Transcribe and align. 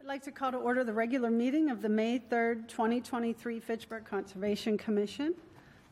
I'd 0.00 0.06
like 0.06 0.22
to 0.22 0.30
call 0.30 0.50
to 0.50 0.56
order 0.56 0.82
the 0.82 0.94
regular 0.94 1.30
meeting 1.30 1.68
of 1.68 1.82
the 1.82 1.88
May 1.90 2.18
3rd, 2.18 2.68
2023 2.68 3.60
Fitchburg 3.60 4.06
Conservation 4.06 4.78
Commission. 4.78 5.34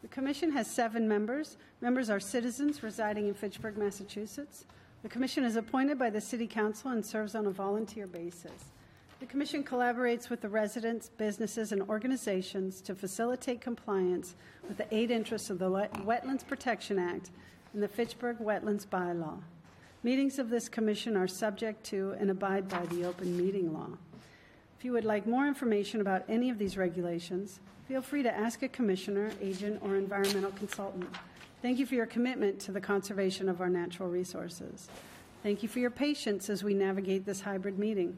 The 0.00 0.08
commission 0.08 0.50
has 0.52 0.66
seven 0.66 1.06
members. 1.06 1.58
Members 1.82 2.08
are 2.08 2.18
citizens 2.18 2.82
residing 2.82 3.28
in 3.28 3.34
Fitchburg, 3.34 3.76
Massachusetts. 3.76 4.64
The 5.02 5.10
commission 5.10 5.44
is 5.44 5.56
appointed 5.56 5.98
by 5.98 6.08
the 6.08 6.22
city 6.22 6.46
council 6.46 6.90
and 6.90 7.04
serves 7.04 7.34
on 7.34 7.46
a 7.46 7.50
volunteer 7.50 8.06
basis. 8.06 8.72
The 9.20 9.26
commission 9.26 9.62
collaborates 9.62 10.30
with 10.30 10.40
the 10.40 10.48
residents, 10.48 11.10
businesses, 11.10 11.72
and 11.72 11.82
organizations 11.82 12.80
to 12.82 12.94
facilitate 12.94 13.60
compliance 13.60 14.36
with 14.66 14.78
the 14.78 14.86
eight 14.90 15.10
interests 15.10 15.50
of 15.50 15.58
the 15.58 15.70
Wetlands 15.70 16.46
Protection 16.46 16.98
Act 16.98 17.30
and 17.74 17.82
the 17.82 17.88
Fitchburg 17.88 18.38
Wetlands 18.38 18.86
Bylaw. 18.86 19.42
Meetings 20.04 20.38
of 20.38 20.48
this 20.48 20.68
commission 20.68 21.16
are 21.16 21.26
subject 21.26 21.82
to 21.86 22.14
and 22.20 22.30
abide 22.30 22.68
by 22.68 22.86
the 22.86 23.04
open 23.04 23.36
meeting 23.36 23.72
law. 23.72 23.88
If 24.78 24.84
you 24.84 24.92
would 24.92 25.04
like 25.04 25.26
more 25.26 25.48
information 25.48 26.00
about 26.00 26.22
any 26.28 26.50
of 26.50 26.58
these 26.58 26.76
regulations, 26.76 27.58
feel 27.88 28.00
free 28.00 28.22
to 28.22 28.32
ask 28.32 28.62
a 28.62 28.68
commissioner, 28.68 29.32
agent, 29.42 29.80
or 29.82 29.96
environmental 29.96 30.52
consultant. 30.52 31.08
Thank 31.62 31.80
you 31.80 31.86
for 31.86 31.96
your 31.96 32.06
commitment 32.06 32.60
to 32.60 32.70
the 32.70 32.80
conservation 32.80 33.48
of 33.48 33.60
our 33.60 33.68
natural 33.68 34.08
resources. 34.08 34.88
Thank 35.42 35.64
you 35.64 35.68
for 35.68 35.80
your 35.80 35.90
patience 35.90 36.48
as 36.48 36.62
we 36.62 36.74
navigate 36.74 37.26
this 37.26 37.40
hybrid 37.40 37.76
meeting. 37.76 38.16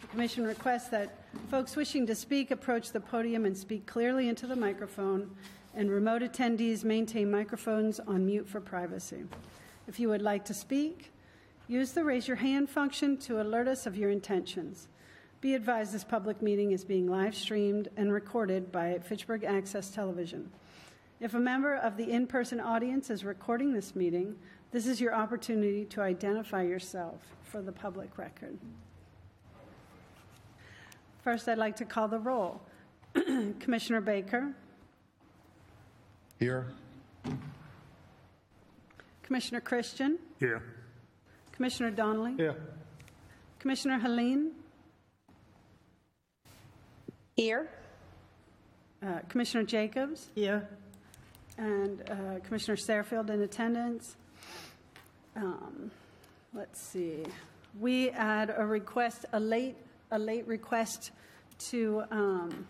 The 0.00 0.06
commission 0.06 0.46
requests 0.46 0.90
that 0.90 1.24
folks 1.50 1.74
wishing 1.74 2.06
to 2.06 2.14
speak 2.14 2.52
approach 2.52 2.92
the 2.92 3.00
podium 3.00 3.44
and 3.44 3.58
speak 3.58 3.84
clearly 3.86 4.28
into 4.28 4.46
the 4.46 4.54
microphone, 4.54 5.28
and 5.74 5.90
remote 5.90 6.22
attendees 6.22 6.84
maintain 6.84 7.28
microphones 7.28 7.98
on 7.98 8.24
mute 8.24 8.48
for 8.48 8.60
privacy. 8.60 9.24
If 9.88 9.98
you 9.98 10.08
would 10.10 10.22
like 10.22 10.44
to 10.44 10.54
speak, 10.54 11.10
use 11.66 11.90
the 11.90 12.04
raise 12.04 12.28
your 12.28 12.36
hand 12.36 12.70
function 12.70 13.16
to 13.18 13.40
alert 13.40 13.66
us 13.66 13.86
of 13.86 13.96
your 13.96 14.10
intentions. 14.10 14.86
Be 15.40 15.54
advised 15.54 15.92
this 15.92 16.04
public 16.04 16.40
meeting 16.40 16.72
is 16.72 16.84
being 16.84 17.06
live 17.08 17.34
streamed 17.34 17.88
and 17.96 18.10
recorded 18.10 18.72
by 18.72 18.98
Fitchburg 19.00 19.44
Access 19.44 19.90
Television. 19.90 20.50
If 21.20 21.34
a 21.34 21.38
member 21.38 21.74
of 21.74 21.96
the 21.98 22.10
in 22.10 22.26
person 22.26 22.58
audience 22.58 23.10
is 23.10 23.22
recording 23.22 23.72
this 23.72 23.94
meeting, 23.94 24.36
this 24.72 24.86
is 24.86 24.98
your 25.00 25.14
opportunity 25.14 25.84
to 25.86 26.00
identify 26.00 26.62
yourself 26.62 27.20
for 27.42 27.60
the 27.60 27.72
public 27.72 28.16
record. 28.16 28.58
First, 31.22 31.48
I'd 31.48 31.58
like 31.58 31.76
to 31.76 31.84
call 31.84 32.08
the 32.08 32.18
roll. 32.18 32.62
Commissioner 33.60 34.00
Baker, 34.00 34.54
Here. 36.38 36.66
Commissioner 39.22 39.60
Christian, 39.60 40.18
Here. 40.38 40.62
Commissioner 41.52 41.90
Donnelly, 41.90 42.36
Here. 42.36 42.56
Commissioner 43.58 43.98
Helene, 43.98 44.52
Here. 47.36 47.68
uh, 49.02 49.18
Commissioner 49.28 49.64
Jacobs, 49.64 50.30
Here. 50.34 50.66
and 51.58 52.00
uh, 52.10 52.38
Commissioner 52.42 52.76
Sarfield 52.76 53.28
in 53.28 53.42
attendance. 53.42 54.16
Um, 55.36 55.90
Let's 56.54 56.80
see. 56.80 57.24
We 57.78 58.08
had 58.08 58.54
a 58.56 58.64
request, 58.64 59.26
a 59.34 59.38
late, 59.40 59.76
a 60.10 60.18
late 60.18 60.46
request 60.46 61.10
to 61.68 62.04
um, 62.10 62.66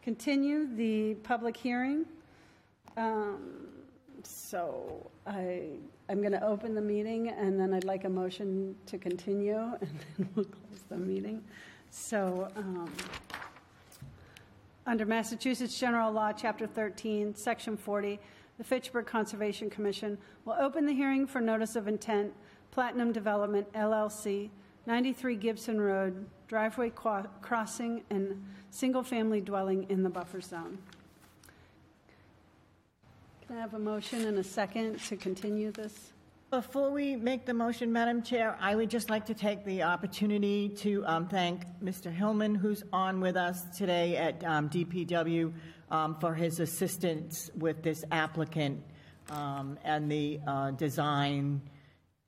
continue 0.00 0.68
the 0.76 1.14
public 1.24 1.56
hearing. 1.56 2.04
Um, 2.96 3.66
So 4.22 5.10
I, 5.26 5.62
I'm 6.08 6.20
going 6.20 6.30
to 6.32 6.44
open 6.46 6.76
the 6.76 6.80
meeting, 6.80 7.30
and 7.30 7.58
then 7.58 7.74
I'd 7.74 7.82
like 7.82 8.04
a 8.04 8.08
motion 8.08 8.76
to 8.86 8.96
continue, 8.98 9.56
and 9.80 9.90
then 10.16 10.28
we'll 10.36 10.44
close 10.44 10.82
the 10.88 10.96
meeting. 10.98 11.42
So, 11.90 12.48
um, 12.56 12.88
under 14.86 15.06
Massachusetts 15.06 15.78
General 15.78 16.12
Law, 16.12 16.32
Chapter 16.32 16.66
13, 16.66 17.34
Section 17.34 17.76
40, 17.76 18.18
the 18.58 18.64
Fitchburg 18.64 19.06
Conservation 19.06 19.70
Commission 19.70 20.18
will 20.44 20.54
open 20.54 20.86
the 20.86 20.92
hearing 20.92 21.26
for 21.26 21.40
notice 21.40 21.76
of 21.76 21.88
intent, 21.88 22.32
Platinum 22.70 23.12
Development 23.12 23.70
LLC, 23.74 24.50
93 24.86 25.36
Gibson 25.36 25.80
Road, 25.80 26.26
driveway 26.48 26.90
qua- 26.90 27.26
crossing 27.40 28.02
and 28.10 28.42
single-family 28.70 29.40
dwelling 29.40 29.86
in 29.88 30.02
the 30.02 30.10
buffer 30.10 30.40
zone. 30.40 30.78
Can 33.46 33.56
I 33.56 33.60
have 33.60 33.74
a 33.74 33.78
motion 33.78 34.26
and 34.26 34.38
a 34.38 34.44
second 34.44 34.98
to 35.00 35.16
continue 35.16 35.70
this? 35.70 36.12
Before 36.52 36.90
we 36.90 37.16
make 37.16 37.46
the 37.46 37.54
motion, 37.54 37.90
Madam 37.90 38.20
Chair, 38.20 38.58
I 38.60 38.74
would 38.74 38.90
just 38.90 39.08
like 39.08 39.24
to 39.24 39.32
take 39.32 39.64
the 39.64 39.84
opportunity 39.84 40.68
to 40.68 41.02
um, 41.06 41.26
thank 41.26 41.62
Mr. 41.82 42.12
Hillman, 42.12 42.54
who's 42.54 42.84
on 42.92 43.22
with 43.22 43.38
us 43.38 43.62
today 43.74 44.18
at 44.18 44.44
um, 44.44 44.68
DPW, 44.68 45.50
um, 45.90 46.14
for 46.20 46.34
his 46.34 46.60
assistance 46.60 47.50
with 47.56 47.82
this 47.82 48.04
applicant 48.12 48.82
um, 49.30 49.78
and 49.82 50.12
the 50.12 50.40
uh, 50.46 50.72
design 50.72 51.62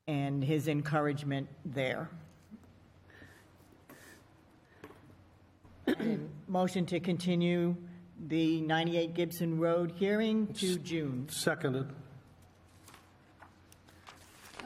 and 0.08 0.42
his 0.42 0.68
encouragement 0.68 1.46
there. 1.66 2.08
Motion 6.48 6.86
to 6.86 6.98
continue 6.98 7.76
the 8.28 8.62
98 8.62 9.12
Gibson 9.12 9.58
Road 9.58 9.92
hearing 9.94 10.46
to 10.54 10.78
June. 10.78 11.26
Seconded. 11.28 11.92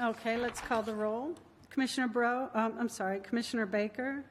Okay, 0.02 0.36
let's 0.36 0.60
call 0.60 0.82
the 0.82 0.94
roll. 0.94 1.34
Commissioner 1.70 2.08
Bro, 2.08 2.50
um, 2.54 2.74
I'm 2.78 2.88
sorry, 2.88 3.20
Commissioner 3.20 3.66
Baker, 3.66 4.24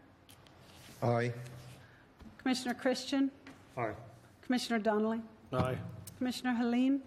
Aye. 1.04 1.32
Commissioner 2.38 2.74
Christian, 2.74 3.32
Aye. 3.78 3.92
Commissioner 4.42 4.80
Donnelly, 4.80 5.22
Aye. 5.54 5.78
Commissioner 6.18 6.54
Helene, 6.54 7.02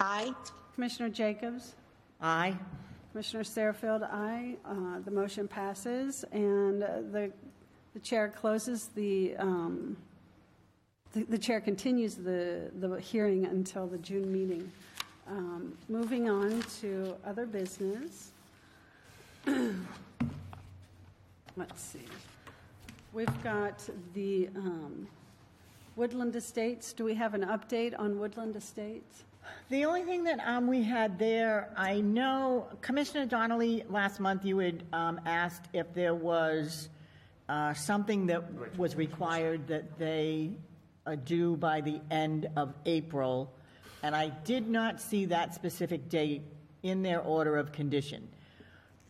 Aye. 0.00 0.32
Commissioner 0.74 1.08
Jacobs, 1.08 1.74
Aye. 2.20 2.56
Commissioner 3.12 3.42
Sarfield, 3.44 4.02
aye. 4.04 4.56
Uh, 4.64 5.00
The 5.04 5.10
motion 5.10 5.48
passes, 5.48 6.24
and 6.32 6.82
uh, 6.82 6.88
the 7.10 7.32
the 7.94 8.00
chair 8.00 8.28
closes 8.28 8.88
the, 8.94 9.36
um, 9.36 9.96
the 11.12 11.24
the 11.24 11.38
chair 11.38 11.60
continues 11.60 12.14
the, 12.14 12.70
the 12.80 12.98
hearing 13.00 13.44
until 13.46 13.86
the 13.86 13.98
June 13.98 14.32
meeting. 14.32 14.70
Um, 15.32 15.72
Moving 15.88 16.28
on 16.28 16.62
to 16.82 17.16
other 17.24 17.46
business. 17.46 18.32
Let's 21.56 21.80
see. 21.80 22.04
We've 23.14 23.42
got 23.42 23.82
the 24.12 24.50
um, 24.54 25.08
Woodland 25.96 26.36
Estates. 26.36 26.92
Do 26.92 27.04
we 27.04 27.14
have 27.14 27.32
an 27.32 27.44
update 27.44 27.98
on 27.98 28.18
Woodland 28.18 28.56
Estates? 28.56 29.24
The 29.70 29.86
only 29.86 30.02
thing 30.02 30.22
that 30.24 30.38
um, 30.46 30.66
we 30.66 30.82
had 30.82 31.18
there, 31.18 31.70
I 31.78 32.02
know 32.02 32.66
Commissioner 32.82 33.24
Donnelly, 33.24 33.84
last 33.88 34.20
month 34.20 34.44
you 34.44 34.58
had 34.58 34.82
um, 34.92 35.18
asked 35.24 35.64
if 35.72 35.94
there 35.94 36.14
was 36.14 36.90
uh, 37.48 37.72
something 37.72 38.26
that 38.26 38.76
was 38.76 38.96
required 38.96 39.66
that 39.68 39.98
they 39.98 40.50
uh, 41.06 41.16
do 41.24 41.56
by 41.56 41.80
the 41.80 42.02
end 42.10 42.50
of 42.54 42.74
April, 42.84 43.50
and 44.02 44.16
I 44.16 44.28
did 44.28 44.68
not 44.68 45.00
see 45.00 45.26
that 45.26 45.54
specific 45.54 46.08
date 46.08 46.42
in 46.82 47.02
their 47.02 47.20
order 47.20 47.56
of 47.56 47.72
condition. 47.72 48.28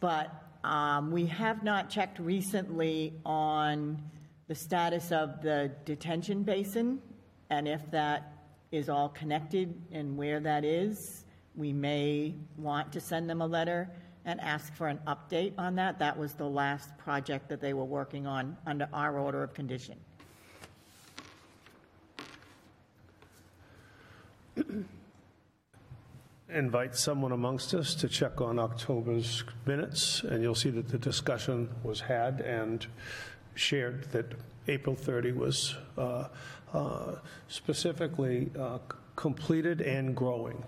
But 0.01 0.31
um, 0.65 1.11
we 1.11 1.27
have 1.27 1.63
not 1.63 1.89
checked 1.89 2.19
recently 2.19 3.15
on 3.25 4.03
the 4.49 4.55
status 4.55 5.11
of 5.13 5.41
the 5.43 5.71
detention 5.85 6.43
basin 6.43 7.01
and 7.51 7.67
if 7.67 7.91
that 7.91 8.33
is 8.71 8.89
all 8.89 9.09
connected 9.09 9.75
and 9.93 10.17
where 10.17 10.41
that 10.41 10.65
is. 10.65 11.25
We 11.55 11.73
may 11.73 12.35
want 12.57 12.93
to 12.93 13.01
send 13.01 13.29
them 13.29 13.43
a 13.43 13.47
letter 13.47 13.91
and 14.25 14.41
ask 14.41 14.75
for 14.75 14.89
an 14.89 14.99
update 15.07 15.53
on 15.59 15.75
that. 15.77 15.99
That 15.99 16.17
was 16.17 16.35
the 16.35 16.49
last 16.49 16.97
project 16.97 17.49
that 17.51 17.61
they 17.61 17.75
were 17.75 17.85
working 17.85 18.27
on 18.27 18.57
under 18.67 18.89
our 18.93 19.19
order 19.19 19.43
of 19.43 19.53
condition. 19.53 19.99
invite 26.49 26.95
someone 26.95 27.33
amongst 27.33 27.75
us 27.75 27.95
to 27.97 28.09
check 28.09 28.41
on 28.41 28.59
October's 28.59 29.45
minutes, 29.67 30.23
and 30.23 30.43
you'll 30.43 30.55
see 30.55 30.71
that 30.71 30.89
the 30.89 30.99
discussion 30.99 31.69
was 31.83 32.01
had 32.01 32.41
and 32.41 32.87
shared 33.55 34.05
that 34.13 34.27
April 34.69 34.95
30 34.95 35.33
was 35.33 35.75
uh, 35.99 36.29
uh, 36.73 37.17
specifically 37.49 38.51
uh, 38.59 38.79
c- 38.79 38.97
completed 39.17 39.81
and 39.81 40.15
growing. 40.15 40.63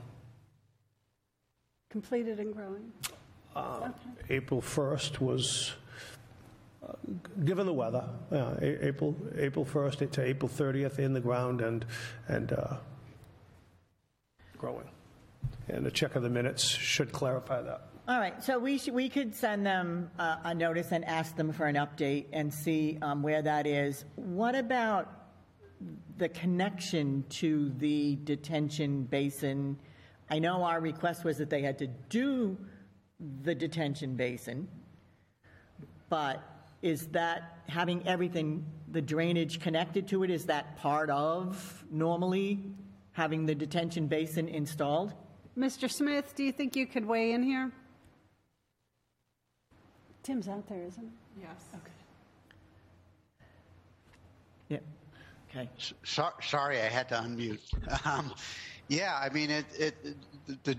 Completed 1.90 2.40
and 2.40 2.54
growing. 2.54 2.92
April 4.30 4.60
1st 4.60 5.20
was, 5.20 5.74
uh, 6.82 6.92
given 7.44 7.66
the 7.66 7.72
weather, 7.72 8.04
uh, 8.32 8.56
A- 8.60 8.86
April, 8.88 9.16
April 9.36 9.64
1st 9.64 10.10
to 10.10 10.22
April 10.22 10.48
30th 10.48 10.98
in 10.98 11.12
the 11.12 11.20
ground 11.20 11.60
and, 11.60 11.84
and 12.26 12.52
uh, 12.52 12.76
growing. 14.58 14.88
And 15.68 15.86
a 15.86 15.90
check 15.90 16.14
of 16.14 16.22
the 16.22 16.30
minutes 16.30 16.64
should 16.64 17.12
clarify 17.12 17.62
that. 17.62 17.88
All 18.06 18.18
right, 18.18 18.42
so 18.44 18.58
we 18.58 18.78
we 18.92 19.08
could 19.08 19.34
send 19.34 19.64
them 19.64 20.10
a, 20.18 20.38
a 20.44 20.54
notice 20.54 20.92
and 20.92 21.04
ask 21.06 21.36
them 21.36 21.52
for 21.52 21.64
an 21.64 21.76
update 21.76 22.26
and 22.34 22.52
see 22.52 22.98
um, 23.00 23.22
where 23.22 23.40
that 23.40 23.66
is. 23.66 24.04
What 24.16 24.54
about 24.54 25.10
the 26.18 26.28
connection 26.28 27.24
to 27.30 27.70
the 27.78 28.16
detention 28.24 29.04
basin? 29.04 29.78
I 30.28 30.38
know 30.38 30.64
our 30.64 30.80
request 30.80 31.24
was 31.24 31.38
that 31.38 31.48
they 31.48 31.62
had 31.62 31.78
to 31.78 31.86
do 31.86 32.58
the 33.42 33.54
detention 33.54 34.16
basin, 34.16 34.68
but 36.10 36.42
is 36.82 37.06
that, 37.08 37.60
having 37.66 38.06
everything, 38.06 38.66
the 38.90 39.00
drainage 39.00 39.60
connected 39.60 40.06
to 40.08 40.22
it, 40.24 40.30
is 40.30 40.44
that 40.44 40.76
part 40.76 41.08
of 41.08 41.82
normally 41.90 42.60
having 43.14 43.46
the 43.46 43.54
detention 43.54 44.06
basin 44.06 44.48
installed? 44.48 45.14
Mr. 45.56 45.90
Smith, 45.90 46.34
do 46.36 46.42
you 46.44 46.52
think 46.52 46.76
you 46.76 46.86
could 46.86 47.06
weigh 47.06 47.32
in 47.32 47.42
here? 47.42 47.72
Tim's 50.22 50.48
out 50.48 50.68
there, 50.68 50.82
isn't 50.82 51.02
he? 51.36 51.42
Yes. 51.42 51.64
Okay. 51.74 51.92
Yeah, 54.68 54.78
okay. 55.50 55.68
So- 56.02 56.30
Sorry, 56.42 56.80
I 56.80 56.86
had 56.88 57.08
to 57.08 57.14
unmute. 57.16 57.60
Um, 58.06 58.32
Yeah, 58.88 59.18
I 59.18 59.30
mean, 59.32 59.50
it, 59.50 59.64
it, 59.78 59.94
the, 60.64 60.76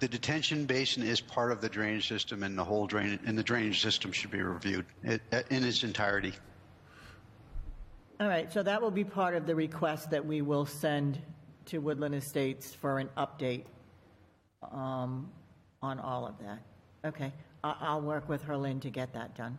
the 0.00 0.08
detention 0.08 0.64
basin 0.64 1.04
is 1.04 1.20
part 1.20 1.52
of 1.52 1.60
the 1.60 1.68
drainage 1.68 2.08
system 2.08 2.42
and 2.42 2.58
the 2.58 2.64
whole 2.64 2.86
drain, 2.88 3.20
and 3.26 3.38
the 3.38 3.44
drainage 3.44 3.80
system 3.80 4.10
should 4.10 4.30
be 4.32 4.42
reviewed 4.42 4.86
it- 5.04 5.22
in 5.50 5.62
its 5.64 5.84
entirety. 5.84 6.32
All 8.18 8.26
right, 8.28 8.52
so 8.52 8.62
that 8.62 8.80
will 8.82 8.90
be 8.90 9.04
part 9.04 9.34
of 9.36 9.46
the 9.46 9.54
request 9.54 10.10
that 10.10 10.24
we 10.24 10.42
will 10.42 10.66
send 10.66 11.20
to 11.66 11.78
Woodland 11.78 12.14
Estates 12.14 12.74
for 12.74 12.98
an 12.98 13.08
update 13.16 13.64
um, 14.70 15.30
on 15.82 15.98
all 15.98 16.26
of 16.26 16.38
that. 16.40 16.60
Okay, 17.04 17.32
I- 17.64 17.76
I'll 17.80 18.00
work 18.02 18.28
with 18.28 18.44
Herlin 18.44 18.80
to 18.82 18.90
get 18.90 19.12
that 19.14 19.34
done. 19.36 19.58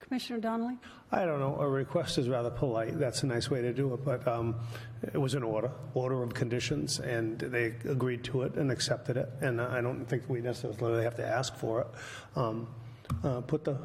Commissioner 0.00 0.40
Donnelly? 0.40 0.78
I 1.12 1.24
don't 1.24 1.38
know, 1.38 1.56
a 1.60 1.68
request 1.68 2.18
is 2.18 2.28
rather 2.28 2.50
polite, 2.50 2.98
that's 2.98 3.22
a 3.22 3.26
nice 3.26 3.50
way 3.50 3.60
to 3.62 3.72
do 3.72 3.92
it, 3.94 4.04
but 4.04 4.26
um, 4.26 4.56
it 5.12 5.18
was 5.18 5.34
an 5.34 5.42
order, 5.42 5.70
order 5.94 6.22
of 6.22 6.34
conditions, 6.34 6.98
and 6.98 7.38
they 7.38 7.74
agreed 7.88 8.24
to 8.24 8.42
it 8.42 8.54
and 8.54 8.72
accepted 8.72 9.16
it, 9.16 9.28
and 9.40 9.60
I 9.60 9.80
don't 9.80 10.04
think 10.06 10.28
we 10.28 10.40
necessarily 10.40 11.04
have 11.04 11.16
to 11.16 11.26
ask 11.26 11.54
for 11.54 11.82
it. 11.82 11.86
Um, 12.34 12.66
uh, 13.22 13.40
Put 13.42 13.64
the, 13.64 13.78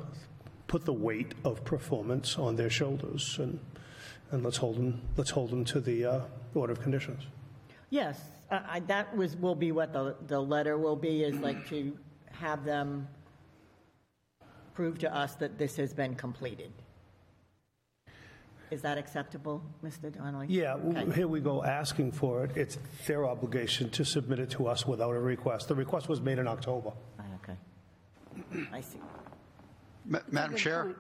put 0.68 0.86
the 0.86 0.94
weight 0.94 1.34
of 1.44 1.64
performance 1.66 2.38
on 2.40 2.56
their 2.56 2.70
shoulders, 2.70 3.38
and, 3.38 3.60
and 4.32 4.44
let's 4.44 4.58
hold 4.58 4.76
them, 4.78 5.02
let's 5.18 5.30
hold 5.30 5.50
them 5.52 5.64
to 5.66 5.80
the 5.80 6.06
uh, 6.06 6.20
order 6.54 6.74
of 6.74 6.82
conditions. 6.82 7.24
Yes, 7.90 8.20
I- 8.52 8.64
I- 8.76 8.80
that 8.82 9.16
was, 9.16 9.36
will 9.38 9.56
be 9.56 9.72
what 9.72 9.94
the, 9.94 10.16
the 10.28 10.40
letter 10.40 10.78
will 10.78 10.96
be, 10.96 11.24
is 11.24 11.36
like 11.40 11.68
to 11.70 11.98
have 12.32 12.66
them 12.66 13.08
prove 14.74 15.00
to 15.00 15.16
us 15.16 15.36
that 15.36 15.58
this 15.58 15.78
has 15.78 15.94
been 15.94 16.16
completed. 16.16 16.72
Is 18.72 18.82
that 18.82 18.98
acceptable, 18.98 19.64
Mr. 19.84 20.12
Donnelly? 20.12 20.48
Yeah, 20.50 20.74
w- 20.74 20.98
Okay. 20.98 21.12
here 21.16 21.28
we 21.28 21.40
go 21.40 21.64
asking 21.64 22.12
for 22.12 22.44
it, 22.44 22.58
it's 22.58 22.78
their 23.06 23.26
obligation 23.26 23.90
to 23.92 24.04
submit 24.04 24.40
it 24.40 24.50
to 24.52 24.68
us 24.68 24.86
without 24.88 25.12
a 25.16 25.20
request. 25.20 25.68
The 25.68 25.76
request 25.76 26.10
was 26.10 26.20
made 26.20 26.40
in 26.40 26.48
October. 26.48 26.92
Ah, 27.20 27.24
Okay. 27.44 27.56
I 28.74 28.82
see. 28.82 29.00
Ma- 30.06 30.20
Madam 30.30 30.52
Good 30.52 30.60
Chair? 30.60 30.84
point. 30.86 30.98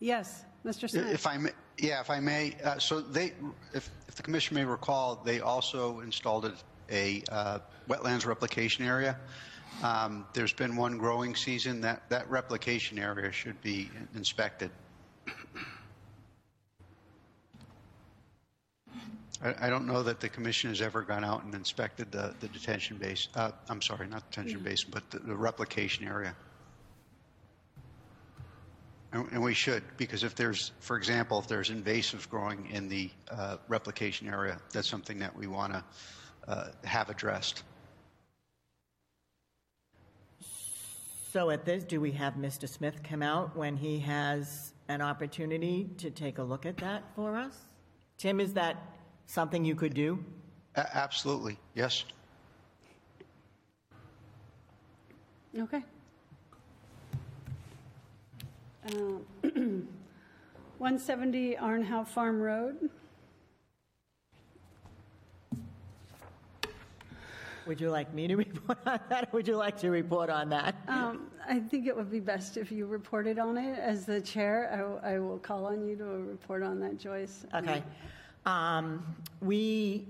Yes, 0.00 0.44
Mr. 0.64 0.88
Smith? 0.90 1.12
If 1.12 1.26
I 1.26 1.36
may, 1.36 1.50
yeah, 1.78 2.00
if 2.00 2.10
I 2.10 2.20
may, 2.20 2.56
uh, 2.64 2.78
so 2.78 3.00
they, 3.00 3.32
if, 3.74 3.90
if 4.08 4.14
the 4.14 4.22
commission 4.22 4.54
may 4.54 4.64
recall, 4.64 5.20
they 5.24 5.40
also 5.40 6.00
installed 6.00 6.52
a, 6.90 7.22
uh, 7.30 7.58
wetlands 7.88 8.26
replication 8.26 8.84
area. 8.84 9.16
Um, 9.82 10.26
there's 10.34 10.52
been 10.52 10.76
one 10.76 10.98
growing 10.98 11.34
season. 11.34 11.80
That 11.80 12.08
that 12.10 12.30
replication 12.30 12.98
area 12.98 13.32
should 13.32 13.60
be 13.62 13.90
inspected. 14.14 14.70
I, 19.42 19.66
I 19.66 19.70
don't 19.70 19.86
know 19.86 20.02
that 20.02 20.20
the 20.20 20.28
commission 20.28 20.70
has 20.70 20.80
ever 20.80 21.02
gone 21.02 21.24
out 21.24 21.44
and 21.44 21.54
inspected 21.54 22.12
the, 22.12 22.34
the 22.40 22.48
detention 22.48 22.96
base. 22.98 23.28
Uh, 23.34 23.50
I'm 23.68 23.82
sorry, 23.82 24.06
not 24.06 24.30
detention 24.30 24.60
basin, 24.60 24.90
but 24.92 25.10
the, 25.10 25.18
the 25.18 25.34
replication 25.34 26.06
area. 26.06 26.36
And, 29.12 29.30
and 29.32 29.42
we 29.42 29.54
should, 29.54 29.82
because 29.96 30.24
if 30.24 30.34
there's, 30.34 30.72
for 30.80 30.96
example, 30.96 31.38
if 31.38 31.46
there's 31.46 31.70
invasives 31.70 32.28
growing 32.28 32.68
in 32.70 32.88
the 32.88 33.10
uh, 33.30 33.58
replication 33.68 34.28
area, 34.28 34.58
that's 34.72 34.88
something 34.88 35.18
that 35.18 35.36
we 35.36 35.46
want 35.46 35.74
to 35.74 35.84
uh, 36.48 36.68
have 36.84 37.10
addressed. 37.10 37.62
So 41.32 41.50
at 41.50 41.64
this, 41.64 41.84
do 41.84 42.00
we 42.00 42.12
have 42.12 42.34
Mr. 42.34 42.68
Smith 42.68 43.02
come 43.02 43.22
out 43.22 43.56
when 43.56 43.76
he 43.76 43.98
has 44.00 44.74
an 44.88 45.00
opportunity 45.00 45.88
to 45.98 46.10
take 46.10 46.38
a 46.38 46.42
look 46.42 46.66
at 46.66 46.76
that 46.78 47.04
for 47.14 47.36
us? 47.36 47.56
Tim, 48.18 48.38
is 48.38 48.52
that 48.54 48.76
something 49.26 49.64
you 49.64 49.74
could 49.74 49.94
do? 49.94 50.22
A- 50.76 50.96
absolutely, 50.96 51.58
yes. 51.74 52.04
Okay. 55.58 55.82
Um, 58.90 59.24
170 60.78 61.56
Arnhow 61.56 62.06
Farm 62.06 62.40
Road. 62.40 62.90
Would 67.66 67.80
you 67.80 67.90
like 67.90 68.12
me 68.12 68.26
to 68.26 68.36
report 68.46 68.78
on 68.86 69.00
that, 69.08 69.24
or 69.24 69.36
would 69.36 69.46
you 69.46 69.56
like 69.56 69.78
to 69.78 69.90
report 69.90 70.30
on 70.30 70.48
that? 70.48 70.74
Um, 70.88 71.28
I 71.48 71.60
think 71.60 71.86
it 71.86 71.96
would 71.96 72.10
be 72.10 72.18
best 72.18 72.56
if 72.56 72.72
you 72.72 72.86
reported 72.86 73.38
on 73.38 73.56
it. 73.56 73.78
As 73.78 74.04
the 74.04 74.20
chair, 74.20 75.00
I 75.04 75.12
I 75.14 75.18
will 75.20 75.38
call 75.38 75.66
on 75.66 75.86
you 75.86 75.94
to 75.96 76.04
report 76.04 76.64
on 76.64 76.80
that, 76.80 76.98
Joyce. 76.98 77.46
Okay. 77.54 77.84
Um, 78.46 79.04
We 79.40 80.08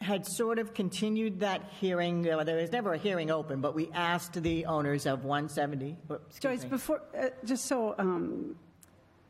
had 0.00 0.26
sort 0.26 0.58
of 0.58 0.74
continued 0.74 1.40
that 1.40 1.62
hearing, 1.80 2.22
there 2.22 2.36
was 2.36 2.72
never 2.72 2.92
a 2.92 2.98
hearing 2.98 3.30
open, 3.30 3.60
but 3.60 3.74
we 3.74 3.90
asked 3.92 4.40
the 4.42 4.66
owners 4.66 5.06
of 5.06 5.24
170, 5.24 5.96
oh, 6.10 6.14
excuse 6.14 6.40
Joyce, 6.40 6.62
me. 6.64 6.68
before, 6.68 7.02
uh, 7.18 7.28
just 7.44 7.64
so, 7.64 7.94
um, 7.98 8.54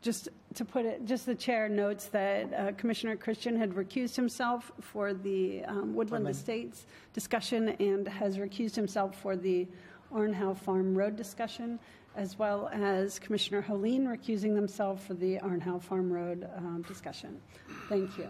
just 0.03 0.29
to 0.55 0.65
put 0.65 0.85
it, 0.85 1.05
just 1.07 1.27
the 1.27 1.35
chair 1.35 1.69
notes 1.69 2.07
that 2.07 2.53
uh, 2.53 2.73
Commissioner 2.73 3.17
Christian 3.17 3.57
had 3.57 3.71
recused 3.71 4.17
himself 4.17 4.71
for 4.81 5.15
the 5.15 5.65
um, 5.65 5.95
Woodland 5.95 6.29
Estates 6.29 6.87
discussion 7.13 7.71
and 7.81 8.07
has 8.07 8.37
recused 8.37 8.75
himself 8.75 9.17
for 9.21 9.37
the 9.37 9.67
Arnhow 10.13 10.57
Farm 10.57 10.95
Road 10.95 11.17
discussion, 11.17 11.79
as 12.17 12.39
well 12.39 12.69
as 12.73 13.19
Commissioner 13.19 13.63
Helene 13.63 14.07
recusing 14.07 14.55
themselves 14.55 15.03
for 15.05 15.15
the 15.15 15.39
Arnhow 15.39 15.81
Farm 15.81 16.13
Road 16.13 16.49
um, 16.57 16.85
discussion. 16.87 17.41
Thank 17.89 18.19
you. 18.19 18.29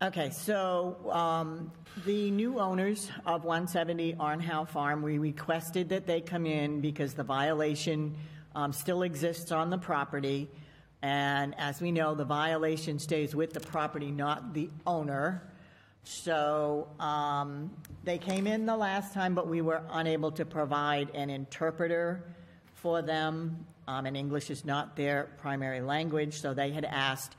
Okay, 0.00 0.30
so 0.30 0.96
um, 1.10 1.72
the 2.06 2.30
new 2.30 2.60
owners 2.60 3.10
of 3.26 3.42
170 3.42 4.14
Arnhow 4.14 4.68
Farm, 4.68 5.02
we 5.02 5.18
requested 5.18 5.88
that 5.88 6.06
they 6.06 6.20
come 6.20 6.46
in 6.46 6.80
because 6.80 7.14
the 7.14 7.24
violation 7.24 8.14
um, 8.54 8.72
still 8.72 9.02
exists 9.02 9.50
on 9.50 9.70
the 9.70 9.78
property. 9.78 10.48
And 11.02 11.52
as 11.58 11.80
we 11.80 11.90
know, 11.90 12.14
the 12.14 12.24
violation 12.24 13.00
stays 13.00 13.34
with 13.34 13.52
the 13.52 13.58
property, 13.58 14.12
not 14.12 14.54
the 14.54 14.70
owner. 14.86 15.42
So 16.04 16.86
um, 17.00 17.72
they 18.04 18.18
came 18.18 18.46
in 18.46 18.66
the 18.66 18.76
last 18.76 19.12
time, 19.12 19.34
but 19.34 19.48
we 19.48 19.62
were 19.62 19.82
unable 19.90 20.30
to 20.30 20.44
provide 20.44 21.10
an 21.16 21.28
interpreter 21.28 22.22
for 22.74 23.02
them. 23.02 23.66
Um, 23.88 24.06
And 24.06 24.16
English 24.16 24.48
is 24.50 24.64
not 24.64 24.94
their 24.94 25.24
primary 25.38 25.80
language, 25.80 26.40
so 26.40 26.54
they 26.54 26.70
had 26.70 26.84
asked 26.84 27.34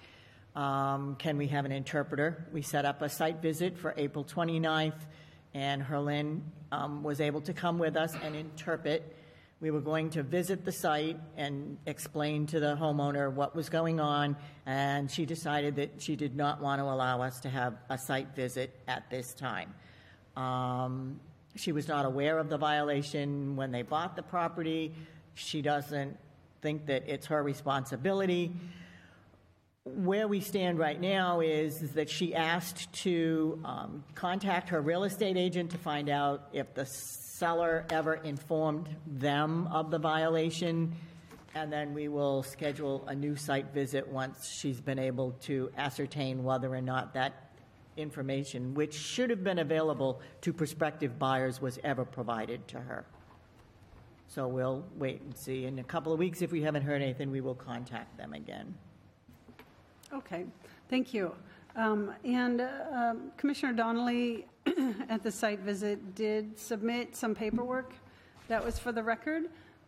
um, 0.56 1.16
Can 1.18 1.38
we 1.38 1.48
have 1.48 1.66
an 1.66 1.72
interpreter? 1.72 2.48
We 2.52 2.62
set 2.62 2.86
up 2.86 3.02
a 3.02 3.10
site 3.10 3.42
visit 3.42 3.78
for 3.78 3.94
April 3.98 4.26
29th, 4.26 5.00
and 5.54 5.82
Herlin 5.82 6.42
um, 6.72 7.04
was 7.04 7.22
able 7.22 7.42
to 7.42 7.54
come 7.54 7.78
with 7.78 7.96
us 7.96 8.16
and 8.24 8.36
interpret. 8.36 9.16
We 9.62 9.72
were 9.72 9.82
going 9.82 10.10
to 10.12 10.24
visit 10.24 10.66
the 10.66 10.72
site 10.72 11.18
and 11.38 11.78
explain 11.86 12.48
to 12.48 12.60
the 12.60 12.76
homeowner 12.76 13.32
what 13.32 13.56
was 13.56 13.70
going 13.70 14.00
on, 14.00 14.36
and 14.66 15.10
she 15.12 15.26
decided 15.26 15.76
that 15.76 16.02
she 16.02 16.16
did 16.16 16.36
not 16.36 16.62
want 16.62 16.80
to 16.80 16.86
allow 16.86 17.22
us 17.22 17.40
to 17.42 17.50
have 17.50 17.76
a 17.90 17.98
site 17.98 18.36
visit 18.36 18.74
at 18.88 19.10
this 19.10 19.34
time. 19.34 19.74
Um, 20.36 21.20
She 21.56 21.72
was 21.72 21.88
not 21.88 22.06
aware 22.06 22.40
of 22.40 22.50
the 22.50 22.58
violation 22.58 23.56
when 23.56 23.72
they 23.72 23.82
bought 23.82 24.16
the 24.16 24.24
property. 24.24 24.94
She 25.36 25.62
doesn't 25.62 26.18
think 26.62 26.86
that 26.88 27.04
it's 27.08 27.28
her 27.28 27.44
responsibility 27.44 28.52
where 29.96 30.28
we 30.28 30.40
stand 30.40 30.80
right 30.80 31.00
now 31.00 31.40
is, 31.40 31.82
is 31.82 31.92
that 31.94 32.10
she 32.10 32.34
asked 32.36 32.92
to 32.94 33.60
um, 33.64 34.04
contact 34.16 34.70
her 34.70 34.82
real 34.82 35.04
estate 35.04 35.38
agent 35.38 35.72
to 35.72 35.78
find 35.78 36.10
out 36.10 36.50
if 36.54 36.74
the 36.74 36.86
seller 36.86 37.86
ever 37.90 38.16
informed 38.16 38.90
them 39.08 39.68
of 39.68 39.92
the 39.92 40.00
violation, 40.00 40.94
and 41.56 41.72
then 41.72 41.94
we 41.94 42.08
will 42.08 42.44
schedule 42.44 43.06
a 43.08 43.16
new 43.16 43.36
site 43.36 43.74
visit 43.74 44.08
once 44.08 44.50
she's 44.50 44.82
been 44.82 45.00
able 45.00 45.32
to 45.42 45.72
ascertain 45.78 46.44
whether 46.44 46.74
or 46.74 46.82
not 46.82 47.14
that 47.14 47.52
information, 47.98 48.74
which 48.74 48.94
should 48.94 49.30
have 49.30 49.44
been 49.44 49.60
available 49.60 50.22
to 50.42 50.54
prospective 50.54 51.20
buyers, 51.20 51.62
was 51.62 51.80
ever 51.84 52.06
provided 52.06 52.68
to 52.68 52.80
her. 52.80 53.06
So 54.28 54.48
we'll 54.48 54.86
wait 54.96 55.22
and 55.22 55.36
see. 55.36 55.66
In 55.66 55.80
a 55.80 55.84
couple 55.84 56.14
of 56.14 56.20
weeks, 56.20 56.42
if 56.42 56.52
we 56.52 56.62
haven't 56.62 56.84
heard 56.84 57.02
anything, 57.02 57.32
we 57.32 57.42
will 57.42 57.56
contact 57.56 58.18
them 58.18 58.34
again. 58.34 58.76
Okay, 60.14 60.46
thank 60.90 61.14
you. 61.14 61.34
Um, 61.76 62.14
And 62.26 62.62
uh, 62.62 62.68
um, 62.92 63.32
Commissioner 63.38 63.74
Donnelly, 63.74 64.46
at 65.10 65.24
the 65.24 65.32
site 65.32 65.60
visit, 65.60 66.16
did 66.16 66.58
submit 66.58 67.16
some 67.16 67.36
paperwork 67.36 67.94
that 68.48 68.64
was 68.64 68.80
for 68.80 68.92
the 68.92 69.04
record, 69.04 69.44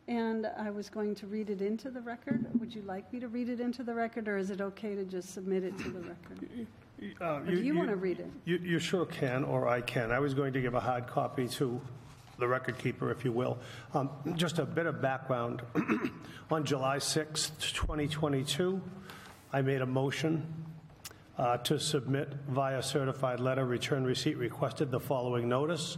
and 0.08 0.48
I 0.58 0.70
was 0.70 0.90
going 0.90 1.16
to 1.16 1.28
read 1.28 1.50
it 1.50 1.62
into 1.62 1.90
the 1.90 2.02
record. 2.02 2.46
Would 2.60 2.74
you 2.74 2.84
like 2.84 3.12
me 3.12 3.20
to 3.20 3.28
read 3.28 3.50
it 3.50 3.60
into 3.60 3.84
the 3.84 3.94
record, 3.94 4.28
or 4.28 4.38
is 4.38 4.52
it 4.52 4.62
okay 4.62 4.96
to 4.96 5.04
just 5.06 5.34
submit 5.34 5.64
it 5.64 5.78
to 5.80 5.90
the 5.90 6.00
record? 6.02 6.68
Uh, 7.20 7.26
Or 7.40 7.46
do 7.46 7.62
you 7.62 7.76
want 7.76 7.90
to 7.90 7.96
read 7.96 8.20
it? 8.20 8.30
You, 8.46 8.58
you 8.58 8.78
sure 8.80 9.06
can, 9.08 9.44
or 9.44 9.68
I 9.68 9.82
can. 9.82 10.12
I 10.12 10.20
was 10.20 10.36
going 10.36 10.54
to 10.54 10.62
give 10.62 10.76
a 10.76 10.80
hard 10.80 11.08
copy 11.08 11.48
to 11.48 11.82
the 12.38 12.48
record 12.48 12.78
keeper, 12.78 13.10
if 13.12 13.26
you 13.26 13.32
will. 13.32 13.58
Um, 13.94 14.10
Just 14.36 14.60
a 14.60 14.66
bit 14.66 14.86
of 14.86 15.02
background. 15.02 15.64
On 16.52 16.64
July 16.64 16.98
6th, 16.98 17.52
2022, 17.74 18.82
I 19.54 19.62
made 19.62 19.82
a 19.82 19.86
motion 19.86 20.46
uh, 21.38 21.58
to 21.58 21.78
submit 21.78 22.30
via 22.48 22.82
certified 22.82 23.42
letter, 23.42 23.66
return 23.66 24.06
receipt 24.06 24.38
requested 24.38 24.92
the 24.92 25.00
following 25.00 25.50
notice 25.50 25.98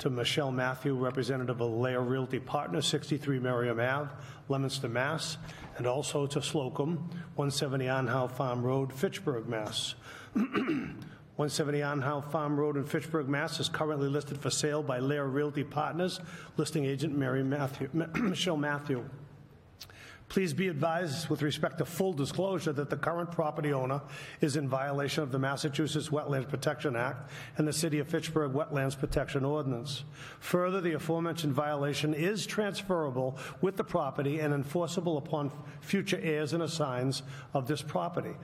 to 0.00 0.10
Michelle 0.10 0.52
Matthew, 0.52 0.94
representative 0.94 1.62
of 1.62 1.70
Lair 1.70 2.02
Realty 2.02 2.38
Partners, 2.38 2.86
63 2.86 3.38
Merriam 3.38 3.80
Ave, 3.80 4.10
Leominster, 4.50 4.88
Mass., 4.88 5.38
and 5.78 5.86
also 5.86 6.26
to 6.26 6.42
Slocum, 6.42 6.96
170 7.36 7.86
Arnhow 7.86 8.30
Farm 8.30 8.62
Road, 8.62 8.92
Fitchburg, 8.92 9.48
Mass. 9.48 9.94
170 10.34 11.78
Arnhow 11.78 12.20
Farm 12.30 12.58
Road 12.58 12.76
in 12.76 12.84
Fitchburg, 12.84 13.28
Mass. 13.30 13.60
is 13.60 13.70
currently 13.70 14.08
listed 14.08 14.36
for 14.38 14.50
sale 14.50 14.82
by 14.82 14.98
Lair 14.98 15.26
Realty 15.26 15.64
Partners, 15.64 16.20
listing 16.58 16.84
agent 16.84 17.16
Mary 17.16 17.42
Matthew, 17.42 17.88
Michelle 18.14 18.58
Matthew. 18.58 19.08
Please 20.28 20.54
be 20.54 20.68
advised 20.68 21.28
with 21.28 21.42
respect 21.42 21.78
to 21.78 21.84
full 21.84 22.12
disclosure 22.12 22.72
that 22.72 22.90
the 22.90 22.96
current 22.96 23.30
property 23.30 23.72
owner 23.72 24.00
is 24.40 24.56
in 24.56 24.68
violation 24.68 25.22
of 25.22 25.30
the 25.30 25.38
Massachusetts 25.38 26.08
Wetlands 26.08 26.48
Protection 26.48 26.96
Act 26.96 27.30
and 27.56 27.68
the 27.68 27.72
City 27.72 27.98
of 27.98 28.08
Fitchburg 28.08 28.52
Wetlands 28.52 28.98
Protection 28.98 29.44
Ordinance. 29.44 30.04
Further, 30.40 30.80
the 30.80 30.94
aforementioned 30.94 31.52
violation 31.52 32.14
is 32.14 32.46
transferable 32.46 33.38
with 33.60 33.76
the 33.76 33.84
property 33.84 34.40
and 34.40 34.54
enforceable 34.54 35.18
upon 35.18 35.52
future 35.80 36.18
heirs 36.22 36.52
and 36.52 36.62
assigns 36.62 37.22
of 37.52 37.68
this 37.68 37.82
property. 37.82 38.34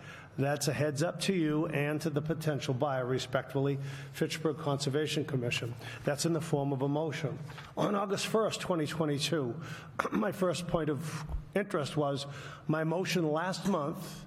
That's 0.41 0.69
a 0.69 0.73
heads 0.73 1.03
up 1.03 1.21
to 1.23 1.33
you 1.33 1.67
and 1.67 2.01
to 2.01 2.11
the 2.11 2.23
potential 2.23 2.73
buyer, 2.73 3.05
respectfully, 3.05 3.79
Fitchburg 4.13 4.59
Conservation 4.59 5.25
Commission. 5.25 5.75
That's 6.05 6.25
in 6.25 6.33
the 6.33 6.41
form 6.41 6.73
of 6.73 6.83
a 6.83 6.89
motion. 6.89 7.39
On 7.77 7.95
August 7.95 8.31
1st, 8.33 8.61
2022, 8.61 9.55
my 10.13 10.33
first 10.33 10.67
point 10.67 10.89
of 10.89 11.25
interest 11.55 11.97
was 11.97 12.27
my 12.69 12.85
motion 12.85 13.31
last 13.31 13.67
month 13.67 14.25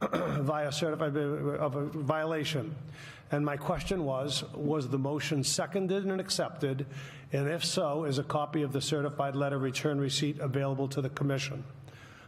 via 0.12 0.70
certified 0.70 1.16
uh, 1.16 1.20
of 1.20 1.76
a 1.76 1.86
violation. 1.86 2.74
And 3.30 3.44
my 3.44 3.56
question 3.56 4.04
was, 4.04 4.44
was 4.52 4.88
the 4.88 4.98
motion 4.98 5.42
seconded 5.42 6.04
and 6.04 6.20
accepted? 6.20 6.84
And 7.32 7.48
if 7.48 7.64
so, 7.64 8.04
is 8.04 8.18
a 8.18 8.22
copy 8.22 8.62
of 8.62 8.72
the 8.72 8.80
certified 8.80 9.34
letter 9.34 9.58
return 9.58 9.98
receipt 9.98 10.38
available 10.38 10.88
to 10.88 11.00
the 11.00 11.08
commission? 11.08 11.64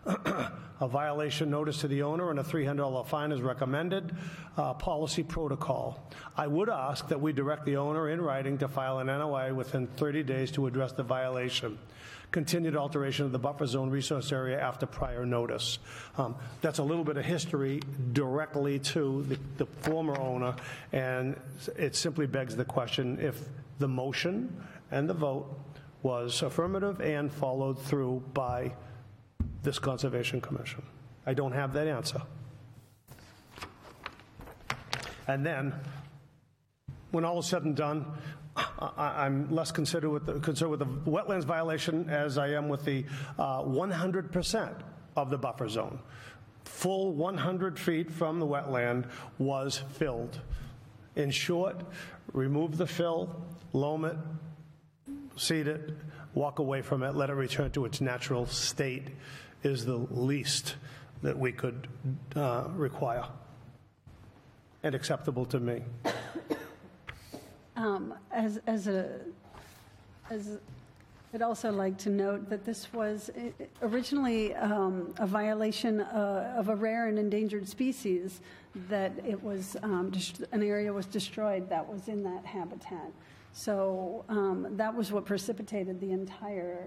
A 0.81 0.89
violation 0.89 1.51
notice 1.51 1.79
to 1.79 1.89
the 1.89 2.03
owner 2.03 2.31
and 2.31 2.41
a 2.41 2.43
$300 2.43 3.07
fine 3.07 3.31
is 3.31 3.41
recommended. 3.41 4.15
Uh, 4.57 4.75
Policy 4.75 5.23
protocol. 5.23 6.11
I 6.37 6.49
would 6.49 6.69
ask 6.69 7.09
that 7.09 7.21
we 7.21 7.33
direct 7.33 7.65
the 7.65 7.77
owner 7.77 8.11
in 8.11 8.21
writing 8.21 8.59
to 8.59 8.69
file 8.69 8.99
an 8.99 9.07
NOI 9.07 9.55
within 9.55 9.87
30 9.87 10.25
days 10.25 10.51
to 10.53 10.67
address 10.67 10.93
the 10.93 11.05
violation. 11.05 11.79
Continued 12.33 12.77
alteration 12.77 13.25
of 13.25 13.31
the 13.31 13.39
buffer 13.39 13.67
zone 13.67 13.89
resource 13.89 14.33
area 14.33 14.61
after 14.61 14.85
prior 14.85 15.25
notice. 15.25 15.79
Um, 16.19 16.35
That's 16.61 16.81
a 16.81 16.83
little 16.83 17.05
bit 17.05 17.17
of 17.17 17.25
history 17.25 17.81
directly 18.13 18.81
to 18.81 19.23
the 19.23 19.39
the 19.57 19.67
former 19.83 20.19
owner, 20.19 20.57
and 20.93 21.41
it 21.77 21.95
simply 21.95 22.27
begs 22.27 22.57
the 22.57 22.65
question 22.65 23.19
if 23.21 23.39
the 23.79 23.87
motion 23.87 24.61
and 24.91 25.09
the 25.09 25.15
vote 25.15 25.57
was 26.03 26.43
affirmative 26.43 27.01
and 27.01 27.33
followed 27.33 27.81
through 27.81 28.25
by 28.35 28.75
this 29.65 29.79
Conservation 29.79 30.41
Commission? 30.41 30.83
I 31.27 31.35
don't 31.35 31.53
have 31.53 31.73
that 31.73 31.89
answer. 31.89 32.23
And 35.27 35.45
then, 35.45 35.75
when 37.11 37.25
all 37.25 37.39
is 37.39 37.47
said 37.47 37.65
and 37.65 37.75
done, 37.75 38.07
I- 38.57 39.25
I'm 39.25 39.51
less 39.51 39.73
concerned 39.73 40.11
with, 40.11 40.27
the- 40.27 40.39
concerned 40.41 40.71
with 40.71 40.81
the 40.81 40.87
wetlands 41.11 41.45
violation 41.45 42.09
as 42.09 42.39
I 42.39 42.49
am 42.49 42.69
with 42.69 42.85
the 42.85 43.05
uh, 43.39 43.63
100% 43.63 44.75
of 45.17 45.31
the 45.31 45.39
buffer 45.39 45.69
zone. 45.69 45.99
Full 46.65 47.13
100 47.13 47.79
feet 47.79 48.11
from 48.11 48.39
the 48.39 48.47
wetland 48.47 49.07
was 49.39 49.79
filled. 49.93 50.41
In 51.17 51.31
short, 51.31 51.81
remove 52.33 52.77
the 52.77 52.87
fill, 52.87 53.45
loam 53.73 54.05
it, 54.05 54.17
seed 55.37 55.69
it, 55.69 55.91
walk 56.35 56.59
away 56.59 56.83
from 56.83 57.03
it, 57.03 57.15
let 57.15 57.31
it 57.31 57.35
return 57.35 57.71
to 57.73 57.85
its 57.85 58.01
natural 58.01 58.47
state 58.47 59.09
is 59.65 59.85
the 59.85 59.97
least 59.97 60.77
that 61.23 61.39
we 61.39 61.51
could 61.51 61.89
uh, 62.37 62.65
require 62.75 63.25
and 64.83 64.95
acceptable 64.95 65.47
to 65.47 65.59
me. 65.59 65.83
Um, 67.77 68.15
As, 68.31 68.61
as 68.67 68.87
a, 68.87 69.21
as, 70.31 70.59
I'd 71.33 71.43
also 71.43 71.73
like 71.73 71.97
to 71.99 72.11
note 72.11 72.49
that 72.51 72.65
this 72.65 72.93
was 72.93 73.31
eh, 73.37 73.51
originally 73.83 74.55
um, 74.55 75.15
a 75.19 75.27
violation 75.27 76.01
uh, 76.01 76.55
of 76.57 76.69
a 76.69 76.77
rare 76.77 77.09
and 77.09 77.19
endangered 77.19 77.69
species, 77.69 78.41
that 78.89 79.13
it 79.27 79.43
was, 79.43 79.77
um, 79.83 80.13
an 80.53 80.63
area 80.63 80.93
was 80.93 81.07
destroyed 81.07 81.69
that 81.71 81.89
was 81.89 82.09
in 82.09 82.23
that 82.25 82.45
habitat. 82.45 83.11
So 83.53 84.25
um, 84.29 84.77
that 84.77 84.95
was 84.95 85.13
what 85.13 85.25
precipitated 85.25 86.01
the 86.01 86.11
entire 86.11 86.79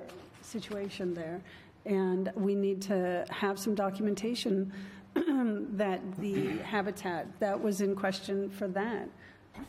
situation 0.41 1.13
there. 1.13 1.41
And 1.87 2.31
we 2.35 2.53
need 2.53 2.81
to 2.83 3.25
have 3.29 3.57
some 3.57 3.73
documentation 3.73 4.71
that 5.15 6.01
the 6.17 6.57
habitat 6.57 7.27
that 7.39 7.59
was 7.61 7.81
in 7.81 7.95
question 7.95 8.49
for 8.49 8.67
that 8.67 9.09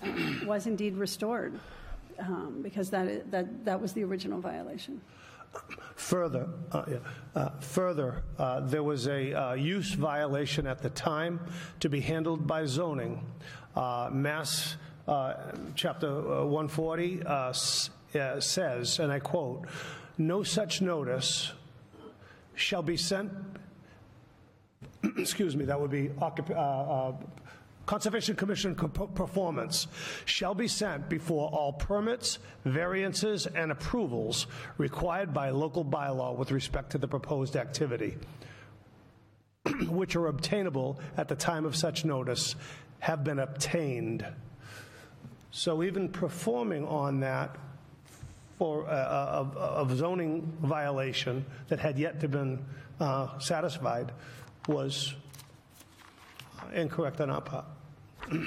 um, 0.03 0.43
was 0.45 0.67
indeed 0.67 0.97
restored, 0.97 1.59
um, 2.19 2.61
because 2.63 2.91
that, 2.91 3.31
that, 3.31 3.65
that 3.65 3.81
was 3.81 3.93
the 3.93 4.03
original 4.03 4.41
violation. 4.41 5.01
Further, 5.95 6.49
uh, 6.73 6.85
uh, 7.35 7.51
further, 7.61 8.23
uh, 8.39 8.61
there 8.61 8.83
was 8.83 9.07
a 9.07 9.33
uh, 9.33 9.55
use 9.55 9.93
violation 9.95 10.67
at 10.67 10.83
the 10.83 10.91
time 10.91 11.41
to 11.81 11.89
be 11.89 12.01
handled 12.01 12.47
by 12.47 12.67
zoning. 12.67 13.25
Uh, 13.75 14.11
Mass 14.13 14.77
uh, 15.07 15.35
Chapter 15.75 16.09
uh, 16.09 16.45
140 16.45 17.23
uh, 17.23 17.49
s- 17.49 17.91
uh, 18.15 18.39
says, 18.41 18.99
and 18.99 19.11
I 19.11 19.21
quote, 19.21 19.67
"No 20.19 20.43
such 20.43 20.83
notice 20.83 21.53
shall 22.59 22.83
be 22.83 22.97
sent 22.97 23.33
excuse 25.19 25.57
me, 25.57 25.65
that 25.67 25.81
would 25.81 25.91
be 25.91 26.11
uh, 26.21 26.25
uh, 26.25 27.13
Conservation 27.87 28.37
Commission 28.37 28.75
co- 28.75 28.89
performance, 28.89 29.87
shall 30.25 30.55
be 30.55 30.69
sent 30.69 31.09
before 31.09 31.49
all 31.49 31.73
permits, 31.73 32.39
variances, 32.65 33.47
and 33.47 33.73
approvals 33.73 34.47
required 34.77 35.33
by 35.33 35.51
local 35.51 35.85
bylaw 35.85 36.37
with 36.37 36.51
respect 36.51 36.91
to 36.91 36.99
the 36.99 37.09
proposed 37.09 37.57
activity, 37.57 38.17
which 39.89 40.17
are 40.17 40.27
obtainable 40.27 41.01
at 41.17 41.29
the 41.29 41.35
time 41.35 41.65
of 41.65 41.75
such 41.75 42.05
notice, 42.05 42.57
have 42.99 43.25
been 43.25 43.39
obtained. 43.39 44.27
So 45.51 45.83
even 45.83 46.11
performing 46.11 46.87
on 46.87 47.21
that 47.21 47.57
for 48.59 48.85
a, 48.87 49.47
a, 49.57 49.87
a 49.87 49.97
zoning 49.97 50.53
violation 50.61 51.47
that 51.69 51.79
had 51.79 51.99
yet 51.99 52.21
to 52.21 52.29
been 52.29 52.65
uh, 53.01 53.39
satisfied 53.39 54.13
was 54.67 55.15
incorrect 56.75 57.21
on 57.21 57.31
our 57.31 57.41
part. 57.41 57.65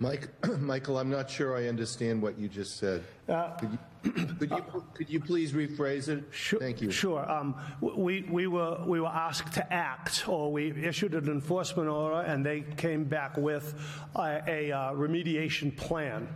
Mike, 0.00 0.28
Michael, 0.58 0.98
I'm 0.98 1.10
not 1.10 1.30
sure 1.30 1.56
I 1.56 1.68
understand 1.68 2.20
what 2.22 2.38
you 2.38 2.48
just 2.48 2.76
said. 2.78 3.04
Could 3.26 3.70
you- 3.72 3.78
Could 4.38 4.50
you, 4.50 4.64
could 4.92 5.08
you 5.08 5.18
please 5.20 5.52
rephrase 5.52 6.08
it? 6.08 6.24
Sure- 6.30 6.60
Thank 6.60 6.82
you. 6.82 6.90
Sure. 6.90 7.26
Um, 7.30 7.54
We, 7.80 8.20
we 8.22 8.46
were, 8.46 8.82
we 8.84 9.00
were 9.00 9.06
asked 9.08 9.54
to 9.54 9.72
act, 9.72 10.28
or 10.28 10.52
we 10.52 10.72
issued 10.72 11.14
an 11.14 11.26
enforcement 11.28 11.88
order, 11.88 12.20
and 12.20 12.44
they 12.44 12.60
came 12.76 13.04
back 13.04 13.38
with 13.38 13.74
a 14.14 14.42
a, 14.46 14.72
uh, 14.72 14.92
remediation 14.92 15.74
plan. 15.76 16.28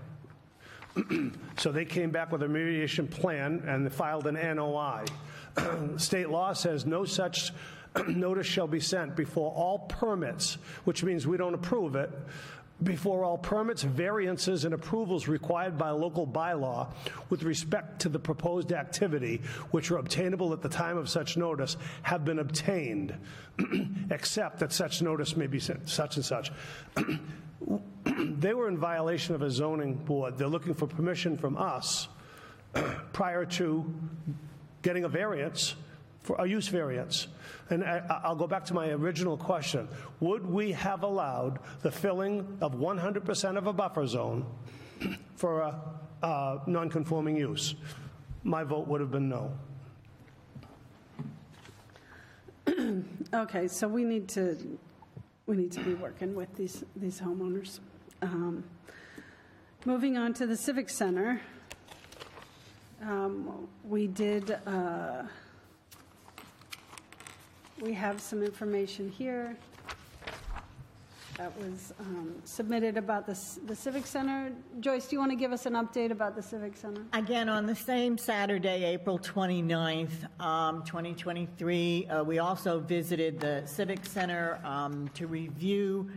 So 1.59 1.71
they 1.73 1.85
came 1.85 2.11
back 2.11 2.33
with 2.33 2.43
a 2.43 2.47
remediation 2.47 3.11
plan 3.11 3.63
and 3.67 3.93
filed 3.93 4.27
an 4.29 4.35
NOI. 4.57 5.05
State 5.97 6.31
law 6.31 6.53
says 6.55 6.87
no 6.87 7.05
such 7.05 7.53
notice 8.07 8.47
shall 8.47 8.69
be 8.69 8.79
sent 8.81 9.17
before 9.17 9.51
all 9.53 9.81
permits, 9.89 10.57
which 10.85 11.03
means 11.03 11.27
we 11.27 11.37
don't 11.37 11.55
approve 11.55 11.97
it, 11.97 12.11
before 12.83 13.25
all 13.25 13.39
permits, 13.39 13.83
variances, 13.83 14.65
and 14.65 14.73
approvals 14.73 15.27
required 15.27 15.77
by 15.77 15.91
local 15.91 16.27
bylaw 16.27 16.89
with 17.29 17.43
respect 17.43 18.01
to 18.01 18.09
the 18.09 18.19
proposed 18.19 18.73
activity, 18.73 19.41
which 19.71 19.91
are 19.91 19.99
obtainable 19.99 20.53
at 20.53 20.63
the 20.63 20.69
time 20.69 20.97
of 20.97 21.09
such 21.09 21.37
notice, 21.37 21.77
have 22.03 22.25
been 22.25 22.39
obtained, 22.39 23.15
except 24.11 24.61
that 24.61 24.73
such 24.73 25.03
notice 25.03 25.37
may 25.37 25.47
be 25.47 25.59
such 25.59 26.17
and 26.17 26.25
such. 26.25 26.53
They 28.05 28.55
were 28.55 28.69
in 28.69 28.79
violation 28.79 29.35
of 29.35 29.43
a 29.43 29.51
zoning 29.51 29.95
board. 29.95 30.39
They're 30.39 30.49
looking 30.49 30.75
for 30.75 30.87
permission 30.87 31.37
from 31.37 31.57
us 31.57 32.09
prior 33.13 33.45
to 33.45 33.95
getting 34.83 35.05
a 35.05 35.09
variance, 35.09 35.75
for 36.29 36.37
a 36.45 36.47
use 36.47 36.69
variance. 36.69 37.27
And 37.71 37.83
I, 37.83 38.21
I'll 38.23 38.37
go 38.37 38.47
back 38.47 38.67
to 38.67 38.75
my 38.75 38.91
original 38.91 39.39
question. 39.39 39.89
Would 40.21 40.45
we 40.45 40.73
have 40.73 41.03
allowed 41.03 41.59
the 41.81 41.91
filling 41.91 42.59
of 42.61 42.75
100% 42.75 43.57
of 43.57 43.67
a 43.67 43.73
buffer 43.73 44.07
zone 44.07 44.45
for 45.37 45.61
a, 45.61 45.81
a 46.23 46.61
non-conforming 46.67 47.35
use? 47.35 47.77
My 48.45 48.63
vote 48.63 48.87
would 48.89 49.01
have 49.01 49.11
been 49.11 49.31
no. 49.31 49.53
Okay, 53.35 53.69
so 53.69 53.89
we 53.89 54.05
need 54.05 54.29
to, 54.29 54.57
we 55.47 55.57
need 55.57 55.73
to 55.73 55.81
be 55.81 55.95
working 55.95 56.35
with 56.35 56.55
these, 56.57 56.85
these 56.97 57.21
homeowners. 57.21 57.81
Um, 58.21 58.65
Moving 59.85 60.19
on 60.19 60.35
to 60.35 60.47
the 60.47 60.57
Civic 60.57 60.91
Center. 60.91 61.41
Um, 63.03 63.69
We 63.85 64.07
did, 64.07 64.51
uh, 64.67 65.23
we 67.81 67.93
have 67.93 68.21
some 68.21 68.43
information 68.43 69.09
here 69.09 69.57
that 71.37 71.57
was 71.59 71.95
um, 72.01 72.35
submitted 72.45 72.97
about 72.97 73.25
the 73.25 73.39
the 73.67 73.77
Civic 73.77 74.07
Center. 74.07 74.51
Joyce, 74.81 75.07
do 75.07 75.15
you 75.15 75.21
want 75.21 75.31
to 75.31 75.37
give 75.37 75.53
us 75.53 75.67
an 75.67 75.75
update 75.75 76.11
about 76.11 76.35
the 76.35 76.43
Civic 76.43 76.77
Center? 76.77 77.03
Again, 77.13 77.49
on 77.49 77.67
the 77.67 77.77
same 77.77 78.19
Saturday, 78.19 78.85
April 78.85 79.19
29th, 79.21 80.41
um, 80.41 80.83
2023, 80.83 82.07
uh, 82.07 82.25
we 82.25 82.41
also 82.41 82.81
visited 82.81 83.39
the 83.39 83.63
Civic 83.67 84.05
Center 84.05 84.59
um, 84.65 85.09
to 85.15 85.29
review 85.29 86.11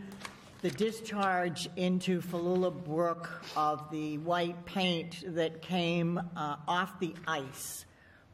the 0.62 0.70
discharge 0.70 1.68
into 1.76 2.20
Falulah 2.20 2.84
Brook 2.84 3.30
of 3.56 3.88
the 3.92 4.18
white 4.18 4.64
paint 4.64 5.22
that 5.34 5.62
came 5.62 6.18
uh, 6.36 6.56
off 6.66 6.98
the 6.98 7.14
ice 7.28 7.84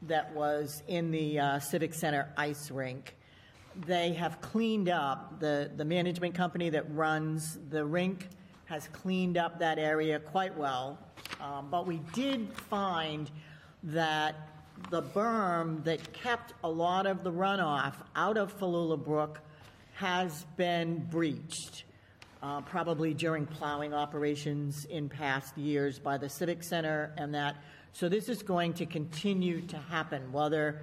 that 0.03 0.33
was 0.33 0.81
in 0.87 1.11
the 1.11 1.39
uh, 1.39 1.59
Civic 1.59 1.93
Center 1.93 2.31
ice 2.35 2.71
rink. 2.71 3.15
They 3.85 4.13
have 4.13 4.41
cleaned 4.41 4.89
up, 4.89 5.39
the, 5.39 5.71
the 5.75 5.85
management 5.85 6.35
company 6.35 6.69
that 6.71 6.93
runs 6.93 7.57
the 7.69 7.85
rink 7.85 8.27
has 8.65 8.87
cleaned 8.89 9.37
up 9.37 9.59
that 9.59 9.79
area 9.79 10.19
quite 10.19 10.55
well. 10.57 10.99
Um, 11.41 11.69
But 11.71 11.87
we 11.87 12.01
did 12.13 12.51
find 12.69 13.31
that 13.83 14.35
the 14.89 15.01
berm 15.01 15.83
that 15.85 16.13
kept 16.13 16.53
a 16.63 16.69
lot 16.69 17.05
of 17.05 17.23
the 17.23 17.31
runoff 17.31 17.93
out 18.15 18.37
of 18.37 18.57
Falulah 18.59 19.03
Brook 19.03 19.39
has 19.93 20.45
been 20.55 21.05
breached, 21.09 21.85
uh, 22.41 22.61
probably 22.61 23.13
during 23.13 23.45
plowing 23.45 23.93
operations 23.93 24.85
in 24.85 25.09
past 25.09 25.57
years 25.57 25.99
by 25.99 26.17
the 26.17 26.29
Civic 26.29 26.63
Center 26.63 27.13
and 27.17 27.33
that. 27.33 27.55
So 27.93 28.07
this 28.07 28.29
is 28.29 28.43
going 28.43 28.73
to 28.73 28.85
continue 28.85 29.61
to 29.61 29.77
happen, 29.77 30.31
whether, 30.31 30.81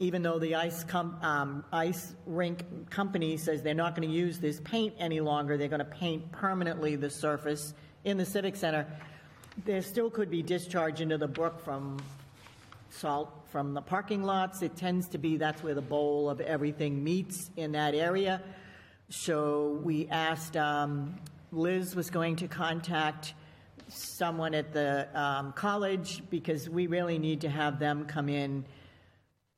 even 0.00 0.22
though 0.22 0.38
the 0.38 0.56
ice 0.56 0.82
com, 0.82 1.16
um, 1.22 1.64
ice 1.72 2.14
rink 2.26 2.90
company 2.90 3.36
says 3.36 3.62
they're 3.62 3.74
not 3.74 3.94
going 3.94 4.08
to 4.08 4.14
use 4.14 4.40
this 4.40 4.60
paint 4.64 4.94
any 4.98 5.20
longer, 5.20 5.56
they're 5.56 5.68
going 5.68 5.78
to 5.78 5.84
paint 5.84 6.32
permanently 6.32 6.96
the 6.96 7.10
surface 7.10 7.74
in 8.04 8.16
the 8.16 8.24
Civic 8.24 8.56
Center, 8.56 8.86
there 9.64 9.82
still 9.82 10.10
could 10.10 10.30
be 10.30 10.42
discharge 10.42 11.00
into 11.00 11.18
the 11.18 11.28
brook 11.28 11.62
from 11.62 11.98
salt 12.88 13.30
from 13.50 13.74
the 13.74 13.82
parking 13.82 14.22
lots. 14.22 14.62
It 14.62 14.76
tends 14.76 15.08
to 15.08 15.18
be, 15.18 15.36
that's 15.36 15.62
where 15.62 15.74
the 15.74 15.82
bowl 15.82 16.30
of 16.30 16.40
everything 16.40 17.02
meets 17.02 17.50
in 17.56 17.72
that 17.72 17.94
area. 17.94 18.42
So 19.08 19.80
we 19.82 20.08
asked, 20.08 20.56
um, 20.56 21.16
Liz 21.52 21.96
was 21.96 22.10
going 22.10 22.36
to 22.36 22.48
contact 22.48 23.34
someone 23.88 24.54
at 24.54 24.72
the 24.72 25.08
um, 25.20 25.52
college 25.52 26.22
because 26.30 26.68
we 26.70 26.86
really 26.86 27.18
need 27.18 27.40
to 27.40 27.48
have 27.48 27.80
them 27.80 28.06
come 28.06 28.28
in, 28.28 28.64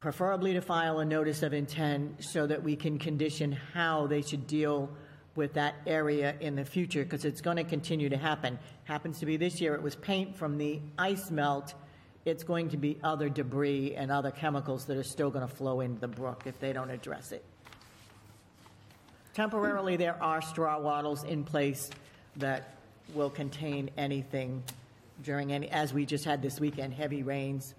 preferably 0.02 0.52
to 0.52 0.60
file 0.60 0.98
a 0.98 1.04
notice 1.04 1.44
of 1.44 1.54
intent 1.54 2.24
so 2.24 2.44
that 2.44 2.60
we 2.60 2.74
can 2.74 2.98
condition 2.98 3.52
how 3.72 4.04
they 4.08 4.20
should 4.20 4.48
deal 4.48 4.90
with 5.36 5.54
that 5.54 5.76
area 5.86 6.34
in 6.40 6.56
the 6.56 6.64
future 6.64 7.04
because 7.04 7.24
it's 7.24 7.40
going 7.40 7.56
to 7.56 7.62
continue 7.62 8.08
to 8.08 8.16
happen. 8.16 8.58
Happens 8.82 9.20
to 9.20 9.26
be 9.26 9.36
this 9.36 9.60
year, 9.60 9.76
it 9.76 9.80
was 9.80 9.94
paint 9.94 10.36
from 10.36 10.58
the 10.58 10.80
ice 10.98 11.30
melt. 11.30 11.74
It's 12.24 12.42
going 12.42 12.68
to 12.70 12.76
be 12.76 12.98
other 13.04 13.28
debris 13.28 13.94
and 13.94 14.10
other 14.10 14.32
chemicals 14.32 14.86
that 14.86 14.96
are 14.96 15.04
still 15.04 15.30
going 15.30 15.46
to 15.46 15.54
flow 15.54 15.80
into 15.80 16.00
the 16.00 16.08
brook 16.08 16.42
if 16.46 16.58
they 16.58 16.72
don't 16.72 16.90
address 16.90 17.30
it. 17.30 17.44
Temporarily, 19.34 19.96
there 19.96 20.20
are 20.20 20.42
straw 20.42 20.80
wattles 20.80 21.22
in 21.22 21.44
place 21.44 21.90
that 22.36 22.74
will 23.14 23.30
contain 23.30 23.88
anything 23.96 24.64
during 25.22 25.52
any, 25.52 25.68
as 25.68 25.94
we 25.94 26.04
just 26.04 26.24
had 26.24 26.42
this 26.42 26.58
weekend, 26.58 26.92
heavy 26.92 27.22
rains. 27.22 27.74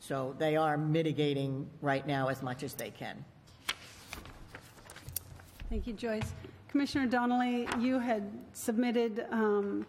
So 0.00 0.34
they 0.38 0.56
are 0.56 0.76
mitigating 0.76 1.68
right 1.80 2.06
now 2.06 2.28
as 2.28 2.42
much 2.42 2.62
as 2.62 2.74
they 2.74 2.90
can. 2.90 3.24
Thank 5.68 5.86
you, 5.86 5.94
Joyce. 5.94 6.32
Commissioner 6.68 7.06
Donnelly, 7.06 7.68
you 7.80 7.98
had 7.98 8.30
submitted 8.52 9.26
um, 9.30 9.86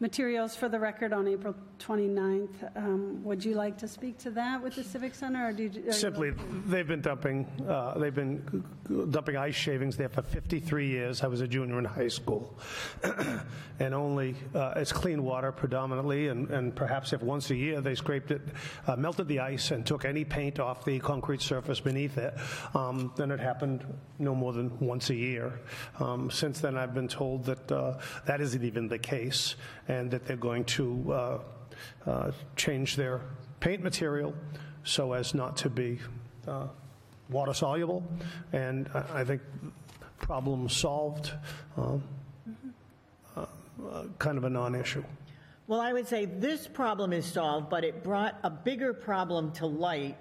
materials 0.00 0.54
for 0.54 0.68
the 0.68 0.78
record 0.78 1.12
on 1.12 1.26
April 1.26 1.54
29th. 1.80 2.76
Um, 2.76 3.22
Would 3.24 3.44
you 3.44 3.54
like 3.54 3.76
to 3.78 3.88
speak 3.88 4.18
to 4.18 4.30
that 4.32 4.62
with 4.62 4.74
the 4.76 4.84
Civic 4.84 5.14
Center, 5.14 5.48
or 5.48 5.52
do 5.52 5.64
you? 5.64 5.70
are 5.70 5.84
you- 5.86 5.92
Simply, 5.92 6.32
they've 6.66 6.86
been 6.86 7.00
dumping, 7.00 7.46
uh, 7.68 7.98
they've 7.98 8.14
been 8.14 8.64
dumping 9.10 9.36
ice 9.36 9.54
shavings 9.54 9.96
there 9.96 10.08
for 10.08 10.22
53 10.22 10.86
years. 10.88 11.22
I 11.22 11.26
was 11.26 11.40
a 11.40 11.48
junior 11.48 11.78
in 11.78 11.84
high 11.84 12.08
school. 12.08 12.58
And 13.80 13.94
only, 13.94 14.34
uh, 14.56 14.72
it's 14.74 14.90
clean 14.92 15.22
water 15.22 15.52
predominantly, 15.52 16.26
and 16.26 16.50
and 16.50 16.74
perhaps 16.74 17.12
if 17.12 17.22
once 17.22 17.50
a 17.50 17.54
year 17.54 17.80
they 17.80 17.94
scraped 17.94 18.32
it, 18.32 18.42
uh, 18.88 18.96
melted 18.96 19.28
the 19.28 19.38
ice 19.38 19.70
and 19.70 19.86
took 19.86 20.04
any 20.04 20.24
paint 20.24 20.58
off 20.58 20.84
the 20.84 20.98
concrete 20.98 21.40
surface 21.40 21.78
beneath 21.78 22.18
it, 22.18 22.34
um, 22.74 23.12
then 23.16 23.30
it 23.30 23.38
happened 23.38 23.84
no 24.18 24.34
more 24.34 24.52
than 24.52 24.76
once 24.80 25.10
a 25.10 25.14
year. 25.14 25.60
Um, 26.00 26.28
Since 26.28 26.60
then, 26.60 26.76
I've 26.76 26.92
been 26.92 27.06
told 27.06 27.44
that 27.44 27.70
uh, 27.70 28.00
that 28.26 28.40
isn't 28.40 28.64
even 28.64 28.88
the 28.88 28.98
case, 28.98 29.54
and 29.88 30.10
that 30.10 30.26
they're 30.26 30.36
going 30.36 30.64
to 30.64 31.12
uh, 31.12 31.38
uh, 32.06 32.32
change 32.56 32.96
their 32.96 33.22
paint 33.60 33.82
material 33.82 34.34
so 34.84 35.12
as 35.12 35.34
not 35.34 35.56
to 35.56 35.68
be 35.68 35.98
uh, 36.46 36.68
water 37.28 37.52
soluble, 37.52 38.02
and 38.52 38.88
I 38.94 39.20
I 39.20 39.24
think 39.24 39.42
problem 40.18 40.68
solved, 40.68 41.32
um, 41.76 42.02
uh, 43.36 43.46
uh, 43.90 44.04
kind 44.18 44.36
of 44.36 44.44
a 44.44 44.50
non-issue. 44.50 45.04
Well, 45.66 45.80
I 45.80 45.92
would 45.92 46.08
say 46.08 46.24
this 46.24 46.66
problem 46.66 47.12
is 47.12 47.26
solved, 47.26 47.68
but 47.68 47.84
it 47.84 48.02
brought 48.02 48.38
a 48.42 48.50
bigger 48.50 48.94
problem 48.94 49.52
to 49.52 49.66
light. 49.66 50.16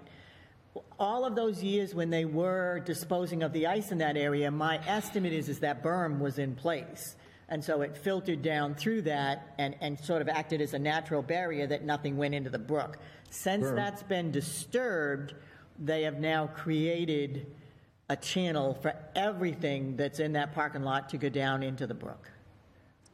All 0.99 1.25
of 1.25 1.35
those 1.35 1.63
years 1.63 1.95
when 1.95 2.09
they 2.09 2.25
were 2.25 2.81
disposing 2.85 3.43
of 3.43 3.53
the 3.53 3.67
ice 3.67 3.91
in 3.91 3.97
that 3.99 4.17
area, 4.17 4.51
my 4.51 4.79
estimate 4.85 5.33
is, 5.33 5.47
is 5.49 5.59
that 5.59 5.81
berm 5.81 6.19
was 6.19 6.37
in 6.37 6.53
place. 6.53 7.15
And 7.49 7.63
so 7.63 7.81
it 7.81 7.95
filtered 7.95 8.41
down 8.41 8.75
through 8.75 9.03
that 9.03 9.53
and, 9.57 9.75
and 9.79 9.97
sort 9.99 10.21
of 10.21 10.27
acted 10.27 10.61
as 10.61 10.73
a 10.73 10.79
natural 10.79 11.21
barrier 11.21 11.65
that 11.67 11.85
nothing 11.85 12.17
went 12.17 12.35
into 12.35 12.49
the 12.49 12.59
brook. 12.59 12.97
Since 13.29 13.71
that's 13.71 14.03
been 14.03 14.31
disturbed, 14.31 15.33
they 15.79 16.03
have 16.03 16.19
now 16.19 16.47
created 16.47 17.47
a 18.09 18.15
channel 18.15 18.73
for 18.81 18.93
everything 19.15 19.95
that's 19.95 20.19
in 20.19 20.33
that 20.33 20.53
parking 20.53 20.83
lot 20.83 21.09
to 21.09 21.17
go 21.17 21.29
down 21.29 21.63
into 21.63 21.87
the 21.87 21.93
brook 21.93 22.29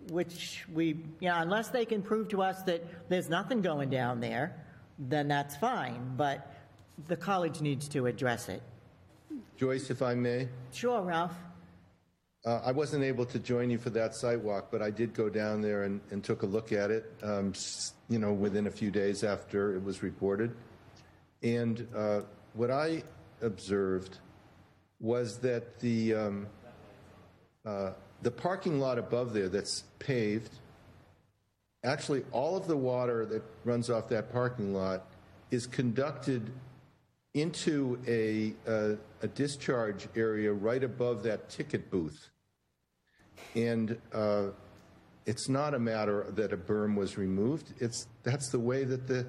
which 0.09 0.65
we, 0.73 0.87
you 1.19 1.29
know, 1.29 1.37
unless 1.37 1.69
they 1.69 1.85
can 1.85 2.01
prove 2.01 2.27
to 2.29 2.41
us 2.41 2.63
that 2.63 3.09
there's 3.09 3.29
nothing 3.29 3.61
going 3.61 3.89
down 3.89 4.19
there, 4.19 4.55
then 4.99 5.27
that's 5.27 5.55
fine. 5.55 6.13
But 6.17 6.53
the 7.07 7.15
college 7.15 7.61
needs 7.61 7.87
to 7.89 8.07
address 8.07 8.49
it. 8.49 8.61
Joyce, 9.57 9.89
if 9.89 10.01
I 10.01 10.15
may, 10.15 10.47
Sure, 10.71 11.01
Ralph. 11.01 11.35
Uh, 12.45 12.59
I 12.65 12.71
wasn't 12.73 13.03
able 13.03 13.25
to 13.27 13.39
join 13.39 13.69
you 13.69 13.77
for 13.77 13.89
that 13.91 14.15
sidewalk, 14.15 14.67
but 14.69 14.81
I 14.81 14.89
did 14.89 15.13
go 15.13 15.29
down 15.29 15.61
there 15.61 15.83
and, 15.83 16.01
and 16.11 16.21
took 16.23 16.43
a 16.43 16.45
look 16.45 16.73
at 16.73 16.91
it, 16.91 17.09
um, 17.23 17.53
you 18.09 18.19
know, 18.19 18.33
within 18.33 18.67
a 18.67 18.71
few 18.71 18.91
days 18.91 19.23
after 19.23 19.75
it 19.75 19.83
was 19.83 20.03
reported. 20.03 20.53
And 21.41 21.87
uh, 21.95 22.21
what 22.53 22.69
I 22.69 23.03
observed 23.41 24.17
was 24.99 25.37
that 25.39 25.79
the, 25.79 26.15
um, 26.15 26.47
uh, 27.65 27.91
the 28.21 28.31
parking 28.31 28.79
lot 28.79 28.97
above 28.97 29.33
there 29.33 29.47
that's 29.47 29.85
paved, 29.99 30.51
actually, 31.85 32.25
all 32.33 32.57
of 32.57 32.67
the 32.67 32.77
water 32.77 33.25
that 33.25 33.41
runs 33.63 33.89
off 33.89 34.09
that 34.09 34.33
parking 34.33 34.73
lot 34.73 35.05
is 35.49 35.65
conducted 35.65 36.51
into 37.33 37.99
a, 38.05 38.53
uh, 38.69 38.95
a 39.21 39.27
discharge 39.29 40.07
area 40.15 40.51
right 40.51 40.83
above 40.83 41.23
that 41.23 41.49
ticket 41.49 41.89
booth. 41.89 42.29
And 43.55 43.97
uh, 44.13 44.47
it's 45.25 45.49
not 45.49 45.73
a 45.73 45.79
matter 45.79 46.25
that 46.31 46.53
a 46.53 46.57
berm 46.57 46.95
was 46.95 47.17
removed. 47.17 47.73
It's, 47.79 48.07
that's 48.23 48.49
the 48.49 48.59
way 48.59 48.83
that 48.83 49.07
the, 49.07 49.25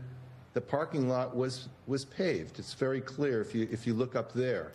the 0.54 0.60
parking 0.60 1.08
lot 1.08 1.36
was, 1.36 1.68
was 1.86 2.04
paved. 2.04 2.58
It's 2.58 2.74
very 2.74 3.00
clear 3.00 3.40
if 3.40 3.54
you, 3.54 3.68
if 3.70 3.86
you 3.86 3.94
look 3.94 4.16
up 4.16 4.32
there. 4.32 4.72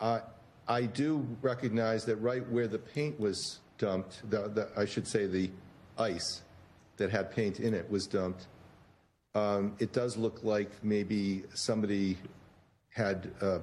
Uh, 0.00 0.20
I 0.66 0.86
do 0.86 1.26
recognize 1.42 2.04
that 2.06 2.16
right 2.16 2.48
where 2.48 2.68
the 2.68 2.78
paint 2.78 3.18
was 3.20 3.60
dumped, 3.78 4.28
the, 4.30 4.48
the, 4.48 4.68
I 4.76 4.84
should 4.84 5.06
say 5.06 5.26
the 5.26 5.50
ice 5.98 6.42
that 6.96 7.10
had 7.10 7.30
paint 7.30 7.60
in 7.60 7.74
it 7.74 7.90
was 7.90 8.06
dumped, 8.06 8.46
um, 9.34 9.74
it 9.78 9.92
does 9.92 10.16
look 10.16 10.44
like 10.44 10.70
maybe 10.82 11.42
somebody 11.54 12.16
had 12.90 13.30
uh, 13.42 13.58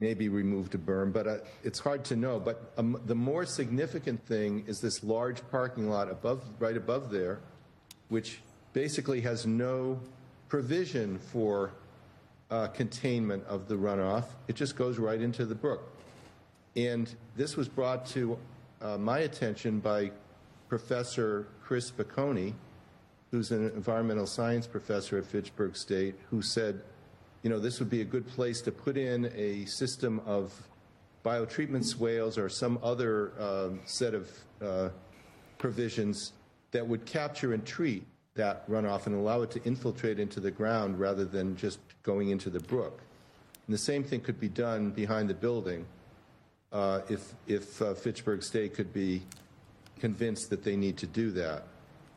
maybe 0.00 0.28
removed 0.28 0.74
a 0.74 0.78
berm, 0.78 1.12
but 1.12 1.26
uh, 1.26 1.36
it's 1.64 1.78
hard 1.78 2.04
to 2.04 2.16
know. 2.16 2.38
But 2.38 2.72
um, 2.76 3.00
the 3.06 3.14
more 3.14 3.44
significant 3.44 4.24
thing 4.26 4.64
is 4.66 4.80
this 4.80 5.02
large 5.02 5.40
parking 5.50 5.88
lot 5.90 6.10
above, 6.10 6.44
right 6.58 6.76
above 6.76 7.10
there, 7.10 7.40
which 8.08 8.40
basically 8.72 9.20
has 9.22 9.46
no 9.46 10.00
provision 10.48 11.18
for 11.18 11.72
uh, 12.50 12.68
containment 12.68 13.44
of 13.46 13.68
the 13.68 13.74
runoff. 13.74 14.24
It 14.46 14.56
just 14.56 14.76
goes 14.76 14.98
right 14.98 15.20
into 15.20 15.44
the 15.44 15.54
brook. 15.54 15.92
And 16.76 17.12
this 17.36 17.56
was 17.56 17.68
brought 17.68 18.06
to 18.08 18.38
uh, 18.80 18.96
my 18.98 19.20
attention 19.20 19.80
by 19.80 20.12
Professor 20.68 21.48
Chris 21.62 21.90
Picone, 21.90 22.54
who's 23.30 23.50
an 23.50 23.66
environmental 23.70 24.26
science 24.26 24.66
professor 24.66 25.18
at 25.18 25.26
Fitchburg 25.26 25.76
State, 25.76 26.14
who 26.30 26.40
said, 26.40 26.80
you 27.48 27.54
know, 27.54 27.60
this 27.60 27.78
would 27.78 27.88
be 27.88 28.02
a 28.02 28.04
good 28.04 28.28
place 28.28 28.60
to 28.60 28.70
put 28.70 28.98
in 28.98 29.32
a 29.34 29.64
system 29.64 30.20
of 30.26 30.52
biotreatment 31.24 31.82
swales 31.82 32.36
or 32.36 32.50
some 32.50 32.78
other 32.82 33.32
um, 33.40 33.80
set 33.86 34.12
of 34.12 34.30
uh, 34.60 34.90
provisions 35.56 36.34
that 36.72 36.86
would 36.86 37.06
capture 37.06 37.54
and 37.54 37.64
treat 37.64 38.04
that 38.34 38.68
runoff 38.68 39.06
and 39.06 39.14
allow 39.14 39.40
it 39.40 39.50
to 39.52 39.64
infiltrate 39.64 40.20
into 40.20 40.40
the 40.40 40.50
ground 40.50 41.00
rather 41.00 41.24
than 41.24 41.56
just 41.56 41.78
going 42.02 42.28
into 42.28 42.50
the 42.50 42.60
brook. 42.60 43.00
And 43.66 43.72
the 43.72 43.78
same 43.78 44.04
thing 44.04 44.20
could 44.20 44.38
be 44.38 44.50
done 44.50 44.90
behind 44.90 45.30
the 45.30 45.34
building 45.34 45.86
uh, 46.70 47.00
if, 47.08 47.32
if 47.46 47.80
uh, 47.80 47.94
Fitchburg 47.94 48.42
State 48.42 48.74
could 48.74 48.92
be 48.92 49.22
convinced 49.98 50.50
that 50.50 50.62
they 50.62 50.76
need 50.76 50.98
to 50.98 51.06
do 51.06 51.30
that. 51.30 51.62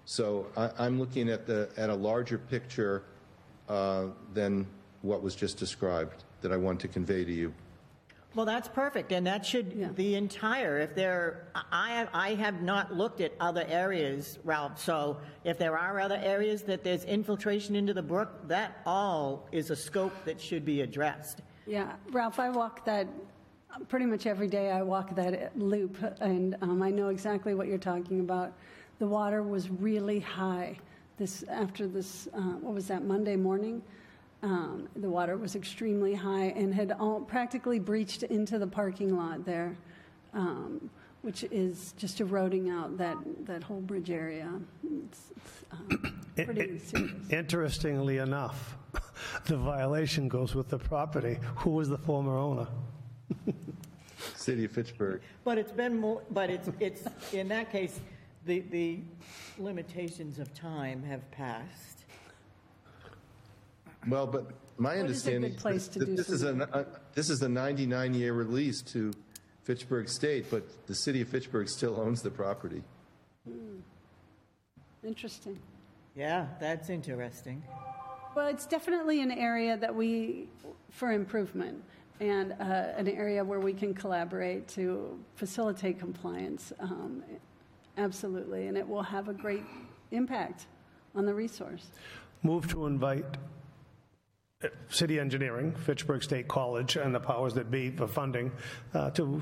So 0.03 0.47
I, 0.57 0.71
I'm 0.77 0.99
looking 0.99 1.29
at, 1.29 1.47
the, 1.47 1.69
at 1.77 1.89
a 1.89 1.95
larger 1.95 2.37
picture 2.37 3.03
uh, 3.69 4.07
than 4.33 4.67
what 5.01 5.21
was 5.21 5.35
just 5.35 5.57
described 5.57 6.23
that 6.41 6.51
I 6.51 6.57
want 6.57 6.79
to 6.81 6.87
convey 6.87 7.23
to 7.23 7.31
you. 7.31 7.53
Well, 8.33 8.45
that's 8.45 8.69
perfect, 8.69 9.11
and 9.11 9.27
that 9.27 9.45
should, 9.45 9.73
Yeah. 9.73 9.89
the 9.93 10.15
entire, 10.15 10.77
if 10.79 10.95
there, 10.95 11.47
I 11.69 11.89
have, 11.91 12.09
I 12.13 12.33
have 12.35 12.61
not 12.61 12.93
looked 12.95 13.19
at 13.19 13.33
other 13.41 13.65
areas, 13.67 14.39
Ralph, 14.45 14.79
so 14.79 15.17
if 15.43 15.57
there 15.57 15.77
are 15.77 15.99
other 15.99 16.15
areas 16.23 16.61
that 16.63 16.81
there's 16.81 17.03
infiltration 17.03 17.75
into 17.75 17.93
the 17.93 18.01
brook, 18.01 18.47
that 18.47 18.79
all 18.85 19.49
is 19.51 19.69
a 19.69 19.75
scope 19.75 20.13
that 20.23 20.39
should 20.39 20.63
be 20.63 20.79
addressed. 20.79 21.41
Yeah, 21.67 21.91
Ralph, 22.11 22.39
I 22.39 22.49
walk 22.49 22.85
that, 22.85 23.05
pretty 23.89 24.05
much 24.05 24.25
every 24.25 24.47
day 24.47 24.71
I 24.71 24.81
walk 24.81 25.13
that 25.15 25.57
loop, 25.59 25.97
and 26.21 26.55
um, 26.61 26.81
I 26.81 26.89
know 26.89 27.09
exactly 27.09 27.53
what 27.53 27.67
you're 27.67 27.77
talking 27.77 28.21
about. 28.21 28.53
The 28.99 29.07
water 29.07 29.43
was 29.43 29.69
really 29.69 30.21
high 30.21 30.77
this, 31.17 31.43
after 31.49 31.85
this, 31.85 32.29
uh, 32.33 32.39
what 32.61 32.73
was 32.73 32.87
that, 32.87 33.03
Monday 33.03 33.35
morning? 33.35 33.81
Um, 34.43 34.87
The 34.95 35.09
water 35.09 35.37
was 35.37 35.55
extremely 35.55 36.15
high 36.15 36.45
and 36.55 36.73
had 36.73 36.93
all, 36.93 37.21
practically 37.21 37.79
breached 37.79 38.23
into 38.23 38.57
the 38.57 38.67
parking 38.67 39.15
lot 39.15 39.45
there, 39.45 39.77
um, 40.33 40.89
which 41.21 41.43
is 41.51 41.93
just 41.97 42.19
eroding 42.21 42.69
out 42.69 42.97
that, 42.97 43.17
that 43.45 43.61
whole 43.61 43.81
bridge 43.81 44.09
area. 44.09 44.51
It's 44.83 45.31
it's, 45.37 45.65
um, 45.71 46.23
pretty 46.35 46.79
serious. 46.79 47.11
Interestingly 47.29 48.17
enough, 48.17 48.77
the 49.45 49.57
violation 49.57 50.27
goes 50.27 50.55
with 50.55 50.69
the 50.69 50.79
property. 50.79 51.37
Who 51.57 51.71
was 51.71 51.89
the 51.89 51.99
former 51.99 52.35
owner? 52.35 52.67
City 54.35 54.65
of 54.65 54.71
Fitchburg. 54.71 55.21
But 55.43 55.59
it's 55.59 55.71
been 55.71 55.99
more, 55.99 56.23
but 56.31 56.49
it's, 56.49 56.69
it's, 56.79 57.03
in 57.31 57.47
that 57.49 57.71
case, 57.71 57.99
the, 58.45 58.61
the 58.71 58.99
limitations 59.59 60.39
of 60.39 60.51
time 60.53 61.03
have 61.03 61.29
passed. 61.31 61.90
Well, 64.07 64.27
but 64.27 64.51
my 64.77 64.93
is 64.93 64.97
a 64.97 65.01
understanding 65.01 65.51
good 65.51 65.59
place 65.59 65.87
to 65.89 65.99
that 65.99 66.05
do 66.05 66.15
this 66.15 66.29
is 66.29 66.43
a, 66.43 66.55
a- 66.73 66.85
this 67.13 67.29
is 67.29 67.41
a 67.41 67.47
99-year 67.47 68.33
release 68.33 68.81
to 68.83 69.11
Fitchburg 69.63 70.09
State, 70.09 70.45
but 70.49 70.63
the 70.87 70.95
city 70.95 71.21
of 71.21 71.29
Fitchburg 71.29 71.69
still 71.69 71.99
owns 71.99 72.21
the 72.21 72.31
property. 72.31 72.81
Interesting. 75.03 75.59
Yeah, 76.15 76.47
that's 76.59 76.89
interesting. 76.89 77.63
Well, 78.35 78.47
it's 78.47 78.65
definitely 78.65 79.21
an 79.21 79.31
area 79.31 79.77
that 79.77 79.93
we, 79.93 80.47
for 80.89 81.11
improvement, 81.11 81.83
and 82.19 82.53
uh, 82.53 82.93
an 82.97 83.07
area 83.07 83.43
where 83.43 83.59
we 83.59 83.73
can 83.73 83.93
collaborate 83.93 84.67
to 84.69 85.19
facilitate 85.35 85.99
compliance. 85.99 86.71
Um, 86.79 87.23
Absolutely, 87.97 88.67
and 88.67 88.77
it 88.77 88.87
will 88.87 89.03
have 89.03 89.27
a 89.27 89.33
great 89.33 89.63
impact 90.11 90.65
on 91.13 91.25
the 91.25 91.33
resource. 91.33 91.87
Move 92.41 92.67
to 92.69 92.85
invite 92.85 93.25
uh, 93.25 93.37
city 94.89 95.19
engineering, 95.19 95.73
Fitchburg 95.73 96.23
State 96.23 96.47
College, 96.47 96.95
and 96.95 97.13
the 97.13 97.19
powers 97.19 97.53
that 97.55 97.71
be 97.71 97.89
for 97.91 98.07
funding 98.07 98.51
uh, 98.93 99.09
to, 99.11 99.41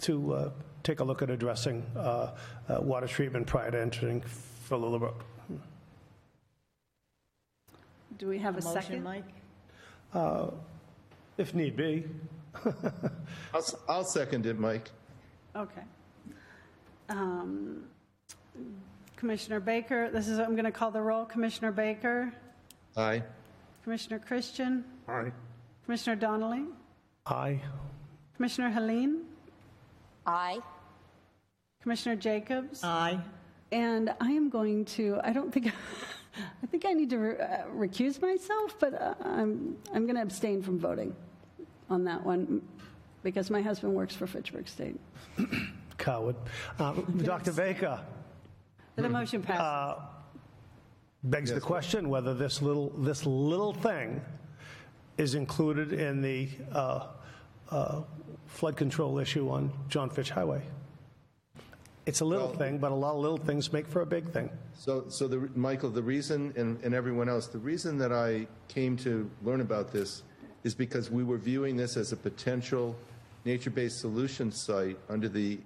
to 0.00 0.32
uh, 0.34 0.50
take 0.82 1.00
a 1.00 1.04
look 1.04 1.22
at 1.22 1.30
addressing 1.30 1.84
uh, 1.96 2.30
uh, 2.68 2.78
water 2.80 3.06
treatment 3.06 3.46
prior 3.46 3.70
to 3.70 3.80
entering 3.80 4.20
Philippa 4.68 5.12
Do 8.18 8.28
we 8.28 8.38
have 8.38 8.56
a 8.56 8.62
Motion, 8.62 8.82
second? 8.82 9.02
Mike? 9.04 9.24
if 11.38 11.54
need 11.54 11.76
be. 11.76 12.04
I'll, 13.52 13.60
s- 13.60 13.74
I'll 13.88 14.04
second 14.04 14.46
it, 14.46 14.58
Mike. 14.58 14.90
Okay. 15.54 15.82
Um, 17.10 17.84
Commissioner 19.16 19.60
Baker, 19.60 20.10
this 20.10 20.28
is, 20.28 20.38
I'm 20.38 20.52
going 20.52 20.64
to 20.64 20.70
call 20.72 20.90
the 20.90 21.00
roll. 21.02 21.24
Commissioner 21.26 21.72
Baker, 21.72 22.32
Aye. 22.96 23.22
Commissioner 23.86 24.18
Christian, 24.18 24.84
Aye. 25.06 25.30
Commissioner 25.84 26.16
Donnelly, 26.16 26.64
Aye. 27.24 27.60
Commissioner 28.34 28.68
Helene, 28.68 29.22
Aye. 30.26 30.58
Commissioner 31.82 32.16
Jacobs. 32.16 32.82
Aye. 32.82 33.20
And 33.70 34.12
I 34.20 34.32
am 34.32 34.48
going 34.50 34.86
to, 34.96 35.20
I 35.22 35.32
don't 35.32 35.52
think, 35.52 35.66
I 36.64 36.66
think 36.66 36.84
I 36.84 36.94
need 36.94 37.10
to 37.10 37.16
re- 37.18 37.38
uh, 37.38 37.62
recuse 37.72 38.20
myself, 38.20 38.74
but 38.80 39.00
uh, 39.00 39.14
I'm, 39.22 39.76
I'm 39.94 40.04
going 40.04 40.16
to 40.16 40.22
abstain 40.22 40.62
from 40.62 40.80
voting 40.80 41.14
on 41.88 42.02
that 42.06 42.26
one 42.26 42.62
because 43.22 43.50
my 43.50 43.62
husband 43.62 43.94
works 43.94 44.16
for 44.16 44.26
Fitchburg 44.26 44.66
State. 44.66 44.98
Coward. 45.96 46.34
Uh, 46.80 46.92
Dr. 47.18 47.52
Baker 47.52 48.00
The 48.96 49.08
motion 49.08 49.42
passes. 49.44 50.02
Begs 51.24 51.52
the 51.52 51.60
question 51.60 52.08
whether 52.08 52.34
this 52.34 52.62
little, 52.62 52.90
this 52.90 53.26
little 53.26 53.72
thing 53.72 54.20
is 55.18 55.34
included 55.34 55.92
in 55.92 56.22
the 56.22 56.48
uh, 56.72 57.06
uh, 57.70 58.02
flood 58.46 58.76
control 58.76 59.18
issue 59.18 59.48
on 59.50 59.72
John 59.88 60.10
Fitch 60.10 60.30
Highway. 60.30 60.62
It's 62.04 62.20
a 62.20 62.24
little 62.24 62.48
Well- 62.48 62.56
thing, 62.56 62.78
but 62.78 62.92
a 62.92 62.94
lot 62.94 63.14
of 63.14 63.20
little 63.20 63.38
things 63.38 63.72
make 63.72 63.86
for 63.88 64.02
a 64.02 64.06
big 64.06 64.30
thing. 64.30 64.50
So, 64.78 65.06
so 65.08 65.26
the, 65.26 65.50
Michael, 65.56 65.90
the 65.90 66.02
reason, 66.02 66.52
and, 66.56 66.80
and 66.84 66.94
everyone 66.94 67.28
else, 67.28 67.48
the 67.48 67.58
reason 67.58 67.98
that 67.98 68.12
I 68.12 68.46
came 68.68 68.96
to 68.98 69.28
learn 69.42 69.60
about 69.60 69.90
this 69.90 70.22
is 70.62 70.74
because 70.74 71.10
we 71.10 71.24
were 71.24 71.38
viewing 71.38 71.76
this 71.76 71.96
as 71.96 72.12
a 72.12 72.16
potential 72.16 72.94
nature-based 73.44 73.98
solution 74.00 74.52
site 74.52 74.98
under 75.08 75.28
the 75.28 75.58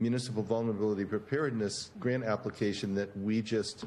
Municipal 0.00 0.42
Vulnerability 0.42 1.04
Preparedness 1.04 1.90
Grant 2.00 2.24
application 2.24 2.94
that 2.94 3.16
we 3.18 3.42
just 3.42 3.84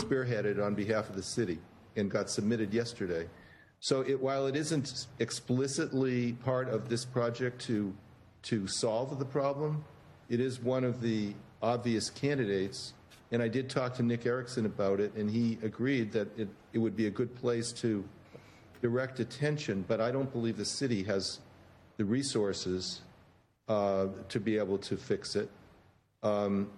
spearheaded 0.00 0.64
on 0.64 0.74
behalf 0.74 1.08
of 1.08 1.16
the 1.16 1.22
city 1.22 1.58
and 1.96 2.10
got 2.10 2.28
submitted 2.28 2.72
yesterday. 2.72 3.26
So 3.80 4.02
it, 4.02 4.20
while 4.20 4.46
it 4.46 4.56
isn't 4.56 5.06
explicitly 5.18 6.32
part 6.32 6.68
of 6.68 6.88
this 6.88 7.04
project 7.04 7.60
to, 7.66 7.94
to 8.42 8.66
solve 8.66 9.18
the 9.18 9.24
problem, 9.24 9.84
it 10.28 10.40
is 10.40 10.60
one 10.60 10.84
of 10.84 11.00
the 11.00 11.34
obvious 11.62 12.10
candidates. 12.10 12.94
And 13.32 13.42
I 13.42 13.48
did 13.48 13.68
talk 13.68 13.94
to 13.94 14.02
Nick 14.02 14.26
Erickson 14.26 14.66
about 14.66 15.00
it, 15.00 15.14
and 15.14 15.30
he 15.30 15.58
agreed 15.62 16.12
that 16.12 16.28
it, 16.38 16.48
it 16.72 16.78
would 16.78 16.96
be 16.96 17.06
a 17.06 17.10
good 17.10 17.34
place 17.34 17.72
to 17.72 18.04
direct 18.82 19.20
attention, 19.20 19.84
but 19.88 20.00
I 20.00 20.10
don't 20.10 20.30
believe 20.30 20.56
the 20.56 20.64
city 20.64 21.02
has 21.04 21.40
the 21.96 22.04
resources 22.04 23.00
uh, 23.68 24.06
to 24.28 24.38
be 24.38 24.58
able 24.58 24.78
to 24.78 24.96
fix 24.96 25.34
it. 25.34 25.50
Um, 26.22 26.70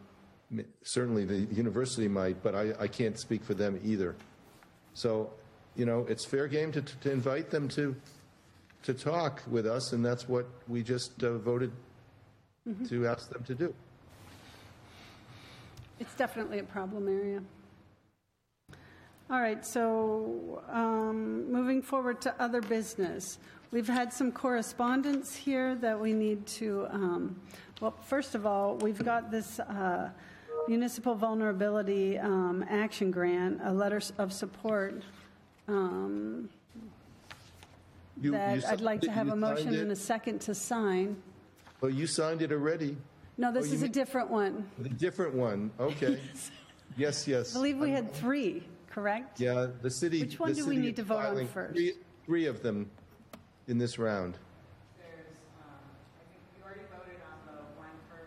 certainly 0.83 1.25
the 1.25 1.55
university 1.55 2.09
might, 2.09 2.43
but 2.43 2.55
I, 2.55 2.73
I 2.81 2.89
can't 2.89 3.19
speak 3.19 3.45
for 3.45 3.55
them 3.55 3.81
either. 3.85 4.17
So 4.95 5.31
you 5.79 5.87
know, 5.87 6.05
it's 6.09 6.25
fair 6.25 6.49
game 6.49 6.73
to, 6.73 6.83
to 6.83 7.11
invite 7.11 7.51
them 7.51 7.69
to, 7.69 7.95
to 8.83 8.93
talk 8.93 9.43
with 9.49 9.65
us, 9.65 9.93
and 9.93 10.05
that's 10.05 10.29
what 10.29 10.47
we 10.67 10.83
just 10.83 11.23
uh, 11.23 11.39
voted 11.39 11.71
to 12.89 13.07
ask 13.07 13.31
them 13.31 13.45
to 13.45 13.55
do. 13.55 13.73
It's 16.01 16.15
definitely 16.15 16.59
a 16.59 16.65
problem 16.65 17.09
area. 17.09 17.43
All 19.31 19.41
right, 19.41 19.65
so 19.65 20.63
um, 20.69 21.51
moving 21.51 21.81
forward 21.81 22.21
to 22.23 22.35
other 22.43 22.61
business. 22.61 23.39
We've 23.71 23.89
had 23.89 24.13
some 24.13 24.33
correspondence 24.33 25.37
here 25.37 25.77
that 25.77 26.01
we 26.01 26.13
need 26.13 26.47
to, 26.59 26.87
um, 26.91 27.41
well, 27.81 27.95
first 28.03 28.35
of 28.35 28.47
all, 28.47 28.77
we've 28.77 29.05
got 29.05 29.31
this 29.31 29.61
uh, 29.61 30.11
municipal 30.73 31.15
vulnerability 31.15 32.19
um, 32.19 32.65
action 32.69 33.11
grant, 33.11 33.61
a 33.65 33.73
letter 33.73 34.01
of 34.19 34.33
support 34.33 35.03
um, 35.67 36.49
You- 38.21 38.25
you 38.25 38.31
that 38.33 38.65
I'd 38.67 38.81
like 38.81 39.01
to 39.01 39.07
signed 39.07 39.15
it- 39.15 39.19
have 39.19 39.27
you 39.29 39.33
a 39.33 39.37
motion 39.37 39.65
signed 39.65 39.77
and 39.77 39.93
a 39.93 39.97
second 39.97 40.41
to 40.43 40.55
sign. 40.55 41.17
Well, 41.81 41.91
you 41.91 42.07
signed 42.07 42.43
it 42.43 42.53
already. 42.53 42.97
No, 43.37 43.53
this 43.53 43.67
Oh, 43.67 43.69
you 43.69 43.75
is 43.75 43.83
a 43.83 43.85
mean- 43.85 43.93
different 43.93 44.31
one. 44.31 44.69
The 44.79 44.89
different 44.89 45.35
one, 45.35 45.71
okay. 45.81 46.21
Yes, 46.97 47.29
yes. 47.29 47.55
I 47.55 47.59
believe 47.59 47.79
we 47.79 47.91
had 47.91 48.13
three, 48.13 48.65
correct? 48.91 49.39
Yeah, 49.39 49.69
the 49.83 49.91
city. 49.91 50.23
Which 50.23 50.41
one 50.41 50.49
the 50.51 50.57
do 50.57 50.67
we 50.67 50.75
city 50.75 50.87
need 50.87 50.97
to 50.97 51.05
vote 51.05 51.19
on 51.19 51.23
filing 51.27 51.47
first? 51.47 51.75
Three, 51.75 51.93
three 52.27 52.47
of 52.47 52.61
them 52.63 52.91
in 53.69 53.79
this 53.79 53.99
round. 54.01 54.37
There's, 54.99 55.37
um, 55.63 55.69
I 56.19 56.25
think 56.33 56.43
we 56.57 56.63
already 56.65 56.81
voted 56.91 57.21
on 57.23 57.39
the 57.47 57.63
one 57.79 57.93
for 58.09 58.19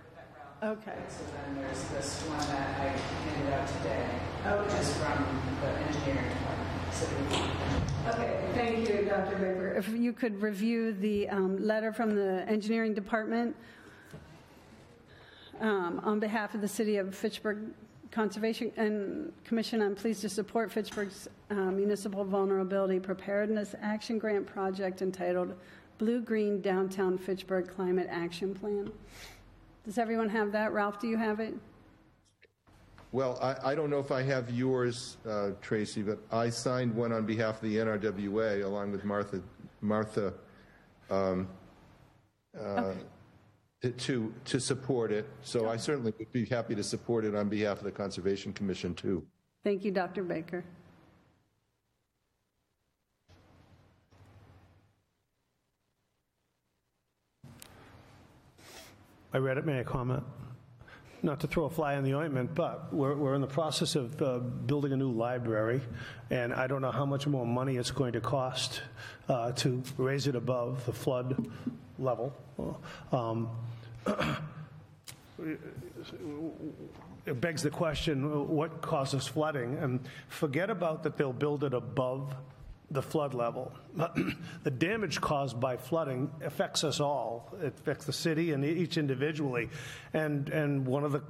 Okay. 0.63 0.93
So 1.09 1.23
then 1.33 1.55
there's 1.59 1.83
this 1.85 2.21
one 2.29 2.37
that 2.37 2.79
I 2.79 2.89
handed 2.89 3.53
out 3.53 3.67
today. 3.67 4.05
Oh. 4.45 4.63
Which 4.63 4.79
is 4.79 4.95
from 4.97 5.25
the 5.59 5.69
engineering 5.87 6.29
department. 6.29 6.71
Okay, 8.09 8.39
thank 8.53 8.87
you, 8.87 9.09
Dr. 9.09 9.37
Baker. 9.37 9.73
If 9.75 9.89
you 9.89 10.13
could 10.13 10.39
review 10.39 10.93
the 10.93 11.29
um, 11.29 11.57
letter 11.65 11.91
from 11.91 12.13
the 12.13 12.45
engineering 12.47 12.93
department 12.93 13.55
um, 15.59 15.99
on 16.03 16.19
behalf 16.19 16.53
of 16.53 16.61
the 16.61 16.67
City 16.67 16.97
of 16.97 17.15
Fitchburg 17.15 17.57
Conservation 18.11 18.71
and 18.77 19.33
Commission, 19.45 19.81
I'm 19.81 19.95
pleased 19.95 20.21
to 20.21 20.29
support 20.29 20.71
Fitchburg's 20.71 21.27
uh, 21.49 21.55
Municipal 21.55 22.23
Vulnerability 22.23 22.99
Preparedness 22.99 23.73
Action 23.81 24.19
Grant 24.19 24.45
Project 24.45 25.01
entitled 25.01 25.55
Blue 25.97 26.21
Green 26.21 26.61
Downtown 26.61 27.17
Fitchburg 27.17 27.67
Climate 27.67 28.07
Action 28.11 28.53
Plan. 28.53 28.91
Does 29.83 29.97
everyone 29.97 30.29
have 30.29 30.51
that? 30.51 30.73
Ralph, 30.73 30.99
do 30.99 31.07
you 31.07 31.17
have 31.17 31.39
it? 31.39 31.55
Well, 33.11 33.37
I, 33.41 33.71
I 33.71 33.75
don't 33.75 33.89
know 33.89 33.99
if 33.99 34.11
I 34.11 34.21
have 34.21 34.49
yours, 34.51 35.17
uh, 35.27 35.51
Tracy, 35.61 36.01
but 36.01 36.19
I 36.31 36.49
signed 36.49 36.95
one 36.95 37.11
on 37.11 37.25
behalf 37.25 37.55
of 37.55 37.61
the 37.63 37.75
NRWA 37.77 38.63
along 38.63 38.91
with 38.91 39.03
Martha, 39.03 39.41
Martha, 39.81 40.33
um, 41.09 41.49
uh, 42.57 42.93
to, 43.97 44.33
to 44.45 44.59
support 44.59 45.11
it. 45.11 45.27
So 45.41 45.67
I 45.67 45.75
certainly 45.75 46.13
would 46.19 46.31
be 46.31 46.45
happy 46.45 46.75
to 46.75 46.83
support 46.83 47.25
it 47.25 47.35
on 47.35 47.49
behalf 47.49 47.79
of 47.79 47.83
the 47.83 47.91
Conservation 47.91 48.53
Commission, 48.53 48.93
too. 48.93 49.25
Thank 49.63 49.83
you, 49.83 49.91
Dr. 49.91 50.23
Baker. 50.23 50.63
I 59.33 59.37
read 59.37 59.57
it, 59.57 59.65
may 59.65 59.79
I 59.79 59.83
comment? 59.83 60.23
Not 61.23 61.39
to 61.41 61.47
throw 61.47 61.65
a 61.65 61.69
fly 61.69 61.93
in 61.93 62.03
the 62.03 62.15
ointment, 62.15 62.53
but 62.53 62.93
we're, 62.93 63.15
we're 63.15 63.35
in 63.35 63.41
the 63.41 63.47
process 63.47 63.95
of 63.95 64.21
uh, 64.21 64.39
building 64.39 64.91
a 64.91 64.97
new 64.97 65.11
library, 65.11 65.81
and 66.29 66.53
I 66.53 66.67
don't 66.67 66.81
know 66.81 66.91
how 66.91 67.05
much 67.05 67.27
more 67.27 67.45
money 67.45 67.77
it's 67.77 67.91
going 67.91 68.13
to 68.13 68.21
cost 68.21 68.81
uh, 69.29 69.51
to 69.53 69.83
raise 69.97 70.27
it 70.27 70.35
above 70.35 70.85
the 70.85 70.91
flood 70.91 71.49
level. 71.97 72.33
Um, 73.11 73.49
it 77.25 77.39
begs 77.39 77.63
the 77.63 77.69
question, 77.69 78.49
what 78.49 78.81
causes 78.81 79.27
flooding? 79.27 79.77
And 79.77 80.01
forget 80.27 80.69
about 80.69 81.03
that 81.03 81.17
they'll 81.17 81.31
build 81.31 81.63
it 81.63 81.73
above 81.73 82.35
the 82.91 83.01
flood 83.01 83.33
level. 83.33 83.71
The 84.63 84.71
damage 84.71 85.19
caused 85.21 85.59
by 85.59 85.77
flooding 85.77 86.29
affects 86.43 86.83
us 86.83 86.99
all. 86.99 87.53
It 87.61 87.73
affects 87.79 88.05
the 88.05 88.13
city 88.13 88.51
and 88.51 88.63
each 88.63 88.97
individually. 88.97 89.69
And, 90.13 90.49
and 90.49 90.85
one 90.85 91.03
of 91.03 91.11
the 91.11 91.23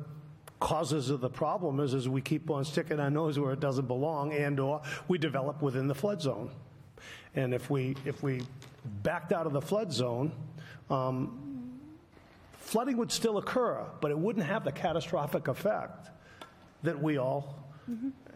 causes 0.60 1.10
of 1.10 1.22
the 1.22 1.30
problem 1.30 1.80
is, 1.80 1.94
is 1.94 2.10
we 2.10 2.22
keep 2.22 2.50
on 2.50 2.66
sticking 2.66 3.00
our 3.00 3.10
nose 3.10 3.40
where 3.40 3.54
it 3.54 3.60
doesn't 3.60 3.88
belong 3.88 4.34
and/or 4.34 4.82
we 5.08 5.18
develop 5.18 5.62
within 5.62 5.88
the 5.88 5.96
flood 5.96 6.22
zone. 6.22 6.52
And 7.36 7.54
if 7.54 7.70
we, 7.70 7.96
if 8.06 8.22
we 8.22 8.42
backed 9.02 9.32
out 9.32 9.46
of 9.48 9.54
the 9.54 9.62
flood 9.62 9.94
zone, 9.94 10.32
um, 10.90 11.80
flooding 12.60 12.98
would 12.98 13.12
still 13.12 13.38
occur, 13.38 13.86
but 14.02 14.12
it 14.12 14.18
wouldn't 14.18 14.46
have 14.46 14.64
the 14.64 14.72
catastrophic 14.72 15.48
effect 15.48 16.10
that 16.84 17.02
we 17.02 17.18
all 17.18 17.61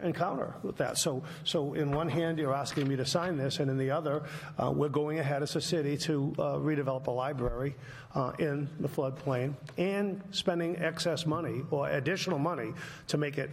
encounter 0.02 0.54
with 0.62 0.76
that. 0.76 0.98
So, 0.98 1.22
so 1.44 1.74
in 1.74 1.90
one 1.90 2.08
hand, 2.08 2.38
you're 2.38 2.54
asking 2.54 2.88
me 2.88 2.96
to 2.96 3.06
sign 3.06 3.36
this, 3.36 3.58
and 3.60 3.70
in 3.70 3.78
the 3.78 3.90
other, 3.90 4.24
uh, 4.58 4.70
we're 4.70 4.88
going 4.88 5.18
ahead 5.18 5.42
as 5.42 5.56
a 5.56 5.60
city 5.60 5.96
to 5.98 6.34
uh, 6.38 6.42
redevelop 6.56 7.06
a 7.06 7.10
library 7.10 7.74
uh, 8.14 8.32
in 8.38 8.68
the 8.80 8.88
floodplain 8.88 9.54
and 9.78 10.22
spending 10.30 10.76
excess 10.76 11.26
money 11.26 11.62
or 11.70 11.88
additional 11.90 12.38
money 12.38 12.72
to 13.08 13.16
make 13.16 13.38
it 13.38 13.50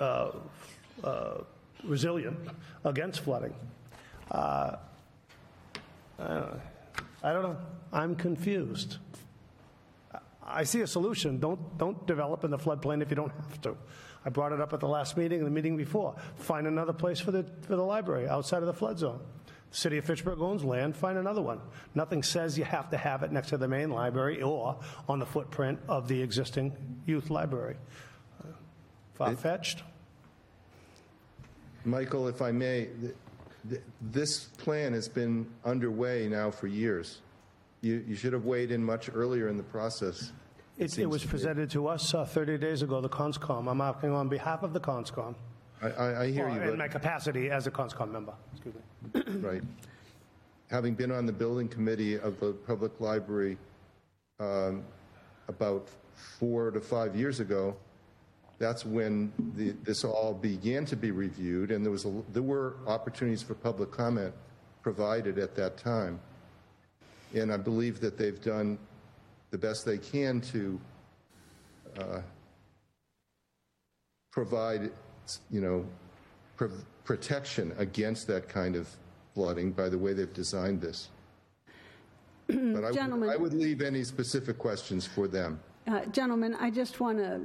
uh, 0.00 0.30
uh, 1.04 1.38
resilient 1.84 2.38
against 2.84 3.20
flooding. 3.20 3.54
Uh, 4.30 4.76
I 6.18 7.32
don't 7.32 7.42
know. 7.42 7.56
I'm 7.92 8.14
confused. 8.14 8.98
I 10.46 10.64
see 10.64 10.80
a 10.80 10.86
solution. 10.86 11.38
Don't, 11.40 11.78
don't 11.78 12.06
develop 12.06 12.44
in 12.44 12.50
the 12.50 12.58
floodplain 12.58 13.02
if 13.02 13.10
you 13.10 13.16
don't 13.16 13.32
have 13.32 13.60
to. 13.62 13.76
I 14.26 14.28
brought 14.28 14.50
it 14.50 14.60
up 14.60 14.72
at 14.72 14.80
the 14.80 14.88
last 14.88 15.16
meeting 15.16 15.38
and 15.38 15.46
the 15.46 15.52
meeting 15.52 15.76
before. 15.76 16.16
Find 16.34 16.66
another 16.66 16.92
place 16.92 17.20
for 17.20 17.30
the, 17.30 17.44
for 17.62 17.76
the 17.76 17.82
library 17.82 18.28
outside 18.28 18.58
of 18.58 18.66
the 18.66 18.74
flood 18.74 18.98
zone. 18.98 19.20
The 19.70 19.76
City 19.76 19.98
of 19.98 20.04
Fitchburg 20.04 20.40
owns 20.40 20.64
land, 20.64 20.96
find 20.96 21.16
another 21.16 21.40
one. 21.40 21.60
Nothing 21.94 22.24
says 22.24 22.58
you 22.58 22.64
have 22.64 22.90
to 22.90 22.96
have 22.96 23.22
it 23.22 23.30
next 23.30 23.50
to 23.50 23.56
the 23.56 23.68
main 23.68 23.90
library 23.90 24.42
or 24.42 24.80
on 25.08 25.20
the 25.20 25.26
footprint 25.26 25.78
of 25.88 26.08
the 26.08 26.20
existing 26.20 26.72
youth 27.06 27.30
library. 27.30 27.76
Far-fetched? 29.14 29.84
Michael, 31.84 32.26
if 32.26 32.42
I 32.42 32.50
may, 32.50 32.88
th- 33.00 33.14
th- 33.70 33.82
this 34.00 34.44
plan 34.58 34.92
has 34.92 35.08
been 35.08 35.46
underway 35.64 36.26
now 36.28 36.50
for 36.50 36.66
years. 36.66 37.20
You, 37.80 38.04
you 38.08 38.16
should 38.16 38.32
have 38.32 38.44
weighed 38.44 38.72
in 38.72 38.82
much 38.82 39.08
earlier 39.14 39.48
in 39.48 39.56
the 39.56 39.62
process. 39.62 40.32
It, 40.78 40.84
it 40.84 40.90
seems 40.90 41.08
was 41.08 41.22
to 41.22 41.28
me. 41.28 41.30
presented 41.30 41.70
to 41.70 41.88
us 41.88 42.12
uh, 42.14 42.24
30 42.24 42.58
days 42.58 42.82
ago, 42.82 43.00
the 43.00 43.08
CONSCOM. 43.08 43.70
I'm 43.70 43.80
acting 43.80 44.12
on 44.12 44.28
behalf 44.28 44.62
of 44.62 44.72
the 44.72 44.80
CONSCOM. 44.80 45.34
I, 45.82 45.88
I, 45.88 46.22
I 46.22 46.30
hear 46.30 46.48
Well, 46.48 46.56
you, 46.56 46.72
In 46.72 46.78
my 46.78 46.88
capacity 46.88 47.50
as 47.50 47.66
a 47.66 47.70
CONSCOM 47.70 48.10
member, 48.10 48.34
excuse 48.52 48.74
me. 48.74 49.22
right. 49.40 49.62
Having 50.70 50.94
been 50.94 51.12
on 51.12 51.26
the 51.26 51.32
building 51.32 51.68
committee 51.68 52.18
of 52.18 52.38
the 52.40 52.52
public 52.52 53.00
library 53.00 53.56
um, 54.40 54.82
about 55.48 55.88
four 56.14 56.70
to 56.70 56.80
five 56.80 57.14
years 57.14 57.40
ago, 57.40 57.76
that's 58.58 58.84
when 58.84 59.32
the, 59.54 59.70
this 59.84 60.02
all 60.04 60.34
began 60.34 60.84
to 60.86 60.96
be 60.96 61.10
reviewed, 61.10 61.70
and 61.70 61.84
there 61.84 61.92
was 61.92 62.04
a, 62.06 62.22
there 62.32 62.42
were 62.42 62.76
opportunities 62.86 63.42
for 63.42 63.54
public 63.54 63.90
comment 63.90 64.32
provided 64.82 65.38
at 65.38 65.54
that 65.56 65.76
time. 65.76 66.18
And 67.34 67.52
I 67.52 67.56
believe 67.56 68.00
that 68.00 68.16
they've 68.16 68.40
done 68.40 68.78
the 69.50 69.58
best 69.58 69.84
they 69.84 69.98
can 69.98 70.40
to 70.40 70.80
uh, 71.98 72.20
provide, 74.32 74.90
you 75.50 75.60
know, 75.60 75.86
pr- 76.56 76.66
protection 77.04 77.74
against 77.78 78.26
that 78.26 78.48
kind 78.48 78.76
of 78.76 78.88
flooding 79.34 79.70
by 79.72 79.88
the 79.88 79.98
way 79.98 80.12
they've 80.12 80.32
designed 80.32 80.80
this. 80.80 81.08
But 82.48 82.84
I 82.84 82.90
would. 82.90 83.28
I 83.30 83.36
would 83.36 83.54
leave 83.54 83.82
any 83.82 84.04
specific 84.04 84.58
questions 84.58 85.06
for 85.06 85.26
them. 85.26 85.58
Uh, 85.88 86.04
Gentlemen, 86.06 86.56
I 86.58 86.68
just 86.68 86.98
want 86.98 87.18
to 87.18 87.40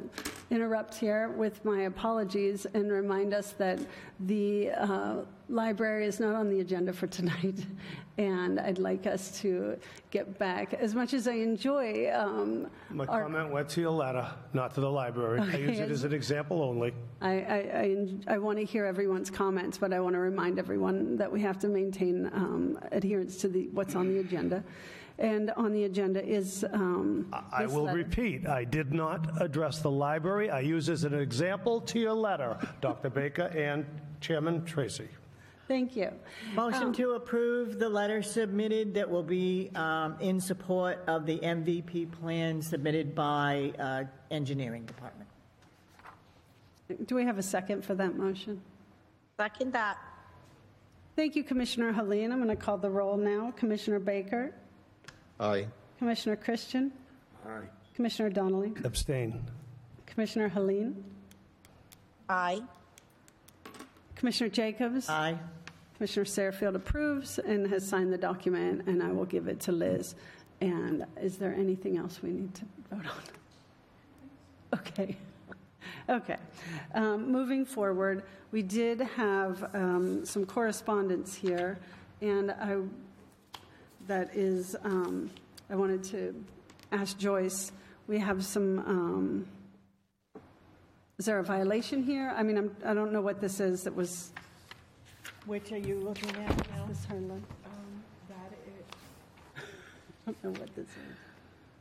interrupt 0.49 0.95
here 0.95 1.29
with 1.29 1.63
my 1.63 1.81
apologies 1.81 2.65
and 2.73 2.91
remind 2.91 3.35
us 3.35 3.51
that 3.59 3.79
the 4.21 4.71
uh, 4.71 5.17
library 5.47 6.07
is 6.07 6.19
not 6.19 6.33
on 6.33 6.49
the 6.49 6.59
agenda 6.59 6.91
for 6.91 7.05
tonight, 7.05 7.63
and 8.17 8.59
I'd 8.59 8.79
like 8.79 9.05
us 9.05 9.39
to 9.41 9.77
get 10.09 10.39
back. 10.39 10.73
As 10.73 10.95
much 10.95 11.13
as 11.13 11.27
I 11.27 11.33
enjoy 11.33 12.11
um, 12.11 12.67
My 12.89 13.05
our 13.05 13.23
comment 13.23 13.51
went 13.51 13.69
to 13.69 13.81
your 13.81 13.91
letter, 13.91 14.27
not 14.53 14.73
to 14.73 14.81
the 14.81 14.89
library. 14.89 15.39
I 15.39 15.57
use 15.57 15.79
it 15.79 15.91
as 15.91 16.03
an 16.03 16.13
example 16.13 16.63
only. 16.63 16.93
I, 17.21 17.31
I, 17.31 17.55
I, 17.55 18.07
I 18.27 18.37
want 18.39 18.57
to 18.57 18.65
hear 18.65 18.85
everyone's 18.85 19.29
comments, 19.29 19.77
but 19.77 19.93
I 19.93 19.99
want 19.99 20.15
to 20.15 20.19
remind 20.19 20.57
everyone 20.57 21.15
that 21.17 21.31
we 21.31 21.41
have 21.41 21.59
to 21.59 21.67
maintain 21.67 22.25
um, 22.33 22.79
adherence 22.91 23.37
to 23.37 23.47
the, 23.47 23.67
what's 23.67 23.95
on 23.95 24.07
the 24.07 24.19
agenda. 24.19 24.63
And 25.21 25.51
on 25.51 25.71
the 25.71 25.83
agenda 25.83 26.25
is 26.25 26.65
um, 26.73 27.27
I 27.53 27.63
this 27.63 27.71
will 27.71 27.83
letter. 27.83 27.97
repeat, 27.97 28.47
I 28.47 28.63
did 28.63 28.91
not 28.91 29.39
address 29.39 29.77
the 29.77 29.91
library. 29.91 30.49
I 30.49 30.61
use 30.61 30.89
as 30.89 31.03
an 31.03 31.13
example 31.13 31.79
to 31.81 31.99
your 31.99 32.13
letter, 32.15 32.57
Dr. 32.81 33.11
Baker 33.11 33.43
and 33.55 33.85
Chairman 34.19 34.65
Tracy. 34.65 35.07
Thank 35.67 35.95
you. 35.95 36.09
Motion 36.55 36.91
to 36.93 37.11
approve 37.11 37.77
the 37.77 37.87
letter 37.87 38.23
submitted 38.23 38.95
that 38.95 39.07
will 39.09 39.21
be 39.23 39.69
um, 39.75 40.17
in 40.19 40.41
support 40.41 41.03
of 41.05 41.27
the 41.27 41.37
MVP 41.37 42.11
plan 42.11 42.59
submitted 42.59 43.13
by 43.13 43.71
uh, 43.77 44.03
Engineering 44.31 44.85
Department. 44.85 45.29
Do 47.05 47.13
we 47.13 47.23
have 47.25 47.37
a 47.37 47.43
second 47.43 47.85
for 47.85 47.93
that 47.93 48.17
motion? 48.17 48.59
Second 49.39 49.71
that. 49.73 49.97
Thank 51.15 51.35
you, 51.35 51.43
Commissioner 51.43 51.93
Helene. 51.93 52.31
I'm 52.31 52.39
going 52.43 52.49
to 52.49 52.55
call 52.55 52.77
the 52.77 52.89
roll 52.89 53.17
now. 53.17 53.53
Commissioner 53.55 53.99
Baker, 53.99 54.53
Aye. 55.41 55.67
Commissioner 55.97 56.35
Christian, 56.35 56.91
Aye. 57.45 57.63
Commissioner 57.95 58.29
Donnelly, 58.29 58.73
Abstain. 58.85 59.43
Commissioner 60.05 60.47
Helene, 60.49 61.03
Aye. 62.29 62.61
Commissioner 64.15 64.49
Jacobs. 64.49 65.09
Aye. 65.09 65.37
Commissioner 65.97 66.25
Sarfield 66.25 66.75
approves 66.75 67.39
and 67.39 67.67
has 67.67 67.87
signed 67.87 68.13
the 68.13 68.17
document, 68.17 68.87
and 68.87 69.03
I 69.03 69.11
will 69.11 69.25
give 69.25 69.47
it 69.47 69.59
to 69.61 69.71
Liz. 69.71 70.15
And 70.61 71.05
is 71.21 71.37
there 71.37 71.53
anything 71.53 71.97
else 71.97 72.21
we 72.21 72.29
need 72.31 72.53
to 72.55 72.65
vote 72.91 73.05
on? 73.05 73.11
Okay. 74.73 75.17
Okay. 76.07 76.37
Um, 76.95 77.29
Moving 77.29 77.65
forward, 77.65 78.23
we 78.53 78.61
did 78.61 79.01
have 79.01 79.69
um, 79.75 80.25
some 80.25 80.45
correspondence 80.45 81.35
here, 81.35 81.77
and 82.21 82.51
I, 82.51 82.77
that 84.07 84.35
is, 84.35 84.75
um, 84.83 85.29
I 85.69 85.75
wanted 85.75 86.03
to 86.05 86.43
ask 86.91 87.17
Joyce, 87.17 87.71
we 88.07 88.17
have 88.19 88.43
some, 88.43 88.79
um, 88.79 89.47
is 91.17 91.25
there 91.25 91.39
a 91.39 91.43
violation 91.43 92.03
here? 92.03 92.33
I 92.35 92.43
mean, 92.43 92.57
I'm- 92.57 92.75
I 92.83 92.93
don't 92.93 93.11
know 93.13 93.21
what 93.21 93.39
this 93.41 93.59
is 93.59 93.83
that 93.83 93.95
was 93.95 94.31
Which 95.45 95.71
are 95.71 95.77
you 95.77 95.99
looking 95.99 96.29
at 96.35 96.69
now? 96.71 96.85
Ms. 96.85 97.05
Harlan? 97.05 97.31
Um, 97.65 98.03
that 98.29 98.51
is, 98.67 99.63
I 100.27 100.31
don't 100.31 100.43
know 100.43 100.59
what 100.59 100.75
this 100.75 100.85
is. 100.87 101.17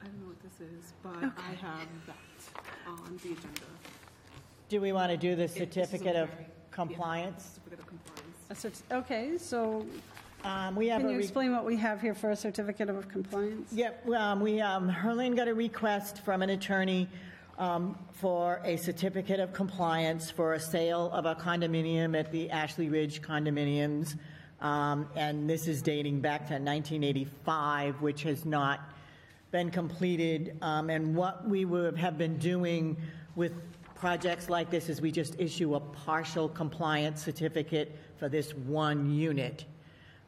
I 0.01 0.05
don't 0.07 0.21
know 0.21 0.29
what 0.29 0.43
this 0.43 0.61
is, 0.61 0.93
but 1.03 1.17
I 1.39 1.53
have 1.61 1.89
that 2.07 2.89
on 2.89 3.19
the 3.23 3.33
agenda. 3.33 3.61
Do 4.71 4.81
we 4.81 4.93
want 4.93 5.11
to 5.11 5.19
do 5.19 5.31
the 5.31 5.43
this 5.43 5.51
is 5.53 5.57
a 5.57 5.61
certificate 5.61 6.17
of 6.17 6.31
very- 6.31 6.47
compliance? 6.71 7.45
Certificate 7.55 7.81
of 7.81 7.87
compliance. 7.87 8.37
A 8.51 8.55
cert- 8.55 8.97
Okay, 8.99 9.37
so 9.37 9.85
Um, 10.45 10.75
We 10.77 10.89
have 10.89 11.01
can 11.03 11.09
a. 11.11 11.13
you 11.13 11.19
re- 11.19 11.23
explain 11.23 11.53
what 11.53 11.65
we 11.65 11.77
have 11.77 12.01
here 12.01 12.15
for 12.15 12.31
a 12.31 12.37
certificate 12.37 12.89
of 12.89 13.09
compliance? 13.09 13.73
Yep, 13.73 14.09
um, 14.11 14.41
we, 14.41 14.61
um, 14.61 14.91
Herlene 14.91 15.37
got 15.37 15.49
a 15.49 15.55
request 15.55 16.23
from 16.25 16.43
an 16.43 16.51
attorney 16.51 17.09
um, 17.59 17.99
for 18.13 18.61
a 18.65 18.77
certificate 18.77 19.39
of 19.39 19.53
compliance 19.53 20.31
for 20.31 20.55
a 20.55 20.61
sale 20.61 21.11
of 21.13 21.27
a 21.27 21.35
condominium 21.35 22.19
at 22.19 22.33
the 22.33 22.51
Ashley 22.51 22.89
Ridge 22.89 23.21
condominiums. 23.21 24.17
Um, 24.61 25.09
And 25.15 25.49
this 25.49 25.69
is 25.69 25.83
dating 25.83 26.21
back 26.21 26.47
to 26.49 26.55
1985, 26.55 28.01
which 28.01 28.23
has 28.23 28.45
not 28.45 28.81
been 29.51 29.71
completed. 29.71 30.57
Um, 30.63 30.89
And 30.91 31.15
what 31.15 31.47
we 31.49 31.65
would 31.67 31.97
have 31.99 32.17
been 32.17 32.39
doing 32.39 32.97
with 33.37 33.53
projects 33.95 34.49
like 34.49 34.71
this 34.71 34.89
is 34.89 35.03
we 35.03 35.13
just 35.13 35.39
issue 35.39 35.75
a 35.75 35.81
partial 35.81 36.49
compliance 36.49 37.23
certificate 37.23 37.95
for 38.17 38.31
this 38.31 38.55
one 38.55 39.11
unit. 39.11 39.67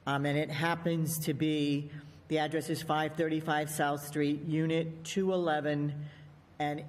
Um, 0.07 0.27
And 0.27 0.37
it 0.37 0.51
happens 0.51 1.19
to 1.21 1.35
be, 1.35 1.91
the 2.29 2.39
address 2.39 2.69
is 2.71 2.83
535 2.83 3.71
South 3.71 4.05
Street, 4.05 4.45
Unit 4.47 5.05
211, 5.05 5.95
and 6.59 6.83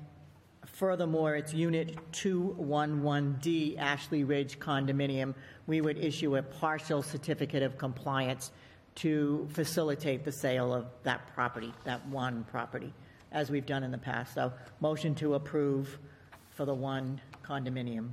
furthermore, 0.66 1.36
it's 1.36 1.54
Unit 1.54 1.96
211D, 2.12 3.78
Ashley 3.78 4.24
Ridge 4.24 4.60
condominium. 4.60 5.36
We 5.68 5.82
would 5.82 5.98
issue 5.98 6.38
a 6.38 6.42
partial 6.42 7.04
certificate 7.04 7.62
of 7.62 7.78
compliance 7.78 8.52
to 8.96 9.48
facilitate 9.52 10.24
the 10.24 10.32
sale 10.32 10.74
of 10.74 10.86
that 11.04 11.34
property, 11.36 11.74
that 11.84 12.06
one 12.08 12.44
property, 12.46 12.94
as 13.32 13.52
we've 13.52 13.66
done 13.66 13.84
in 13.84 13.92
the 13.92 13.98
past. 13.98 14.34
So 14.34 14.52
motion 14.80 15.14
to 15.16 15.36
approve 15.36 16.00
for 16.50 16.66
the 16.66 16.74
one 16.74 17.22
condominium. 17.44 18.10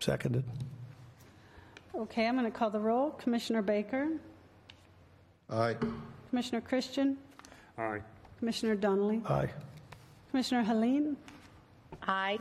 Seconded. 0.00 0.44
Okay, 1.98 2.26
I'm 2.26 2.34
going 2.38 2.44
to 2.50 2.56
call 2.56 2.70
the 2.70 2.78
roll. 2.78 3.10
Commissioner 3.10 3.60
Baker, 3.62 4.08
Aye. 5.50 5.76
Commissioner 6.30 6.60
Christian, 6.60 7.16
Aye. 7.76 8.00
Commissioner 8.38 8.76
Donnelly, 8.76 9.20
Aye. 9.26 9.48
Commissioner 10.30 10.62
Helene, 10.62 11.16
Aye. 12.06 12.38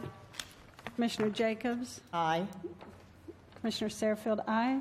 Commissioner 0.95 1.29
Jacobs, 1.29 2.01
Aye. 2.13 2.45
Commissioner 3.59 3.89
Sarfield, 3.89 4.43
aye. 4.47 4.79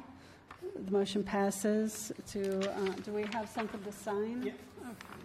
The 0.84 0.90
motion 0.90 1.24
passes 1.24 2.12
to, 2.32 2.58
uh, 2.70 2.90
do 3.02 3.12
we 3.12 3.22
have 3.32 3.48
something 3.48 3.82
to 3.82 3.92
sign? 3.92 4.42
Yeah. 4.44 4.52
Okay. 4.52 5.22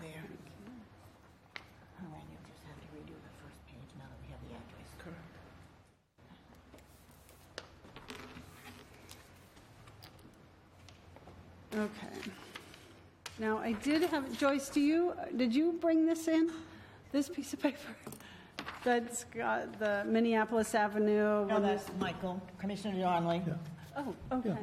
There. 0.00 0.24
All 2.00 2.08
right, 2.08 2.24
you'll 2.30 2.46
just 2.48 2.62
have 2.64 2.80
to 2.80 2.88
redo 2.96 3.12
the 3.20 3.32
first 3.44 3.60
page 3.68 3.90
now 4.00 4.08
that 4.08 4.16
we 4.24 4.28
have 4.32 4.40
the 4.48 4.54
address. 4.56 5.12
Okay. 11.76 12.30
Now, 13.38 13.58
I 13.58 13.72
did 13.72 14.02
have, 14.04 14.36
Joyce, 14.38 14.70
do 14.70 14.80
you, 14.80 15.12
did 15.36 15.54
you 15.54 15.72
bring 15.72 16.06
this 16.06 16.26
in, 16.26 16.50
this 17.12 17.28
piece 17.28 17.52
of 17.52 17.60
paper? 17.60 17.78
That's 18.82 19.24
got 19.24 19.78
the 19.78 20.04
Minneapolis 20.06 20.74
Avenue. 20.74 21.46
No, 21.46 21.60
that's 21.60 21.90
Michael, 22.00 22.40
Commissioner 22.58 23.00
Donnelly. 23.00 23.42
Oh, 23.96 24.14
okay. 24.32 24.56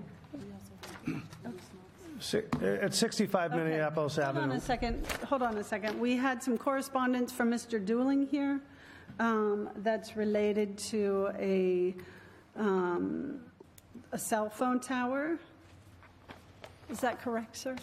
Si- 2.19 2.41
At 2.61 2.93
65 2.95 3.51
Okay. 3.51 3.63
Minneapolis 3.63 4.15
Hold 4.15 4.27
on 4.29 4.37
Avenue. 4.37 4.55
a 4.55 4.59
second, 4.59 5.05
hold 5.27 5.43
on 5.43 5.57
a 5.57 5.63
second. 5.63 5.99
We 5.99 6.15
had 6.15 6.41
some 6.41 6.57
correspondence 6.57 7.31
from 7.31 7.51
Mr. 7.51 7.83
Dooling 7.83 8.27
here 8.27 8.59
um, 9.19 9.69
that's 9.77 10.15
related 10.15 10.77
to 10.79 11.29
a, 11.37 11.93
um, 12.55 13.39
a 14.13 14.17
cell 14.17 14.49
phone 14.49 14.79
tower. 14.79 15.37
Is 16.89 16.99
that 16.99 17.21
correct, 17.21 17.55
sir? 17.55 17.75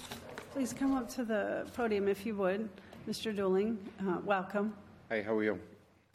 Please 0.52 0.72
come 0.72 0.94
up 0.94 1.08
to 1.10 1.24
the 1.24 1.66
podium 1.74 2.08
if 2.08 2.26
you 2.26 2.34
would. 2.36 2.68
Mr. 3.08 3.34
Dooling, 3.34 3.76
uh, 4.06 4.20
welcome. 4.24 4.74
Hi, 5.08 5.22
how 5.22 5.36
are 5.36 5.44
you? 5.44 5.58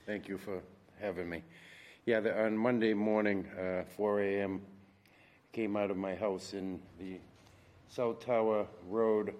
Thank 0.05 0.27
you 0.27 0.37
for 0.37 0.61
having 0.99 1.29
me. 1.29 1.43
Yeah, 2.05 2.19
the- 2.19 2.39
on 2.45 2.55
Monday 2.55 2.93
morning, 2.93 3.47
uh, 3.57 3.83
4 3.85 4.19
AM, 4.21 4.61
came 5.51 5.75
out 5.75 5.89
of 5.89 5.97
my 5.97 6.15
house 6.15 6.53
in 6.53 6.81
the 6.99 7.19
South 7.87 8.19
Tower 8.19 8.67
Road 8.87 9.33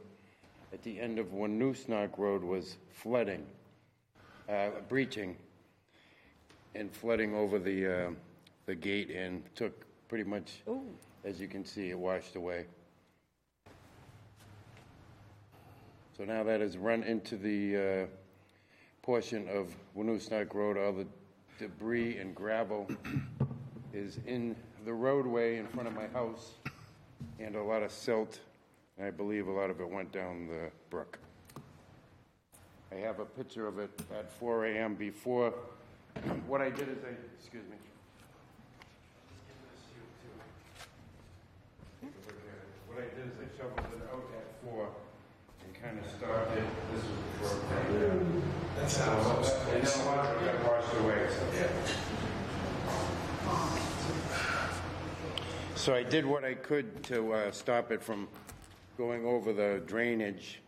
at 0.74 0.82
the 0.84 1.00
end 1.00 1.20
of 1.20 1.28
Wanoosnoc 1.28 2.18
Road 2.18 2.44
was 2.44 2.78
flooding, 2.92 3.46
uh, 4.50 4.72
breaching, 4.90 5.38
and 6.74 6.92
flooding 6.92 7.36
over 7.36 7.60
the, 7.60 7.88
uh, 7.88 8.12
the 8.66 8.76
gate 8.76 9.12
and 9.12 9.44
took 9.56 9.86
pretty 10.08 10.24
much, 10.24 10.64
as 11.24 11.40
you 11.40 11.48
can 11.48 11.64
see, 11.64 11.90
it 11.90 11.98
washed 12.00 12.36
away. 12.36 12.66
So 16.16 16.24
now 16.24 16.44
that 16.44 16.62
has 16.62 16.78
run 16.78 17.04
into 17.04 17.36
the 17.36 17.76
uh, 17.76 18.06
portion 19.02 19.50
of 19.50 19.76
Wanoosnoc 19.98 20.54
Road, 20.54 20.78
all 20.78 20.94
the 20.94 21.06
debris 21.60 22.20
and 22.20 22.34
gravel 22.34 22.88
is 23.94 24.20
in 24.26 24.56
the 24.86 24.94
roadway 24.94 25.58
in 25.58 25.68
front 25.68 25.90
of 25.90 25.94
my 25.94 26.08
house, 26.08 26.52
and 27.38 27.58
a 27.58 27.62
lot 27.62 27.84
of 27.84 27.92
silt, 27.92 28.40
and 28.98 29.06
I 29.06 29.12
believe 29.12 29.48
a 29.48 29.52
lot 29.52 29.70
of 29.70 29.82
it 29.82 29.90
went 29.90 30.14
down 30.14 30.48
the 30.48 30.70
brook. 30.90 31.20
I 32.94 32.96
have 32.96 33.20
a 33.20 33.26
picture 33.26 33.68
of 33.68 33.80
it 33.80 33.92
at 34.18 34.32
4 34.32 34.68
AM 34.68 34.96
before, 34.96 35.54
what 36.48 36.62
I 36.62 36.70
did 36.70 36.88
is 36.88 37.04
I, 37.04 37.14
excuse 37.38 37.66
me. 37.70 37.76
What 42.88 43.00
I 43.00 43.16
did 43.18 43.26
is 43.26 43.34
I 43.38 43.58
shoveled 43.58 43.80
it 43.80 44.08
out 44.14 44.24
at 44.38 44.72
4 44.72 44.86
and 44.86 45.05
kind 45.86 46.00
of 46.00 46.06
started, 46.18 46.64
this 46.94 47.04
was 47.42 47.52
before. 47.54 48.26
That's 48.76 48.98
how 48.98 49.14
And 49.72 49.84
then 49.84 50.00
a 50.00 50.06
lot 50.06 50.26
got 50.44 50.64
washed 50.66 50.96
away, 51.00 51.28
so. 51.30 51.46
So 55.76 55.94
I 55.94 56.02
did 56.02 56.26
what 56.26 56.44
I 56.44 56.56
could 56.56 57.04
to 57.04 57.34
uh, 57.34 57.52
stop 57.52 57.92
it 57.92 58.02
from 58.02 58.28
going 58.98 59.26
over 59.26 59.54
the 59.54 59.84
drainage 59.86 60.60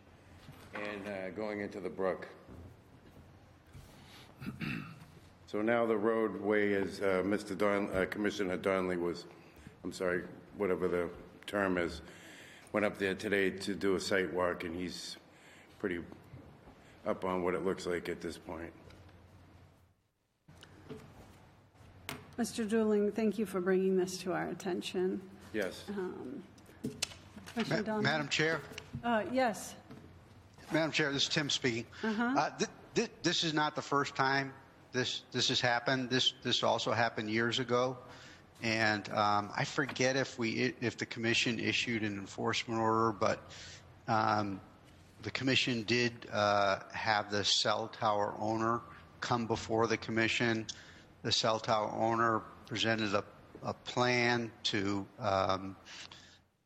and 0.74 1.08
uh, 1.08 1.30
going 1.30 1.60
into 1.60 1.80
the 1.80 1.88
brook. 1.88 2.28
So 5.48 5.62
now 5.62 5.84
the 5.84 5.96
roadway 5.96 6.70
is, 6.70 7.00
uh, 7.00 7.22
Mr. 7.24 7.58
Don, 7.58 7.88
uh, 7.92 8.06
Commissioner 8.08 8.56
Donnelly 8.56 8.98
was, 8.98 9.24
I'm 9.82 9.92
sorry, 9.92 10.22
whatever 10.56 10.86
the 10.86 11.08
term 11.46 11.78
is, 11.78 12.02
went 12.72 12.84
up 12.86 12.98
there 12.98 13.14
today 13.14 13.50
to 13.50 13.74
do 13.74 13.94
a 13.96 14.00
site 14.00 14.32
walk, 14.32 14.64
and 14.64 14.74
he's 14.74 15.16
pretty 15.78 16.00
up 17.06 17.24
on 17.24 17.42
what 17.42 17.54
it 17.54 17.64
looks 17.64 17.86
like 17.86 18.08
at 18.08 18.20
this 18.20 18.36
point. 18.36 18.72
Mr. 22.38 22.68
Dooling, 22.68 23.12
thank 23.12 23.38
you 23.38 23.46
for 23.46 23.60
bringing 23.60 23.96
this 23.96 24.18
to 24.18 24.32
our 24.32 24.48
attention. 24.48 25.20
Yes. 25.52 25.84
Commissioner 27.54 27.76
Ma- 27.78 27.82
Donovan? 27.82 28.02
Madam 28.04 28.28
Chair? 28.28 28.60
Uh, 29.02 29.22
Yes, 29.32 29.74
Madam 30.70 30.92
Chair, 30.92 31.12
this 31.12 31.22
is 31.24 31.28
Tim 31.30 31.48
speaking. 31.48 31.86
Uh, 32.04 32.50
th- 32.58 32.70
th- 32.94 33.10
This 33.22 33.42
is 33.42 33.54
not 33.54 33.74
the 33.74 33.82
first 33.82 34.14
time 34.14 34.52
this, 34.92 35.22
this 35.32 35.48
has 35.48 35.60
happened. 35.60 36.10
This, 36.10 36.34
this 36.42 36.62
also 36.62 36.92
happened 36.92 37.30
years 37.30 37.58
ago. 37.58 37.96
And 38.62 39.08
um, 39.10 39.50
I 39.56 39.64
forget 39.64 40.16
if 40.16 40.38
we, 40.38 40.74
if 40.80 40.96
the 40.96 41.06
commission 41.06 41.60
issued 41.60 42.02
an 42.02 42.18
enforcement 42.18 42.80
order, 42.80 43.12
but 43.12 43.40
um, 44.08 44.60
the 45.22 45.30
commission 45.30 45.84
did 45.84 46.12
uh, 46.32 46.80
have 46.92 47.30
the 47.30 47.44
cell 47.44 47.88
tower 47.88 48.34
owner 48.38 48.80
come 49.20 49.46
before 49.46 49.86
the 49.86 49.96
commission. 49.96 50.66
The 51.22 51.32
cell 51.32 51.58
tower 51.60 51.92
owner 51.96 52.42
presented 52.66 53.14
a, 53.14 53.24
a 53.62 53.74
plan 53.74 54.50
to 54.64 55.06
um, 55.18 55.76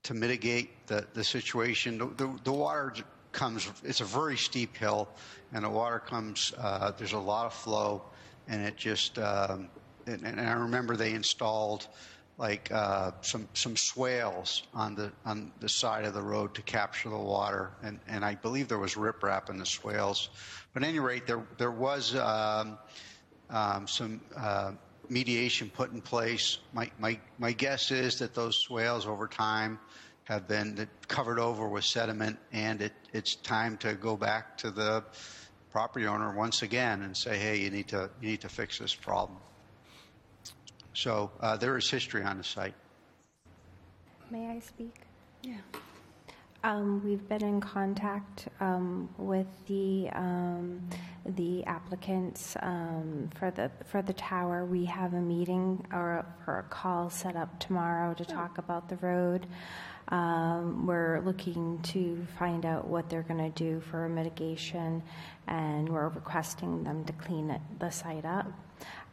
to 0.05 0.15
mitigate 0.15 0.87
the, 0.87 1.07
the 1.15 1.25
situation. 1.25 1.99
The, 1.99 2.07
the, 2.07 2.39
the 2.45 2.53
water 2.53 2.93
comes, 3.33 3.71
it's 3.85 4.01
a 4.01 4.05
very 4.05 4.37
steep 4.37 4.77
hill, 4.77 5.09
and 5.53 5.65
the 5.65 5.71
water 5.71 5.99
comes, 5.99 6.53
uh, 6.59 6.93
there's 6.99 7.13
a 7.13 7.19
lot 7.19 7.47
of 7.47 7.55
flow, 7.55 8.03
and 8.49 8.63
it 8.63 8.77
just, 8.77 9.19
um, 9.19 9.69
and, 10.07 10.25
and 10.25 10.41
I 10.41 10.53
remember 10.53 10.97
they 10.97 11.13
installed 11.13 11.87
like 12.39 12.71
uh, 12.73 13.13
some 13.21 13.49
some 13.55 13.77
swales 13.77 14.63
on 14.75 14.95
the 14.95 15.13
on 15.25 15.53
the 15.61 15.69
side 15.69 16.05
of 16.05 16.15
the 16.15 16.23
road 16.23 16.55
to 16.55 16.63
capture 16.63 17.11
the 17.11 17.19
water, 17.19 17.71
and, 17.83 18.01
and 18.09 18.25
I 18.25 18.35
believe 18.35 18.69
there 18.69 18.79
was 18.79 18.95
riprap 18.95 19.51
in 19.51 19.59
the 19.59 19.67
swales. 19.67 20.31
But 20.73 20.83
at 20.83 20.89
any 20.89 20.99
rate, 20.99 21.27
there 21.27 21.45
there 21.59 21.71
was 21.71 22.15
um, 22.17 22.79
um, 23.51 23.87
some 23.87 24.21
uh, 24.37 24.73
mediation 25.09 25.71
put 25.71 25.93
in 25.93 26.01
place. 26.01 26.59
My, 26.73 26.91
my, 26.99 27.21
my 27.39 27.53
guess 27.53 27.91
is 27.91 28.19
that 28.19 28.35
those 28.35 28.57
swales 28.57 29.07
over 29.07 29.29
time 29.29 29.79
have 30.25 30.49
been 30.49 30.89
covered 31.09 31.39
over 31.39 31.69
with 31.69 31.85
sediment, 31.85 32.39
and 32.53 32.81
it, 32.81 32.93
it's 33.13 33.35
time 33.37 33.77
to 33.79 33.95
go 33.95 34.17
back 34.17 34.57
to 34.59 34.71
the 34.71 35.05
property 35.71 36.07
owner 36.07 36.35
once 36.35 36.63
again 36.63 37.03
and 37.03 37.17
say, 37.17 37.37
hey, 37.37 37.59
you 37.59 37.71
need 37.71 37.89
to, 37.89 38.11
you 38.21 38.29
need 38.31 38.41
to 38.41 38.49
fix 38.49 38.79
this 38.79 38.95
problem. 38.95 39.39
So 40.95 41.31
uh, 41.41 41.57
there 41.57 41.77
is 41.77 41.89
history 41.91 42.23
on 42.23 42.39
the 42.39 42.45
site. 42.45 42.75
May 44.31 44.49
I 44.49 44.61
speak? 44.61 44.95
yeah. 45.43 45.59
Um, 46.65 47.03
we've 47.05 47.29
been 47.29 47.43
in 47.43 47.61
contact 47.61 48.47
um, 48.61 49.09
with 49.19 49.49
the 49.67 50.09
um, 50.13 50.89
the 51.27 51.65
applicants 51.65 52.57
um, 52.63 53.31
for 53.35 53.51
the 53.51 53.69
for 53.87 54.01
the 54.01 54.13
tower. 54.13 54.65
We 54.65 54.85
have 54.85 55.13
a 55.15 55.21
meeting 55.21 55.85
or 55.93 56.25
for 56.45 56.61
a 56.61 56.63
call 56.63 57.11
set 57.11 57.35
up 57.35 57.59
tomorrow 57.59 58.15
to 58.15 58.25
talk 58.25 58.59
about 58.59 58.89
the 58.89 58.97
road. 58.97 59.49
Um, 60.09 60.87
we're 60.87 61.21
looking 61.21 61.81
to 61.83 62.25
find 62.39 62.65
out 62.65 62.87
what 62.87 63.11
they're 63.11 63.23
going 63.23 63.53
to 63.53 63.65
do 63.65 63.81
for 63.81 64.09
mitigation, 64.09 65.03
and 65.49 65.89
we're 65.89 66.11
requesting 66.11 66.85
them 66.85 67.05
to 67.07 67.13
clean 67.15 67.51
it, 67.51 67.61
the 67.81 67.91
site 67.91 68.25
up. 68.25 68.47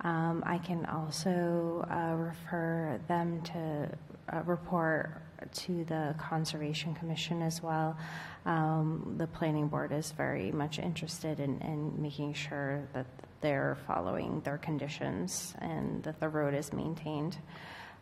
Um, 0.01 0.43
I 0.45 0.57
can 0.57 0.85
also 0.85 1.85
uh, 1.89 2.15
refer 2.15 2.99
them 3.07 3.41
to 3.41 3.89
uh, 4.31 4.41
report 4.45 5.21
to 5.53 5.83
the 5.85 6.15
Conservation 6.17 6.93
Commission 6.95 7.41
as 7.41 7.61
well. 7.61 7.97
Um, 8.45 9.15
the 9.17 9.27
Planning 9.27 9.67
Board 9.67 9.91
is 9.91 10.11
very 10.11 10.51
much 10.51 10.79
interested 10.79 11.39
in, 11.39 11.59
in 11.61 12.01
making 12.01 12.33
sure 12.33 12.87
that 12.93 13.05
they're 13.41 13.77
following 13.87 14.41
their 14.41 14.57
conditions 14.57 15.53
and 15.59 16.03
that 16.03 16.19
the 16.19 16.29
road 16.29 16.53
is 16.53 16.73
maintained. 16.73 17.37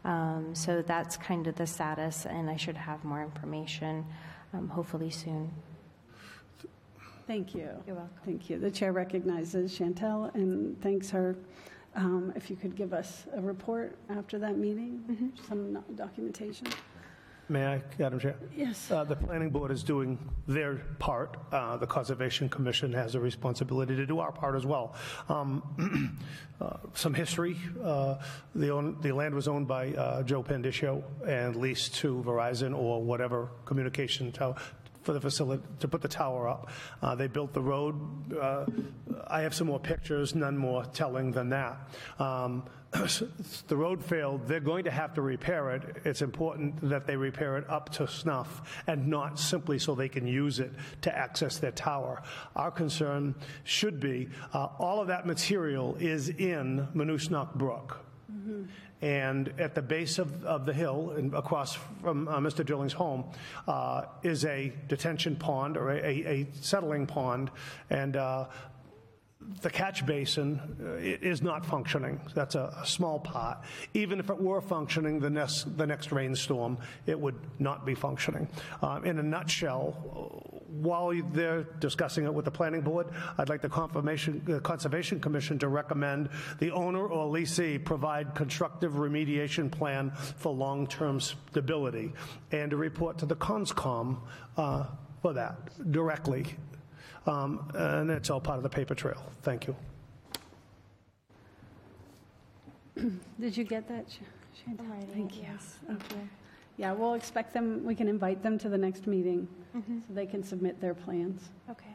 Um, 0.03 0.53
so 0.53 0.81
that's 0.81 1.17
kind 1.17 1.47
of 1.47 1.55
the 1.55 1.67
status, 1.67 2.25
and 2.25 2.49
I 2.49 2.55
should 2.55 2.77
have 2.77 3.03
more 3.03 3.21
information 3.21 4.05
um, 4.53 4.69
hopefully 4.69 5.09
soon. 5.09 5.51
Thank 7.27 7.53
you. 7.53 7.69
You're 7.85 7.95
welcome. 7.97 8.13
Thank 8.25 8.49
you. 8.49 8.57
The 8.57 8.71
chair 8.71 8.93
recognizes 8.93 9.77
Chantel 9.77 10.33
and 10.33 10.79
thanks 10.81 11.09
her. 11.09 11.35
Um, 11.95 12.31
If 12.35 12.49
you 12.49 12.55
could 12.55 12.75
give 12.75 12.93
us 12.93 13.25
a 13.33 13.41
report 13.41 13.97
after 14.09 14.39
that 14.39 14.57
meeting, 14.57 15.33
some 15.47 15.73
no- 15.73 15.83
documentation. 15.95 16.67
May 17.49 17.65
I, 17.65 17.81
Madam 17.97 18.19
Chair? 18.19 18.35
Yes. 18.57 18.91
Uh, 18.91 19.05
The 19.05 19.15
planning 19.15 19.49
board 19.49 19.71
is 19.71 19.81
doing 19.81 20.19
their 20.47 20.75
part. 20.99 21.37
Uh, 21.51 21.77
The 21.77 21.87
Conservation 21.87 22.49
Commission 22.49 22.91
has 22.91 23.15
a 23.15 23.21
responsibility 23.21 23.95
to 23.95 24.05
do 24.05 24.19
our 24.19 24.33
part 24.33 24.55
as 24.55 24.65
well. 24.65 24.95
Um, 25.29 26.19
uh, 26.61 26.75
Some 26.93 27.13
history, 27.13 27.55
uh, 27.81 28.15
the 28.53 28.69
own- 28.69 28.97
the 29.01 29.13
land 29.13 29.33
was 29.33 29.47
owned 29.47 29.65
by 29.65 29.93
uh, 29.93 30.23
Joe 30.23 30.43
Pandiscio 30.43 31.03
and 31.25 31.55
leased 31.55 31.95
to 31.95 32.21
Verizon 32.27 32.77
or 32.77 33.01
whatever 33.01 33.47
communication 33.63 34.29
tower 34.33 34.55
for 35.07 35.13
the 35.13 35.21
facility, 35.21 35.63
to 35.79 35.87
put 35.87 36.01
the 36.01 36.07
tower 36.09 36.49
up. 36.49 36.69
Uh, 37.01 37.15
They 37.15 37.27
built 37.27 37.53
the 37.53 37.61
road. 37.61 37.95
Uh, 38.33 38.65
I 39.25 39.39
have 39.39 39.53
some 39.55 39.67
more 39.67 39.79
pictures, 39.79 40.35
none 40.35 40.57
more 40.57 40.83
telling 40.83 41.31
than 41.31 41.47
that. 41.49 41.77
Um, 42.19 42.65
The 43.67 43.77
road 43.77 44.03
failed, 44.03 44.47
they're 44.47 44.59
going 44.59 44.83
to 44.83 44.91
have 44.91 45.13
to 45.13 45.21
repair 45.21 45.71
it. 45.71 45.83
It's 46.03 46.21
important 46.21 46.89
that 46.89 47.07
they 47.07 47.15
repair 47.15 47.57
it 47.57 47.69
up 47.69 47.89
to 47.91 48.07
snuff 48.07 48.83
and 48.87 49.07
not 49.07 49.39
simply 49.39 49.79
so 49.79 49.95
they 49.95 50.09
can 50.09 50.27
use 50.27 50.59
it 50.59 50.71
to 51.03 51.17
access 51.17 51.57
their 51.57 51.71
tower. 51.71 52.21
Our 52.55 52.71
concern 52.71 53.33
should 53.63 54.01
be, 54.01 54.27
uh, 54.53 54.67
all 54.77 54.99
of 54.99 55.07
that 55.07 55.25
material 55.25 55.95
is 55.99 56.27
in 56.29 56.85
Monusnock 56.93 57.55
Brook. 57.55 58.03
And 59.01 59.53
at 59.59 59.75
the 59.75 59.81
base 59.81 60.17
of, 60.17 60.43
of 60.43 60.65
the 60.65 60.73
hill, 60.73 61.13
and 61.15 61.33
across 61.33 61.77
from 62.01 62.27
uh, 62.27 62.39
Mr. 62.39 62.65
Dooling's 62.65 62.93
home, 62.93 63.25
uh, 63.67 64.05
is 64.23 64.43
a 64.45 64.73
detention 64.87 65.35
pond 65.35 65.77
or 65.77 65.91
a, 65.91 65.97
a 65.97 66.47
settling 66.61 67.05
pond. 67.05 67.51
And 67.89 68.15
uh, 68.15 68.47
the 69.61 69.69
catch 69.69 70.05
basin 70.05 70.59
uh, 70.81 70.95
is 70.95 71.41
not 71.41 71.65
functioning. 71.65 72.19
That's 72.33 72.55
a, 72.55 72.73
a 72.81 72.85
small 72.85 73.19
part. 73.19 73.59
Even 73.93 74.19
if 74.19 74.29
it 74.29 74.37
were 74.37 74.61
functioning, 74.61 75.19
the 75.19 75.29
next, 75.29 75.77
the 75.77 75.87
next 75.87 76.11
rainstorm, 76.11 76.77
it 77.05 77.19
would 77.19 77.39
not 77.59 77.85
be 77.85 77.95
functioning. 77.95 78.47
Um, 78.81 79.05
in 79.05 79.19
a 79.19 79.23
nutshell, 79.23 80.53
uh, 80.53 80.56
while 80.69 81.13
they're 81.31 81.63
discussing 81.79 82.25
it 82.25 82.33
with 82.33 82.45
the 82.45 82.51
planning 82.51 82.81
board, 82.81 83.07
I'd 83.37 83.49
like 83.49 83.61
the 83.61 83.69
confirmation, 83.69 84.41
the 84.45 84.59
Conservation 84.59 85.19
Commission 85.19 85.57
to 85.59 85.67
recommend 85.67 86.29
the 86.59 86.71
owner 86.71 87.07
or 87.07 87.31
leasee 87.33 87.83
provide 87.83 88.35
constructive 88.35 88.93
remediation 88.93 89.71
plan 89.71 90.11
for 90.11 90.53
long-term 90.53 91.19
stability 91.19 92.13
and 92.51 92.71
to 92.71 92.77
report 92.77 93.17
to 93.19 93.25
the 93.25 93.35
CONSCOM 93.35 94.17
uh, 94.57 94.85
for 95.21 95.33
that 95.33 95.57
directly. 95.91 96.45
Um, 97.25 97.69
And 97.75 98.09
it's 98.11 98.29
all 98.29 98.39
part 98.41 98.57
of 98.57 98.63
the 98.63 98.69
paper 98.69 98.95
trail. 98.95 99.21
Thank 99.43 99.67
you. 99.67 99.75
Did 103.39 103.55
you 103.55 103.63
get 103.63 103.87
that, 103.89 104.07
Ch- 104.09 104.19
Chantal? 104.63 104.85
I'm 104.85 104.91
writing 104.91 105.09
Thank 105.13 105.35
you. 105.37 105.43
yes. 105.43 105.75
Okay. 105.89 106.21
Yeah, 106.77 106.91
we'll 106.93 107.15
expect 107.15 107.53
them, 107.53 107.83
we 107.83 107.95
can 107.95 108.07
invite 108.07 108.43
them 108.43 108.57
to 108.59 108.69
the 108.69 108.77
next 108.77 109.07
meeting 109.07 109.47
Mm-hmm. 109.77 109.99
so 110.07 110.13
they 110.13 110.25
can 110.25 110.43
submit 110.43 110.81
their 110.81 110.95
plans. 110.95 111.49
Okay. 111.69 111.85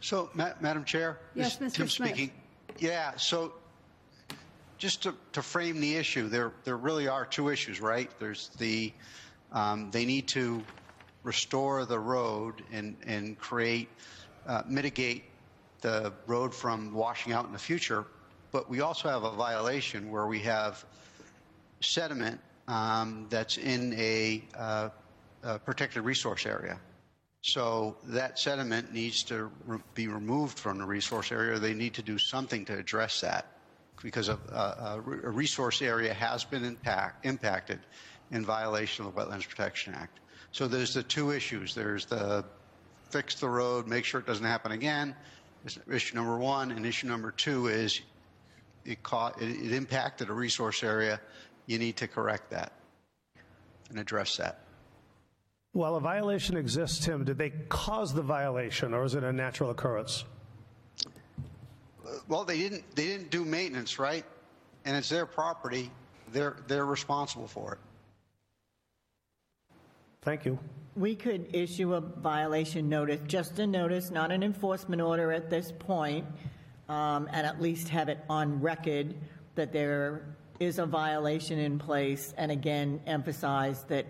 So, 0.00 0.28
Ma- 0.34 0.54
Madam 0.60 0.84
Chair? 0.84 1.18
Yes, 1.34 1.56
this 1.56 1.72
is 1.72 1.74
Mr. 1.74 1.76
Tim 1.76 1.88
Smith. 1.88 2.08
speaking. 2.10 2.32
Yeah, 2.78 3.16
so 3.16 3.52
just 4.78 5.04
to, 5.04 5.14
to 5.32 5.42
frame 5.42 5.80
the 5.80 5.94
issue, 5.96 6.28
there, 6.28 6.52
there 6.64 6.76
really 6.76 7.08
are 7.08 7.24
two 7.24 7.48
issues, 7.48 7.80
right? 7.80 8.10
There's 8.18 8.50
the, 8.58 8.92
um, 9.52 9.90
they 9.90 10.04
need 10.04 10.26
to 10.28 10.62
restore 11.22 11.84
the 11.84 11.98
road 11.98 12.62
and, 12.72 12.96
and 13.06 13.38
create, 13.38 13.88
uh, 14.46 14.62
mitigate 14.66 15.24
the 15.80 16.12
road 16.26 16.52
from 16.54 16.92
washing 16.92 17.32
out 17.32 17.46
in 17.46 17.52
the 17.52 17.58
future. 17.58 18.04
But 18.52 18.68
we 18.68 18.80
also 18.80 19.08
have 19.08 19.22
a 19.22 19.32
violation 19.32 20.10
where 20.10 20.26
we 20.26 20.40
have 20.40 20.84
sediment 21.80 22.40
um, 22.68 23.26
that's 23.30 23.58
in 23.58 23.94
a, 23.94 24.42
uh, 24.58 24.88
a 25.42 25.58
protected 25.60 26.02
resource 26.02 26.46
area. 26.46 26.78
So 27.46 27.96
that 28.06 28.40
sediment 28.40 28.92
needs 28.92 29.22
to 29.24 29.52
re- 29.66 29.78
be 29.94 30.08
removed 30.08 30.58
from 30.58 30.78
the 30.78 30.84
resource 30.84 31.30
area. 31.30 31.60
They 31.60 31.74
need 31.74 31.94
to 31.94 32.02
do 32.02 32.18
something 32.18 32.64
to 32.64 32.76
address 32.76 33.20
that 33.20 33.46
because 34.02 34.28
uh, 34.28 34.36
a 34.52 34.98
a 34.98 35.30
resource 35.30 35.80
area 35.80 36.12
has 36.12 36.42
been 36.42 36.64
impact, 36.64 37.24
impacted 37.24 37.78
in 38.32 38.44
violation 38.44 39.06
of 39.06 39.14
the 39.14 39.20
Wetlands 39.20 39.48
Protection 39.48 39.94
Act. 39.94 40.18
So 40.50 40.66
there's 40.66 40.92
the 40.92 41.04
two 41.04 41.30
issues. 41.30 41.72
There's 41.72 42.04
the 42.06 42.44
fix 43.10 43.36
the 43.36 43.48
road, 43.48 43.86
make 43.86 44.04
sure 44.04 44.18
it 44.18 44.26
doesn't 44.26 44.44
happen 44.44 44.72
again. 44.72 45.14
Is 45.64 45.78
issue 45.88 46.16
number 46.16 46.38
one, 46.38 46.72
and 46.72 46.84
issue 46.84 47.06
number 47.06 47.30
two 47.30 47.68
is 47.68 48.00
it, 48.84 49.04
caught, 49.04 49.40
it, 49.40 49.50
it 49.50 49.72
impacted 49.72 50.30
a 50.30 50.32
resource 50.32 50.82
area. 50.82 51.20
You 51.66 51.78
need 51.78 51.96
to 51.98 52.08
correct 52.08 52.50
that 52.50 52.72
and 53.88 54.00
address 54.00 54.36
that. 54.38 54.65
While 55.76 55.96
a 55.96 56.00
violation 56.00 56.56
exists, 56.56 57.04
Tim, 57.04 57.24
did 57.24 57.36
they 57.36 57.50
cause 57.68 58.14
the 58.14 58.22
violation 58.22 58.94
or 58.94 59.04
is 59.04 59.14
it 59.14 59.22
a 59.22 59.32
natural 59.32 59.70
occurrence? 59.70 60.24
Well, 62.28 62.44
they 62.44 62.58
didn't. 62.58 62.82
They 62.96 63.06
didn't 63.06 63.30
do 63.30 63.44
maintenance, 63.44 63.98
right? 63.98 64.24
and 64.86 64.96
it's 64.96 65.08
their 65.08 65.26
property, 65.26 65.90
they're, 66.32 66.56
they're 66.68 66.86
responsible 66.86 67.48
for 67.48 67.72
it. 67.72 67.78
Thank 70.22 70.44
you. 70.44 70.58
We 70.94 71.14
could 71.14 71.54
issue 71.54 71.94
a 71.94 72.00
violation 72.00 72.88
notice, 72.88 73.20
just 73.26 73.58
a 73.58 73.66
notice, 73.66 74.10
not 74.10 74.32
an 74.32 74.42
enforcement 74.42 75.02
order 75.02 75.30
at 75.32 75.50
this 75.50 75.72
point, 75.78 76.24
um, 76.88 77.28
and 77.32 77.46
at 77.46 77.60
least 77.60 77.88
have 77.88 78.08
it 78.08 78.20
on 78.30 78.60
record 78.60 79.14
that 79.56 79.72
there 79.72 80.24
is 80.58 80.78
a 80.78 80.86
violation 80.86 81.58
in 81.58 81.78
place, 81.78 82.32
and 82.38 82.50
again, 82.50 83.00
emphasize 83.06 83.82
that 83.84 84.06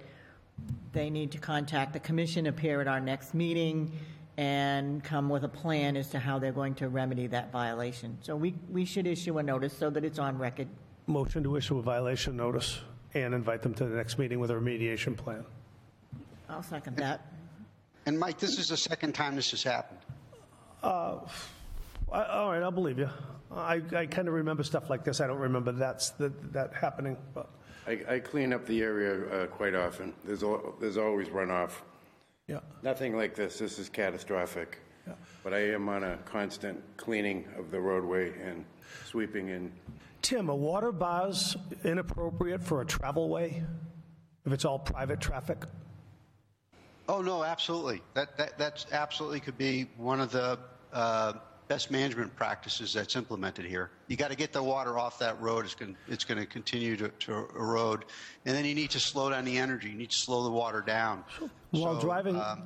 they 0.93 1.11
need 1.11 1.33
to 1.33 1.39
contact 1.39 1.93
the 1.93 2.01
commission, 2.01 2.47
appear 2.47 2.81
at 2.81 2.89
our 2.89 3.01
next 3.01 3.35
meeting, 3.35 3.93
and 4.39 5.03
come 5.05 5.29
with 5.29 5.45
a 5.45 5.49
plan 5.49 5.97
as 5.97 6.09
to 6.11 6.19
how 6.19 6.39
they're 6.39 6.53
going 6.53 6.75
to 6.77 6.89
remedy 6.89 7.27
that 7.27 7.53
violation. 7.53 8.17
So 8.23 8.37
we, 8.37 8.55
we 8.71 8.85
should 8.85 9.07
issue 9.07 9.39
a 9.39 9.43
notice 9.43 9.77
so 9.77 9.91
that 9.91 10.05
it's 10.05 10.19
on 10.19 10.39
record. 10.39 10.69
Motion 11.07 11.43
to 11.45 11.57
issue 11.57 11.79
a 11.79 11.83
violation 11.83 12.37
notice 12.37 12.81
and 13.15 13.35
invite 13.35 13.63
them 13.63 13.75
to 13.75 13.85
the 13.85 13.97
next 13.97 14.19
meeting 14.19 14.41
with 14.41 14.51
a 14.51 14.55
remediation 14.55 15.17
plan. 15.17 15.45
I'll 16.49 16.63
second 16.63 16.97
that. 16.97 17.21
And 18.05 18.19
Mike, 18.19 18.39
this 18.39 18.59
is 18.59 18.69
the 18.69 18.77
second 18.77 19.15
time 19.15 19.37
this 19.37 19.51
has 19.51 19.63
happened. 19.63 20.01
Uh, 20.83 21.19
I- 22.13 22.25
All 22.25 22.51
right, 22.53 22.63
I'll 22.63 22.71
believe 22.71 22.99
you. 22.99 23.11
I, 23.51 23.81
I 23.95 24.07
kind 24.07 24.29
of 24.29 24.35
remember 24.35 24.63
stuff 24.63 24.91
like 24.91 25.05
this. 25.05 25.21
I 25.21 25.27
don't 25.27 25.39
remember 25.39 25.73
that's, 25.73 26.11
that, 26.11 26.53
that 26.53 26.75
happening, 26.75 27.17
but, 27.35 27.49
I, 27.87 28.01
I 28.09 28.19
clean 28.19 28.53
up 28.53 28.67
the 28.67 28.83
area 28.83 29.27
uh, 29.29 29.47
quite 29.47 29.75
often. 29.75 30.13
There's, 30.25 30.43
al- 30.43 30.75
there's 30.81 30.97
always 30.97 31.29
runoff. 31.29 31.71
yeah. 32.47 32.61
Nothing 32.83 33.17
like 33.17 33.35
this. 33.35 33.59
This 33.59 33.79
is 33.79 33.89
catastrophic. 33.89 34.79
Yeah. 35.07 35.15
But 35.45 35.55
I 35.55 35.71
am 35.71 35.89
on 35.89 36.03
a 36.03 36.17
constant 36.25 36.83
cleaning 36.97 37.45
of 37.57 37.71
the 37.71 37.81
roadway 37.81 38.33
and 38.43 38.65
sweeping 39.05 39.51
and 39.51 39.73
Tim, 40.23 40.51
are 40.51 40.57
water 40.57 40.91
bars 40.91 41.57
inappropriate 41.85 42.61
for 42.65 42.81
a 42.81 42.85
travelway 42.85 43.65
if 44.45 44.53
it's 44.53 44.65
all 44.65 44.79
private 44.81 45.21
traffic? 45.21 45.63
Oh, 47.09 47.23
no, 47.23 47.45
absolutely. 47.45 48.03
That, 48.15 48.37
that, 48.37 48.59
that's 48.59 48.87
absolutely 48.91 49.39
could 49.39 49.57
be 49.57 49.87
one 49.97 50.21
of 50.21 50.33
the 50.33 50.59
uh, 50.93 51.35
best 51.69 51.91
management 51.91 52.35
practices 52.37 52.93
that's 52.93 53.17
implemented 53.17 53.65
here. 53.65 53.91
You 54.09 54.17
got 54.17 54.31
to 54.31 54.37
get 54.37 54.53
the 54.53 54.63
water 54.63 54.99
off 54.99 55.19
that 55.19 55.41
road. 55.41 55.65
It's 55.65 55.75
going, 55.75 55.97
it's 56.09 56.25
going 56.25 56.39
to 56.39 56.47
continue 56.47 56.97
to, 56.97 57.11
erode. 57.57 58.05
And 58.45 58.55
then 58.55 58.65
you 58.65 58.75
need 58.75 58.91
to 58.91 59.01
slow 59.01 59.31
down 59.31 59.45
the 59.45 59.59
energy. 59.59 59.89
You 59.89 59.97
need 59.97 60.11
to 60.11 60.17
slow 60.17 60.45
the 60.45 60.51
water 60.51 60.81
down. 60.81 61.25
While 61.71 61.95
So, 61.95 62.01
driving, 62.01 62.37
um, 62.37 62.65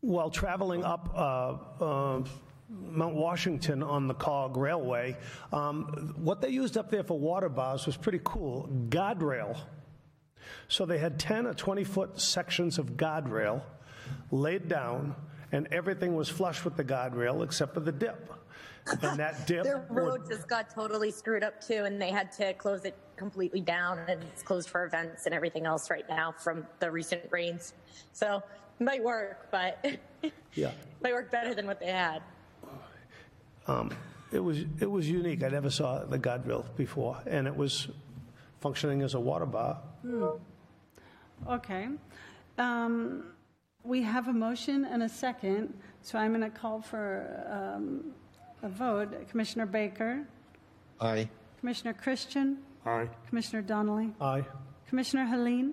while 0.00 0.30
traveling 0.30 0.84
up 0.84 1.10
uh, 1.14 1.84
uh, 1.84 2.22
Mount 2.68 3.14
Washington 3.14 3.82
on 3.82 4.06
the 4.06 4.14
COG 4.14 4.56
Railway, 4.56 5.16
um, 5.52 6.14
what 6.16 6.40
they 6.40 6.50
used 6.50 6.76
up 6.76 6.90
there 6.90 7.04
for 7.04 7.18
water 7.18 7.48
bars 7.48 7.86
was 7.86 7.96
pretty 7.96 8.20
cool, 8.22 8.68
guardrail. 8.88 9.58
So 10.68 10.86
they 10.86 10.98
had 10.98 11.18
10 11.18 11.46
or 11.46 11.54
20-foot 11.54 12.20
sections 12.20 12.78
of 12.78 12.96
guardrail 12.96 13.62
laid 14.30 14.68
down, 14.68 15.14
and 15.56 15.66
everything 15.72 16.14
was 16.14 16.28
flush 16.28 16.64
with 16.64 16.76
the 16.76 16.84
guardrail 16.84 17.42
except 17.42 17.74
for 17.74 17.80
the 17.80 17.92
dip. 17.92 18.32
And 19.02 19.18
that 19.18 19.46
dip 19.46 19.64
Their 19.64 19.86
would 19.90 19.96
road 19.96 20.28
just 20.28 20.46
got 20.48 20.70
totally 20.70 21.10
screwed 21.10 21.42
up 21.42 21.60
too, 21.60 21.84
and 21.84 22.00
they 22.00 22.10
had 22.10 22.30
to 22.32 22.52
close 22.54 22.84
it 22.84 22.96
completely 23.16 23.60
down, 23.60 23.98
and 24.08 24.22
it's 24.22 24.42
closed 24.42 24.68
for 24.68 24.84
events 24.84 25.26
and 25.26 25.34
everything 25.34 25.66
else 25.66 25.90
right 25.90 26.08
now 26.08 26.32
from 26.32 26.66
the 26.78 26.90
recent 26.90 27.22
rains. 27.30 27.72
So 28.12 28.42
it 28.78 28.84
might 28.84 29.02
work, 29.02 29.48
but 29.50 29.84
Yeah. 30.54 30.70
might 31.02 31.14
work 31.14 31.30
better 31.32 31.54
than 31.54 31.66
what 31.66 31.80
they 31.80 31.86
had. 31.86 32.22
It 34.32 34.40
was, 34.40 34.58
it 34.80 34.90
was 34.90 35.08
unique. 35.08 35.42
I 35.44 35.48
never 35.48 35.70
saw 35.70 36.04
the 36.04 36.18
guardrail 36.18 36.64
before, 36.76 37.18
and 37.26 37.46
it 37.46 37.56
was 37.56 37.88
functioning 38.60 39.02
as 39.02 39.14
a 39.14 39.20
water 39.20 39.46
bar. 39.46 39.80
Okay. 41.48 41.88
Um, 42.58 43.24
We 43.86 44.02
have 44.02 44.26
a 44.26 44.32
motion 44.32 44.84
and 44.84 45.02
a 45.04 45.08
second, 45.08 45.72
so 46.02 46.18
I'm 46.18 46.30
going 46.36 46.40
to 46.40 46.50
call 46.50 46.80
for 46.80 47.46
um, 47.48 48.12
a 48.62 48.68
vote. 48.68 49.28
Commissioner 49.30 49.64
Baker, 49.66 50.26
Aye. 51.00 51.28
Commissioner 51.60 51.92
Christian, 51.92 52.58
Aye. 52.84 53.08
Commissioner 53.28 53.62
Donnelly, 53.62 54.12
Aye. 54.20 54.44
Commissioner 54.88 55.24
Helene, 55.26 55.72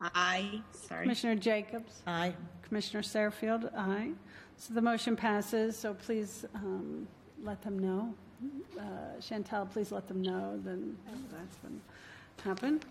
Aye. 0.00 0.60
Sorry. 0.72 1.02
Commissioner 1.02 1.36
Jacobs, 1.36 2.02
Aye. 2.04 2.34
Commissioner 2.62 3.02
Sarfield, 3.02 3.70
aye. 3.76 4.10
So 4.56 4.74
the 4.74 4.82
motion 4.82 5.14
passes, 5.14 5.76
so 5.78 5.94
please 5.94 6.44
um, 6.56 7.06
let 7.44 7.62
them 7.62 7.78
know. 7.78 8.12
Uh, 8.78 8.82
Chantal, 9.20 9.66
please 9.66 9.92
let 9.92 10.08
them 10.08 10.22
know 10.22 10.60
then 10.64 10.96
that's 11.32 11.56
been 11.58 11.80
happened. 12.40 12.84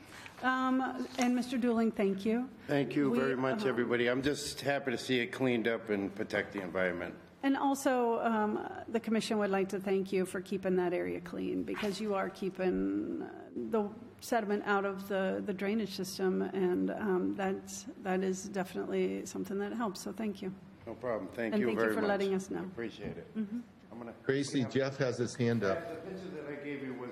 Um, 0.44 1.08
And 1.18 1.38
Mr. 1.38 1.60
Dooling, 1.60 1.94
thank 1.94 2.26
you. 2.26 2.48
Thank 2.68 2.96
you 2.96 3.10
We, 3.10 3.20
very 3.20 3.36
much, 3.36 3.66
uh, 3.66 3.70
everybody. 3.70 4.08
I'm 4.08 4.22
just 4.22 4.62
happy 4.62 4.92
to 4.92 4.98
see 4.98 5.20
it 5.20 5.28
cleaned 5.32 5.68
up 5.68 5.90
and 5.90 6.14
protect 6.14 6.54
the 6.54 6.62
environment. 6.62 7.14
And 7.44 7.56
also, 7.56 8.20
um, 8.22 8.60
the 8.90 9.00
commission 9.00 9.38
would 9.38 9.52
like 9.52 9.70
to 9.70 9.80
thank 9.80 10.12
you 10.12 10.26
for 10.26 10.42
keeping 10.42 10.76
that 10.78 10.94
area 10.94 11.22
clean, 11.22 11.64
because 11.64 12.02
you 12.02 12.16
are 12.16 12.30
keeping 12.30 13.22
uh, 13.22 13.30
the 13.72 13.88
sediment 14.20 14.64
out 14.66 14.84
of 14.84 15.08
the 15.08 15.44
the 15.46 15.54
drainage 15.54 15.94
system, 15.96 16.42
and 16.42 16.90
um, 16.92 17.36
that's, 17.38 17.86
that 18.02 18.24
is 18.24 18.46
definitely 18.50 19.26
something 19.28 19.60
that 19.60 19.74
helps, 19.74 20.02
so 20.02 20.12
thank 20.12 20.42
you. 20.42 20.52
No 20.88 20.94
problem. 20.96 21.30
Thank 21.36 21.54
And 21.54 21.62
you 21.62 21.68
very 21.68 21.76
much. 21.76 21.84
thank 21.84 21.90
you 21.90 21.96
for 21.96 22.02
much. 22.02 22.08
letting 22.20 22.34
us 22.34 22.50
know. 22.50 22.58
Mm-hmm. 22.60 22.72
Appreciate 22.72 23.18
it. 23.18 23.28
I'm 23.38 23.98
gonna. 24.00 24.14
Tracy, 24.26 24.66
Jeff 24.66 24.98
has 24.98 25.18
his 25.18 25.36
hand 25.36 25.64
up. 25.64 25.78
The 25.88 26.10
picture 26.10 26.30
that 26.38 26.52
I 26.52 26.64
gave 26.66 26.84
you 26.84 26.94
was 26.96 27.12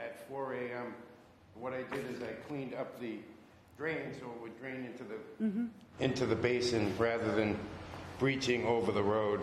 at 0.00 0.26
4 0.28 0.54
AM. 0.54 0.94
What 1.58 1.72
I 1.72 1.82
did 1.94 2.10
is 2.10 2.22
I 2.22 2.32
cleaned 2.48 2.74
up 2.74 3.00
the 3.00 3.18
drain 3.76 4.12
so 4.20 4.26
it 4.26 4.42
would 4.42 4.58
drain 4.60 4.84
into 4.84 5.04
the, 5.04 5.14
Mm-hmm. 5.44 5.66
into 6.00 6.26
the 6.26 6.36
basin 6.36 6.92
rather 6.98 7.32
than 7.34 7.56
breaching 8.18 8.64
over 8.66 8.92
the 8.92 9.02
road. 9.02 9.40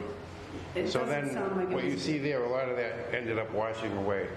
It 0.76 0.90
So 0.90 1.00
doesn't 1.00 1.26
then, 1.26 1.34
sound 1.34 1.58
like 1.58 1.70
it 1.70 1.74
what 1.74 1.84
you 1.86 1.94
was- 1.94 2.02
see 2.02 2.18
there, 2.18 2.44
a 2.44 2.50
lot 2.50 2.70
of 2.70 2.76
that 2.78 3.14
ended 3.14 3.38
up 3.38 3.52
washing 3.54 3.96
away 3.98 4.28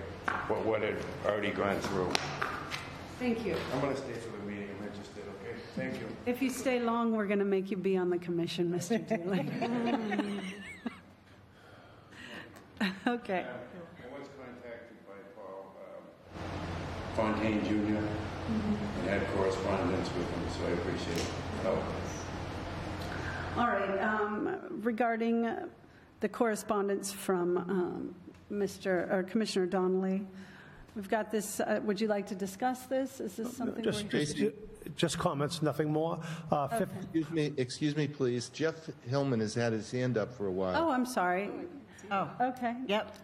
what, 0.49 0.65
what 0.65 0.83
had 0.83 0.97
already 1.27 1.51
gone 1.51 1.79
through. 1.81 2.11
Thank 3.19 3.45
you. 3.47 3.57
I'm 3.73 3.81
gonna 3.81 3.97
stay 3.97 4.13
for 4.15 4.37
the 4.37 4.43
meeting, 4.45 4.69
I'm 4.81 4.87
interested, 4.89 5.23
okay? 5.43 5.57
Thank 5.77 5.95
you. 6.01 6.07
If 6.27 6.43
you 6.43 6.51
stay 6.51 6.81
long, 6.81 7.13
we're 7.13 7.27
going 7.27 7.39
to 7.39 7.45
make 7.45 7.71
you 7.71 7.77
be 7.77 7.97
on 7.97 8.11
the 8.11 8.19
commission, 8.19 8.71
Mr. 8.73 8.99
Dooley. 9.07 9.47
Okay. 13.07 13.45
I 13.47 14.19
was 14.19 14.29
contacted 14.37 14.99
by 15.07 15.15
Paul 15.37 15.75
um, 15.79 16.41
Fontaine 17.15 17.63
Jr. 17.65 17.97
and 17.99 19.09
had 19.09 19.27
correspondence 19.35 20.09
with 20.15 20.29
him, 20.31 20.43
so 20.59 20.67
I 20.67 20.71
appreciate 20.71 21.17
it. 21.19 21.27
Oh, 21.65 21.79
All 23.57 23.69
right, 23.69 23.99
um, 24.03 24.57
regarding 24.83 25.47
uh, 25.47 25.67
the 26.21 26.29
correspondence 26.29 27.13
from 27.13 27.57
um, 27.59 28.15
Mr., 28.53 29.11
or 29.13 29.23
Commissioner 29.23 29.67
Donnelly, 29.67 30.27
we've 30.97 31.09
got 31.09 31.31
this, 31.31 31.61
uh, 31.61 31.81
would 31.85 32.01
you 32.01 32.09
like 32.09 32.27
to 32.27 32.35
discuss 32.35 32.83
this? 32.87 33.21
Is 33.21 33.37
this 33.37 33.57
something? 33.57 33.83
Just, 33.85 34.09
just, 34.11 34.37
just 34.97 35.19
comments, 35.19 35.63
nothing 35.63 35.93
more. 35.93 36.19
Uh, 36.51 36.67
fif- 36.69 36.89
Excuse 37.01 37.31
me, 37.31 37.53
excuse 37.57 37.97
me, 37.97 38.09
please. 38.09 38.49
Jeff 38.49 38.75
Hillman 39.09 39.39
has 39.41 39.55
had 39.55 39.73
his 39.73 39.91
hand 39.91 40.19
up 40.19 40.33
for 40.37 40.47
a 40.49 40.53
while. 40.53 40.75
Oh, 40.77 40.91
I'm 40.91 41.07
sorry. 41.07 41.49
Oh, 42.11 42.29
Okay. 42.41 42.75
yep. 42.89 43.15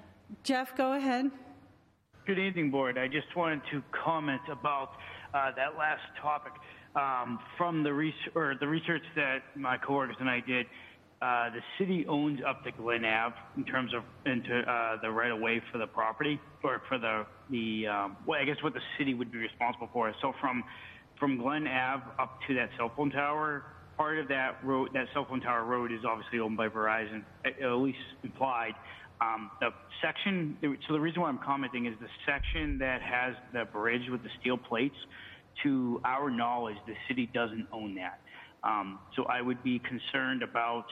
Jeff, 0.45 0.77
go 0.77 0.93
ahead. 0.93 1.31
Good 2.27 2.39
evening, 2.39 2.71
Board. 2.71 2.99
I 2.99 3.09
just 3.09 3.35
wanted 3.35 3.63
to 3.73 3.83
comment 4.05 4.43
about 4.53 4.91
uh, 5.33 5.53
that 5.57 5.79
last 5.79 6.03
topic. 6.21 6.53
Um, 6.95 7.39
from 7.57 7.83
the, 7.83 7.93
res- 7.95 8.13
or 8.35 8.55
the 8.61 8.69
research 8.69 9.03
that 9.17 9.39
my 9.57 9.79
coworkers 9.79 10.17
and 10.21 10.29
I 10.29 10.41
did, 10.41 10.67
uh, 11.23 11.49
the 11.51 11.61
city 11.79 12.05
owns 12.07 12.41
up 12.47 12.63
to 12.65 12.73
Glen 12.73 13.05
Ave 13.07 13.35
in 13.57 13.65
terms 13.65 13.93
of 13.95 14.03
into 14.27 14.61
uh, 14.61 15.01
the 15.01 15.11
right 15.11 15.31
of 15.31 15.41
way 15.41 15.63
for 15.73 15.79
the 15.79 15.87
property, 15.87 16.39
or 16.63 16.83
for 16.89 16.99
the 16.99 17.25
the 17.51 17.87
um, 17.87 18.17
well, 18.27 18.41
I 18.41 18.45
guess 18.45 18.57
what 18.63 18.75
the 18.75 18.81
city 18.99 19.15
would 19.15 19.33
be 19.33 19.39
responsible 19.39 19.89
for. 19.93 20.13
So 20.21 20.33
from 20.41 20.63
from 21.19 21.39
Glen 21.39 21.67
Ave 21.67 22.05
up 22.19 22.39
to 22.49 22.55
that 22.55 22.71
cell 22.77 22.93
phone 22.97 23.11
tower, 23.11 23.65
part 23.97 24.19
of 24.19 24.29
that 24.29 24.63
road, 24.65 24.91
that 24.95 25.07
cell 25.15 25.27
phone 25.29 25.41
tower 25.41 25.65
road, 25.65 25.93
is 25.93 26.01
obviously 26.07 26.39
owned 26.39 26.57
by 26.57 26.69
Verizon, 26.69 27.23
at 27.45 27.73
least 27.73 27.99
implied. 28.25 28.73
Um, 29.21 29.51
the 29.61 29.71
section, 30.03 30.57
so 30.89 30.95
the 30.95 31.01
reason 31.01 31.21
why 31.21 31.29
I'm 31.29 31.41
commenting 31.45 31.87
is 31.87 31.95
the 32.01 32.09
section 32.27 32.79
that 32.79 33.03
has 33.03 33.35
the 33.53 33.65
bridge 33.71 34.09
with 34.11 34.23
the 34.23 34.31
steel 34.41 34.57
plates. 34.57 34.97
To 35.65 36.01
our 36.05 36.31
knowledge, 36.31 36.77
the 36.87 36.95
city 37.07 37.29
doesn't 37.35 37.67
own 37.73 37.95
that. 37.97 38.21
Um, 38.63 38.99
so 39.17 39.25
I 39.25 39.43
would 39.43 39.63
be 39.63 39.81
concerned 39.81 40.43
about 40.43 40.87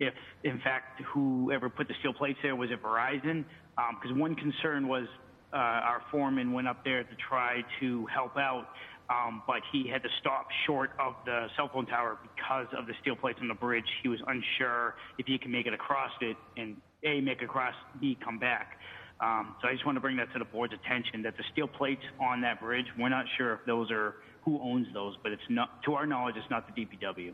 if, 0.00 0.12
in 0.44 0.58
fact, 0.60 1.00
whoever 1.14 1.70
put 1.70 1.88
the 1.88 1.94
steel 2.00 2.12
plates 2.12 2.38
there 2.42 2.56
was 2.56 2.70
it 2.70 2.82
Verizon? 2.82 3.44
Because 3.76 4.16
one 4.16 4.34
concern 4.34 4.88
was 4.88 5.06
uh, 5.52 5.56
our 5.56 6.02
foreman 6.10 6.52
went 6.52 6.68
up 6.68 6.84
there 6.84 7.04
to 7.04 7.16
try 7.28 7.62
to 7.80 8.06
help 8.06 8.36
out, 8.36 8.68
um, 9.08 9.42
but 9.46 9.60
he 9.70 9.88
had 9.88 10.02
to 10.02 10.08
stop 10.20 10.46
short 10.66 10.90
of 10.98 11.14
the 11.24 11.46
cell 11.56 11.70
phone 11.72 11.86
tower 11.86 12.18
because 12.22 12.66
of 12.76 12.86
the 12.86 12.94
steel 13.00 13.16
plates 13.16 13.38
on 13.40 13.48
the 13.48 13.54
bridge. 13.54 13.84
He 14.02 14.08
was 14.08 14.18
unsure 14.26 14.94
if 15.18 15.26
he 15.26 15.38
can 15.38 15.50
make 15.50 15.66
it 15.66 15.74
across 15.74 16.10
it 16.20 16.36
and 16.56 16.76
A, 17.04 17.20
make 17.20 17.42
it 17.42 17.44
across, 17.44 17.74
B, 18.00 18.16
come 18.24 18.38
back. 18.38 18.78
Um, 19.20 19.54
so 19.60 19.68
I 19.68 19.72
just 19.72 19.84
want 19.86 19.96
to 19.96 20.00
bring 20.00 20.16
that 20.16 20.32
to 20.32 20.38
the 20.38 20.44
board's 20.44 20.72
attention 20.74 21.22
that 21.22 21.36
the 21.36 21.44
steel 21.52 21.68
plates 21.68 22.02
on 22.20 22.40
that 22.42 22.60
bridge, 22.60 22.86
we're 22.98 23.08
not 23.08 23.26
sure 23.36 23.54
if 23.54 23.60
those 23.66 23.90
are 23.90 24.16
who 24.44 24.60
owns 24.60 24.86
those, 24.92 25.14
but 25.22 25.30
it's 25.32 25.42
not, 25.48 25.82
to 25.84 25.94
our 25.94 26.06
knowledge, 26.06 26.34
it's 26.36 26.50
not 26.50 26.66
the 26.66 26.84
DPW. 26.84 27.32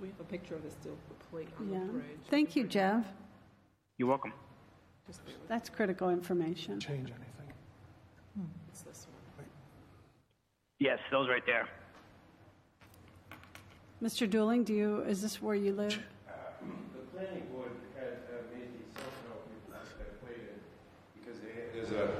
We 0.00 0.08
have 0.08 0.20
a 0.20 0.24
picture 0.24 0.54
of 0.54 0.62
the 0.62 0.70
steel 0.70 0.96
plate 1.30 1.48
on 1.58 1.68
the 1.68 1.74
Yeah. 1.74 1.84
bridge. 1.84 2.04
Thank 2.28 2.54
you, 2.54 2.64
Jeff. 2.64 3.04
You're 3.98 4.08
welcome. 4.08 4.32
That's 5.48 5.68
critical 5.70 6.10
information. 6.10 6.78
Change 6.80 7.10
anything. 7.10 7.52
It's 8.68 8.82
this 8.82 9.06
one. 9.36 9.46
Yes, 10.78 10.98
those 11.10 11.28
right 11.28 11.44
there. 11.46 11.68
Mr. 14.02 14.28
Dooling, 14.28 14.64
do 14.64 14.74
you, 14.74 15.00
is 15.02 15.22
this 15.22 15.40
where 15.40 15.54
you 15.54 15.72
live? 15.72 15.98
The 15.98 17.00
planning 17.16 17.46
board 17.50 17.70
had 17.96 18.20
uh, 18.28 18.42
made 18.52 18.68
these 18.76 18.92
social 18.92 19.40
people 19.48 19.72
that 19.72 20.20
played 20.20 20.36
it 20.36 20.60
because 21.18 21.40
they, 21.40 21.75
there's 21.88 22.10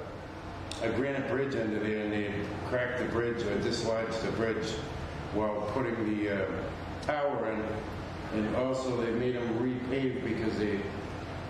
a, 0.81 0.85
a 0.85 0.89
granite 0.91 1.27
bridge 1.29 1.55
under 1.55 1.79
there 1.79 2.03
and 2.03 2.13
they 2.13 2.31
cracked 2.67 2.99
the 2.99 3.05
bridge 3.05 3.43
or 3.43 3.59
dislodged 3.59 4.21
the 4.23 4.31
bridge 4.33 4.67
while 5.33 5.69
putting 5.73 5.95
the 6.15 6.43
uh, 6.43 6.45
tower 7.03 7.51
in. 7.51 8.39
And 8.39 8.55
also 8.57 9.01
they 9.01 9.11
made 9.11 9.35
them 9.35 9.47
repave 9.59 10.23
because 10.23 10.57
they, 10.57 10.79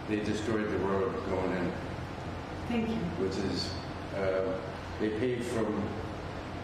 they 0.10 0.24
destroyed 0.24 0.70
the 0.70 0.78
road 0.80 1.14
going 1.30 1.52
in, 1.54 1.72
Thank 2.68 2.90
you. 2.90 2.96
which 2.96 3.36
is, 3.52 3.70
uh, 4.16 4.58
they 5.00 5.10
paved 5.10 5.46
from 5.46 5.84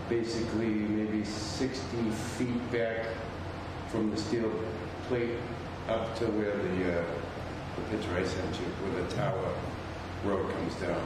basically 0.10 0.68
maybe 0.68 1.24
60 1.24 2.10
feet 2.38 2.72
back 2.72 3.08
from 3.90 4.12
the 4.12 4.18
steel 4.18 4.52
plate 5.08 5.32
up 5.90 6.18
to 6.20 6.26
where 6.26 6.56
the, 6.56 7.00
uh, 7.00 7.06
the 7.76 7.98
picture 7.98 8.16
I 8.16 8.24
sent 8.24 8.56
you, 8.56 8.66
where 8.84 9.04
the 9.04 9.16
tower 9.16 9.54
road 10.24 10.52
comes 10.54 10.76
down. 10.76 11.02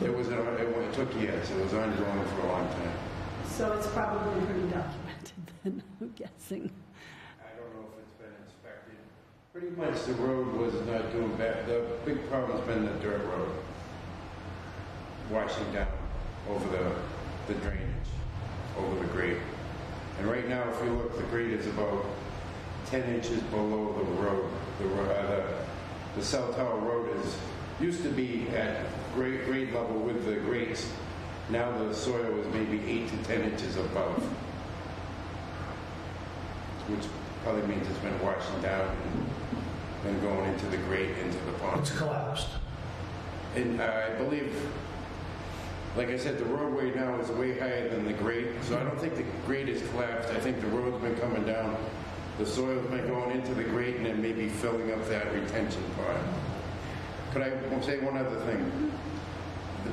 It 0.00 0.16
was, 0.16 0.28
an- 0.28 0.38
it 0.38 0.60
it 0.68 0.92
took 0.94 1.14
years, 1.20 1.50
it 1.50 1.62
was 1.62 1.72
ongoing 1.74 2.24
for 2.26 2.40
a 2.40 2.48
long 2.48 2.68
time. 2.68 2.92
So 3.46 3.72
it's 3.74 3.86
probably 3.88 4.44
pretty 4.46 4.62
documented 4.68 5.32
then, 5.62 5.82
I'm 6.00 6.12
guessing. 6.16 6.70
I 7.40 7.56
don't 7.56 7.72
know 7.74 7.86
if 7.92 7.98
it's 8.02 8.14
been 8.18 8.34
inspected. 8.44 8.96
Pretty 9.52 9.70
much 9.76 10.04
the 10.06 10.14
road 10.14 10.54
was 10.56 10.74
not 10.86 11.12
doing 11.12 11.34
bad, 11.36 11.66
the 11.66 11.84
big 12.04 12.28
problem's 12.28 12.66
been 12.66 12.84
the 12.84 12.92
dirt 12.94 13.24
road. 13.26 13.50
Washing 15.30 15.70
down 15.72 15.86
over 16.48 16.68
the, 16.76 17.52
the 17.52 17.60
drainage, 17.60 18.10
over 18.78 18.98
the 18.98 19.06
grade. 19.12 19.38
And 20.18 20.26
right 20.28 20.48
now, 20.48 20.68
if 20.70 20.84
you 20.84 20.90
look, 20.92 21.16
the 21.16 21.22
grade 21.24 21.52
is 21.52 21.66
about 21.68 22.04
ten 22.86 23.02
inches 23.14 23.40
below 23.44 23.92
the 23.92 24.22
road. 24.22 24.50
The, 24.78 25.02
uh, 25.02 25.26
the, 25.30 25.44
the 26.16 26.24
cell 26.24 26.52
tower 26.52 26.78
road 26.78 27.16
is, 27.24 27.36
used 27.80 28.02
to 28.02 28.10
be 28.10 28.48
at 28.50 28.86
grade, 29.14 29.44
grade 29.44 29.72
level 29.72 29.98
with 29.98 30.24
the 30.24 30.36
grades. 30.36 30.90
Now 31.50 31.70
the 31.76 31.94
soil 31.94 32.38
is 32.38 32.54
maybe 32.54 32.80
eight 32.86 33.08
to 33.08 33.16
ten 33.24 33.42
inches 33.42 33.76
above 33.76 34.22
which 36.88 37.06
probably 37.42 37.66
means 37.66 37.86
it's 37.88 37.98
been 37.98 38.20
washing 38.20 38.60
down 38.60 38.88
and 38.88 39.26
then 40.04 40.20
going 40.20 40.52
into 40.52 40.66
the 40.66 40.76
grate, 40.78 41.16
into 41.18 41.38
the 41.44 41.52
pond. 41.52 41.80
It's 41.80 41.96
collapsed. 41.96 42.48
And 43.54 43.80
I 43.80 44.10
believe, 44.16 44.54
like 45.96 46.08
I 46.08 46.16
said, 46.16 46.38
the 46.38 46.44
roadway 46.44 46.92
now 46.94 47.18
is 47.20 47.28
way 47.30 47.58
higher 47.58 47.88
than 47.88 48.04
the 48.04 48.12
grade, 48.14 48.48
so 48.62 48.78
I 48.78 48.82
don't 48.82 48.98
think 48.98 49.16
the 49.16 49.24
grade 49.46 49.68
is 49.68 49.86
collapsed. 49.90 50.30
I 50.30 50.40
think 50.40 50.60
the 50.60 50.68
road's 50.68 51.00
been 51.02 51.16
coming 51.16 51.44
down, 51.44 51.76
the 52.38 52.46
soil's 52.46 52.86
been 52.86 53.06
going 53.06 53.30
into 53.30 53.54
the 53.54 53.64
grate 53.64 53.96
and 53.96 54.06
then 54.06 54.20
maybe 54.22 54.48
filling 54.48 54.90
up 54.90 55.06
that 55.08 55.32
retention 55.32 55.82
pond. 55.96 56.28
Could 57.32 57.42
I 57.42 57.80
say 57.82 57.98
one 58.00 58.16
other 58.16 58.40
thing? 58.40 58.91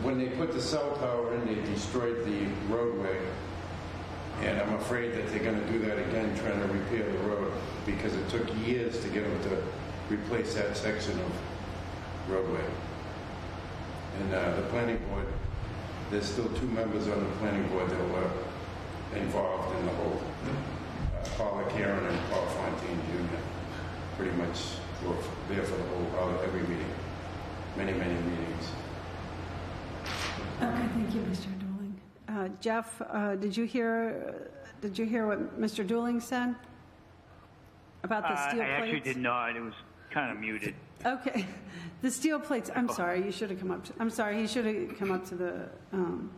When 0.04 0.18
they 0.18 0.28
put 0.28 0.54
the 0.54 0.62
cell 0.62 0.96
tower 0.98 1.34
in, 1.34 1.46
they 1.46 1.56
destroyed 1.72 2.26
the 2.26 2.74
roadway. 2.74 3.18
And 4.42 4.60
I'm 4.62 4.74
afraid 4.76 5.14
that 5.14 5.28
they're 5.30 5.44
gonna 5.44 5.66
do 5.72 5.80
that 5.80 5.98
again, 6.00 6.38
trying 6.38 6.62
to 6.62 6.68
repair 6.68 7.12
the 7.12 7.18
road, 7.28 7.52
because 7.86 8.14
it 8.16 8.30
took 8.30 8.48
years 8.66 9.02
to 9.02 9.10
get 9.10 9.24
them 9.24 9.44
to 9.50 9.64
replace 10.14 10.54
that 10.56 10.78
section 10.78 11.20
of 11.20 11.32
roadway. 12.32 12.64
And 14.22 14.34
uh, 14.34 14.56
the 14.56 14.62
planning 14.64 14.98
board, 15.10 15.26
there's 16.12 16.26
still 16.26 16.50
two 16.50 16.68
members 16.68 17.08
on 17.08 17.20
the 17.20 17.30
planning 17.38 17.68
board 17.68 17.90
that 17.90 18.00
were 18.10 18.30
involved 19.20 19.78
in 19.80 19.86
the 19.86 19.92
whole, 19.94 20.22
uh, 21.16 21.28
Paula 21.38 21.70
Caron 21.72 22.06
and 22.06 22.20
Paul 22.30 22.46
Fontaine 22.48 23.02
Jr. 23.12 23.38
Pretty 24.18 24.36
much 24.38 24.58
were 25.06 25.16
there 25.50 25.64
for 25.64 25.76
the 25.78 25.84
whole, 25.84 26.20
all- 26.20 26.42
every 26.44 26.62
meeting, 26.62 26.92
many, 27.78 27.94
many 27.94 28.14
meetings. 28.14 28.49
Okay, 30.62 30.88
thank 30.94 31.16
you, 31.16 31.22
Mr. 31.22 31.48
Dooling. 31.62 31.94
Uh, 32.28 32.50
Jeff, 32.62 33.02
uh, 33.02 33.36
did 33.36 33.56
you 33.56 33.66
hear, 33.66 34.50
did 34.82 34.98
you 34.98 35.06
hear 35.06 35.26
what 35.28 35.60
Mr. 35.60 35.86
Dooling 35.88 36.22
said? 36.22 36.56
About 38.04 38.24
the 38.24 38.30
Uh, 38.34 38.50
steel 38.50 38.62
I 38.62 38.66
plates? 38.66 38.84
actually 38.84 39.00
did 39.14 39.18
not. 39.18 39.56
It 39.56 39.62
was 39.62 39.74
kind 40.12 40.32
of 40.32 40.38
muted. 40.40 40.76
Okay, 41.06 41.46
the 42.02 42.12
steel 42.12 42.40
plates, 42.40 42.70
I'm 42.76 42.90
sorry, 42.90 43.24
you 43.24 43.32
should 43.32 43.50
have 43.52 43.60
come 43.60 43.72
up, 43.72 43.86
to- 43.86 43.94
I'm 44.00 44.10
sorry, 44.10 44.38
he 44.38 44.48
should 44.48 44.66
have 44.66 44.98
come 44.98 45.12
up 45.12 45.26
to 45.28 45.36
the 45.36 45.70
um, 45.94 46.30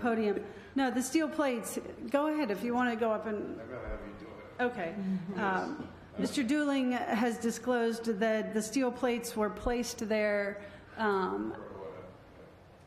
podium. 0.00 0.40
No, 0.74 0.90
the 0.90 1.02
steel 1.02 1.28
plates, 1.28 1.78
go 2.10 2.26
ahead 2.32 2.50
if 2.50 2.62
you 2.62 2.74
want 2.74 2.90
to 2.90 2.96
go 2.96 3.10
up 3.12 3.26
and, 3.26 3.58
I'd 3.60 3.68
rather 3.70 3.88
have 3.88 4.00
you 4.06 4.14
do 4.20 4.26
it. 4.26 4.62
okay. 4.68 4.94
Um, 5.40 5.88
Mr. 6.20 6.46
Dooling 6.46 6.92
has 7.08 7.38
disclosed 7.38 8.04
that 8.20 8.52
the 8.52 8.60
steel 8.60 8.92
plates 8.92 9.34
were 9.34 9.48
placed 9.48 10.06
there 10.10 10.60
um, 10.98 11.54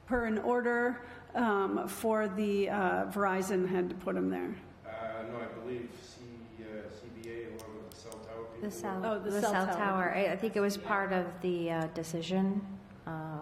per 0.06 0.26
an 0.26 0.38
order 0.40 1.02
um, 1.34 1.88
for 1.88 2.28
the, 2.28 2.70
uh, 2.70 3.06
Verizon 3.12 3.68
had 3.68 3.90
to 3.90 3.96
put 3.96 4.16
them 4.16 4.30
there. 4.30 4.54
Uh, 4.86 5.24
no, 5.32 5.38
I 5.40 5.46
believe 5.64 5.90
C, 6.02 6.22
uh, 6.62 6.66
CBA, 6.90 7.48
along 7.48 7.76
with 7.78 7.90
the 7.92 7.96
cell 7.98 8.12
tower 8.14 8.44
people. 8.54 8.70
The 8.70 8.72
cell, 8.72 9.02
Oh, 9.04 9.20
the 9.20 9.32
the 9.32 9.42
cell 9.42 9.52
cell 9.52 9.66
tower. 9.68 9.76
tower, 9.76 10.14
I 10.16 10.32
I 10.34 10.36
think 10.38 10.56
it 10.56 10.62
was 10.62 10.78
part 10.78 11.12
of 11.12 11.26
the 11.42 11.72
uh, 11.72 11.88
decision 11.94 12.62
uh, 13.08 13.40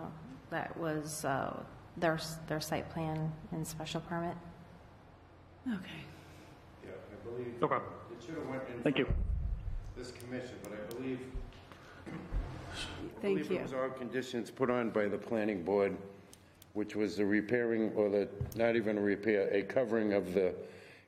that 0.49 0.75
was 0.77 1.25
uh, 1.25 1.61
their, 1.97 2.15
s- 2.15 2.37
their 2.47 2.59
site 2.61 2.89
plan 2.89 3.31
and 3.51 3.65
special 3.67 4.01
permit. 4.01 4.35
Okay. 5.67 6.01
Yeah, 6.83 6.89
I 6.91 7.29
believe. 7.29 7.53
Okay. 7.61 7.75
It 7.75 8.23
should 8.25 8.35
have 8.35 8.47
went 8.47 8.63
in. 8.75 8.81
Thank 8.83 8.97
you. 8.97 9.05
front 9.05 9.19
of 9.19 10.03
This 10.03 10.11
commission, 10.11 10.55
but 10.63 10.71
I 10.73 10.93
believe. 10.95 11.19
I 12.07 12.11
Thank 13.21 13.37
believe 13.37 13.51
you. 13.51 13.57
it 13.59 13.63
was 13.63 13.73
all 13.73 13.89
conditions 13.89 14.49
put 14.51 14.69
on 14.69 14.89
by 14.89 15.07
the 15.07 15.17
planning 15.17 15.63
board, 15.63 15.95
which 16.73 16.95
was 16.95 17.15
the 17.15 17.25
repairing, 17.25 17.91
or 17.95 18.09
the, 18.09 18.27
not 18.55 18.75
even 18.75 18.97
a 18.97 19.01
repair, 19.01 19.47
a 19.53 19.61
covering 19.61 20.13
of 20.13 20.33
the 20.33 20.53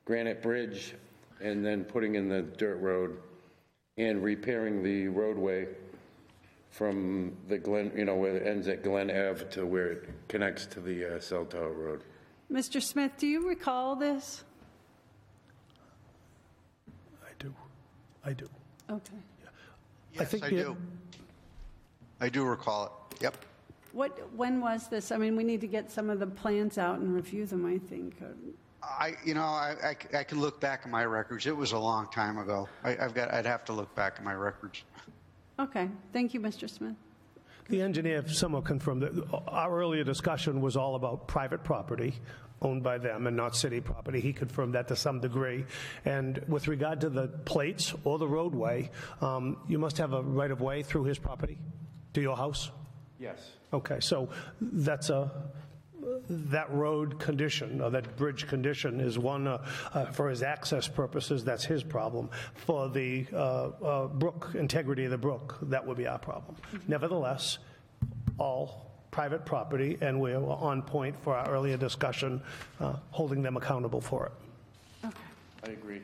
granite 0.04 0.40
bridge, 0.42 0.94
and 1.40 1.64
then 1.64 1.84
putting 1.84 2.14
in 2.14 2.28
the 2.28 2.42
dirt 2.42 2.76
road, 2.76 3.18
and 3.98 4.22
repairing 4.22 4.82
the 4.82 5.08
roadway 5.08 5.66
from 6.70 7.34
the 7.48 7.58
Glen, 7.58 7.90
you 7.96 8.04
know, 8.04 8.14
where 8.14 8.36
it 8.36 8.46
ends 8.46 8.68
at 8.68 8.82
Glen 8.84 9.10
Ave 9.10 9.44
to 9.50 9.64
where 9.66 9.92
it 9.92 10.08
connects 10.28 10.66
to 10.66 10.80
the 10.80 11.16
uh, 11.16 11.20
cell 11.20 11.44
tower 11.44 11.72
road. 11.72 12.02
Mr. 12.52 12.82
Smith, 12.82 13.12
do 13.16 13.26
you 13.26 13.48
recall 13.48 13.96
this? 13.96 14.44
I 17.24 17.30
do. 17.38 17.54
I 18.24 18.32
do. 18.34 18.48
Okay. 18.90 19.14
Yes, 20.12 20.30
think 20.30 20.44
I 20.44 20.50
the- 20.50 20.56
do. 20.56 20.76
I 22.20 22.28
do 22.28 22.44
recall 22.44 22.84
it. 23.10 23.22
Yep. 23.22 23.36
What, 23.96 24.30
when 24.36 24.60
was 24.60 24.88
this? 24.88 25.10
I 25.10 25.16
mean, 25.16 25.36
we 25.36 25.42
need 25.42 25.62
to 25.62 25.66
get 25.66 25.90
some 25.90 26.10
of 26.10 26.20
the 26.20 26.26
plans 26.26 26.76
out 26.76 26.98
and 26.98 27.14
review 27.14 27.46
them, 27.46 27.64
I 27.64 27.78
think. 27.78 28.22
I, 28.82 29.14
you 29.24 29.32
know, 29.32 29.40
I, 29.40 29.74
I 29.82 29.92
c- 29.94 30.14
I 30.14 30.22
can 30.22 30.38
look 30.38 30.60
back 30.60 30.82
at 30.84 30.90
my 30.90 31.06
records. 31.06 31.46
It 31.46 31.56
was 31.56 31.72
a 31.72 31.78
long 31.78 32.06
time 32.10 32.36
ago. 32.36 32.68
I, 32.84 32.90
I've 32.98 33.14
got, 33.14 33.32
I'd 33.32 33.46
have 33.46 33.64
to 33.64 33.72
look 33.72 33.94
back 33.94 34.16
at 34.18 34.22
my 34.22 34.34
records. 34.34 34.84
Okay, 35.58 35.88
thank 36.12 36.34
you, 36.34 36.40
Mr. 36.40 36.68
Smith. 36.68 36.94
The 37.70 37.80
engineer 37.80 38.28
somewhat 38.28 38.66
confirmed 38.66 39.00
that 39.00 39.42
our 39.48 39.80
earlier 39.80 40.04
discussion 40.04 40.60
was 40.60 40.76
all 40.76 40.94
about 40.94 41.26
private 41.26 41.64
property 41.64 42.16
owned 42.60 42.82
by 42.82 42.98
them 42.98 43.26
and 43.26 43.34
not 43.34 43.56
city 43.56 43.80
property. 43.80 44.20
He 44.20 44.34
confirmed 44.34 44.74
that 44.74 44.88
to 44.88 44.96
some 44.96 45.20
degree. 45.20 45.64
And 46.04 46.44
with 46.48 46.68
regard 46.68 47.00
to 47.00 47.08
the 47.08 47.28
plates 47.28 47.94
or 48.04 48.18
the 48.18 48.28
roadway, 48.28 48.90
um, 49.22 49.56
you 49.66 49.78
must 49.78 49.96
have 49.96 50.12
a 50.12 50.20
right-of-way 50.20 50.82
through 50.82 51.04
his 51.04 51.18
property 51.18 51.56
to 52.12 52.20
your 52.20 52.36
house? 52.36 52.70
Yes. 53.18 53.52
Okay, 53.72 53.98
so 54.00 54.28
that's 54.60 55.10
a, 55.10 55.30
that 56.28 56.70
road 56.72 57.18
condition, 57.18 57.80
or 57.80 57.90
that 57.90 58.16
bridge 58.16 58.46
condition 58.46 59.00
is 59.00 59.18
one, 59.18 59.46
uh, 59.46 59.64
uh, 59.92 60.06
for 60.06 60.28
his 60.28 60.42
access 60.42 60.86
purposes, 60.86 61.44
that's 61.44 61.64
his 61.64 61.82
problem. 61.82 62.30
For 62.54 62.88
the 62.88 63.26
uh, 63.32 63.36
uh, 63.36 64.06
brook, 64.08 64.52
integrity 64.54 65.04
of 65.04 65.10
the 65.10 65.18
brook, 65.18 65.58
that 65.62 65.84
would 65.84 65.96
be 65.96 66.06
our 66.06 66.18
problem. 66.18 66.56
Nevertheless, 66.88 67.58
all 68.38 68.90
private 69.10 69.46
property, 69.46 69.96
and 70.02 70.20
we're 70.20 70.36
on 70.36 70.82
point 70.82 71.16
for 71.22 71.34
our 71.34 71.48
earlier 71.48 71.76
discussion, 71.76 72.42
uh, 72.80 72.96
holding 73.10 73.42
them 73.42 73.56
accountable 73.56 74.00
for 74.00 74.26
it. 74.26 75.12
I 75.64 75.70
agree. 75.70 76.02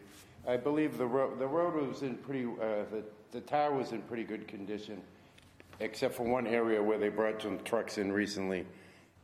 I 0.48 0.56
believe 0.56 0.98
the 0.98 1.06
road, 1.06 1.38
the 1.38 1.46
road 1.46 1.74
was 1.88 2.02
in 2.02 2.16
pretty, 2.16 2.46
uh, 2.46 2.84
the, 2.90 3.04
the 3.30 3.40
tower 3.40 3.76
was 3.76 3.92
in 3.92 4.02
pretty 4.02 4.24
good 4.24 4.48
condition 4.48 5.00
except 5.82 6.14
for 6.14 6.22
one 6.22 6.46
area 6.46 6.80
where 6.82 6.98
they 6.98 7.08
brought 7.08 7.42
some 7.42 7.58
trucks 7.64 7.98
in 7.98 8.12
recently 8.12 8.64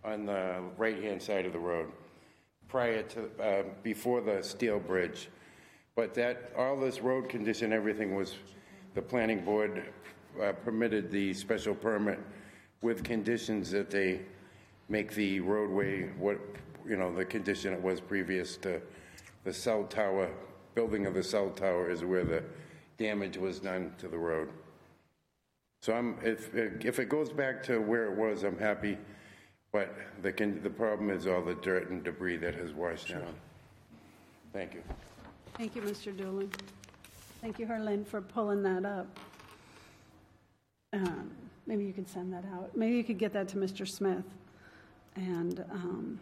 on 0.05 0.27
the 0.27 0.61
right-hand 0.77 1.23
side 1.23 1.47
of 1.47 1.53
the 1.53 1.59
road, 1.59 1.91
prior 2.69 3.03
to, 3.03 3.31
uh, 3.41 3.63
before 3.83 4.21
the 4.21 4.43
steel 4.43 4.79
bridge. 4.79 5.29
But 5.95 6.15
that, 6.15 6.53
all 6.57 6.77
this 6.77 7.01
road 7.01 7.29
condition, 7.29 7.73
everything 7.73 8.15
was, 8.15 8.35
the 8.95 9.03
planning 9.03 9.45
board 9.45 9.85
uh, 10.43 10.53
permitted 10.53 11.11
the 11.11 11.33
special 11.33 11.75
permit 11.75 12.19
with 12.83 13.05
conditions 13.05 13.71
that 13.71 13.91
they 13.91 14.21
make 14.89 15.15
the 15.15 15.41
roadway 15.41 16.09
what, 16.19 16.39
you 16.87 16.97
know, 16.97 17.15
the 17.15 17.25
condition 17.25 17.73
it 17.73 17.83
was 17.83 18.01
previous 18.01 18.57
to 18.59 18.81
the 19.45 19.53
cell 19.53 19.85
tower, 19.85 20.29
building 20.75 21.07
of 21.07 21.15
the 21.15 21.23
cell 21.23 21.51
tower 21.51 21.91
is 21.91 22.05
where 22.05 22.25
the 22.25 22.43
damage 22.97 23.37
was 23.37 23.61
done 23.61 23.93
to 23.99 24.09
the 24.09 24.19
road. 24.19 24.49
So 25.81 25.95
I'm, 25.95 26.17
if, 26.23 26.55
if 26.55 26.99
it 26.99 27.09
goes 27.09 27.31
back 27.31 27.63
to 27.65 27.79
where 27.81 28.11
it 28.11 28.17
was, 28.17 28.43
I'm 28.43 28.59
happy, 28.59 28.99
but 29.73 29.95
the, 30.23 30.33
con- 30.33 30.61
the 30.63 30.71
problem 30.71 31.11
is 31.11 31.27
all 31.27 31.43
the 31.43 31.55
dirt 31.55 31.91
and 31.91 32.03
debris 32.03 32.37
that 32.39 32.55
has 32.57 32.73
washed 32.73 33.09
down. 33.09 33.35
Thank 34.53 34.75
you. 34.75 34.83
Thank 35.57 35.77
you, 35.77 35.83
Mr. 35.83 36.17
Doolin. 36.17 36.51
Thank 37.41 37.59
you, 37.59 37.67
Harlan, 37.67 38.05
for 38.05 38.21
pulling 38.21 38.63
that 38.65 38.85
up. 38.85 39.07
Um, 40.93 41.31
Maybe 41.67 41.85
you 41.85 41.93
could 41.93 42.09
send 42.09 42.33
that 42.33 42.45
out. 42.55 42.75
Maybe 42.75 42.97
you 42.97 43.05
could 43.05 43.19
get 43.19 43.35
that 43.35 43.47
to 43.49 43.59
Mr. 43.59 43.87
Smith. 43.87 44.25
And, 45.17 45.63
um, 45.71 46.19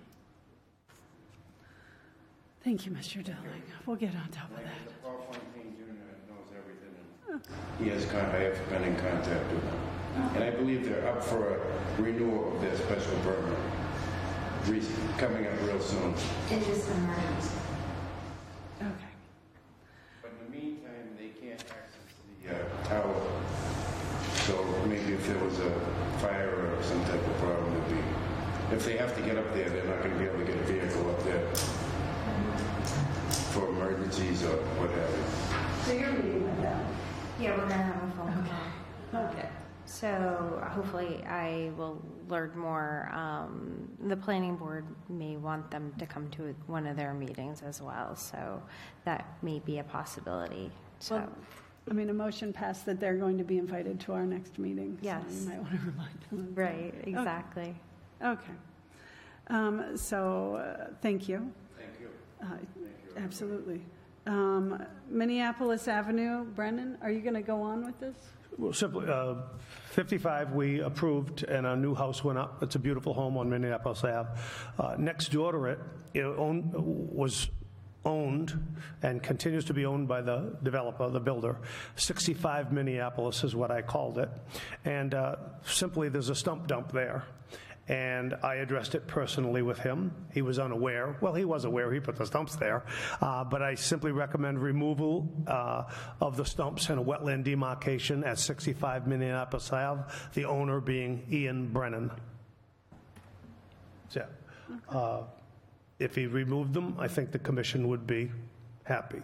thank 2.65 2.85
you, 2.85 2.91
Mr. 2.91 3.23
Doolin. 3.23 3.63
We'll 3.87 3.95
get 3.95 4.13
on 4.17 4.29
top 4.33 4.51
of 4.51 4.57
that. 4.57 5.03
Paul 5.05 5.25
Fontaine 5.31 5.73
Jr. 5.77 5.93
knows 6.29 6.51
everything. 6.51 6.97
and 6.99 7.26
He 7.79 7.89
has, 7.91 8.05
con- 8.07 8.21
I 8.35 8.39
have 8.39 8.69
been 8.71 8.83
in 8.85 8.97
contact 8.97 9.53
with 9.53 9.63
him. 9.63 9.79
And 10.35 10.45
I 10.45 10.51
believe 10.51 10.89
they're 10.89 11.07
up 11.09 11.23
for 11.23 11.57
a 11.57 12.03
renewal 12.03 12.55
of 12.55 12.61
their 12.63 12.75
special 12.77 13.17
permit, 13.23 13.59
re- 14.67 14.83
coming 15.19 15.47
up 15.47 15.53
real 15.67 15.81
soon. 15.81 16.15
It 16.51 16.67
is 16.69 16.89
an 16.89 16.97
emergency. 17.05 17.51
Okay. 18.81 19.13
But 20.23 20.33
in 20.33 20.39
the 20.53 20.59
meantime, 20.59 21.09
they 21.19 21.29
can't 21.39 21.61
access 21.61 22.15
the 22.43 22.55
uh, 22.55 22.85
tower. 22.89 23.23
So 24.47 24.65
maybe 24.89 25.13
if 25.13 25.27
there 25.27 25.39
was 25.45 25.59
a 25.59 25.71
fire 26.21 26.49
or 26.77 26.83
some 26.83 27.03
type 27.05 27.27
of 27.27 27.37
problem, 27.39 27.75
it'd 27.77 27.89
be, 27.91 28.75
if 28.75 28.85
they 28.87 28.97
have 28.97 29.15
to 29.17 29.23
get 29.23 29.37
up 29.37 29.53
there, 29.53 29.69
they're 29.69 29.85
not 29.85 29.99
going 30.03 30.13
to 30.13 30.19
be 30.19 30.25
able 30.25 30.39
to 30.39 30.45
get 30.45 30.57
a 30.57 30.65
vehicle 30.65 31.11
up 31.11 31.23
there 31.25 31.47
for 33.53 33.69
emergencies 33.69 34.43
or 34.45 34.57
whatever. 34.81 35.19
So 35.85 35.93
you're 35.93 36.13
meeting 36.13 36.25
with 36.25 36.33
them? 36.35 36.36
Yeah, 37.39 37.51
we're 37.57 37.69
gonna 37.69 37.75
have 37.83 37.97
a 38.03 38.11
phone 38.17 38.49
call. 39.13 39.27
Okay. 39.29 39.49
So 39.85 40.61
hopefully 40.73 41.23
I 41.27 41.71
will 41.77 42.03
learn 42.29 42.57
more. 42.59 43.09
Um, 43.13 43.89
the 44.09 44.17
planning 44.17 44.57
board 44.57 44.85
may 45.09 45.37
want 45.37 45.71
them 45.71 45.93
to 45.99 46.07
come 46.07 46.29
to 46.31 46.55
one 46.67 46.87
of 46.87 46.97
their 46.97 47.15
meetings 47.15 47.63
as 47.63 47.81
well, 47.81 48.17
so 48.17 48.61
that 49.05 49.27
may 49.43 49.61
be 49.61 49.79
a 49.79 49.85
possibility. 49.85 50.73
So, 50.99 51.17
Well, 51.17 51.29
I 51.89 51.93
mean, 51.93 52.11
a 52.11 52.15
motion 52.15 52.53
passed 52.53 52.85
that 52.87 52.99
they're 52.99 53.17
going 53.17 53.39
to 53.39 53.45
be 53.45 53.59
invited 53.59 54.01
to 54.01 54.13
our 54.15 54.27
next 54.27 54.59
meeting. 54.59 54.99
so 55.01 55.07
Yes. 55.07 55.23
you 55.31 55.49
might 55.51 55.59
want 55.63 55.71
to 55.73 55.79
remind 55.87 56.21
them. 56.31 56.39
of 56.41 56.55
that. 56.57 56.61
right, 56.63 56.95
exactly. 57.05 57.77
Okay. 58.25 58.53
Um, 59.49 59.97
So, 59.97 60.57
uh, 60.57 60.95
thank 61.01 61.29
you. 61.29 61.53
Thank 61.79 61.91
you. 62.01 62.09
Uh, 62.43 63.21
Absolutely. 63.23 63.83
Um, 64.27 64.83
Minneapolis 65.09 65.87
Avenue, 65.87 66.45
Brennan, 66.45 66.99
are 67.01 67.11
you 67.11 67.21
going 67.21 67.35
to 67.35 67.43
go 67.43 67.63
on 67.63 67.85
with 67.85 67.99
this? 68.01 68.17
Well, 68.59 68.73
simply, 68.73 69.07
uh, 69.09 69.35
55, 69.91 70.53
we 70.53 70.81
approved, 70.81 71.45
and 71.45 71.67
our 71.67 71.77
new 71.77 71.95
house 71.95 72.25
went 72.25 72.39
up. 72.39 72.63
It's 72.63 72.75
a 72.75 72.79
beautiful 72.79 73.15
home 73.15 73.37
on 73.37 73.49
Minneapolis 73.49 74.03
Ave. 74.03 74.29
Uh, 74.79 74.97
Next 74.99 75.29
door 75.31 75.53
to 75.53 75.65
it, 75.65 75.79
it 76.15 76.25
own- 76.25 76.71
was 76.75 77.49
owned 78.05 78.59
and 79.03 79.23
continues 79.23 79.65
to 79.67 79.75
be 79.75 79.85
owned 79.85 80.09
by 80.09 80.23
the 80.23 80.57
developer, 80.63 81.09
the 81.11 81.21
builder. 81.21 81.57
65 81.97 82.73
Minneapolis 82.73 83.45
is 83.45 83.55
what 83.55 83.71
I 83.71 83.83
called 83.83 84.19
it. 84.19 84.31
And 84.85 85.13
uh, 85.15 85.37
simply, 85.65 86.09
there's 86.09 86.31
a 86.31 86.35
stump 86.35 86.67
dump 86.67 86.93
there. 86.93 87.25
And 87.89 88.35
I 88.43 88.57
addressed 88.57 88.97
it 88.97 89.07
personally 89.07 89.63
with 89.63 89.79
him. 89.79 90.11
He 90.35 90.43
was 90.43 90.59
unaware. 90.59 91.17
Well, 91.21 91.35
he 91.35 91.45
was 91.45 91.65
aware. 91.65 91.93
He 91.93 92.01
put 92.01 92.17
the 92.17 92.27
stumps 92.27 92.57
there. 92.57 92.83
Uh, 93.21 93.45
But 93.45 93.63
I 93.63 93.77
simply 93.77 94.11
recommend 94.11 94.59
removal 94.61 95.29
uh, 95.47 95.85
of 96.21 96.37
the 96.37 96.45
stumps 96.45 96.91
and 96.91 96.99
a 96.99 97.05
wetland 97.05 97.45
demarcation 97.45 98.25
at 98.25 98.39
65 98.41 99.07
Minneapolis 99.07 99.73
Ave, 99.73 100.03
the 100.35 100.45
owner 100.47 100.81
being 100.81 101.25
Ian 101.31 101.69
Brennan. 101.73 102.11
So. 104.09 104.27
Uh, 104.89 105.23
If 105.99 106.15
he 106.15 106.27
removed 106.27 106.75
them, 106.75 106.95
I 106.99 107.09
think 107.09 107.31
the 107.31 107.39
commission 107.39 107.89
would 107.89 108.07
be 108.07 108.31
happy. 108.85 109.23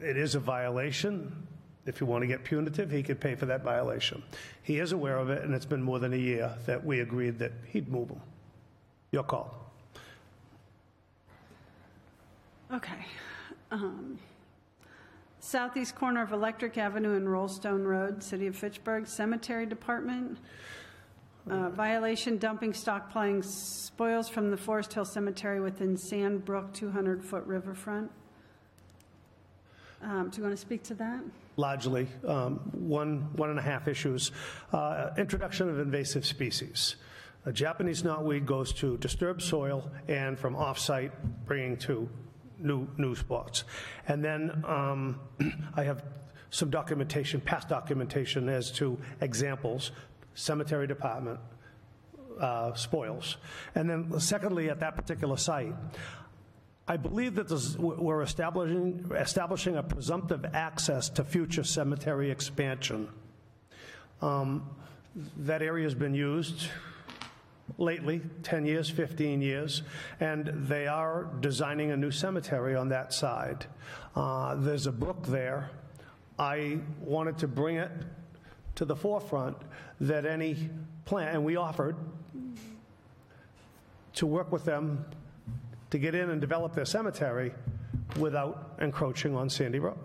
It 0.00 0.16
is 0.16 0.34
a 0.34 0.40
violation. 0.40 1.46
If 1.86 2.00
you 2.00 2.06
want 2.06 2.22
to 2.22 2.26
get 2.26 2.44
punitive, 2.44 2.90
he 2.90 3.02
could 3.02 3.20
pay 3.20 3.34
for 3.34 3.46
that 3.46 3.62
violation. 3.62 4.22
He 4.62 4.78
is 4.78 4.92
aware 4.92 5.18
of 5.18 5.30
it, 5.30 5.42
and 5.42 5.54
it's 5.54 5.64
been 5.64 5.82
more 5.82 5.98
than 5.98 6.12
a 6.12 6.16
year 6.16 6.52
that 6.66 6.84
we 6.84 7.00
agreed 7.00 7.38
that 7.38 7.52
he'd 7.66 7.88
move 7.88 8.08
them. 8.08 8.20
Your 9.12 9.24
call. 9.24 9.72
Okay. 12.72 13.06
Um, 13.70 14.18
Southeast 15.40 15.96
corner 15.96 16.22
of 16.22 16.32
Electric 16.32 16.76
Avenue 16.76 17.16
and 17.16 17.26
Rollstone 17.26 17.84
Road, 17.84 18.22
City 18.22 18.46
of 18.46 18.54
Fitchburg, 18.54 19.06
Cemetery 19.08 19.66
Department. 19.66 20.38
Uh, 21.48 21.70
Violation 21.70 22.36
dumping 22.36 22.72
stockpiling 22.72 23.42
spoils 23.42 24.28
from 24.28 24.50
the 24.50 24.56
Forest 24.56 24.92
Hill 24.92 25.06
Cemetery 25.06 25.60
within 25.60 25.96
Sandbrook 25.96 26.72
200-foot 26.72 27.44
riverfront. 27.46 28.10
Um, 30.02 30.28
Do 30.30 30.36
you 30.36 30.42
want 30.44 30.54
to 30.54 30.60
speak 30.60 30.82
to 30.84 30.94
that? 30.94 31.20
Largely, 31.60 32.08
um, 32.26 32.56
one, 32.72 33.28
one 33.36 33.50
and 33.50 33.58
a 33.58 33.62
half 33.62 33.86
issues. 33.86 34.32
Uh, 34.72 35.10
Introduction 35.18 35.68
of 35.68 35.78
invasive 35.78 36.24
species. 36.24 36.96
Japanese 37.52 38.02
knotweed 38.02 38.44
goes 38.44 38.72
to 38.74 38.98
disturbed 38.98 39.42
soil 39.42 39.90
and 40.08 40.38
from 40.38 40.54
off-site 40.56 41.12
bringing 41.46 41.76
to 41.78 42.08
new, 42.58 42.86
new 42.98 43.14
spots. 43.14 43.64
And 44.08 44.22
then 44.24 44.62
um, 44.66 45.20
I 45.76 45.84
have 45.84 46.04
some 46.50 46.70
documentation, 46.70 47.40
past 47.40 47.68
documentation 47.68 48.48
as 48.48 48.70
to 48.72 48.98
examples, 49.20 49.92
cemetery 50.34 50.86
department, 50.86 51.40
uh, 52.40 52.74
spoils. 52.74 53.36
And 53.74 53.88
then 53.88 54.20
secondly, 54.20 54.68
at 54.68 54.80
that 54.80 54.96
particular 54.96 55.36
site, 55.36 55.74
I 56.90 56.96
believe 56.96 57.36
that 57.36 57.46
this, 57.46 57.76
we're 57.78 58.22
establishing, 58.22 59.08
establishing 59.14 59.76
a 59.76 59.82
presumptive 59.82 60.44
access 60.44 61.08
to 61.10 61.22
future 61.22 61.62
cemetery 61.62 62.32
expansion. 62.32 63.08
Um, 64.20 64.68
That 65.36 65.62
area 65.62 65.84
has 65.84 65.94
been 65.94 66.14
used 66.14 66.66
lately, 67.78 68.22
10 68.42 68.66
years, 68.66 68.90
15 68.90 69.40
years, 69.40 69.82
and 70.18 70.48
they 70.66 70.88
are 70.88 71.28
designing 71.38 71.92
a 71.92 71.96
new 71.96 72.10
cemetery 72.10 72.74
on 72.74 72.88
that 72.88 73.12
side. 73.12 73.66
Uh, 74.16 74.56
There's 74.56 74.88
a 74.88 74.92
brook 74.92 75.28
there. 75.28 75.70
I 76.40 76.80
wanted 77.00 77.38
to 77.38 77.46
bring 77.46 77.76
it 77.76 77.92
to 78.74 78.84
the 78.84 78.96
forefront 78.96 79.56
that 80.00 80.26
any 80.26 80.68
plan, 81.04 81.36
and 81.36 81.44
we 81.44 81.54
offered 81.54 81.94
to 84.14 84.26
work 84.26 84.50
with 84.50 84.64
them 84.64 85.04
to 85.90 85.98
get 85.98 86.14
in 86.14 86.30
and 86.30 86.40
develop 86.40 86.74
their 86.74 86.84
cemetery 86.84 87.52
without 88.18 88.76
encroaching 88.80 89.36
on 89.36 89.50
Sandy 89.50 89.78
Brook. 89.78 89.98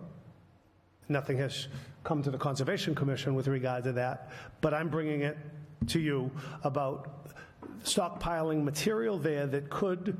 Nothing 1.07 1.37
has 1.37 1.67
come 2.03 2.23
to 2.23 2.31
the 2.31 2.37
Conservation 2.37 2.95
Commission 2.95 3.35
with 3.35 3.47
regard 3.47 3.83
to 3.83 3.91
that, 3.93 4.29
but 4.61 4.73
I'm 4.73 4.89
bringing 4.89 5.21
it 5.21 5.37
to 5.87 5.99
you 5.99 6.31
about 6.63 7.29
stockpiling 7.83 8.63
material 8.63 9.17
there 9.17 9.45
that 9.47 9.69
could 9.69 10.17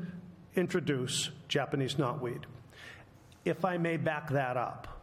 introduce 0.55 1.31
Japanese 1.47 1.95
knotweed. 1.95 2.43
If 3.43 3.65
I 3.65 3.77
may 3.77 3.97
back 3.97 4.29
that 4.31 4.57
up, 4.57 4.95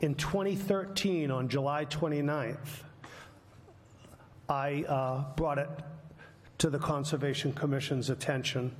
in 0.00 0.14
2013, 0.14 1.30
on 1.30 1.48
July 1.48 1.84
29th, 1.86 2.82
I 4.48 4.82
uh, 4.82 5.24
brought 5.36 5.58
it 5.58 5.70
to 6.58 6.70
the 6.70 6.78
Conservation 6.78 7.52
Commission's 7.52 8.10
attention, 8.10 8.74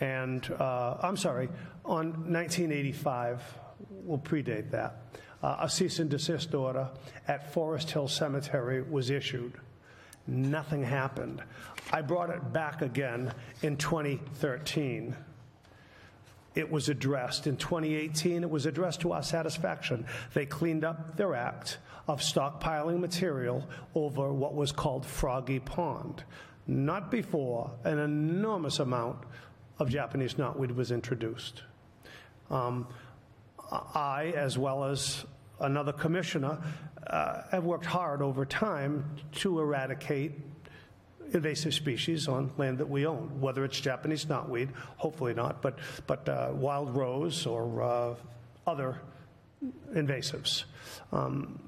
and, 0.00 0.48
uh, 0.58 0.96
I'm 1.02 1.16
sorry, 1.16 1.48
on 1.84 2.32
1985, 2.32 3.42
we'll 3.90 4.18
predate 4.18 4.70
that, 4.70 5.02
uh, 5.42 5.56
a 5.60 5.68
cease 5.68 5.98
and 5.98 6.10
desist 6.10 6.54
order 6.54 6.88
at 7.26 7.52
Forest 7.52 7.90
Hill 7.90 8.08
Cemetery 8.08 8.82
was 8.82 9.10
issued. 9.10 9.54
Nothing 10.26 10.82
happened. 10.84 11.42
I 11.92 12.02
brought 12.02 12.30
it 12.30 12.52
back 12.52 12.82
again 12.82 13.32
in 13.62 13.76
2013. 13.76 15.16
it 16.54 16.70
was 16.72 16.88
addressed. 16.88 17.46
In 17.46 17.56
2018, 17.56 18.42
it 18.42 18.50
was 18.50 18.66
addressed 18.66 19.02
to 19.02 19.12
our 19.12 19.22
satisfaction. 19.22 20.04
They 20.34 20.44
cleaned 20.44 20.84
up 20.84 21.16
their 21.16 21.34
act 21.36 21.78
of 22.08 22.20
stockpiling 22.20 22.98
material 22.98 23.64
over 23.94 24.32
what 24.32 24.54
was 24.54 24.72
called 24.72 25.06
Froggy 25.06 25.60
Pond. 25.60 26.24
Not 26.66 27.12
before 27.12 27.70
an 27.84 27.98
enormous 27.98 28.80
amount 28.80 29.18
of 29.78 29.88
Japanese 29.88 30.34
knotweed 30.34 30.74
was 30.74 30.90
introduced. 30.90 31.62
Um, 32.50 32.86
I, 33.70 34.32
as 34.36 34.56
well 34.56 34.84
as 34.84 35.24
another 35.60 35.92
commissioner, 35.92 36.58
uh, 37.06 37.42
have 37.50 37.64
worked 37.64 37.84
hard 37.86 38.22
over 38.22 38.44
time 38.44 39.04
to 39.32 39.60
eradicate 39.60 40.32
invasive 41.32 41.74
species 41.74 42.26
on 42.28 42.50
land 42.56 42.78
that 42.78 42.88
we 42.88 43.06
own, 43.06 43.40
whether 43.40 43.64
it's 43.64 43.78
Japanese 43.78 44.24
knotweed, 44.26 44.70
hopefully 44.96 45.34
not, 45.34 45.60
but, 45.60 45.78
but 46.06 46.28
uh, 46.28 46.50
wild 46.52 46.94
rose 46.96 47.46
or 47.46 47.82
uh, 47.82 48.14
other 48.66 49.00
invasives. 49.92 50.64
Um, 51.12 51.60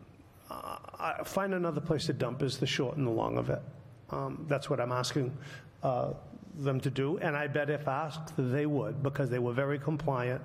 find 1.24 1.54
another 1.54 1.80
place 1.80 2.06
to 2.06 2.12
dump 2.12 2.42
is 2.42 2.58
the 2.58 2.66
short 2.66 2.96
and 2.96 3.06
the 3.06 3.10
long 3.10 3.36
of 3.36 3.50
it. 3.50 3.62
Um, 4.10 4.44
that's 4.48 4.68
what 4.68 4.80
I'm 4.80 4.92
asking 4.92 5.36
uh, 5.82 6.12
them 6.54 6.80
to 6.80 6.90
do, 6.90 7.18
and 7.18 7.36
I 7.36 7.46
bet 7.46 7.70
if 7.70 7.88
asked, 7.88 8.32
they 8.36 8.66
would 8.66 9.02
because 9.02 9.30
they 9.30 9.38
were 9.38 9.52
very 9.52 9.78
compliant. 9.78 10.42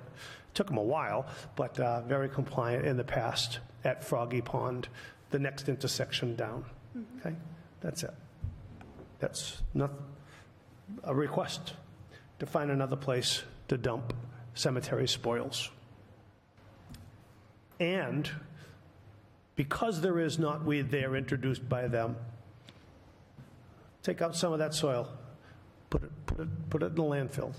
Took 0.54 0.68
them 0.68 0.78
a 0.78 0.82
while, 0.82 1.26
but 1.54 1.78
uh, 1.78 2.02
very 2.02 2.28
compliant 2.28 2.86
in 2.86 2.96
the 2.96 3.04
past 3.04 3.60
at 3.84 4.02
Froggy 4.02 4.40
Pond, 4.40 4.88
the 5.30 5.38
next 5.38 5.68
intersection 5.68 6.34
down. 6.34 6.64
Okay, 7.20 7.34
that's 7.80 8.02
it. 8.02 8.14
That's 9.18 9.62
not 9.74 9.90
a 11.04 11.14
request 11.14 11.74
to 12.38 12.46
find 12.46 12.70
another 12.70 12.96
place 12.96 13.42
to 13.68 13.76
dump 13.76 14.14
cemetery 14.54 15.08
spoils. 15.08 15.70
And 17.78 18.30
because 19.56 20.00
there 20.00 20.18
is 20.20 20.38
knotweed 20.38 20.90
there 20.90 21.16
introduced 21.16 21.68
by 21.68 21.88
them, 21.88 22.16
take 24.02 24.22
out 24.22 24.36
some 24.36 24.52
of 24.52 24.58
that 24.58 24.74
soil, 24.74 25.08
put 25.90 26.02
it, 26.02 26.10
put 26.26 26.40
it, 26.40 26.48
put 26.70 26.82
it 26.82 26.86
in 26.86 26.94
the 26.94 27.02
landfill. 27.02 27.52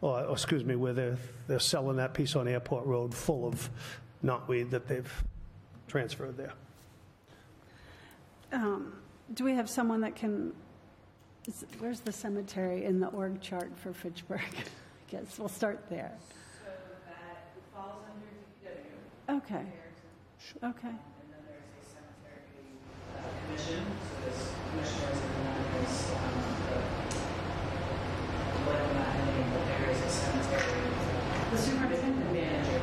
Or, 0.00 0.20
or 0.24 0.32
excuse 0.32 0.64
me, 0.64 0.76
where 0.76 0.92
they're, 0.92 1.16
they're 1.48 1.58
selling 1.60 1.96
that 1.96 2.14
piece 2.14 2.36
on 2.36 2.46
Airport 2.48 2.84
Road 2.86 3.14
full 3.14 3.46
of 3.46 3.70
knotweed 4.24 4.70
that 4.70 4.86
they've 4.88 5.24
transferred 5.88 6.36
there. 6.36 6.52
Um, 8.52 8.92
Do 9.34 9.44
we 9.44 9.54
have 9.54 9.68
someone 9.70 10.00
that 10.02 10.14
can, 10.14 10.52
is- 11.46 11.64
where's 11.78 12.00
the 12.00 12.12
cemetery 12.12 12.84
in 12.84 13.00
the 13.00 13.08
org 13.08 13.40
chart 13.40 13.70
for 13.76 13.92
Fitchburg? 13.92 14.40
I 14.56 15.10
guess 15.10 15.38
we'll 15.38 15.48
start 15.48 15.88
there. 15.88 16.12
So 16.64 16.70
that 17.06 17.46
falls 17.74 18.02
under 18.10 18.26
DPW. 19.30 19.36
Okay, 19.38 19.66
okay. 20.62 20.88
And 20.88 20.98
then 21.30 21.42
there's 21.46 21.70
a 21.80 21.86
cemetery 21.94 22.68
uh, 23.16 23.22
commission, 23.46 23.84
so 24.02 24.14
there's 24.24 24.42
commissioners 24.70 25.18
and 25.22 25.32
then 25.46 25.64
there's, 25.74 25.96
um, 26.10 26.40
the, 28.64 28.70
what 28.70 28.80
am 28.80 28.96
I 28.98 29.78
there 29.78 29.90
is 29.90 30.00
a 30.02 30.08
cemetery. 30.08 30.82
The 31.50 31.58
superintendent. 31.58 32.32
Manager. 32.32 32.80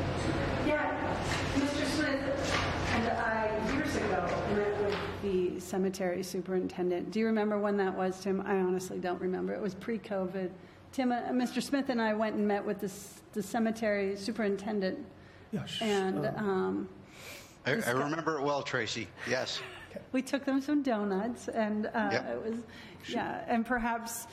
Yeah, 0.66 1.16
Mr. 1.56 1.84
Smith 1.86 2.86
and 2.94 3.08
I, 3.08 3.72
years 3.74 3.96
ago, 3.96 4.26
met 4.54 4.80
with 4.80 4.96
the 5.22 5.60
cemetery 5.60 6.22
superintendent. 6.22 7.10
Do 7.10 7.20
you 7.20 7.26
remember 7.26 7.58
when 7.58 7.76
that 7.78 7.94
was, 7.96 8.20
Tim? 8.20 8.40
I 8.46 8.56
honestly 8.56 8.98
don't 8.98 9.20
remember. 9.20 9.52
It 9.52 9.60
was 9.60 9.74
pre-COVID. 9.74 10.50
Tim, 10.92 11.10
uh, 11.12 11.20
Mr. 11.30 11.62
Smith 11.62 11.88
and 11.88 12.00
I 12.00 12.12
went 12.14 12.36
and 12.36 12.46
met 12.46 12.64
with 12.64 12.80
the 12.80 12.86
s- 12.86 13.20
the 13.32 13.42
cemetery 13.42 14.14
superintendent, 14.14 14.98
Yes. 15.52 15.78
and 15.80 16.26
um, 16.36 16.88
I, 17.64 17.72
I 17.86 17.90
remember 17.92 18.38
it 18.38 18.42
well, 18.42 18.62
Tracy. 18.62 19.08
Yes. 19.26 19.60
we 20.12 20.20
took 20.20 20.44
them 20.44 20.60
some 20.60 20.82
donuts, 20.82 21.48
and 21.48 21.86
uh, 21.86 22.10
Yep. 22.12 22.28
it 22.30 22.42
was, 22.50 22.58
yeah, 23.08 23.42
and 23.48 23.64
perhaps 23.64 24.10
s- 24.10 24.26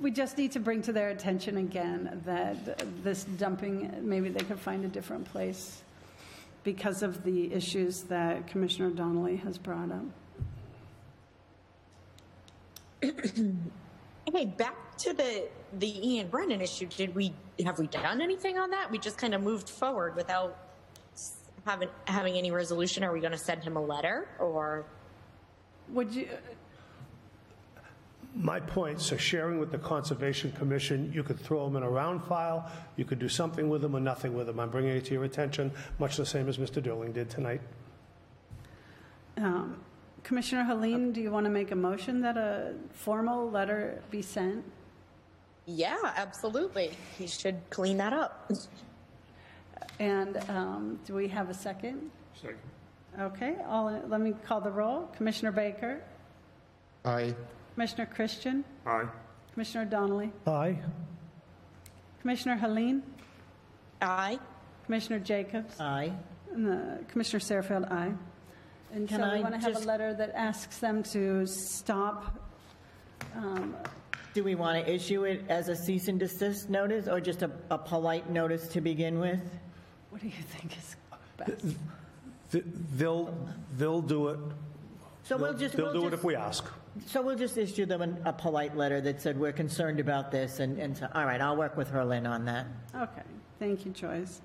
we 0.00 0.10
just 0.10 0.36
need 0.36 0.52
to 0.52 0.60
bring 0.60 0.82
to 0.82 0.92
their 0.92 1.08
attention 1.10 1.56
again 1.56 2.22
that 2.24 3.02
this 3.02 3.24
dumping, 3.24 3.90
maybe 4.02 4.28
they 4.28 4.44
could 4.44 4.58
find 4.58 4.84
a 4.84 4.88
different 4.88 5.24
place 5.30 5.82
because 6.64 7.02
of 7.02 7.24
the 7.24 7.52
issues 7.52 8.02
that 8.02 8.46
Commissioner 8.46 8.90
Donnelly 8.90 9.36
has 9.36 9.58
brought 9.58 9.90
up. 9.90 10.04
Okay, 14.28 14.44
back 14.44 14.96
to 14.98 15.12
the 15.12 15.48
the 15.78 16.08
Ian 16.08 16.28
Brennan 16.28 16.60
issue. 16.60 16.86
Did 16.86 17.14
we 17.16 17.32
have 17.64 17.78
we 17.80 17.88
done 17.88 18.20
anything 18.20 18.58
on 18.58 18.70
that? 18.70 18.88
We 18.90 18.98
just 18.98 19.18
kind 19.18 19.34
of 19.34 19.42
moved 19.42 19.68
forward 19.68 20.14
without 20.14 20.56
having 21.66 21.88
having 22.06 22.36
any 22.36 22.52
resolution. 22.52 23.02
Are 23.02 23.12
we 23.12 23.20
going 23.20 23.32
to 23.32 23.38
send 23.38 23.64
him 23.64 23.76
a 23.76 23.82
letter 23.82 24.28
or? 24.38 24.84
Would 25.88 26.14
you, 26.14 26.28
My 28.34 28.60
point, 28.60 29.00
so 29.00 29.16
sharing 29.16 29.58
with 29.58 29.72
the 29.72 29.78
Conservation 29.78 30.52
Commission, 30.52 31.12
you 31.12 31.24
could 31.24 31.38
throw 31.40 31.64
them 31.64 31.76
in 31.76 31.82
a 31.82 31.90
round 31.90 32.22
file, 32.24 32.70
you 32.96 33.04
could 33.04 33.18
do 33.18 33.28
something 33.28 33.68
with 33.68 33.82
them 33.82 33.96
or 33.96 34.00
nothing 34.00 34.34
with 34.34 34.46
them. 34.46 34.60
I'm 34.60 34.70
bringing 34.70 34.96
it 34.96 35.04
to 35.06 35.14
your 35.14 35.24
attention, 35.24 35.72
much 35.98 36.16
the 36.16 36.24
same 36.24 36.48
as 36.48 36.56
Mr. 36.56 36.80
Durling 36.80 37.12
did 37.12 37.28
tonight. 37.28 37.60
um, 39.36 39.76
Commissioner 40.22 40.62
Helene, 40.64 41.12
do 41.12 41.20
you 41.20 41.30
want 41.32 41.44
to 41.44 41.50
make 41.50 41.70
a 41.70 41.74
motion 41.76 42.20
that 42.20 42.36
a 42.36 42.74
formal 42.92 43.50
letter 43.50 44.00
be 44.10 44.22
sent? 44.22 44.62
Yeah, 45.66 45.96
absolutely. 46.16 46.92
He 47.18 47.26
should 47.26 47.56
clean 47.70 47.96
that 47.96 48.12
up. 48.12 48.52
And 49.98 50.36
um, 50.50 51.00
do 51.06 51.14
we 51.14 51.26
have 51.28 51.48
a 51.50 51.54
second? 51.54 52.10
Second. 52.40 52.58
Okay, 53.18 53.56
all, 53.66 54.00
let 54.08 54.20
me 54.20 54.34
call 54.46 54.60
the 54.60 54.70
roll. 54.70 55.08
Commissioner 55.16 55.50
Baker, 55.52 56.00
Aye. 57.04 57.34
Commissioner 57.74 58.06
Christian, 58.06 58.64
Aye. 58.86 59.06
Commissioner 59.52 59.84
Donnelly, 59.84 60.32
Aye. 60.46 60.78
Commissioner 62.20 62.56
Helene, 62.56 63.02
Aye. 64.02 64.38
Commissioner 64.86 65.18
Jacobs, 65.20 65.78
Aye. 65.80 66.12
and 66.52 66.66
the 66.66 67.04
Commissioner 67.08 67.40
Sarfield, 67.40 67.90
aye. 67.90 68.12
And 68.92 69.08
Can 69.08 69.20
so 69.20 69.30
we 69.30 69.38
I 69.38 69.40
want 69.40 69.54
to 69.54 69.60
have 69.60 69.70
a 69.70 69.74
just- 69.74 69.86
letter 69.86 70.12
that 70.14 70.32
asks 70.34 70.78
them 70.78 71.02
to 71.04 71.46
stop, 71.46 72.36
um, 73.36 73.76
Do 74.34 74.42
we 74.44 74.54
want 74.56 74.84
to 74.84 74.92
issue 74.92 75.24
it 75.24 75.44
as 75.48 75.68
a 75.68 75.76
cease 75.76 76.08
and 76.08 76.18
desist 76.18 76.68
notice 76.70 77.06
or 77.08 77.20
just 77.20 77.42
a, 77.42 77.50
a 77.70 77.78
polite 77.78 78.28
notice 78.30 78.68
to 78.68 78.80
begin 78.80 79.18
with? 79.20 79.40
what 80.10 80.20
do 80.20 80.26
you 80.26 80.32
think 80.58 80.76
is 80.76 80.96
best? 81.36 81.76
Th- 82.50 82.64
They'll, 82.96 83.32
they'll 83.78 84.02
do 84.02 84.28
it. 84.28 84.38
So 85.24 85.36
we'll 85.36 85.54
just, 85.54 85.76
They'll 85.76 85.86
we'll 85.86 85.94
do 85.94 86.06
it 86.06 86.10
just, 86.10 86.14
if 86.20 86.24
we 86.24 86.34
ask. 86.34 86.64
so 87.06 87.22
we'll 87.22 87.36
just 87.36 87.56
issue 87.56 87.86
them 87.86 88.02
an- 88.02 88.20
a 88.24 88.32
polite 88.32 88.76
letter 88.76 89.00
that 89.02 89.20
said, 89.20 89.38
we're 89.38 89.52
concerned 89.52 90.00
about 90.00 90.30
this, 90.30 90.60
and, 90.60 90.78
and 90.78 90.96
so, 90.96 91.08
all 91.14 91.24
right, 91.24 91.40
I'll 91.40 91.56
work 91.56 91.76
with 91.76 91.90
Herlin 91.92 92.28
on 92.28 92.44
that. 92.46 92.66
Okay, 92.94 93.22
thank 93.58 93.84
you, 93.84 93.92
Joyce. 93.92 94.40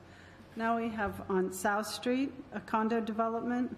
Now 0.56 0.78
we 0.78 0.90
have 0.90 1.22
on 1.30 1.52
South 1.52 1.88
Street, 1.88 2.32
a 2.54 2.60
condo 2.60 3.00
development. 3.02 3.76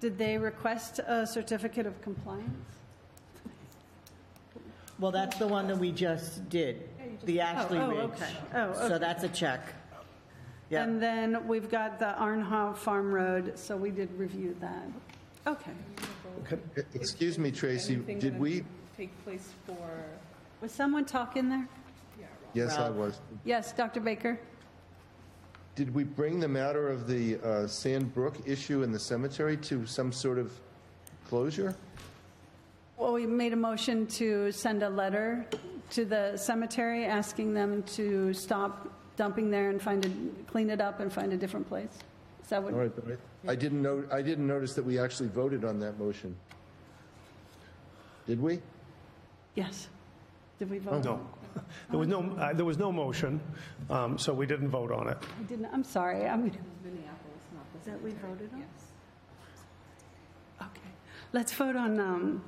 Did 0.00 0.18
they 0.18 0.36
request 0.36 1.00
a 1.06 1.26
certificate 1.26 1.86
of 1.86 2.00
compliance? 2.02 2.50
Well, 4.98 5.10
that's 5.10 5.36
the 5.38 5.46
one 5.46 5.68
that 5.68 5.78
we 5.78 5.92
just 5.92 6.48
did, 6.48 6.88
oh, 7.00 7.04
the 7.24 7.40
oh, 7.40 7.44
Ashley 7.44 7.78
oh, 7.78 7.88
Ridge. 7.90 7.98
okay. 8.10 8.30
Oh, 8.54 8.72
So 8.72 8.80
okay. 8.84 8.98
that's 8.98 9.24
a 9.24 9.28
check. 9.28 9.74
Yeah. 10.70 10.82
And 10.82 11.00
then 11.00 11.46
we've 11.46 11.70
got 11.70 11.98
the 11.98 12.14
Arnhow 12.18 12.76
Farm 12.76 13.12
Road, 13.12 13.58
so 13.58 13.76
we 13.76 13.90
did 13.90 14.10
review 14.18 14.56
that. 14.60 14.88
Okay. 15.46 15.72
Excuse 16.94 17.38
me, 17.38 17.50
Tracy, 17.50 17.96
did 17.96 18.38
we? 18.38 18.64
Take 18.96 19.24
place 19.24 19.52
for, 19.66 19.76
Was 20.60 20.72
someone 20.72 21.04
talking 21.04 21.48
there? 21.48 21.68
Yes, 22.54 22.78
I 22.78 22.88
was. 22.88 23.20
Yes, 23.44 23.72
Dr. 23.72 24.00
Baker? 24.00 24.38
Did 25.74 25.94
we 25.94 26.04
bring 26.04 26.40
the 26.40 26.48
matter 26.48 26.88
of 26.88 27.06
the 27.06 27.36
uh, 27.36 27.66
Sand 27.66 28.14
Brook 28.14 28.36
issue 28.46 28.82
in 28.82 28.92
the 28.92 28.98
cemetery 28.98 29.58
to 29.58 29.84
some 29.84 30.10
sort 30.10 30.38
of 30.38 30.50
closure? 31.28 31.76
Well, 32.96 33.12
we 33.12 33.26
made 33.26 33.52
a 33.52 33.56
motion 33.56 34.06
to 34.06 34.50
send 34.52 34.82
a 34.82 34.88
letter 34.88 35.46
to 35.90 36.06
the 36.06 36.36
cemetery 36.38 37.04
asking 37.04 37.52
them 37.52 37.82
to 37.82 38.32
stop 38.32 38.88
dumping 39.16 39.50
there 39.50 39.68
and 39.68 39.80
find 39.80 40.06
a, 40.06 40.50
clean 40.50 40.70
it 40.70 40.80
up 40.80 41.00
and 41.00 41.12
find 41.12 41.34
a 41.34 41.36
different 41.36 41.68
place. 41.68 41.98
Is 42.46 42.50
that 42.50 42.62
what? 42.62 42.74
All 42.74 42.78
right, 42.78 42.92
but 42.94 43.18
I 43.48 43.52
I 43.52 43.56
didn't 43.56 43.82
know, 43.82 44.04
I 44.12 44.22
didn't 44.22 44.46
notice 44.46 44.74
that 44.74 44.84
we 44.84 45.00
actually 45.00 45.28
voted 45.30 45.64
on 45.64 45.80
that 45.80 45.98
motion. 45.98 46.36
Did 48.28 48.40
we? 48.40 48.60
Yes. 49.56 49.88
Did 50.60 50.70
we 50.70 50.78
vote? 50.78 51.04
No. 51.04 51.20
There 51.90 51.98
was 51.98 52.06
no, 52.06 52.20
uh, 52.38 52.52
there 52.52 52.66
was 52.66 52.78
no 52.78 52.92
motion, 52.92 53.40
um, 53.88 54.18
so 54.18 54.32
we 54.34 54.46
didn't 54.46 54.68
vote 54.68 54.92
on 54.92 55.08
it. 55.08 55.16
We 55.40 55.46
didn't, 55.46 55.66
I'm 55.72 55.82
sorry, 55.82 56.26
I'm, 56.26 56.42
Minneapolis, 56.42 57.42
not 57.54 57.84
the. 57.84 57.90
that 57.90 58.02
we 58.02 58.10
voted 58.10 58.50
on? 58.52 58.60
Yes. 58.60 58.68
Okay. 60.60 60.90
Let's 61.32 61.52
vote 61.52 61.74
on 61.74 61.98
um, 61.98 62.44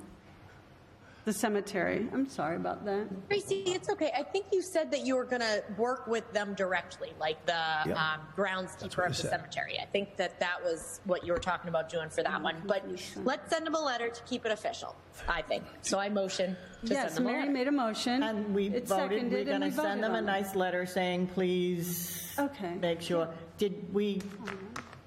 the 1.29 1.33
cemetery. 1.39 2.09
I'm 2.15 2.27
sorry 2.27 2.57
about 2.57 2.87
that. 2.87 3.07
Tracy, 3.29 3.57
it's 3.67 3.91
okay. 3.91 4.11
I 4.17 4.23
think 4.23 4.47
you 4.51 4.63
said 4.63 4.91
that 4.93 5.05
you 5.05 5.15
were 5.15 5.27
going 5.27 5.43
to 5.43 5.63
work 5.77 6.07
with 6.07 6.33
them 6.33 6.55
directly, 6.55 7.13
like 7.21 7.45
the 7.45 7.53
Yeah. 7.53 7.93
um, 8.15 8.21
groundskeeper 8.35 8.97
what 8.97 9.07
of 9.11 9.17
the 9.17 9.23
said. 9.23 9.31
cemetery. 9.33 9.79
I 9.79 9.85
think 9.85 10.17
that 10.17 10.41
that 10.41 10.65
was 10.65 11.01
what 11.05 11.27
you 11.27 11.35
were 11.35 11.39
talking 11.39 11.69
about 11.69 11.91
doing 11.91 12.09
for 12.09 12.23
that 12.23 12.43
one. 12.43 12.57
But 12.67 12.83
let's 13.25 13.51
send 13.51 13.67
them 13.67 13.75
a 13.75 13.81
letter 13.81 14.09
to 14.09 14.23
keep 14.23 14.47
it 14.47 14.53
official, 14.53 14.97
I 15.29 15.43
think. 15.43 15.65
So 15.83 15.99
I 15.99 16.09
motion 16.09 16.57
to 16.87 16.95
Yes, 16.95 17.13
send 17.13 17.17
them 17.19 17.27
a 17.27 17.29
Mary 17.31 17.41
letter. 17.43 17.53
made 17.53 17.69
a 17.69 17.73
motion. 17.73 18.23
And 18.23 18.55
we 18.55 18.69
It's 18.69 18.89
voted, 18.89 19.31
we're 19.31 19.45
going 19.45 19.61
to 19.61 19.67
we 19.67 19.73
send 19.73 20.03
them 20.03 20.13
a 20.15 20.19
on 20.19 20.23
it. 20.25 20.27
nice 20.27 20.55
letter 20.55 20.87
saying, 20.87 21.27
please. 21.27 22.35
Okay. 22.39 22.75
Make 22.81 23.03
sure, 23.03 23.29
did 23.59 23.93
we, 23.93 24.23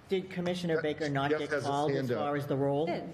did 0.08 0.30
Commissioner 0.30 0.82
Baker 0.84 1.10
not 1.10 1.32
Jeff 1.32 1.40
get 1.40 1.64
called 1.64 1.90
as 1.92 1.98
hand 1.98 2.12
up. 2.12 2.20
far 2.20 2.36
as 2.36 2.46
the 2.46 2.56
role? 2.58 2.86
Did. 2.86 3.12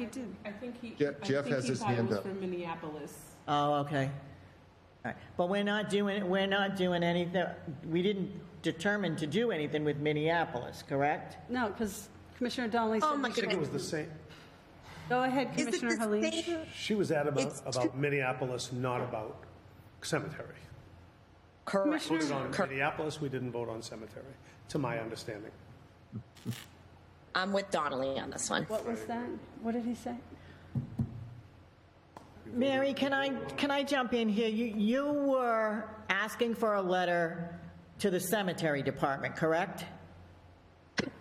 He 0.00 0.06
did. 0.06 0.34
I 0.46 0.50
think 0.50 0.80
he, 0.80 0.90
Je- 0.98 1.08
I 1.08 1.26
Jeff 1.26 1.44
think 1.44 1.54
has 1.56 1.64
he 1.64 1.70
his 1.70 1.80
thought 1.80 1.90
it 1.90 1.96
hand 1.96 2.08
was 2.08 2.18
up. 2.18 2.22
for 2.24 2.30
Minneapolis. 2.30 3.12
Oh, 3.46 3.74
okay. 3.80 4.10
All 5.04 5.10
right, 5.10 5.16
but 5.36 5.48
we're 5.50 5.62
not 5.64 5.90
doing, 5.90 6.26
we're 6.28 6.46
not 6.46 6.76
doing 6.76 7.02
anything, 7.02 7.44
we 7.86 8.00
didn't 8.02 8.30
determine 8.62 9.16
to 9.16 9.26
do 9.26 9.50
anything 9.50 9.84
with 9.84 9.98
Minneapolis, 9.98 10.82
correct? 10.88 11.36
No, 11.50 11.68
because 11.68 12.08
Commissioner 12.38 12.68
Donnelly 12.68 12.98
oh 13.02 13.08
said. 13.08 13.14
Oh, 13.14 13.16
my 13.18 13.28
we 13.28 13.34
should- 13.34 13.44
I 13.44 13.48
think 13.48 13.58
it 13.58 13.60
was 13.60 13.70
the 13.70 13.78
same, 13.78 14.10
Go 15.10 15.22
ahead, 15.24 15.48
Is 15.56 15.66
it 15.66 15.80
Commissioner 15.80 15.90
the 15.96 16.02
Helene. 16.28 16.42
same? 16.44 16.58
she 16.74 16.94
was 16.94 17.10
at 17.10 17.26
about, 17.26 17.42
It's 17.46 17.60
about 17.66 17.96
Minneapolis, 17.96 18.72
not 18.72 19.00
about 19.02 19.42
cemetery. 20.02 20.46
Correct. 21.66 22.04
Voted 22.04 22.32
on 22.32 22.50
Minneapolis, 22.50 23.20
we 23.20 23.28
didn't 23.28 23.52
vote 23.52 23.68
on 23.68 23.82
cemetery, 23.82 24.24
to 24.68 24.78
my 24.78 24.98
understanding. 24.98 25.50
I'm 27.34 27.52
with 27.52 27.70
Donnelly 27.70 28.18
on 28.18 28.30
this 28.30 28.50
one. 28.50 28.64
What 28.64 28.86
was 28.86 29.02
that? 29.04 29.26
What 29.62 29.72
did 29.72 29.84
he 29.84 29.94
say? 29.94 30.14
Mary, 32.52 32.92
can 32.92 33.12
I, 33.12 33.28
can 33.56 33.70
I 33.70 33.82
jump 33.84 34.12
in 34.12 34.28
here? 34.28 34.48
You, 34.48 34.66
you 34.76 35.04
were 35.12 35.88
asking 36.08 36.56
for 36.56 36.74
a 36.74 36.82
letter 36.82 37.54
to 38.00 38.10
the 38.10 38.18
cemetery 38.18 38.82
department, 38.82 39.36
correct? 39.36 39.84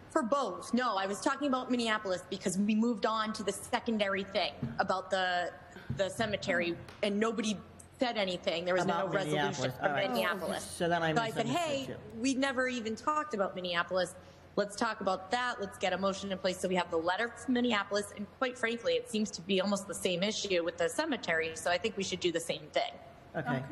For 0.10 0.24
both. 0.24 0.74
No, 0.74 0.96
I 0.96 1.06
was 1.06 1.22
talking 1.22 1.48
about 1.48 1.70
Minneapolis 1.70 2.24
because 2.32 2.58
we 2.58 2.74
moved 2.74 3.06
on 3.06 3.32
to 3.34 3.44
the 3.44 3.52
secondary 3.54 4.24
thing 4.24 4.54
about 4.80 5.12
the 5.12 5.52
the 5.98 6.10
cemetery, 6.10 6.76
and 7.04 7.20
nobody 7.20 7.58
said 8.00 8.18
anything. 8.18 8.64
There 8.64 8.74
was 8.76 8.86
no 8.86 8.94
About 9.06 9.14
resolution 9.14 9.36
Minneapolis. 9.42 9.74
from 9.78 9.86
All 9.86 9.92
right. 9.92 10.10
Minneapolis. 10.10 10.64
So 10.64 10.88
then 10.88 11.04
I 11.04 11.14
So 11.14 11.22
I 11.22 11.30
said, 11.32 11.46
misunderstood 11.48 11.68
hey, 11.70 11.86
you. 11.90 11.96
we 12.22 12.34
never 12.36 12.68
even 12.68 12.96
talked 12.96 13.34
about 13.34 13.56
Minneapolis. 13.56 14.16
Let's 14.60 14.76
talk 14.76 15.00
about 15.00 15.32
that. 15.32 15.62
Let's 15.62 15.78
get 15.78 15.94
a 15.94 15.98
motion 15.98 16.34
in 16.34 16.38
place 16.38 16.60
so 16.60 16.68
we 16.68 16.76
have 16.76 16.92
the 16.92 16.98
letter 16.98 17.30
from 17.30 17.54
Minneapolis. 17.54 18.08
And 18.18 18.28
quite 18.40 18.58
frankly, 18.58 18.96
it 18.96 19.10
seems 19.10 19.32
to 19.32 19.42
be 19.42 19.62
almost 19.62 19.88
the 19.88 19.96
same 19.96 20.22
issue 20.22 20.66
with 20.66 20.78
the 20.78 20.90
cemetery. 20.90 21.52
So 21.56 21.72
I 21.72 21.78
think 21.78 21.96
we 21.96 22.04
should 22.04 22.20
do 22.20 22.34
the 22.34 22.42
same 22.42 22.64
thing. 22.74 22.92
Okay. 23.38 23.64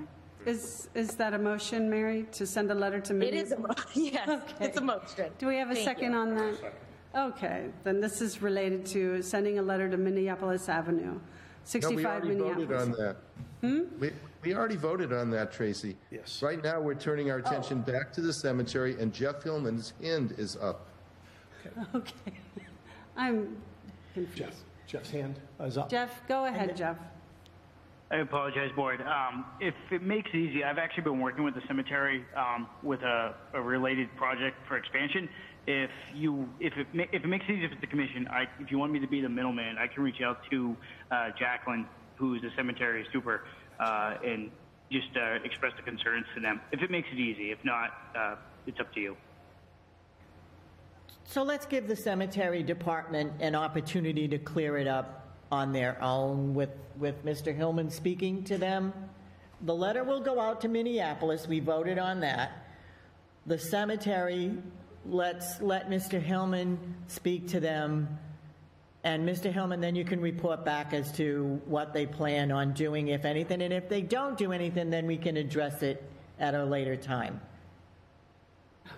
Is, 0.46 0.88
is 0.96 1.10
that 1.18 1.34
a 1.34 1.38
motion, 1.38 1.90
Mary, 1.90 2.26
to 2.32 2.48
send 2.48 2.72
a 2.72 2.74
letter 2.74 3.02
to 3.02 3.22
It 3.22 3.34
is 3.34 3.52
a 3.52 3.58
Minneapolis? 3.58 3.86
mo- 3.98 4.02
yes, 4.02 4.30
Okay. 4.30 4.66
it's 4.66 4.78
a 4.78 4.82
motion. 4.82 5.30
Do 5.40 5.48
we 5.48 5.58
have 5.58 5.70
a 5.72 5.74
Thank 5.74 5.86
second 5.86 6.14
you. 6.14 6.18
on 6.20 6.36
that? 6.36 6.74
Okay, 7.14 7.66
then 7.84 8.00
this 8.00 8.22
is 8.22 8.42
related 8.42 8.86
to 8.86 9.22
sending 9.22 9.60
a 9.60 9.62
letter 9.62 9.90
to 9.90 9.98
Minneapolis 9.98 10.70
Avenue, 10.70 11.16
No, 11.16 11.20
we 11.20 11.20
65 11.66 12.06
already 12.06 12.40
voted 12.40 12.72
on 12.72 12.92
Minneapolis. 12.92 12.98
that. 12.98 13.68
Hmm? 13.68 14.00
We, 14.00 14.12
we 14.44 14.54
already 14.56 14.76
voted 14.76 15.14
on 15.14 15.30
that, 15.32 15.52
Tracy. 15.52 15.96
Yes. 16.12 16.42
Right 16.42 16.64
now, 16.64 16.80
we're 16.80 16.96
turning 16.96 17.32
our 17.32 17.38
attention 17.38 17.82
back 17.82 18.12
to 18.14 18.22
the 18.22 18.34
cemetery, 18.34 18.96
and 19.00 19.14
Jeff 19.14 19.44
Hillman's 19.44 19.94
hand 20.02 20.36
is 20.38 20.56
up. 20.58 20.88
Okay. 21.94 22.14
I'm 23.18 23.58
Jeff, 24.16 24.24
confused. 24.26 24.58
Jeff's 24.88 25.10
hand 25.10 25.40
is 25.64 25.78
up. 25.78 25.90
Jeff, 25.90 26.26
go 26.28 26.46
ahead, 26.46 26.78
Jeff. 26.78 26.98
I 28.10 28.18
apologize, 28.18 28.72
board. 28.74 29.02
Um, 29.02 29.46
if 29.60 29.74
it 29.92 30.02
makes 30.02 30.30
it 30.34 30.38
easy, 30.38 30.64
I've 30.64 30.78
actually 30.78 31.04
been 31.04 31.20
working 31.20 31.44
with 31.44 31.56
the 31.56 31.62
cemetery 31.68 32.24
um, 32.38 32.68
with 32.82 33.02
a, 33.02 33.34
a 33.54 33.62
related 33.62 34.08
project 34.16 34.56
for 34.68 34.78
expansion. 34.78 35.28
If 35.66 35.90
you, 36.16 36.48
if 36.62 36.72
it, 36.78 36.88
ma- 36.94 37.04
if 37.12 37.26
it 37.26 37.28
makes 37.28 37.44
it 37.50 37.54
easy 37.54 37.68
for 37.68 37.82
the 37.82 37.88
commission, 37.88 38.26
I, 38.32 38.44
if 38.62 38.72
you 38.72 38.78
want 38.78 38.94
me 38.94 39.00
to 39.00 39.08
be 39.08 39.20
the 39.20 39.28
middleman, 39.28 39.78
I 39.78 39.88
can 39.88 40.04
reach 40.04 40.22
out 40.24 40.40
to 40.52 40.78
uh, 41.12 41.32
Jacqueline, 41.38 41.86
who's 42.16 42.42
the 42.42 42.50
cemetery 42.56 43.06
super, 43.12 43.44
uh, 43.80 44.16
and 44.24 44.52
just 44.92 45.08
uh, 45.16 45.40
express 45.44 45.74
the 45.76 45.84
concerns 45.84 46.26
to 46.36 46.42
them. 46.42 46.62
If 46.72 46.82
it 46.82 46.92
makes 46.92 47.08
it 47.12 47.20
easy, 47.20 47.52
if 47.52 47.64
not, 47.64 47.92
uh, 48.16 48.36
it's 48.66 48.80
up 48.80 48.94
to 48.94 49.00
you. 49.00 49.18
So 51.26 51.44
let's 51.44 51.66
give 51.66 51.88
the 51.88 51.96
cemetery 51.96 52.64
department 52.64 53.34
an 53.42 53.54
opportunity 53.54 54.28
to 54.30 54.38
clear 54.38 54.78
it 54.78 54.88
up 54.88 55.28
on 55.52 55.74
their 55.74 56.02
own 56.02 56.54
with, 56.54 56.70
with 56.98 57.26
Mr. 57.26 57.56
Hillman 57.56 57.90
speaking 57.90 58.44
to 58.46 58.58
them. 58.58 58.94
The 59.62 59.76
letter 59.76 60.04
will 60.04 60.22
go 60.22 60.40
out 60.40 60.62
to 60.62 60.68
Minneapolis, 60.68 61.48
we 61.48 61.60
voted 61.60 61.98
on 61.98 62.22
that. 62.22 62.52
The 63.46 63.58
cemetery, 63.58 64.54
let's 65.06 65.62
let 65.62 65.90
Mr. 65.90 66.22
Hillman 66.22 66.96
speak 67.08 67.48
to 67.50 67.60
them. 67.60 68.20
And 69.08 69.26
Mr. 69.26 69.50
Hillman, 69.50 69.80
then 69.80 69.96
you 69.96 70.04
can 70.04 70.20
report 70.20 70.66
back 70.66 70.92
as 70.92 71.14
to 71.14 71.62
what 71.66 71.94
they 71.94 72.06
plan 72.06 72.52
on 72.52 72.74
doing, 72.74 73.08
if 73.08 73.24
anything. 73.24 73.62
And 73.62 73.72
if 73.72 73.88
they 73.88 74.02
don't 74.02 74.38
do 74.38 74.52
anything, 74.52 74.90
then 74.90 75.08
we 75.08 75.16
can 75.16 75.38
address 75.38 75.82
it 75.82 76.04
at 76.40 76.54
a 76.54 76.66
later 76.66 76.98
time. 76.98 77.40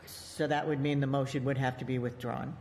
So 0.08 0.48
that 0.48 0.68
would 0.68 0.80
mean 0.80 1.00
the 1.00 1.06
motion 1.06 1.46
would 1.46 1.60
have 1.60 1.78
to 1.78 1.86
be 1.86 2.00
withdrawn. 2.00 2.58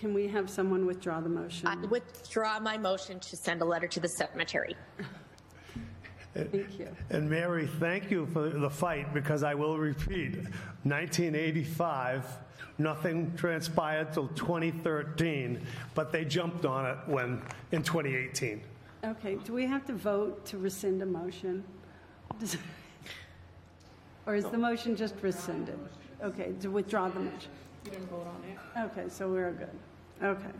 Can 0.00 0.12
we 0.12 0.26
have 0.26 0.50
someone 0.50 0.86
withdraw 0.86 1.20
the 1.20 1.28
motion? 1.28 1.68
I 1.68 1.76
withdraw 1.86 2.58
my 2.58 2.76
motion 2.76 3.20
to 3.20 3.36
send 3.36 3.62
a 3.62 3.64
letter 3.64 3.86
to 3.86 4.00
the 4.00 4.08
cemetery. 4.08 4.74
Thank 6.34 6.80
you. 6.80 6.88
And 7.10 7.30
Mary, 7.30 7.68
thank 7.78 8.10
you 8.10 8.26
for 8.26 8.48
the 8.48 8.70
fight, 8.70 9.14
because 9.14 9.44
I 9.44 9.54
will 9.54 9.78
repeat, 9.78 10.34
1985, 10.82 12.26
nothing 12.78 13.32
transpired 13.36 14.12
till 14.12 14.28
2013, 14.28 15.60
but 15.94 16.12
they 16.12 16.24
jumped 16.24 16.64
on 16.64 16.86
it 16.86 16.96
when, 17.06 17.42
in 17.72 17.82
2018. 17.82 18.60
Okay, 19.04 19.36
do 19.44 19.52
we 19.52 19.66
have 19.66 19.84
to 19.86 19.92
vote 19.92 20.44
to 20.46 20.58
rescind 20.58 21.02
a 21.02 21.06
motion? 21.06 21.64
Does- 22.40 22.56
Or 24.26 24.34
is 24.34 24.44
the 24.44 24.58
motion 24.58 24.96
just 24.96 25.14
rescinded? 25.22 25.78
Okay, 26.22 26.52
to 26.60 26.68
withdraw 26.70 27.08
the 27.08 27.20
motion? 27.20 27.50
You 27.84 27.90
didn't 27.92 28.08
vote 28.08 28.26
on 28.26 28.42
it. 28.44 28.90
Okay, 28.90 29.08
so 29.08 29.28
we're 29.28 29.52
good. 29.52 29.78
Okay. 30.22 30.50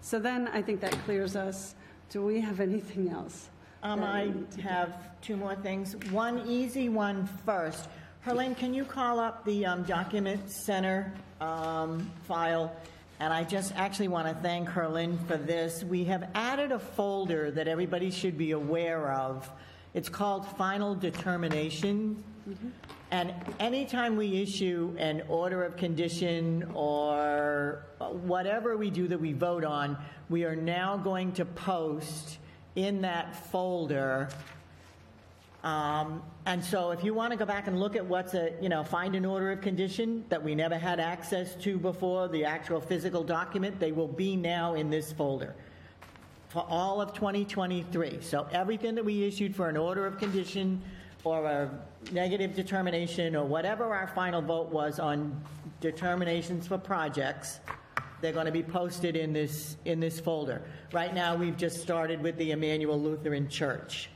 So 0.00 0.18
then 0.18 0.48
I 0.48 0.60
think 0.60 0.80
that 0.80 0.92
clears 1.04 1.36
us. 1.36 1.74
Do 2.10 2.22
we 2.24 2.40
have 2.40 2.60
anything 2.60 3.08
else? 3.08 3.48
Um, 3.82 4.02
I 4.02 4.26
need 4.26 4.50
to 4.50 4.56
do? 4.56 4.62
have 4.62 5.20
two 5.22 5.36
more 5.36 5.54
things. 5.54 5.96
One 6.10 6.46
easy 6.46 6.88
one 6.88 7.26
first. 7.44 7.88
Herlene, 8.26 8.56
can 8.56 8.74
you 8.74 8.84
call 8.84 9.20
up 9.20 9.44
the 9.44 9.64
um, 9.64 9.84
document 9.84 10.50
center 10.50 11.14
um, 11.40 12.10
file? 12.26 12.74
And 13.20 13.32
I 13.32 13.44
just 13.44 13.72
actually 13.76 14.08
want 14.08 14.26
to 14.26 14.34
thank 14.42 14.68
Herlene 14.68 15.24
for 15.28 15.36
this. 15.36 15.84
We 15.84 16.02
have 16.06 16.28
added 16.34 16.72
a 16.72 16.80
folder 16.80 17.52
that 17.52 17.68
everybody 17.68 18.10
should 18.10 18.36
be 18.36 18.50
aware 18.50 19.12
of. 19.12 19.48
It's 19.94 20.08
called 20.08 20.44
Final 20.56 20.96
Determination. 20.96 22.24
And 23.12 23.32
anytime 23.60 24.16
we 24.16 24.42
issue 24.42 24.96
an 24.98 25.22
order 25.28 25.62
of 25.62 25.76
condition 25.76 26.68
or 26.74 27.84
whatever 28.00 28.76
we 28.76 28.90
do 28.90 29.06
that 29.06 29.20
we 29.20 29.34
vote 29.34 29.64
on, 29.64 29.96
we 30.28 30.42
are 30.44 30.56
now 30.56 30.96
going 30.96 31.30
to 31.34 31.44
post 31.44 32.38
in 32.74 33.02
that 33.02 33.36
folder. 33.52 34.30
Um, 35.66 36.22
and 36.46 36.64
so 36.64 36.92
if 36.92 37.02
you 37.02 37.12
want 37.12 37.32
to 37.32 37.36
go 37.36 37.44
back 37.44 37.66
and 37.66 37.80
look 37.80 37.96
at 37.96 38.06
what's 38.06 38.34
a, 38.34 38.52
you 38.62 38.68
know, 38.68 38.84
find 38.84 39.16
an 39.16 39.24
order 39.24 39.50
of 39.50 39.62
condition 39.62 40.24
that 40.28 40.40
we 40.40 40.54
never 40.54 40.78
had 40.78 41.00
access 41.00 41.56
to 41.56 41.76
before, 41.76 42.28
the 42.28 42.44
actual 42.44 42.80
physical 42.80 43.24
document, 43.24 43.80
they 43.80 43.90
will 43.90 44.06
be 44.06 44.36
now 44.36 44.74
in 44.74 44.90
this 44.90 45.10
folder 45.10 45.56
for 46.50 46.64
all 46.68 47.00
of 47.00 47.14
2023. 47.14 48.18
So 48.20 48.46
everything 48.52 48.94
that 48.94 49.04
we 49.04 49.24
issued 49.24 49.56
for 49.56 49.68
an 49.68 49.76
order 49.76 50.06
of 50.06 50.18
condition 50.18 50.80
or 51.24 51.44
a 51.44 51.68
negative 52.12 52.54
determination 52.54 53.34
or 53.34 53.44
whatever 53.44 53.92
our 53.92 54.06
final 54.06 54.40
vote 54.40 54.68
was 54.68 55.00
on 55.00 55.36
determinations 55.80 56.68
for 56.68 56.78
projects, 56.78 57.58
they're 58.20 58.32
going 58.32 58.46
to 58.46 58.52
be 58.52 58.62
posted 58.62 59.16
in 59.16 59.32
this, 59.32 59.78
in 59.84 59.98
this 59.98 60.20
folder. 60.20 60.62
Right 60.92 61.12
now, 61.12 61.34
we've 61.34 61.56
just 61.56 61.82
started 61.82 62.22
with 62.22 62.36
the 62.38 62.52
Emmanuel 62.52 63.00
Lutheran 63.00 63.48
Church. 63.48 64.10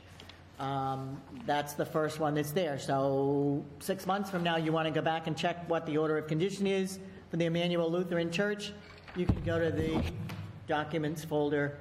Um, 0.61 1.19
That's 1.47 1.73
the 1.73 1.85
first 1.85 2.19
one 2.19 2.35
that's 2.35 2.51
there. 2.51 2.77
So 2.77 3.65
six 3.79 4.05
months 4.05 4.29
from 4.29 4.43
now, 4.43 4.57
you 4.57 4.71
want 4.71 4.87
to 4.87 4.93
go 4.93 5.01
back 5.01 5.25
and 5.25 5.35
check 5.35 5.67
what 5.67 5.87
the 5.87 5.97
order 5.97 6.17
of 6.17 6.27
condition 6.27 6.67
is 6.67 6.99
for 7.31 7.37
the 7.37 7.45
Emmanuel 7.45 7.89
Lutheran 7.89 8.29
Church, 8.29 8.73
you 9.15 9.25
can 9.25 9.41
go 9.43 9.57
to 9.57 9.71
the 9.71 10.03
documents 10.67 11.23
folder, 11.23 11.79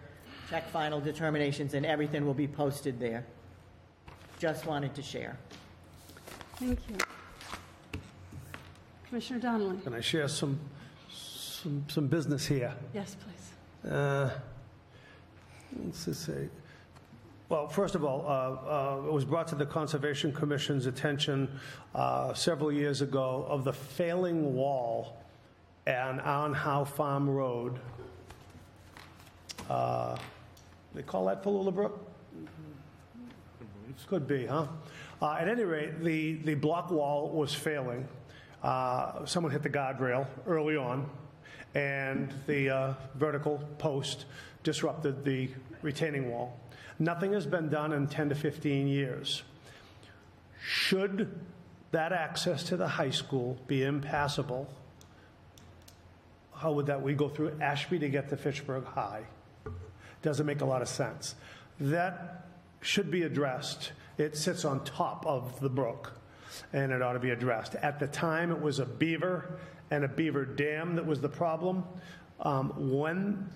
check 0.49 0.69
final 0.71 1.01
determinations, 1.01 1.75
and 1.75 1.85
everything 1.85 2.25
will 2.25 2.35
be 2.35 2.47
posted 2.47 3.01
there. 3.01 3.27
Just 4.39 4.65
wanted 4.65 4.95
to 4.95 5.03
share. 5.03 5.37
Thank 6.55 6.79
you. 6.89 6.97
Commissioner 9.09 9.41
Donnelly? 9.41 9.81
Can 9.83 9.95
I 9.95 10.01
share 10.01 10.29
some, 10.29 10.59
some, 11.13 11.85
some 11.89 12.07
business 12.07 12.47
here? 12.47 12.73
Yes, 12.95 13.17
please. 13.17 13.93
Uh, 13.93 14.31
let's 15.85 16.05
just 16.05 16.25
say, 16.25 16.49
well, 17.51 17.67
first 17.67 17.97
of 17.97 18.05
all, 18.05 18.25
uh, 18.27 19.01
uh, 19.03 19.09
it 19.09 19.13
was 19.13 19.25
brought 19.25 19.49
to 19.49 19.57
the 19.57 19.67
Conservation 19.67 20.33
Commission's 20.33 20.87
attention 20.87 21.49
uh, 21.97 22.33
several 22.33 22.71
years 22.71 23.03
ago 23.03 23.45
of 23.49 23.65
the 23.65 23.73
failing 23.73 24.55
wall 24.55 25.21
and 25.85 26.21
Arnhow 26.21 26.87
Farm 26.87 27.29
Road. 27.29 27.81
Uh, 29.69 30.17
They 30.95 31.03
call 31.03 31.27
that 31.27 31.43
Falulah 31.43 31.75
Brook? 31.75 32.07
Could 34.07 34.29
be, 34.29 34.47
huh? 34.47 34.67
Uh, 35.21 35.33
At 35.33 35.49
any 35.49 35.65
rate, 35.65 36.01
the, 36.03 36.35
the 36.45 36.55
block 36.55 36.91
wall 36.93 37.31
was 37.31 37.53
failing. 37.53 38.07
Uh, 38.63 39.27
Someone 39.27 39.51
hit 39.51 39.65
the 39.65 39.71
guardrail 39.71 40.27
early 40.47 40.77
on, 40.77 41.11
and 41.75 42.33
the 42.47 42.97
vertical 43.17 43.59
post 43.79 44.27
disrupted 44.63 45.25
the 45.25 45.51
retaining 45.83 46.31
wall. 46.31 46.59
Nothing 47.01 47.33
has 47.33 47.47
been 47.47 47.71
done 47.71 47.95
in 47.95 48.07
10 48.07 48.29
to 48.29 48.35
15 48.35 48.87
years. 48.87 49.43
Should 50.63 51.35
that 51.93 52.13
access 52.13 52.63
to 52.65 52.77
the 52.77 52.87
high 52.87 53.11
school 53.11 53.59
be 53.67 53.83
impassable, 53.83 54.69
how 56.55 56.73
would 56.73 56.87
that, 56.87 57.01
we 57.01 57.15
go 57.15 57.31
through 57.31 57.57
Ashby 57.59 57.99
to 58.01 58.09
get 58.11 58.29
to 58.29 58.37
Fitchburg 58.37 58.85
High? 58.85 59.23
Doesn't 60.21 60.45
make 60.45 60.61
a 60.61 60.67
lot 60.67 60.83
of 60.83 60.89
sense. 60.89 61.35
That 61.81 62.45
should 62.83 63.11
be 63.11 63.23
addressed. 63.23 63.93
It 64.19 64.37
sits 64.37 64.67
on 64.67 64.85
top 64.85 65.25
of 65.27 65.59
the 65.61 65.71
brook, 65.71 66.13
and 66.75 66.93
it 66.93 67.01
ought 67.01 67.15
to 67.15 67.19
be 67.19 67.31
addressed. 67.31 67.77
At 67.77 67.99
the 67.99 68.09
time, 68.09 68.51
it 68.53 68.61
was 68.61 68.79
a 68.79 68.85
beaver 68.85 69.59
and 69.91 70.05
a 70.05 70.09
beaver 70.09 70.45
dam 70.45 70.97
that 70.97 71.07
was 71.07 71.23
the 71.23 71.31
problem. 71.31 71.85
Um, 72.41 72.91
When, 72.93 73.49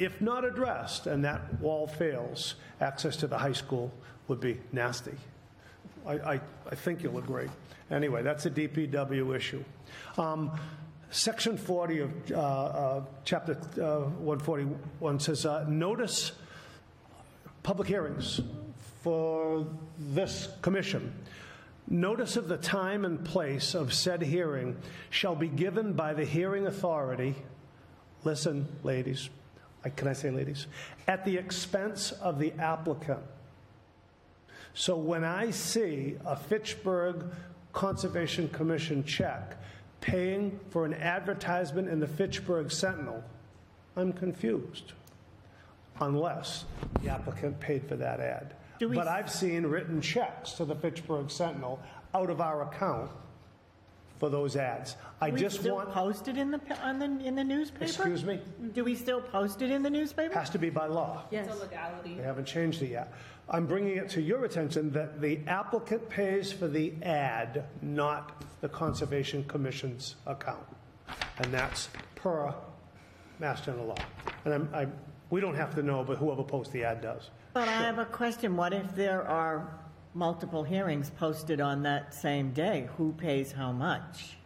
if 0.00 0.18
not 0.22 0.46
addressed, 0.46 1.06
and 1.06 1.22
that 1.24 1.60
wall 1.60 1.86
fails, 1.86 2.54
access 2.80 3.16
to 3.16 3.26
the 3.26 3.36
high 3.36 3.52
school 3.52 3.92
would 4.28 4.40
be 4.40 4.58
nasty. 4.72 5.14
I, 6.06 6.12
I, 6.14 6.40
I 6.70 6.74
think 6.74 7.02
you'll 7.02 7.18
agree. 7.18 7.48
Anyway, 7.90 8.22
that's 8.22 8.46
a 8.46 8.50
DPW 8.50 9.36
issue. 9.36 9.62
Um, 10.16 10.58
Section 11.10 11.58
40 11.58 11.98
of 12.00 12.30
uh, 12.30 12.36
uh, 12.36 13.04
Chapter 13.26 13.52
uh, 13.78 14.08
141 14.08 15.20
says, 15.20 15.44
uh, 15.44 15.66
notice 15.68 16.32
public 17.62 17.86
hearings 17.86 18.40
for 19.02 19.66
this 19.98 20.48
commission. 20.62 21.12
Notice 21.88 22.36
of 22.36 22.48
the 22.48 22.56
time 22.56 23.04
and 23.04 23.22
place 23.22 23.74
of 23.74 23.92
said 23.92 24.22
hearing 24.22 24.78
shall 25.10 25.34
be 25.34 25.48
given 25.48 25.92
by 25.92 26.14
the 26.14 26.24
hearing 26.24 26.66
authority, 26.66 27.34
listen, 28.24 28.66
ladies, 28.82 29.28
can 29.88 30.08
I 30.08 30.12
say 30.12 30.30
ladies? 30.30 30.66
At 31.08 31.24
the 31.24 31.36
expense 31.36 32.12
of 32.12 32.38
the 32.38 32.52
applicant. 32.58 33.20
So 34.74 34.96
when 34.96 35.24
I 35.24 35.50
see 35.50 36.16
a 36.24 36.36
Fitchburg 36.36 37.24
Conservation 37.72 38.48
Commission 38.50 39.04
check 39.04 39.56
paying 40.00 40.60
for 40.70 40.84
an 40.84 40.94
advertisement 40.94 41.88
in 41.88 42.00
the 42.00 42.06
Fitchburg 42.06 42.70
Sentinel, 42.70 43.24
I'm 43.96 44.12
confused, 44.12 44.92
unless 46.00 46.64
the 47.02 47.08
applicant 47.10 47.58
paid 47.60 47.86
for 47.88 47.96
that 47.96 48.20
ad. 48.20 48.54
Do 48.78 48.88
we- 48.88 48.96
But 48.96 49.08
I've 49.08 49.30
seen 49.30 49.66
written 49.66 50.00
checks 50.00 50.52
to 50.52 50.64
the 50.64 50.74
Fitchburg 50.74 51.30
Sentinel 51.30 51.80
out 52.14 52.30
of 52.30 52.40
our 52.40 52.62
account 52.62 53.10
for 54.20 54.28
those 54.28 54.54
ads. 54.54 54.96
I 55.20 55.30
Do 55.30 55.34
we 55.34 55.40
just 55.40 55.58
still 55.60 55.76
want, 55.76 55.90
post 55.90 56.28
it 56.28 56.36
in 56.36 56.50
the, 56.50 56.58
pa- 56.58 56.78
on 56.84 56.98
the, 56.98 57.06
in 57.26 57.34
the 57.34 57.42
newspaper? 57.42 57.84
excuse 57.84 58.22
me, 58.22 58.38
Do 58.74 58.84
we 58.84 58.94
still 58.94 59.20
post 59.22 59.62
it 59.62 59.70
in 59.70 59.82
the 59.82 59.88
newspaper? 59.90 60.34
has 60.34 60.50
to 60.50 60.58
be 60.58 60.68
by 60.70 60.86
law. 60.86 61.24
It's 61.30 61.50
a 61.50 61.54
legality. 61.56 62.14
They 62.14 62.22
haven't 62.22 62.44
changed 62.44 62.82
it 62.82 62.90
yet. 62.90 63.12
I'm 63.48 63.66
bringing 63.66 63.96
it 63.96 64.10
to 64.10 64.20
your 64.20 64.44
attention 64.44 64.92
that 64.92 65.20
the 65.20 65.40
applicant 65.48 66.08
pays 66.10 66.52
for 66.52 66.68
the 66.68 66.92
ad, 67.02 67.64
not 67.82 68.44
the 68.60 68.68
Conservation 68.68 69.42
Commission's 69.44 70.14
account. 70.26 70.64
And 71.38 71.46
that's 71.52 71.88
per 72.14 72.54
Mass 73.40 73.62
General 73.64 73.86
Law. 73.86 73.96
And 74.44 74.54
I'm, 74.54 74.68
I, 74.74 74.86
we 75.30 75.40
don't 75.40 75.56
have 75.56 75.74
to 75.76 75.82
know, 75.82 76.04
but 76.04 76.18
whoever 76.18 76.44
posts 76.44 76.72
the 76.72 76.84
ad 76.84 77.00
does. 77.00 77.30
But 77.54 77.66
I 77.68 77.72
have 77.72 77.98
a 77.98 78.04
question. 78.04 78.54
What 78.56 78.72
if 78.74 78.94
there 78.94 79.26
are 79.26 79.79
multiple 80.14 80.64
hearings 80.64 81.10
posted 81.10 81.60
on 81.60 81.82
that 81.82 82.14
same 82.14 82.52
day? 82.52 82.88
Who 82.96 83.12
pays 83.12 83.52
how 83.52 83.72
much? 83.72 84.36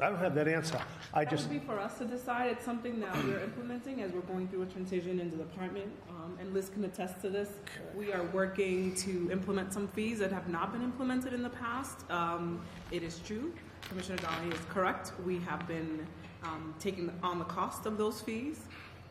I 0.00 0.10
don't 0.10 0.18
have 0.18 0.34
that 0.36 0.46
answer. 0.46 0.80
I 1.12 1.24
That 1.24 1.30
just, 1.30 1.48
would 1.48 1.60
be 1.60 1.66
for 1.66 1.78
us 1.80 1.98
to 1.98 2.04
decide. 2.04 2.52
It's 2.52 2.64
something 2.64 3.00
that 3.00 3.16
we're 3.24 3.40
implementing 3.40 4.00
as 4.02 4.12
we're 4.12 4.20
going 4.20 4.46
through 4.46 4.62
a 4.62 4.66
transition 4.66 5.18
in 5.18 5.30
the 5.30 5.38
department. 5.38 5.90
Um, 6.08 6.38
and 6.40 6.54
Liz 6.54 6.68
can 6.68 6.84
attest 6.84 7.20
to 7.22 7.30
this. 7.30 7.48
We 7.96 8.12
are 8.12 8.22
working 8.26 8.94
to 8.96 9.28
implement 9.32 9.72
some 9.72 9.88
fees 9.88 10.20
that 10.20 10.30
have 10.30 10.48
not 10.48 10.72
been 10.72 10.82
implemented 10.82 11.32
in 11.32 11.42
the 11.42 11.50
past. 11.50 12.08
Um, 12.10 12.60
it 12.92 13.02
is 13.02 13.18
true. 13.18 13.52
Commissioner 13.88 14.18
Downey 14.18 14.54
is 14.54 14.60
correct. 14.68 15.12
We 15.26 15.40
have 15.40 15.66
been 15.66 16.06
um, 16.44 16.74
taking 16.78 17.10
on 17.24 17.40
the 17.40 17.44
cost 17.44 17.84
of 17.86 17.98
those 17.98 18.20
fees, 18.20 18.60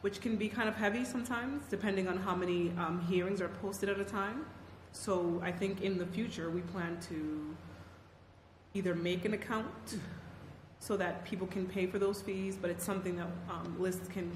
which 0.01 0.21
can 0.21 0.37
be 0.37 0.47
kind 0.47 0.69
of 0.69 0.75
heavy 0.75 1.03
sometimes, 1.03 1.63
depending 1.69 2.07
on 2.07 2.15
how 2.17 2.33
many 2.35 2.71
um, 2.77 3.05
hearings 3.09 3.41
are 3.41 3.49
posted 3.49 3.89
at 3.89 3.99
a 3.99 4.05
time. 4.05 4.45
So 4.97 5.39
I 5.43 5.51
think 5.51 5.81
in 5.81 5.97
the 5.97 6.05
future, 6.07 6.49
we 6.49 6.61
plan 6.61 6.97
to 7.09 7.55
either 8.73 8.95
make 8.95 9.25
an 9.25 9.33
account 9.33 9.67
so 10.79 10.97
that 10.97 11.23
people 11.25 11.47
can 11.47 11.65
pay 11.65 11.85
for 11.87 11.99
those 11.99 12.21
fees, 12.21 12.57
but 12.59 12.69
it's 12.69 12.83
something 12.83 13.15
that 13.17 13.27
um, 13.49 13.75
Liz 13.79 13.99
can 14.11 14.29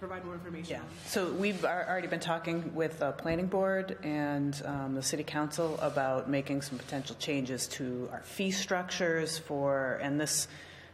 provide 0.00 0.24
more 0.24 0.34
information 0.34 0.70
Yeah, 0.70 0.80
on. 0.80 0.86
so 1.06 1.30
we've 1.32 1.64
al- 1.64 1.88
already 1.88 2.06
been 2.06 2.20
talking 2.20 2.72
with 2.74 3.00
the 3.00 3.12
planning 3.12 3.46
board 3.46 3.98
and 4.04 4.60
um, 4.64 4.94
the 4.94 5.02
city 5.02 5.24
council 5.24 5.78
about 5.80 6.28
making 6.30 6.62
some 6.62 6.78
potential 6.78 7.16
changes 7.18 7.66
to 7.68 8.08
our 8.12 8.20
fee 8.20 8.50
structures 8.52 9.38
for, 9.38 9.98
and 10.02 10.20
this 10.20 10.46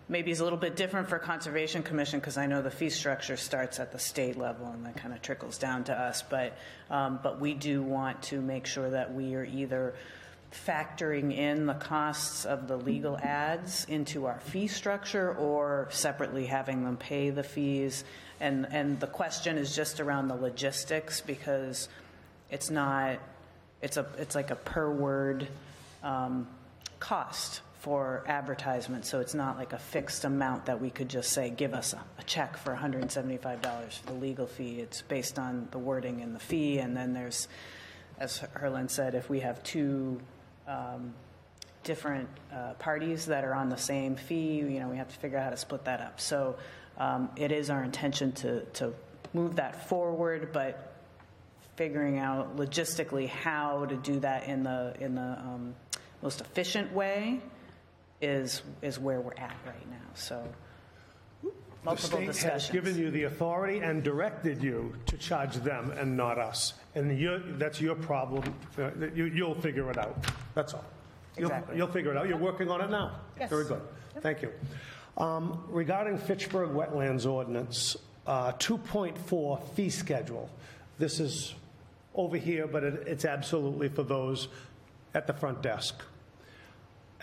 maybe 0.09 0.31
is 0.31 0.41
a 0.41 0.45
little 0.45 0.59
bit 0.59 0.77
different 0.77 1.09
for 1.09 1.19
Conservation 1.19 1.83
Commission, 1.83 2.21
because 2.21 2.37
I 2.37 2.47
know 2.47 2.63
the 2.63 2.71
fee 2.71 2.91
structure 2.91 3.37
starts 3.37 3.81
at 3.81 3.93
the 3.93 3.99
state 3.99 4.37
level 4.37 4.67
and 4.67 4.85
then 4.85 4.93
kind 4.95 5.15
of 5.15 5.23
trickles 5.23 5.59
down 5.59 5.85
to 5.85 5.99
us, 5.99 6.23
but, 6.23 6.57
um, 6.91 7.21
but 7.23 7.41
we 7.41 7.55
do 7.55 7.83
want 7.83 8.23
to 8.25 8.41
make 8.41 8.67
sure 8.67 8.91
that 8.91 9.15
we 9.15 9.35
are 9.35 9.45
either 9.45 9.95
factoring 10.67 11.37
in 11.37 11.67
the 11.67 11.75
costs 11.75 12.45
of 12.45 12.69
the 12.69 12.77
legal 12.77 13.19
ads 13.19 13.85
into 13.87 14.27
our 14.27 14.39
fee 14.41 14.69
structure 14.69 15.35
or 15.35 15.89
separately 15.91 16.47
having 16.47 16.85
them 16.85 16.97
pay 16.97 17.31
the 17.31 17.43
fees. 17.43 18.05
And, 18.41 18.67
and 18.71 19.01
the 19.01 19.07
question 19.07 19.59
is 19.59 19.75
just 19.75 20.01
around 20.01 20.29
the 20.29 20.37
logistics 20.37 21.21
because 21.21 21.89
it's 22.51 22.71
not, 22.71 23.19
it's 23.83 23.97
a, 23.97 24.07
it's 24.19 24.35
like 24.35 24.51
a 24.51 24.57
per 24.57 24.89
word 24.89 25.49
um, 26.05 26.47
cost 27.01 27.63
for 27.85 28.25
advertisement. 28.27 29.05
So 29.05 29.21
it's 29.21 29.35
not 29.35 29.59
like 29.59 29.75
a 29.75 29.79
fixed 29.79 30.25
amount 30.25 30.65
that 30.65 30.81
we 30.81 30.89
could 30.89 31.11
just 31.11 31.33
say, 31.33 31.51
give 31.51 31.75
us 31.75 31.93
a, 31.93 32.03
a 32.19 32.23
check 32.23 32.57
for 32.57 32.75
$175 32.75 33.93
for 33.93 34.07
the 34.07 34.15
legal 34.15 34.47
fee. 34.47 34.81
It's 34.81 35.03
based 35.03 35.39
on 35.39 35.69
the 35.71 35.77
wording 35.77 36.21
in 36.21 36.33
the 36.33 36.39
fee. 36.39 36.79
And 36.79 36.97
then 36.97 37.13
there's, 37.13 37.47
as 38.19 38.41
Herlene 38.57 38.89
said, 38.89 39.15
if 39.15 39.29
we 39.29 39.41
have 39.41 39.63
two 39.63 40.19
um, 40.67 41.13
different 41.83 42.31
uh, 42.51 42.73
parties 42.79 43.27
that 43.27 43.45
are 43.45 43.55
on 43.55 43.69
the 43.69 43.77
same 43.77 44.17
fee, 44.17 44.57
you 44.57 44.81
know, 44.81 44.89
we 44.89 44.97
have 44.97 45.13
to 45.13 45.19
figure 45.19 45.37
out 45.37 45.45
how 45.45 45.51
to 45.51 45.59
split 45.59 45.85
that 45.85 46.01
up. 46.01 46.19
So 46.21 46.57
um, 46.97 47.29
it 47.37 47.53
is 47.53 47.69
our 47.69 47.85
intention 47.85 48.33
to, 48.33 48.63
to 48.63 48.95
move 49.35 49.57
that 49.57 49.91
forward, 49.91 50.55
but 50.55 50.95
figuring 51.77 52.19
out 52.19 52.57
logistically 52.57 53.29
how 53.29 53.85
to 53.85 53.97
do 53.97 54.21
that 54.21 54.45
in 54.45 54.63
the, 54.63 54.97
in 55.01 55.17
the 55.17 55.21
um, 55.21 55.75
most 56.23 56.41
efficient 56.41 56.91
way 56.95 57.43
is, 58.25 58.63
is 58.83 58.99
where 58.99 59.21
we're 59.21 59.35
at 59.35 59.55
right 59.67 59.91
now. 59.91 59.97
So 60.15 60.45
the 61.43 61.51
multiple 61.85 62.33
state 62.33 62.51
has 62.51 62.71
given 62.71 62.97
you 62.99 63.11
the 63.11 63.25
authority 63.25 63.79
and 63.81 64.03
directed 64.03 64.63
you 64.63 64.95
to 65.07 65.17
charge 65.17 65.55
them 65.57 65.91
and 65.93 66.17
not 66.17 66.39
us. 66.39 66.75
And 66.95 67.19
you 67.19 67.43
that's 67.59 67.81
your 67.81 67.95
problem. 67.95 68.43
Uh, 68.79 68.91
You, 69.15 69.27
you'll 69.27 69.55
figure 69.55 69.91
it 69.91 69.99
out. 69.99 70.17
That's 70.55 70.75
all. 70.75 70.85
You'll- 71.37 71.51
Exactly. 71.51 71.77
You'll 71.77 71.89
figure 71.93 72.11
it 72.13 72.17
out. 72.17 72.29
You're 72.29 72.39
working 72.39 72.71
on 72.71 72.81
it 72.81 72.91
now. 72.91 73.21
Yes. 73.39 73.51
Very 73.51 73.65
good. 73.67 73.83
Thank 74.21 74.43
you. 74.43 74.53
Um, 75.19 75.65
Regarding 75.69 76.17
Fitchburg 76.19 76.71
Wetlands 76.71 77.27
Ordinance, 77.31 77.97
uh, 78.27 78.53
2.4 78.53 79.59
fee 79.75 79.91
schedule. 79.91 80.49
This 80.99 81.21
is 81.21 81.55
over 82.15 82.37
here, 82.37 82.67
but 82.69 82.85
it- 82.85 83.07
it's 83.09 83.25
absolutely 83.25 83.89
for 83.89 84.05
those 84.05 84.49
at 85.15 85.27
the 85.27 85.33
front 85.33 85.61
desk. 85.63 86.01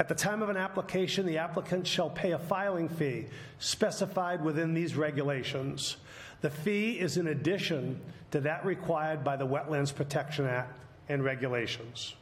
At 0.02 0.08
the 0.08 0.16
time 0.16 0.42
of 0.42 0.50
an 0.50 0.58
application, 0.58 1.28
the 1.28 1.38
applicant 1.38 1.86
shall 1.86 2.10
pay 2.10 2.32
a 2.32 2.40
filing 2.40 2.90
fee 2.90 3.28
specified 3.60 4.44
within 4.44 4.74
these 4.74 4.96
regulations. 4.96 5.98
The 6.42 6.50
fee 6.50 7.00
is 7.00 7.18
in 7.18 7.28
addition 7.28 8.02
to 8.32 8.40
that 8.40 8.66
required 8.66 9.24
by 9.24 9.36
the 9.36 9.46
Wetlands 9.46 9.94
Protection 9.94 10.48
Act 10.48 10.74
and 11.08 11.24
regulations. 11.24 12.16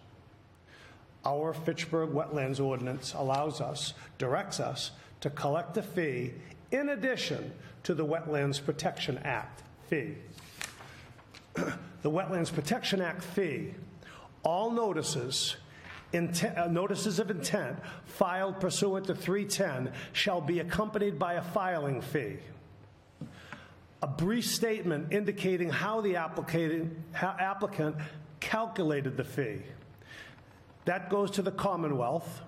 Our 1.24 1.54
Fitchburg 1.54 2.10
Wetlands 2.10 2.60
Ordinance 2.60 3.14
allows 3.14 3.62
us, 3.62 3.94
directs 4.18 4.60
us, 4.60 4.92
to 5.22 5.30
collect 5.30 5.78
a 5.78 5.82
fee 5.82 6.34
in 6.72 6.90
addition 6.90 7.54
to 7.84 7.94
the 7.94 8.06
Wetlands 8.06 8.62
Protection 8.62 9.20
Act 9.20 9.64
fee. 9.88 10.16
the 11.54 12.12
Wetlands 12.12 12.54
Protection 12.54 13.00
Act 13.00 13.24
fee, 13.24 13.74
all 14.44 14.70
notices, 14.70 15.56
intent, 16.14 16.58
uh, 16.58 16.68
notices 16.68 17.20
of 17.20 17.30
intent 17.30 17.78
filed 18.06 18.60
pursuant 18.60 19.08
to 19.08 19.16
310 19.16 19.94
shall 20.14 20.42
be 20.42 20.60
accompanied 20.60 21.20
by 21.20 21.34
a 21.34 21.42
filing 21.42 22.02
fee. 22.02 22.38
A 24.02 24.08
brief 24.08 24.46
statement 24.46 25.12
indicating 25.12 25.70
how 25.70 26.02
the 26.02 26.16
applicant, 26.16 26.98
how 27.12 27.36
applicant 27.40 27.96
calculated 28.40 29.18
the 29.18 29.24
fee. 29.24 29.62
That 30.86 31.10
goes 31.10 31.32
to 31.32 31.42
the 31.42 31.52
Commonwealth. 31.52 32.42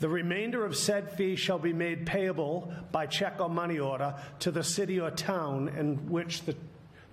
The 0.00 0.08
remainder 0.08 0.64
of 0.64 0.76
said 0.76 1.10
fee 1.10 1.36
shall 1.36 1.58
be 1.58 1.72
made 1.72 2.06
payable 2.06 2.72
by 2.92 3.06
check 3.06 3.40
or 3.40 3.48
money 3.48 3.78
order 3.78 4.14
to 4.40 4.50
the 4.50 4.62
city 4.62 5.00
or 5.00 5.10
town 5.10 5.68
in 5.68 6.10
which 6.10 6.42
the, 6.42 6.54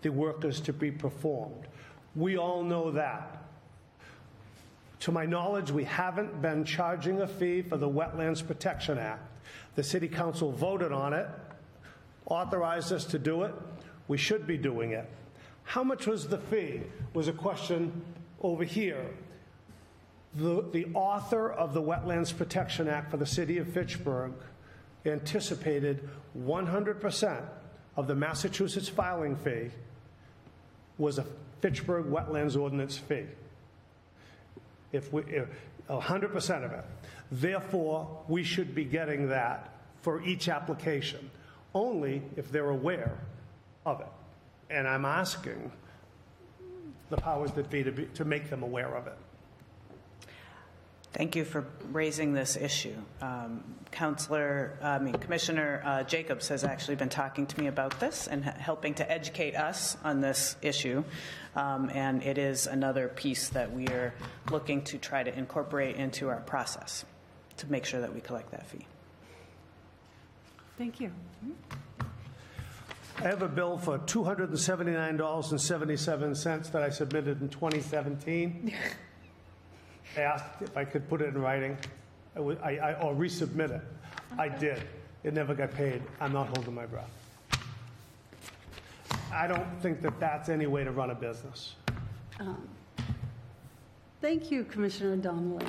the 0.01 0.09
work 0.09 0.45
is 0.45 0.61
to 0.61 0.73
be 0.73 0.91
performed. 0.91 1.67
We 2.15 2.37
all 2.37 2.63
know 2.63 2.91
that. 2.91 3.46
To 5.01 5.11
my 5.11 5.25
knowledge, 5.25 5.71
we 5.71 5.83
haven't 5.83 6.41
been 6.41 6.65
charging 6.65 7.21
a 7.21 7.27
fee 7.27 7.61
for 7.61 7.77
the 7.77 7.89
Wetlands 7.89 8.45
Protection 8.45 8.97
Act. 8.97 9.21
The 9.75 9.83
city 9.83 10.07
council 10.07 10.51
voted 10.51 10.91
on 10.91 11.13
it, 11.13 11.27
authorized 12.25 12.91
us 12.91 13.05
to 13.05 13.19
do 13.19 13.43
it. 13.43 13.53
We 14.07 14.17
should 14.17 14.47
be 14.47 14.57
doing 14.57 14.91
it. 14.91 15.09
How 15.63 15.83
much 15.83 16.07
was 16.07 16.27
the 16.27 16.37
fee? 16.37 16.81
Was 17.13 17.27
a 17.27 17.33
question 17.33 18.03
over 18.41 18.63
here. 18.63 19.05
The, 20.35 20.65
the 20.71 20.87
author 20.93 21.51
of 21.51 21.73
the 21.73 21.81
Wetlands 21.81 22.35
Protection 22.35 22.87
Act 22.87 23.11
for 23.11 23.17
the 23.17 23.25
city 23.25 23.57
of 23.57 23.67
Fitchburg 23.67 24.33
anticipated 25.05 26.09
100% 26.37 27.43
of 27.95 28.07
the 28.07 28.15
Massachusetts 28.15 28.89
filing 28.89 29.35
fee 29.35 29.71
was 30.97 31.17
a 31.17 31.25
Fitchburg 31.61 32.05
Wetlands 32.05 32.59
Ordinance 32.59 32.97
fee. 32.97 33.25
If 34.91 35.11
we, 35.11 35.23
if, 35.23 35.47
100% 35.89 36.65
of 36.65 36.71
it. 36.71 36.85
Therefore, 37.31 38.23
we 38.27 38.43
should 38.43 38.75
be 38.75 38.85
getting 38.85 39.29
that 39.29 39.73
for 40.01 40.21
each 40.23 40.49
application, 40.49 41.29
only 41.73 42.21
if 42.35 42.51
they're 42.51 42.69
aware 42.69 43.17
of 43.85 44.01
it. 44.01 44.07
And 44.69 44.87
I'm 44.87 45.05
asking 45.05 45.71
the 47.09 47.17
powers 47.17 47.51
that 47.53 47.69
be 47.69 47.83
to, 47.83 47.91
be, 47.91 48.05
to 48.15 48.25
make 48.25 48.49
them 48.49 48.63
aware 48.63 48.95
of 48.95 49.07
it. 49.07 49.17
Thank 51.17 51.35
you 51.35 51.43
for 51.45 51.65
raising 51.91 52.33
this 52.33 52.55
issue. 52.55 52.93
Um, 53.23 53.63
Counselor, 53.89 54.77
I 54.83 54.99
mean, 54.99 55.15
Commissioner 55.15 55.81
uh, 55.83 56.03
Jacobs 56.03 56.47
has 56.49 56.63
actually 56.63 56.95
been 56.95 57.09
talking 57.09 57.47
to 57.47 57.59
me 57.59 57.65
about 57.65 57.99
this 57.99 58.27
and 58.27 58.45
h- 58.45 58.53
helping 58.59 58.93
to 58.93 59.11
educate 59.11 59.55
us 59.55 59.97
on 60.03 60.21
this 60.21 60.57
issue. 60.61 61.03
Um, 61.55 61.89
and 61.91 62.21
it 62.21 62.37
is 62.37 62.67
another 62.67 63.07
piece 63.07 63.49
that 63.49 63.71
we 63.71 63.87
are 63.87 64.13
looking 64.51 64.83
to 64.83 64.99
try 64.99 65.23
to 65.23 65.35
incorporate 65.35 65.95
into 65.95 66.29
our 66.29 66.41
process 66.41 67.03
to 67.57 67.71
make 67.71 67.85
sure 67.85 68.01
that 68.01 68.13
we 68.13 68.21
collect 68.21 68.51
that 68.51 68.67
fee. 68.67 68.85
Thank 70.77 70.99
you. 70.99 71.11
I 73.17 73.23
have 73.23 73.41
a 73.41 73.47
bill 73.47 73.79
for 73.79 73.97
$279.77 73.97 76.71
that 76.71 76.83
I 76.83 76.91
submitted 76.91 77.41
in 77.41 77.49
2017. 77.49 78.71
I 80.15 80.21
asked 80.21 80.61
if 80.61 80.75
I 80.77 80.85
could 80.85 81.07
put 81.09 81.21
it 81.21 81.27
in 81.33 81.41
writing, 81.41 81.77
I 82.35 82.39
would- 82.39 82.59
I- 82.61 82.77
I- 82.77 83.01
or 83.01 83.13
resubmit 83.13 83.71
it. 83.71 83.81
I 84.37 84.49
did. 84.49 84.81
It 85.23 85.33
never 85.33 85.53
got 85.53 85.71
paid. 85.71 86.01
I'm 86.21 86.31
not 86.33 86.47
holding 86.47 86.73
my 86.75 86.85
breath. 86.85 87.09
I 89.31 89.47
don't 89.47 89.67
think 89.81 90.01
that 90.01 90.19
that's 90.19 90.49
any 90.49 90.67
way 90.67 90.83
to 90.83 90.91
run 90.91 91.09
a 91.11 91.15
business. 91.15 91.75
Um, 92.39 92.67
Thank 94.19 94.49
you, 94.49 94.63
Commissioner 94.63 95.15
Donnelly. 95.15 95.65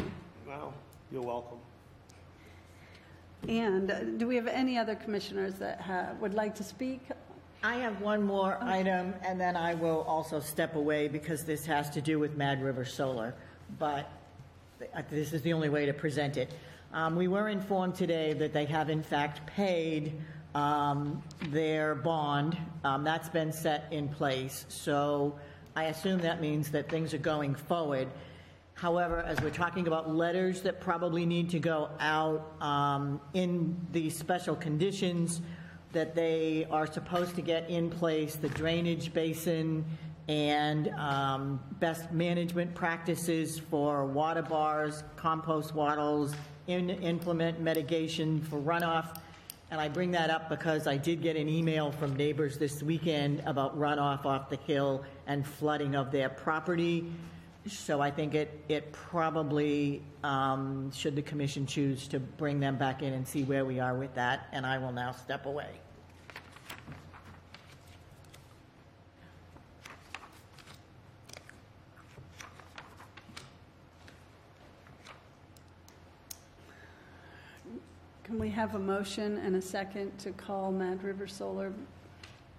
Well, 0.47 0.73
you're 1.13 1.21
welcome. 1.23 1.59
And 3.47 3.91
uh, 3.91 4.01
do 4.05 4.27
we 4.27 4.37
have 4.37 4.47
any 4.47 4.79
other 4.79 4.95
commissioners 4.95 5.55
that 5.57 5.81
ha- 5.83 6.13
would 6.19 6.33
like 6.33 6.55
to 6.57 6.65
speak? 6.65 7.03
I 7.63 7.75
have 7.77 8.01
one 8.01 8.23
more 8.23 8.57
item, 8.63 9.13
and 9.23 9.39
then 9.39 9.55
I 9.55 9.75
will 9.75 10.01
also 10.03 10.41
step 10.41 10.77
away 10.77 11.09
because 11.09 11.45
this 11.45 11.67
has 11.67 11.91
to 11.91 12.01
do 12.01 12.19
with 12.19 12.37
Mad 12.39 12.63
River 12.63 12.87
Solar. 12.87 13.35
But 13.79 14.09
this 15.11 15.33
is 15.33 15.43
the 15.43 15.53
only 15.53 15.69
way 15.69 15.87
to 15.87 15.93
present 15.93 16.37
it. 16.37 16.53
Um, 16.93 17.17
We 17.17 17.29
were 17.29 17.49
informed 17.49 17.95
today 17.95 18.33
that 18.35 18.53
they 18.53 18.65
have 18.67 18.91
in 18.91 19.03
fact 19.03 19.47
paid 19.47 20.15
um, 20.55 21.23
their 21.49 21.95
bond. 21.95 22.57
Um, 22.85 23.05
That's 23.05 23.29
been 23.29 23.53
set 23.53 23.87
in 23.91 24.09
place. 24.09 24.65
So 24.69 25.39
I 25.77 25.85
assume 25.85 26.21
that 26.21 26.41
means 26.41 26.71
that 26.71 26.89
things 26.89 27.15
are 27.15 27.19
going 27.19 27.55
forward. 27.55 28.09
However, 28.75 29.21
as 29.23 29.41
we're 29.41 29.51
talking 29.51 29.89
about 29.89 30.15
letters 30.15 30.63
that 30.63 30.81
probably 30.81 31.27
need 31.27 31.51
to 31.51 31.59
go 31.59 31.91
out 31.99 32.53
um, 32.63 33.21
in 33.35 33.77
the 33.93 34.09
special 34.09 34.55
conditions, 34.55 35.41
that 35.93 36.15
they 36.15 36.67
are 36.71 36.87
supposed 36.87 37.35
to 37.35 37.43
get 37.43 37.69
in 37.69 37.91
place 37.91 38.37
the 38.37 38.49
drainage 38.51 39.13
basin 39.13 39.85
and 40.29 40.89
um, 40.91 41.59
best 41.81 42.13
management 42.13 42.75
practices 42.75 43.59
for 43.59 44.05
water 44.05 44.43
bars, 44.43 45.03
compost 45.17 45.75
wattles, 45.75 46.35
in- 46.67 46.91
implement 46.91 47.61
mitigation 47.61 48.43
for 48.43 48.61
runoff. 48.61 49.19
And 49.71 49.81
I 49.81 49.89
bring 49.89 50.11
that 50.13 50.31
up 50.31 50.49
because 50.49 50.87
I 50.87 50.97
did 50.97 51.23
get 51.23 51.37
an 51.37 51.49
email 51.49 51.93
from 51.93 52.15
neighbors 52.17 52.59
this 52.59 52.83
weekend 52.83 53.43
about 53.47 53.79
runoff 53.79 54.25
off 54.25 54.49
the 54.49 54.57
hill 54.57 55.05
and 55.27 55.47
flooding 55.47 55.95
of 55.95 56.11
their 56.11 56.29
property. 56.29 57.11
So 57.67 58.01
I 58.01 58.11
think 58.11 58.35
it, 58.35 58.65
it 58.69 58.93
probably, 58.93 60.03
um, 60.25 60.91
should 60.93 61.17
the 61.17 61.23
commission 61.23 61.67
choose 61.67 62.09
to 62.09 62.21
bring 62.21 62.61
them 62.61 62.77
back 62.77 63.03
in 63.03 63.13
and 63.13 63.29
see 63.29 63.43
where 63.45 63.67
we 63.67 63.79
are 63.79 63.95
with 63.95 64.15
that, 64.15 64.49
and 64.53 64.65
I 64.65 64.79
will 64.79 64.93
now 64.93 65.13
step 65.13 65.45
away. 65.45 65.69
Can 78.29 78.39
we 78.39 78.51
have 78.51 78.75
a 78.75 78.79
motion 78.79 79.39
and 79.39 79.57
a 79.57 79.63
second 79.63 80.19
to 80.19 80.33
call 80.33 80.71
Mad 80.71 81.03
River 81.03 81.27
Solar 81.27 81.73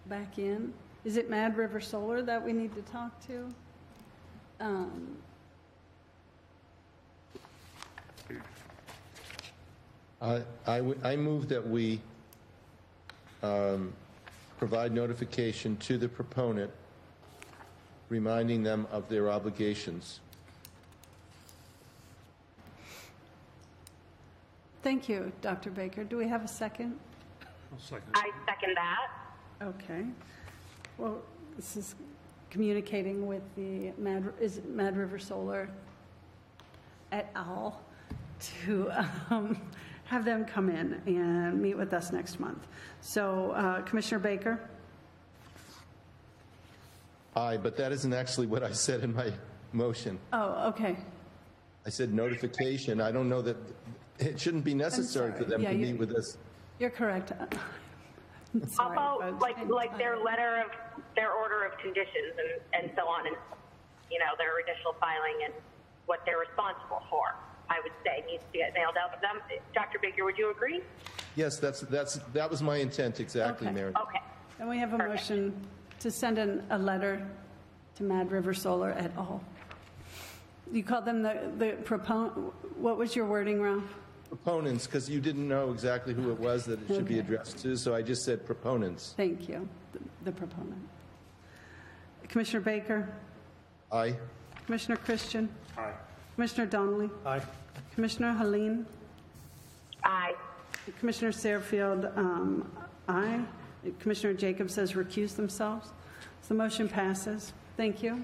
back 0.07 0.39
in? 0.39 0.73
Is 1.05 1.15
it 1.15 1.29
Mad 1.29 1.57
River 1.57 1.79
Solar 1.79 2.23
that 2.23 2.43
we 2.43 2.53
need 2.53 2.73
to 2.73 2.81
talk 2.81 3.11
to? 3.27 3.53
Um, 4.59 5.15
I, 10.19 10.41
I 11.03 11.15
move 11.15 11.47
that 11.49 11.69
we 11.69 12.01
um, 13.43 13.93
provide 14.57 14.91
notification 14.91 15.77
to 15.77 15.99
the 15.99 16.09
proponent, 16.09 16.71
reminding 18.09 18.63
them 18.63 18.87
of 18.91 19.07
their 19.07 19.29
obligations. 19.29 20.19
Thank 24.81 25.10
you, 25.10 25.31
Dr. 25.41 25.72
Baker. 25.72 26.03
Do 26.03 26.18
we 26.18 26.27
have 26.27 26.43
a 26.43 26.47
second? 26.47 26.97
I 28.15 28.31
second 28.45 28.76
that. 28.76 29.07
Okay. 29.61 30.06
Well, 30.97 31.22
this 31.56 31.76
is 31.76 31.95
communicating 32.49 33.27
with 33.27 33.43
the 33.56 33.91
Mad, 33.97 34.31
is 34.39 34.57
it 34.57 34.69
Mad 34.69 34.97
River 34.97 35.19
Solar 35.19 35.69
et 37.11 37.30
al. 37.35 37.81
to 38.39 38.91
um, 39.30 39.60
have 40.06 40.26
them 40.26 40.45
come 40.45 40.69
in 40.69 41.01
and 41.06 41.61
meet 41.61 41.77
with 41.77 41.93
us 41.93 42.11
next 42.11 42.39
month. 42.39 42.68
So 43.01 43.51
uh, 43.51 43.81
Commissioner 43.81 44.19
Baker? 44.19 44.60
Aye, 47.35 47.57
but 47.57 47.77
that 47.77 47.91
isn't 47.91 48.14
actually 48.14 48.47
what 48.47 48.64
I 48.64 48.72
said 48.72 49.03
in 49.03 49.14
my 49.14 49.31
motion. 49.72 50.18
Oh, 50.34 50.69
okay. 50.69 50.97
I 51.85 51.89
said 51.89 52.14
notification. 52.14 52.99
I 52.99 53.11
don't 53.11 53.30
know 53.30 53.41
that, 53.41 53.57
it 54.19 54.39
shouldn't 54.39 54.63
be 54.63 54.73
necessary 54.73 55.31
for 55.33 55.43
them 55.45 55.61
Yeah, 55.61 55.69
to 55.71 55.75
you- 55.75 55.85
meet 55.87 55.97
with 55.99 56.11
us. 56.15 56.37
You're 56.79 56.89
correct. 56.89 57.31
Sorry, 58.67 58.97
How 58.97 59.19
about 59.19 59.39
like 59.39 59.57
like 59.69 59.95
their 59.97 60.17
letter 60.17 60.63
of 60.65 60.71
their 61.15 61.31
order 61.33 61.65
of 61.65 61.77
conditions 61.77 62.33
and, 62.73 62.83
and 62.83 62.91
so 62.95 63.03
on, 63.07 63.27
and 63.27 63.35
you 64.09 64.17
know 64.17 64.25
their 64.37 64.59
initial 64.59 64.95
filing 64.99 65.45
and 65.45 65.53
what 66.07 66.21
they're 66.25 66.39
responsible 66.39 67.03
for. 67.09 67.35
I 67.69 67.79
would 67.83 67.91
say 68.03 68.23
needs 68.27 68.43
to 68.51 68.57
get 68.57 68.73
nailed 68.73 68.95
out. 68.97 69.11
But 69.11 69.29
um, 69.29 69.37
them, 69.47 69.59
Dr. 69.75 69.99
Baker, 70.01 70.25
would 70.25 70.37
you 70.39 70.49
agree? 70.49 70.81
Yes, 71.35 71.57
that's, 71.57 71.81
that's, 71.81 72.15
that 72.33 72.49
was 72.49 72.63
my 72.63 72.77
intent 72.77 73.19
exactly, 73.19 73.67
Okay. 73.67 73.75
Mary. 73.75 73.89
Okay. 74.01 74.19
And 74.59 74.67
we 74.67 74.79
have 74.79 74.93
a 74.93 74.97
motion 74.97 75.53
to 75.99 76.09
send 76.09 76.39
in 76.39 76.63
a 76.71 76.79
letter 76.79 77.23
to 77.95 78.03
Mad 78.03 78.31
River 78.31 78.55
Solar 78.55 78.95
et 78.97 79.11
al. 79.17 79.43
You 80.71 80.83
called 80.83 81.05
them 81.05 81.21
the, 81.21 81.51
the 81.59 81.71
proponent, 81.83 82.33
what 82.75 82.97
was 82.97 83.15
your 83.15 83.25
wording, 83.27 83.61
Ralph? 83.61 83.83
Proponents, 84.30 84.85
because 84.85 85.10
you 85.10 85.19
didn't 85.19 85.47
know 85.47 85.72
exactly 85.72 86.14
who 86.14 86.31
it 86.31 86.39
was 86.39 86.64
that 86.65 86.80
it 86.84 86.88
should 86.88 87.06
be 87.07 87.15
Okay. 87.15 87.19
addressed 87.22 87.57
to, 87.60 87.76
so 87.76 87.95
I 87.95 88.01
just 88.03 88.23
said 88.23 88.45
proponents. 88.45 89.14
Thank 89.18 89.49
you, 89.49 89.68
the- 89.91 89.99
the 90.26 90.31
proponent. 90.31 90.88
Commissioner 92.27 92.61
Baker, 92.61 93.10
Aye. 93.91 94.15
Commissioner 94.68 94.97
Christian, 94.97 95.49
Aye. 95.76 95.93
Commissioner 96.35 96.68
Donnelly, 96.68 97.10
Aye. 97.26 97.41
Commissioner 97.95 98.34
Helene, 98.34 98.85
Aye. 100.03 100.35
Commissioner 100.99 101.31
Sarfield, 101.31 102.15
um, 102.15 102.72
aye. 103.07 103.43
Commissioner 103.99 104.34
Jacobs 104.35 104.76
says 104.76 104.93
recuse 104.93 105.35
themselves. 105.35 105.88
So 106.41 106.49
the 106.49 106.53
motion 106.53 106.88
passes. 106.88 107.51
Thank 107.77 108.03
you. 108.03 108.23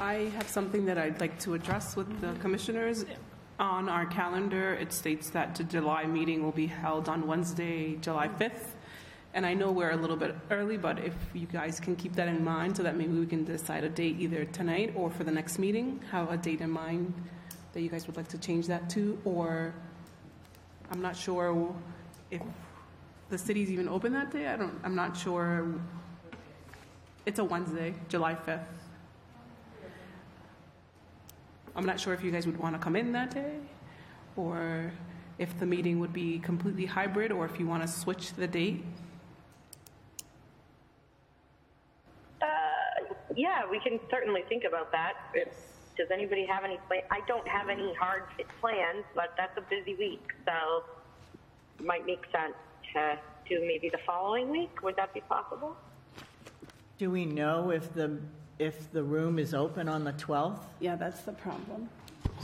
I 0.00 0.32
have 0.36 0.48
something 0.48 0.86
that 0.86 0.98
I'd 0.98 1.20
like 1.20 1.38
to 1.40 1.54
address 1.54 1.94
with 1.94 2.20
the 2.20 2.32
commissioners. 2.40 3.04
On 3.60 3.88
our 3.88 4.06
calendar, 4.06 4.74
it 4.74 4.92
states 4.92 5.30
that 5.30 5.54
the 5.54 5.62
July 5.62 6.04
meeting 6.04 6.42
will 6.42 6.52
be 6.52 6.66
held 6.66 7.08
on 7.08 7.28
Wednesday, 7.28 7.94
July 8.00 8.26
5th. 8.26 8.72
And 9.34 9.46
I 9.46 9.54
know 9.54 9.70
we're 9.70 9.92
a 9.92 9.96
little 9.96 10.16
bit 10.16 10.34
early, 10.50 10.76
but 10.76 10.98
if 10.98 11.14
you 11.32 11.46
guys 11.46 11.78
can 11.78 11.94
keep 11.94 12.14
that 12.14 12.26
in 12.26 12.42
mind 12.42 12.76
so 12.76 12.82
that 12.82 12.96
maybe 12.96 13.12
we 13.12 13.26
can 13.26 13.44
decide 13.44 13.84
a 13.84 13.88
date 13.88 14.16
either 14.18 14.44
tonight 14.46 14.92
or 14.96 15.10
for 15.10 15.22
the 15.22 15.30
next 15.30 15.60
meeting, 15.60 16.00
have 16.10 16.30
a 16.30 16.36
date 16.36 16.60
in 16.60 16.70
mind 16.70 17.14
that 17.72 17.80
you 17.80 17.88
guys 17.88 18.08
would 18.08 18.16
like 18.16 18.28
to 18.28 18.38
change 18.38 18.66
that 18.66 18.90
to, 18.90 19.20
or 19.24 19.74
I'm 20.90 21.02
not 21.02 21.16
sure 21.16 21.72
if 22.32 22.42
the 23.30 23.38
city's 23.38 23.70
even 23.70 23.88
open 23.88 24.12
that 24.14 24.32
day. 24.32 24.48
I 24.48 24.56
don't, 24.56 24.78
I'm 24.82 24.96
not 24.96 25.16
sure. 25.16 25.72
It's 27.26 27.38
a 27.38 27.44
Wednesday, 27.44 27.94
July 28.08 28.34
5th. 28.34 28.83
I'm 31.76 31.86
not 31.86 31.98
sure 31.98 32.14
if 32.14 32.22
you 32.22 32.30
guys 32.30 32.46
would 32.46 32.58
want 32.58 32.74
to 32.74 32.78
come 32.78 32.96
in 32.96 33.12
that 33.12 33.34
day, 33.34 33.56
or 34.36 34.92
if 35.38 35.58
the 35.58 35.66
meeting 35.66 35.98
would 35.98 36.12
be 36.12 36.38
completely 36.38 36.86
hybrid, 36.86 37.32
or 37.32 37.44
if 37.44 37.58
you 37.58 37.66
want 37.66 37.82
to 37.82 37.88
switch 37.88 38.34
the 38.34 38.46
date. 38.46 38.84
Uh, 42.40 42.46
yeah, 43.34 43.62
we 43.68 43.80
can 43.80 43.98
certainly 44.10 44.42
think 44.48 44.64
about 44.64 44.92
that. 44.92 45.14
If, 45.34 45.48
does 45.96 46.08
anybody 46.12 46.46
have 46.46 46.64
any 46.64 46.78
plan? 46.88 47.02
I 47.10 47.20
don't 47.26 47.46
have 47.48 47.68
any 47.68 47.94
hard 47.94 48.24
plans, 48.60 49.04
but 49.14 49.34
that's 49.36 49.56
a 49.58 49.62
busy 49.62 49.94
week, 49.94 50.32
so 50.44 50.84
it 51.78 51.84
might 51.84 52.06
make 52.06 52.24
sense 52.32 52.54
to 52.92 53.18
do 53.48 53.60
maybe 53.66 53.88
the 53.88 53.98
following 54.06 54.50
week. 54.50 54.82
Would 54.82 54.96
that 54.96 55.12
be 55.12 55.20
possible? 55.20 55.76
Do 56.98 57.10
we 57.10 57.26
know 57.26 57.70
if 57.70 57.92
the, 57.92 58.18
if 58.58 58.92
the 58.92 59.02
room 59.02 59.38
is 59.38 59.54
open 59.54 59.88
on 59.88 60.04
the 60.04 60.12
12th? 60.12 60.60
Yeah, 60.80 60.96
that's 60.96 61.22
the 61.22 61.32
problem. 61.32 61.88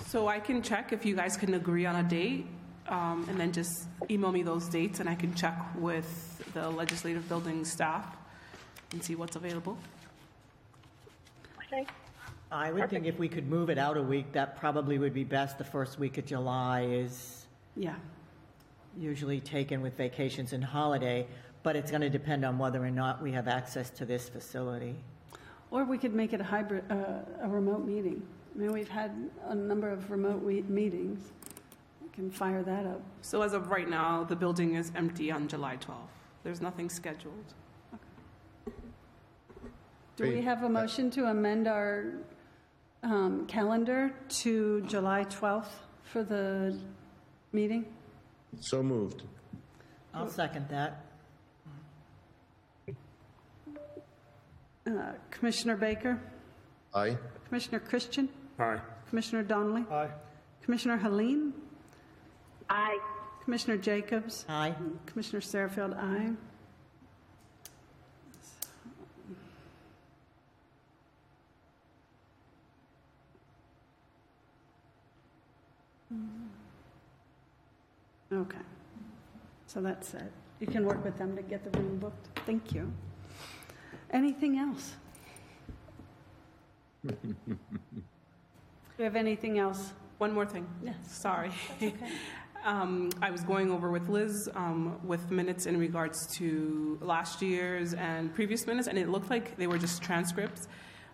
So 0.06 0.28
I 0.28 0.40
can 0.40 0.62
check 0.62 0.92
if 0.92 1.04
you 1.04 1.14
guys 1.16 1.36
can 1.36 1.54
agree 1.54 1.86
on 1.86 1.96
a 1.96 2.02
date, 2.02 2.46
um, 2.88 3.26
and 3.28 3.38
then 3.38 3.52
just 3.52 3.86
email 4.10 4.32
me 4.32 4.42
those 4.42 4.66
dates, 4.68 5.00
and 5.00 5.08
I 5.08 5.14
can 5.14 5.34
check 5.34 5.56
with 5.76 6.42
the 6.54 6.68
legislative 6.70 7.28
building 7.28 7.64
staff 7.64 8.16
and 8.92 9.02
see 9.02 9.14
what's 9.14 9.36
available. 9.36 9.78
Okay. 11.66 11.86
I 12.50 12.72
would 12.72 12.90
think 12.90 13.06
if 13.06 13.16
we 13.18 13.28
could 13.28 13.48
move 13.48 13.70
it 13.70 13.78
out 13.78 13.96
a 13.96 14.02
week, 14.02 14.32
that 14.32 14.56
probably 14.58 14.98
would 14.98 15.14
be 15.14 15.22
best. 15.22 15.58
The 15.58 15.64
first 15.64 16.00
week 16.00 16.18
of 16.18 16.26
July 16.26 16.82
is 16.82 17.46
Yeah. 17.76 17.94
usually 18.98 19.40
taken 19.40 19.80
with 19.80 19.96
vacations 19.96 20.52
and 20.52 20.64
holiday, 20.64 21.28
but 21.62 21.76
it's 21.76 21.92
going 21.92 22.00
to 22.00 22.10
depend 22.10 22.44
on 22.44 22.58
whether 22.58 22.84
or 22.84 22.90
not 22.90 23.22
we 23.22 23.30
have 23.32 23.46
access 23.46 23.88
to 23.90 24.04
this 24.04 24.28
facility. 24.28 24.96
Or 25.70 25.84
we 25.84 25.98
could 25.98 26.14
make 26.14 26.32
it 26.32 26.40
a 26.40 26.44
hybrid, 26.44 26.84
uh, 26.90 27.20
a 27.42 27.48
remote 27.48 27.86
meeting. 27.86 28.22
I 28.54 28.58
mean, 28.58 28.72
we've 28.72 28.88
had 28.88 29.12
a 29.46 29.54
number 29.54 29.88
of 29.88 30.10
remote 30.10 30.42
we- 30.42 30.62
meetings. 30.62 31.32
We 32.02 32.08
can 32.08 32.30
fire 32.30 32.62
that 32.64 32.86
up. 32.86 33.00
So 33.22 33.42
as 33.42 33.52
of 33.52 33.70
right 33.70 33.88
now, 33.88 34.24
the 34.24 34.34
building 34.36 34.74
is 34.74 34.90
empty 34.96 35.30
on 35.30 35.46
July 35.46 35.76
12th. 35.76 36.10
There's 36.42 36.60
nothing 36.60 36.90
scheduled. 36.90 37.54
Do 40.16 40.24
we 40.24 40.30
Great. 40.32 40.44
have 40.44 40.64
a 40.64 40.68
motion 40.68 41.10
to 41.12 41.26
amend 41.26 41.66
our 41.68 42.12
um, 43.02 43.46
calendar 43.46 44.12
to 44.42 44.82
July 44.82 45.24
12th 45.24 45.70
for 46.02 46.22
the 46.22 46.76
meeting? 47.52 47.86
So 48.58 48.82
moved. 48.82 49.22
I'll 50.12 50.28
second 50.28 50.68
that. 50.68 51.04
Uh, 54.86 55.12
Commissioner 55.30 55.76
Baker, 55.76 56.18
Aye. 56.94 57.16
Commissioner 57.48 57.78
Christian, 57.80 58.28
Aye. 58.58 58.80
Commissioner 59.08 59.42
Donnelly, 59.42 59.84
Aye. 59.90 60.08
Commissioner 60.64 60.96
Helene, 60.96 61.52
Aye. 62.68 62.98
Commissioner 63.44 63.76
Jacobs, 63.76 64.44
Aye. 64.48 64.74
Commissioner 65.06 65.40
Sarfield, 65.40 65.94
aye. 65.96 66.32
Okay. 78.32 78.58
So 79.66 79.80
that's 79.80 80.14
it. 80.14 80.32
You 80.60 80.66
can 80.66 80.84
work 80.84 81.02
with 81.04 81.16
them 81.18 81.36
to 81.36 81.42
get 81.42 81.70
the 81.70 81.78
room 81.78 81.98
booked. 81.98 82.28
Thank 82.46 82.72
you. 82.72 82.92
Anything 84.10 84.58
else? 84.58 84.94
Do 87.06 87.16
you 88.98 89.04
have 89.04 89.16
anything 89.16 89.58
else? 89.58 89.92
One 90.18 90.32
more 90.32 90.46
thing. 90.46 90.66
Yes. 90.82 90.96
Sorry. 91.06 91.50
Um, 92.62 93.08
I 93.22 93.30
was 93.30 93.42
going 93.42 93.70
over 93.70 93.90
with 93.90 94.10
Liz 94.10 94.46
um, 94.54 94.98
with 95.06 95.30
minutes 95.30 95.64
in 95.64 95.78
regards 95.78 96.26
to 96.36 96.98
last 97.00 97.40
year's 97.40 97.94
and 97.94 98.34
previous 98.34 98.66
minutes, 98.66 98.86
and 98.86 98.98
it 98.98 99.08
looked 99.08 99.30
like 99.30 99.56
they 99.56 99.66
were 99.66 99.78
just 99.78 100.02
transcripts. 100.02 100.68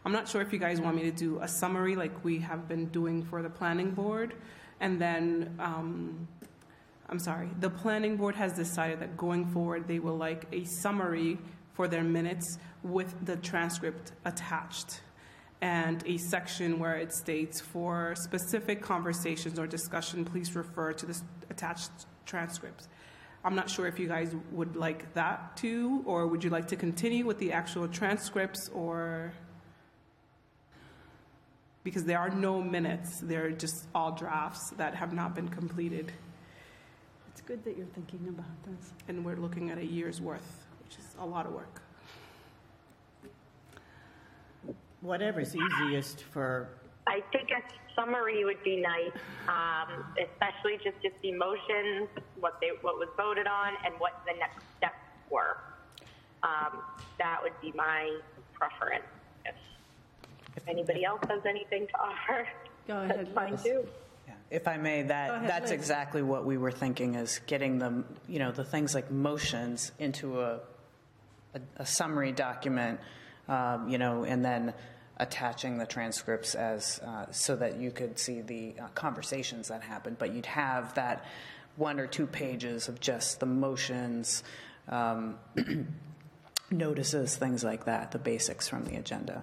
I'm 0.05 0.11
not 0.11 0.27
sure 0.27 0.41
if 0.41 0.53
you 0.53 0.59
guys 0.59 0.81
want 0.81 0.97
me 0.97 1.03
to 1.05 1.13
do 1.13 1.39
a 1.41 1.47
summary 1.47 1.95
like 1.95 2.25
we 2.25 2.41
have 2.41 2.67
been 2.67 2.87
doing 2.87 3.23
for 3.23 3.43
the 3.43 3.51
planning 3.51 3.93
board, 3.93 4.35
and 4.81 5.01
then, 5.01 5.55
um, 5.61 6.27
I'm 7.09 7.21
sorry, 7.21 7.49
the 7.61 7.71
planning 7.71 8.17
board 8.17 8.35
has 8.35 8.53
decided 8.53 8.99
that 8.99 9.17
going 9.17 9.47
forward, 9.47 9.87
they 9.87 10.01
will 10.01 10.17
like 10.17 10.47
a 10.51 10.65
summary 10.65 11.39
for 11.77 11.87
their 11.87 12.03
minutes 12.03 12.59
with 12.83 13.15
the 13.25 13.37
transcript 13.37 14.13
attached 14.25 15.01
and 15.61 16.03
a 16.07 16.17
section 16.19 16.79
where 16.79 16.97
it 16.97 17.13
states 17.13 17.61
for 17.61 18.15
specific 18.17 18.83
conversations 18.83 19.59
or 19.59 19.67
discussion, 19.67 20.25
please 20.25 20.55
refer 20.55 20.93
to 20.93 21.07
the 21.07 21.21
attached 21.51 21.91
transcripts. 22.27 22.89
I'm 23.45 23.55
not 23.55 23.71
sure 23.71 23.87
if 23.87 23.99
you 23.99 24.09
guys 24.09 24.35
would 24.53 24.75
like 24.77 25.15
that 25.15 25.57
too, 25.57 26.03
or 26.05 26.27
would 26.27 26.43
you 26.43 26.51
like 26.51 26.69
to 26.69 26.77
continue 26.77 27.25
with 27.25 27.39
the 27.39 27.53
actual 27.53 27.87
transcripts 27.89 28.69
or? 28.75 29.33
Because 31.85 32.05
there 32.05 32.19
are 32.19 32.31
no 32.31 32.61
minutes, 32.61 33.21
they're 33.23 33.53
just 33.53 33.87
all 33.95 34.11
drafts 34.11 34.73
that 34.77 34.97
have 34.97 35.13
not 35.13 35.37
been 35.37 35.49
completed. 35.49 36.11
It's 37.31 37.41
good 37.43 37.63
that 37.65 37.77
you're 37.77 37.87
thinking 37.87 38.27
about 38.29 38.65
this. 38.65 38.93
And 39.07 39.25
we're 39.25 39.37
looking 39.37 39.71
at 39.71 39.79
a 39.79 39.87
year's 39.87 40.21
worth, 40.21 40.66
a 41.21 41.27
lot 41.27 41.47
of 41.47 41.53
work. 41.53 41.83
Whatever's 45.01 45.55
easiest 45.55 46.23
for, 46.25 46.69
I 47.07 47.23
think 47.33 47.51
a 47.51 47.63
summary 47.95 48.45
would 48.45 48.63
be 48.65 48.77
nice, 48.77 49.13
um, 49.49 50.05
especially 50.21 50.79
just 50.83 51.01
to 51.03 51.11
see 51.23 51.33
motions, 51.33 52.09
what 52.41 52.59
they, 52.61 52.71
what 52.83 52.99
was 52.99 53.09
voted 53.17 53.47
on, 53.47 53.75
and 53.85 53.95
what 53.99 54.21
the 54.27 54.37
next 54.39 54.65
steps 54.77 54.97
were. 55.31 55.59
Um, 56.43 56.81
that 57.19 57.39
would 57.43 57.59
be 57.61 57.73
my 57.77 58.19
preference. 58.55 59.05
If, 59.45 59.55
if 60.57 60.69
anybody 60.69 61.05
else 61.05 61.21
has 61.29 61.45
anything 61.47 61.87
to 61.87 62.01
offer, 62.01 62.49
Go 62.89 62.97
ahead, 63.03 63.19
that's 63.19 63.33
fine 63.33 63.53
Liz. 63.53 63.63
too. 63.63 63.87
If 64.49 64.69
I 64.69 64.77
may, 64.77 65.03
that, 65.03 65.31
ahead, 65.31 65.51
that's 65.51 65.71
Liz. 65.71 65.81
exactly 65.81 66.23
what 66.23 66.45
we 66.45 66.57
were 66.57 66.71
thinking 66.71 67.15
is 67.17 67.41
getting 67.47 67.79
them, 67.79 68.05
you 68.29 68.39
know, 68.39 68.53
the 68.53 68.65
things 68.65 68.95
like 68.95 69.11
motions 69.11 69.93
into 69.99 70.41
a, 70.41 70.61
a, 71.57 71.83
a 71.83 71.87
summary 71.87 72.33
document, 72.33 73.01
um, 73.49 73.89
you 73.89 73.99
know, 73.99 74.25
and 74.25 74.45
then 74.45 74.75
attaching 75.19 75.79
the 75.79 75.87
transcripts 75.87 76.55
as, 76.55 77.01
uh, 77.01 77.27
so 77.31 77.57
that 77.57 77.81
you 77.81 77.91
could 77.91 78.19
see 78.19 78.43
the 78.43 78.75
uh, 78.81 78.89
conversations 78.95 79.69
that 79.69 79.83
happened. 79.83 80.19
But 80.19 80.35
you'd 80.35 80.47
have 80.47 80.95
that 80.95 81.25
one 81.77 81.99
or 82.01 82.07
two 82.07 82.27
pages 82.27 82.89
of 82.89 83.01
just 83.01 83.41
the 83.41 83.47
motions, 83.47 84.43
um, 84.89 85.37
notices, 86.71 87.37
things 87.37 87.65
like 87.65 87.85
that, 87.87 88.13
the 88.13 88.19
basics 88.19 88.69
from 88.69 88.85
the 88.85 88.97
agenda. 88.97 89.43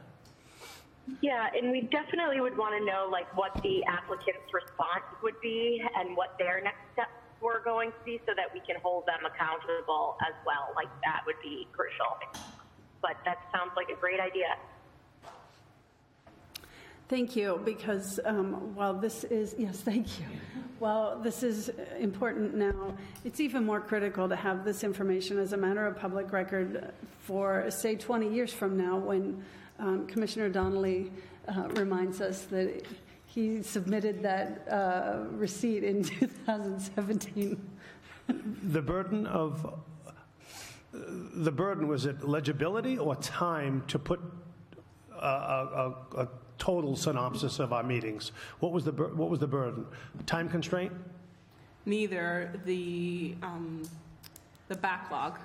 Yeah, 1.22 1.48
and 1.54 1.72
we 1.72 1.82
definitely 1.82 2.40
would 2.40 2.58
want 2.58 2.80
to 2.80 2.86
know 2.86 3.10
like 3.12 3.36
what 3.36 3.54
the 3.62 3.84
applicant's 3.86 4.54
response 4.54 5.04
would 5.22 5.40
be 5.42 5.82
and 5.98 6.16
what 6.16 6.38
their 6.40 6.62
next 6.64 6.80
steps 6.94 7.12
were 7.44 7.62
going 7.64 7.92
to 7.92 7.98
be 8.06 8.22
so 8.26 8.34
that 8.36 8.54
we 8.54 8.62
can 8.62 8.78
hold 8.82 9.06
them 9.06 9.26
accountable 9.26 10.18
as 10.22 10.34
well. 10.46 10.70
Like 10.76 10.88
that 11.04 11.22
would 11.26 11.36
be 11.44 11.68
crucial. 11.74 12.18
But 13.02 13.18
that 13.26 13.40
sounds 13.54 13.72
like 13.76 13.90
a 13.90 14.00
great 14.00 14.20
idea. 14.20 14.56
Thank 17.10 17.36
you, 17.36 17.62
because 17.66 18.20
um, 18.24 18.74
while 18.76 18.94
this 18.94 19.26
is, 19.26 19.56
yes, 19.58 19.82
thank 19.82 20.20
you. 20.20 20.26
Well, 20.80 21.20
this 21.22 21.44
is 21.44 21.70
important 22.00 22.56
now. 22.56 22.96
It's 23.24 23.40
even 23.40 23.66
more 23.66 23.82
critical 23.82 24.28
to 24.30 24.36
have 24.36 24.66
this 24.66 24.84
information 24.84 25.38
as 25.38 25.54
a 25.54 25.58
matter 25.58 25.86
of 25.86 25.98
public 26.00 26.32
record 26.32 26.92
for, 27.22 27.70
say, 27.70 27.96
20 27.96 28.34
years 28.34 28.54
from 28.54 28.78
now, 28.78 28.98
when 28.98 29.44
um, 29.80 30.08
Commissioner 30.08 30.50
Donnelly 30.50 31.12
uh, 31.48 31.68
reminds 31.74 32.22
us 32.22 32.44
that 32.44 32.84
he 33.34 33.64
submitted 33.64 34.22
that 34.22 34.68
uh, 34.70 35.24
receipt 35.32 35.84
in 35.84 36.04
2017. 36.04 37.70
The 38.28 38.82
burden 38.82 39.26
of, 39.26 39.82
the 40.94 41.52
burden, 41.52 41.88
was 41.88 42.06
it 42.06 42.24
legibility 42.28 42.98
or 42.98 43.16
time 43.16 43.84
to 43.88 43.98
put 43.98 44.22
a, 45.12 45.16
a, 45.28 45.96
a- 46.16 46.22
a 46.22 46.28
total 46.60 46.96
synopsis 46.96 47.58
of 47.60 47.74
our 47.74 47.82
meetings? 47.84 48.32
What 48.60 48.72
was 48.72 48.86
the, 48.86 48.92
bur- 48.92 49.14
what 49.16 49.30
was 49.30 49.40
the 49.40 49.48
burden? 49.48 49.86
Time 50.28 50.48
constraint? 50.48 50.94
Neither 51.86 52.54
the, 52.66 53.36
um, 53.42 53.82
the 54.68 54.76
backlog. 54.76 55.40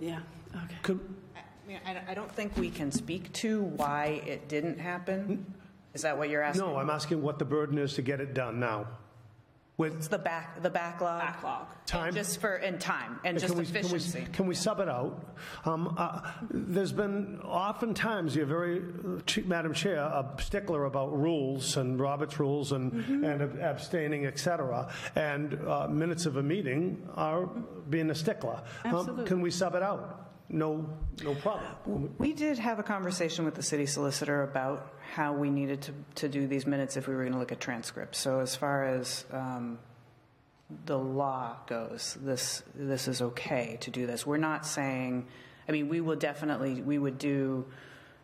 Yeah, 0.00 0.18
okay. 0.64 0.74
Could, 0.82 1.00
I 1.36 1.68
mean, 1.68 1.78
I 1.86 2.10
I 2.12 2.14
don't 2.14 2.30
think 2.32 2.56
we 2.56 2.70
can 2.70 2.90
speak 2.90 3.32
to 3.34 3.62
why 3.62 4.22
it 4.26 4.48
didn't 4.48 4.78
happen. 4.78 5.44
Is 5.96 6.02
that 6.02 6.18
what 6.18 6.28
you're 6.28 6.42
asking? 6.42 6.66
no, 6.66 6.76
I'm 6.76 6.90
asking 6.90 7.22
what 7.22 7.38
the 7.38 7.46
burden 7.46 7.78
is 7.78 7.94
to 7.94 8.02
get 8.02 8.20
it 8.20 8.34
done 8.34 8.60
now. 8.60 8.86
With 9.78 9.94
It's 9.96 10.08
the 10.08 10.18
back, 10.18 10.62
the 10.62 10.68
backlog. 10.68 11.20
Backlog. 11.22 11.66
time? 11.86 12.14
Just 12.14 12.38
for, 12.38 12.54
and 12.54 12.78
time, 12.78 13.18
and 13.24 13.38
just 13.38 13.52
Can 13.54 13.58
we- 13.62 13.64
can 13.66 13.72
we- 13.74 13.80
efficiency. 13.80 14.26
Can 14.30 14.46
we 14.46 14.54
sub 14.54 14.80
it 14.80 14.88
out? 14.90 15.34
Um, 15.64 15.94
uh, 15.96 16.20
There's 16.50 16.92
been, 16.92 17.40
oftentimes, 17.42 18.36
you're 18.36 18.44
very, 18.46 18.78
uh, 18.80 19.20
Ch- 19.26 19.44
Madam 19.46 19.72
Chair, 19.72 19.96
a 20.00 20.34
stickler 20.38 20.84
about 20.84 21.18
rules 21.18 21.78
and 21.78 21.98
Robert's 21.98 22.38
rules 22.38 22.72
and 22.72 22.92
Mm-hmm. 22.92 23.24
and 23.24 23.60
abstaining, 23.62 24.26
et 24.26 24.38
cetera, 24.38 24.90
and 25.14 25.58
uh, 25.66 25.88
minutes 25.88 26.26
of 26.26 26.36
a 26.36 26.42
meeting 26.42 27.06
are 27.14 27.46
being 27.88 28.10
a 28.10 28.14
stickler. 28.14 28.60
Um, 28.84 28.94
Absolutely. 28.96 29.24
Can 29.26 29.40
we 29.40 29.50
sub 29.50 29.74
it 29.74 29.82
out? 29.82 30.22
No, 30.48 30.88
no 31.24 31.34
problem. 31.34 32.14
We 32.18 32.32
did 32.32 32.58
have 32.58 32.78
a 32.78 32.82
conversation 32.82 33.44
with 33.44 33.54
the 33.54 33.62
city 33.62 33.86
solicitor 33.86 34.42
about 34.42 34.92
how 35.14 35.32
we 35.32 35.50
needed 35.50 35.82
to, 35.82 35.92
to 36.16 36.28
do 36.28 36.46
these 36.46 36.66
minutes 36.66 36.96
if 36.96 37.08
we 37.08 37.14
were 37.14 37.22
going 37.22 37.32
to 37.32 37.38
look 37.38 37.52
at 37.52 37.60
transcripts. 37.60 38.18
So 38.18 38.40
as 38.40 38.54
far 38.54 38.84
as 38.84 39.24
um, 39.32 39.78
the 40.86 40.98
law 40.98 41.56
goes, 41.66 42.16
this, 42.20 42.62
this 42.74 43.08
is 43.08 43.22
okay 43.22 43.76
to 43.80 43.90
do 43.90 44.06
this. 44.06 44.24
We're 44.24 44.36
not 44.36 44.64
saying, 44.66 45.26
I 45.68 45.72
mean, 45.72 45.88
we 45.88 46.00
will 46.00 46.16
definitely, 46.16 46.80
we 46.80 46.98
would 46.98 47.18
do, 47.18 47.66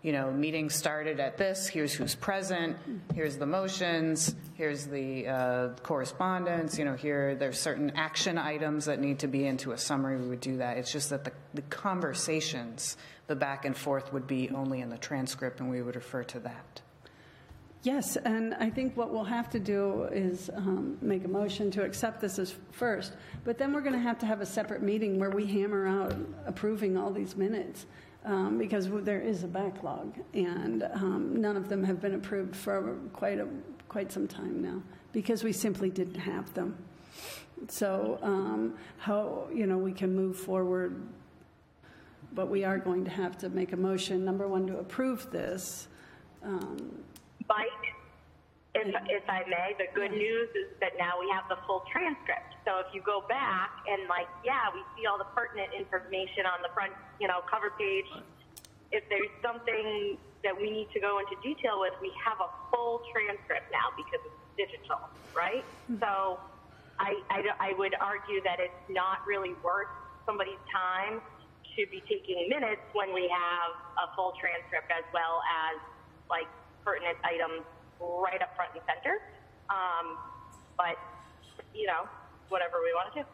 you 0.03 0.11
know, 0.11 0.33
meeting 0.33 0.69
started 0.69 1.21
at 1.21 1.39
this, 1.39 1.69
here's 1.69 1.95
who's 1.95 2.17
present, 2.17 2.77
here's 3.15 3.37
the 3.37 3.47
motions, 3.47 4.35
here's 4.55 4.87
the 4.87 5.29
uh, 5.29 5.69
correspondence, 5.85 6.77
you 6.77 6.85
know, 6.85 6.95
here, 6.95 7.37
there's 7.37 7.59
certain 7.61 7.93
action 7.95 8.37
items 8.37 8.87
that 8.87 9.01
need 9.01 9.21
to 9.21 9.29
be 9.29 9.47
into 9.47 9.71
a 9.71 9.79
summary, 9.79 10.21
we 10.21 10.27
would 10.27 10.41
do 10.41 10.57
that. 10.57 10.77
It's 10.77 10.91
just 10.91 11.11
that 11.11 11.23
the, 11.23 11.33
the 11.55 11.63
conversations, 11.63 12.97
the 13.29 13.37
back 13.37 13.65
and 13.65 13.77
forth 13.77 14.13
would 14.13 14.27
be 14.27 14.51
only 14.51 14.81
in 14.81 14.91
the 14.91 14.99
transcript, 14.99 15.61
and 15.61 15.71
we 15.71 15.83
would 15.83 15.95
refer 15.95 16.25
to 16.25 16.41
that. 16.41 16.83
Yes, 17.85 18.17
and 18.17 18.55
I 18.55 18.71
think 18.71 18.97
what 18.97 19.13
we'll 19.13 19.25
have 19.25 19.51
to 19.51 19.61
do 19.61 20.05
is 20.05 20.51
um, 20.55 20.99
make 21.01 21.25
a 21.25 21.29
motion 21.29 21.71
to 21.73 21.83
accept 21.85 22.21
this 22.21 22.39
as 22.39 22.55
first, 22.73 23.15
but 23.45 23.59
then 23.59 23.73
we're 23.73 23.81
going 23.81 23.95
to 23.95 23.99
have 24.01 24.19
to 24.21 24.27
have 24.27 24.41
a 24.41 24.47
separate 24.47 24.83
meeting 24.83 25.19
where 25.19 25.31
we 25.31 25.47
hammer 25.47 25.87
out 25.87 26.17
approving 26.47 26.97
all 26.97 27.13
these 27.13 27.37
minutes, 27.37 27.87
um, 28.25 28.59
because 28.59 28.89
there 29.05 29.21
is 29.21 29.45
a 29.45 29.49
backlog, 29.49 30.15
and 30.35 30.83
um, 30.95 31.41
none 31.41 31.57
of 31.57 31.69
them 31.69 31.85
have 31.85 32.01
been 32.01 32.15
approved 32.15 32.55
for 32.55 32.97
quite 33.13 33.39
a, 33.39 33.49
quite 33.89 34.13
some 34.13 34.29
time 34.29 34.63
now, 34.63 34.83
because 35.13 35.45
we 35.45 35.53
simply 35.53 35.91
didn't 35.91 36.21
have 36.21 36.53
them. 36.55 36.77
So 37.69 38.19
um, 38.23 38.75
how, 38.99 39.49
you 39.53 39.67
know, 39.67 39.79
we 39.79 39.93
can 39.93 40.15
move 40.15 40.37
forward, 40.37 41.01
but 42.33 42.49
we 42.49 42.65
are 42.65 42.79
going 42.79 43.05
to 43.05 43.11
have 43.11 43.39
to 43.39 43.49
make 43.49 43.73
a 43.73 43.77
motion, 43.77 44.25
number 44.25 44.49
one, 44.49 44.67
to 44.67 44.79
approve 44.79 45.31
this, 45.31 45.89
um, 46.43 47.05
Mike, 47.49 47.69
if, 48.75 48.89
if 48.89 49.25
I 49.29 49.45
may, 49.45 49.77
the 49.77 49.93
good 49.93 50.13
news 50.17 50.49
is 50.57 50.73
that 50.81 50.97
now 50.97 51.21
we 51.21 51.29
have 51.29 51.45
the 51.53 51.61
full 51.69 51.85
transcript. 51.93 52.57
So 52.65 52.81
if 52.81 52.89
you 52.97 53.05
go 53.05 53.21
back 53.29 53.69
and 53.85 54.09
like, 54.09 54.29
yeah, 54.45 54.73
we 54.73 54.81
see 54.97 55.05
all 55.05 55.21
the 55.21 55.29
pertinent 55.37 55.77
information 55.77 56.49
on 56.49 56.65
the 56.65 56.73
front, 56.73 56.97
you 57.21 57.29
know, 57.29 57.45
cover 57.53 57.69
page. 57.77 58.09
If 58.89 59.05
there's 59.13 59.33
something 59.45 60.17
that 60.41 60.57
we 60.57 60.73
need 60.73 60.89
to 60.97 61.01
go 61.01 61.21
into 61.21 61.37
detail 61.45 61.85
with, 61.85 61.93
we 62.01 62.13
have 62.17 62.41
a 62.41 62.49
full 62.73 63.05
transcript 63.13 63.69
now 63.69 63.93
because 63.93 64.21
it's 64.25 64.41
digital, 64.57 65.05
right? 65.37 65.65
Hmm. 65.93 66.01
So 66.01 66.41
I, 66.97 67.21
I, 67.29 67.39
I 67.61 67.71
would 67.77 67.93
argue 68.01 68.41
that 68.45 68.57
it's 68.57 68.85
not 68.89 69.21
really 69.29 69.53
worth 69.61 69.93
somebody's 70.25 70.61
time 70.73 71.21
to 71.77 71.81
be 71.93 72.01
taking 72.09 72.49
minutes 72.49 72.85
when 72.97 73.13
we 73.13 73.29
have 73.29 73.73
a 74.01 74.17
full 74.17 74.33
transcript 74.41 74.89
as 74.93 75.05
well 75.13 75.45
as 75.45 75.77
like 76.29 76.49
pertinent 76.85 77.17
items 77.25 77.65
right 78.03 78.41
up 78.43 78.55
front 78.57 78.73
and 78.75 78.83
center. 78.87 79.21
Um, 79.71 80.19
but, 80.77 80.97
you 81.75 81.87
know, 81.87 82.09
whatever 82.49 82.77
we 82.83 82.93
want 82.95 83.15
to 83.15 83.23
do. 83.23 83.29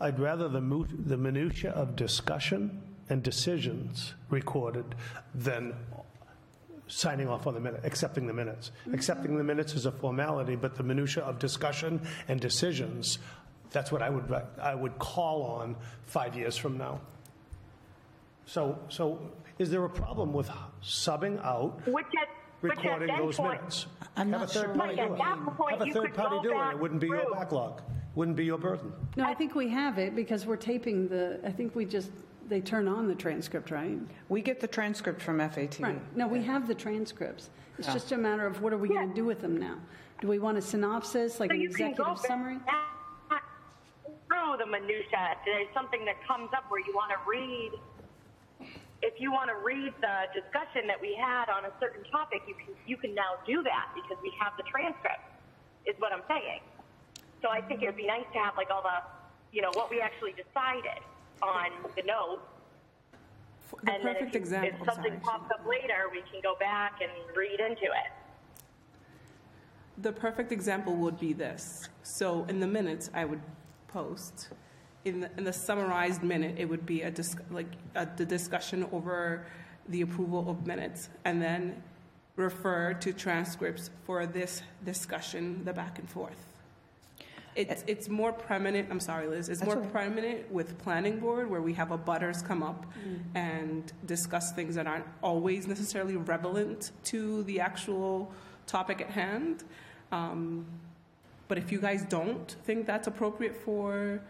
I'd 0.00 0.18
rather 0.18 0.48
the 0.48 0.60
the 1.06 1.16
minutia 1.16 1.72
of 1.72 1.94
discussion 1.94 2.80
and 3.10 3.22
decisions 3.22 4.14
recorded 4.30 4.94
than 5.34 5.74
signing 6.86 7.28
off 7.28 7.46
on 7.46 7.54
the 7.54 7.60
minute, 7.60 7.80
accepting 7.84 8.26
the 8.26 8.32
minutes. 8.32 8.72
Accepting 8.92 9.36
the 9.36 9.44
minutes 9.44 9.74
is 9.74 9.86
a 9.86 9.92
formality, 9.92 10.56
but 10.56 10.74
the 10.74 10.82
minutia 10.82 11.22
of 11.22 11.38
discussion 11.38 12.00
and 12.28 12.40
decisions, 12.40 13.18
that's 13.70 13.92
what 13.92 14.02
I 14.02 14.10
would, 14.10 14.34
I 14.60 14.74
would 14.74 14.98
call 14.98 15.42
on 15.42 15.76
five 16.06 16.34
years 16.34 16.56
from 16.56 16.78
now. 16.78 17.00
So, 18.46 18.78
so 18.88 19.20
is 19.60 19.70
there 19.70 19.84
a 19.84 19.90
problem 19.90 20.32
with 20.32 20.50
subbing 20.82 21.38
out, 21.44 21.86
Which 21.86 22.06
at, 22.18 22.28
which 22.62 22.72
at 22.72 22.78
recording 22.78 23.08
that 23.08 23.18
those 23.18 23.36
point, 23.36 23.58
minutes? 23.60 23.86
I'm 24.16 24.32
Have 24.32 24.40
a 24.40 24.44
not 24.44 24.50
sure 24.50 24.62
third 24.62 24.70
what 24.70 24.78
party 24.78 24.96
Mike, 24.96 25.04
at 25.06 25.10
it. 25.12 25.18
that 25.18 25.56
point, 25.56 25.70
Have 25.72 25.82
a 25.82 25.86
you 25.86 25.92
third 25.92 26.04
could 26.06 26.14
party 26.14 26.36
go 26.36 26.42
do 26.42 26.50
it. 26.52 26.54
back 26.54 26.72
It 26.74 26.80
wouldn't 26.80 27.00
be 27.02 27.08
your 27.08 27.20
through. 27.24 27.34
backlog, 27.34 27.82
wouldn't 28.14 28.36
be 28.38 28.44
your 28.46 28.56
burden. 28.56 28.90
No, 29.16 29.24
I 29.24 29.34
think 29.34 29.54
we 29.54 29.68
have 29.68 29.98
it 29.98 30.16
because 30.16 30.46
we're 30.46 30.56
taping 30.56 31.08
the, 31.08 31.40
I 31.44 31.50
think 31.52 31.74
we 31.76 31.84
just, 31.84 32.10
they 32.48 32.62
turn 32.62 32.88
on 32.88 33.06
the 33.06 33.14
transcript, 33.14 33.70
right? 33.70 33.98
We 34.30 34.40
get 34.40 34.60
the 34.60 34.66
transcript 34.66 35.20
from 35.20 35.40
FAT. 35.40 35.78
Right. 35.78 36.16
No, 36.16 36.26
we 36.26 36.42
have 36.44 36.66
the 36.66 36.74
transcripts. 36.74 37.50
It's 37.78 37.86
Yeah. 37.88 37.92
just 37.92 38.12
a 38.12 38.16
matter 38.16 38.46
of 38.46 38.62
what 38.62 38.72
are 38.72 38.78
we 38.78 38.88
going 38.88 39.10
to 39.10 39.14
do 39.14 39.26
with 39.26 39.40
them 39.42 39.58
now? 39.58 39.76
Do 40.22 40.28
we 40.28 40.38
want 40.38 40.56
a 40.56 40.62
synopsis, 40.62 41.38
like 41.38 41.50
so 41.50 41.54
an 41.54 41.60
you 41.60 41.68
can 41.68 41.92
go 41.92 42.04
executive 42.12 42.18
summary? 42.26 42.56
back 43.28 43.44
through 44.26 44.56
the 44.58 44.66
minutia. 44.66 45.32
If 45.32 45.38
there's 45.44 45.68
something 45.74 46.04
that 46.06 46.16
comes 46.26 46.48
up 46.56 46.64
where 46.70 46.80
you 46.80 46.94
want 46.94 47.10
to 47.12 47.18
read, 47.28 47.72
if 49.02 49.20
you 49.20 49.32
want 49.32 49.48
to 49.48 49.56
read 49.64 49.92
the 50.00 50.28
discussion 50.34 50.86
that 50.86 51.00
we 51.00 51.16
had 51.16 51.48
on 51.48 51.64
a 51.64 51.72
certain 51.80 52.04
topic, 52.10 52.42
you 52.46 52.54
can 52.54 52.74
you 52.86 52.96
can 52.96 53.14
now 53.14 53.40
do 53.46 53.62
that 53.62 53.88
because 53.94 54.18
we 54.22 54.32
have 54.38 54.52
the 54.56 54.64
transcript. 54.64 55.24
Is 55.86 55.96
what 55.98 56.12
I'm 56.12 56.22
saying. 56.28 56.60
So 57.40 57.48
I 57.48 57.60
think 57.62 57.82
it 57.82 57.86
would 57.86 57.96
be 57.96 58.06
nice 58.06 58.26
to 58.34 58.38
have 58.38 58.56
like 58.56 58.70
all 58.70 58.82
the, 58.82 59.00
you 59.50 59.62
know, 59.62 59.70
what 59.72 59.90
we 59.90 60.00
actually 60.00 60.32
decided 60.32 61.00
on 61.42 61.70
the 61.96 62.02
notes. 62.02 62.42
The 63.82 63.92
and 63.92 64.04
then 64.04 64.14
perfect 64.14 64.34
if, 64.34 64.42
example, 64.42 64.80
if 64.80 64.94
something 64.94 65.12
sorry. 65.12 65.38
pops 65.38 65.50
up 65.52 65.66
later, 65.66 66.10
we 66.12 66.20
can 66.30 66.40
go 66.42 66.54
back 66.60 67.00
and 67.00 67.10
read 67.34 67.60
into 67.60 67.84
it. 67.84 68.12
The 69.98 70.12
perfect 70.12 70.52
example 70.52 70.96
would 70.96 71.18
be 71.18 71.32
this. 71.32 71.88
So 72.02 72.44
in 72.48 72.60
the 72.60 72.66
minutes, 72.66 73.10
I 73.14 73.24
would 73.24 73.40
post, 73.88 74.48
in 75.04 75.20
the, 75.20 75.30
in 75.36 75.44
the 75.44 75.52
summarized 75.52 76.22
minute, 76.22 76.56
it 76.58 76.66
would 76.66 76.84
be 76.86 77.02
a 77.02 77.10
dis, 77.10 77.34
like 77.50 77.72
a, 77.94 78.06
the 78.16 78.24
discussion 78.24 78.86
over 78.92 79.46
the 79.88 80.02
approval 80.02 80.48
of 80.48 80.66
minutes, 80.66 81.08
and 81.24 81.40
then 81.40 81.82
refer 82.36 82.94
to 82.94 83.12
transcripts 83.12 83.90
for 84.04 84.26
this 84.26 84.62
discussion, 84.84 85.64
the 85.64 85.72
back 85.72 85.98
and 85.98 86.08
forth. 86.08 86.46
It's, 87.56 87.82
it's 87.86 88.08
more 88.08 88.32
prominent, 88.32 88.88
I'm 88.90 89.00
sorry, 89.00 89.26
Liz, 89.26 89.48
it's 89.48 89.64
more 89.64 89.76
prominent 89.76 90.50
with 90.52 90.78
planning 90.78 91.18
board 91.18 91.50
where 91.50 91.60
we 91.60 91.74
have 91.74 91.88
abutters 91.88 92.46
come 92.46 92.62
up 92.62 92.86
and 93.34 93.92
discuss 94.06 94.52
things 94.52 94.76
that 94.76 94.86
aren't 94.86 95.04
always 95.20 95.66
necessarily 95.66 96.16
relevant 96.16 96.92
to 97.04 97.42
the 97.44 97.58
actual 97.58 98.32
topic 98.66 99.00
at 99.00 99.10
hand. 99.10 99.64
Um, 100.12 100.64
but 101.48 101.58
if 101.58 101.72
you 101.72 101.80
guys 101.80 102.04
don't 102.04 102.54
think 102.64 102.86
that's 102.86 103.08
appropriate 103.08 103.56
for 103.56 104.22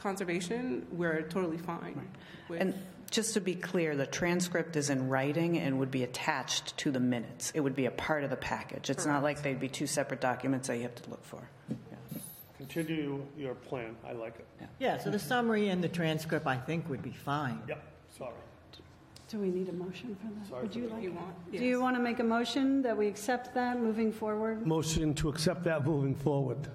conservation, 0.00 0.86
we're 0.92 1.22
totally 1.22 1.58
fine. 1.58 2.00
with- 2.48 2.60
And 2.60 2.74
just 3.10 3.34
to 3.34 3.40
be 3.40 3.54
clear, 3.54 3.94
the 3.96 4.06
transcript 4.06 4.74
is 4.76 4.90
in 4.90 5.08
writing 5.08 5.58
and 5.58 5.78
would 5.78 5.90
be 5.90 6.02
attached 6.02 6.76
to 6.78 6.90
the 6.90 7.00
minutes. 7.00 7.52
It 7.54 7.60
would 7.60 7.74
be 7.76 7.86
a 7.86 7.90
part 7.92 8.24
of 8.24 8.30
the 8.30 8.36
package. 8.36 8.88
It's 8.90 9.06
not 9.06 9.22
like 9.22 9.42
they'd 9.42 9.60
be 9.60 9.68
two 9.68 9.86
separate 9.86 10.20
documents 10.20 10.68
that 10.68 10.76
you 10.76 10.82
have 10.82 10.94
to 10.96 11.10
look 11.10 11.24
for. 11.24 11.40
Continue 12.58 13.24
your 13.38 13.54
plan, 13.54 13.96
I 14.06 14.12
like 14.12 14.38
it. 14.38 14.46
Yeah, 14.78 14.98
so 14.98 15.10
the 15.10 15.18
summary 15.18 15.68
and 15.68 15.82
the 15.82 15.88
transcript, 15.88 16.46
I 16.46 16.56
think, 16.56 16.88
would 16.88 17.02
be 17.02 17.10
fine. 17.12 17.60
Yep, 17.68 17.82
sorry. 18.16 18.34
Do 19.28 19.38
we 19.38 19.48
need 19.48 19.68
a 19.68 19.72
motion 19.72 20.16
for 20.16 20.52
that? 20.54 20.62
Would 20.62 20.74
you 20.74 20.88
like? 20.88 21.02
You 21.04 21.12
want? 21.12 21.52
Do 21.52 21.58
you 21.58 21.80
want 21.80 21.94
to 21.96 22.02
make 22.02 22.18
a 22.18 22.24
motion 22.24 22.82
that 22.82 22.96
we 22.96 23.06
accept 23.06 23.54
that 23.54 23.78
moving 23.78 24.10
forward? 24.12 24.66
Motion 24.66 25.14
to 25.14 25.28
accept 25.28 25.62
that 25.64 25.86
moving 25.86 26.14
forward. 26.16 26.68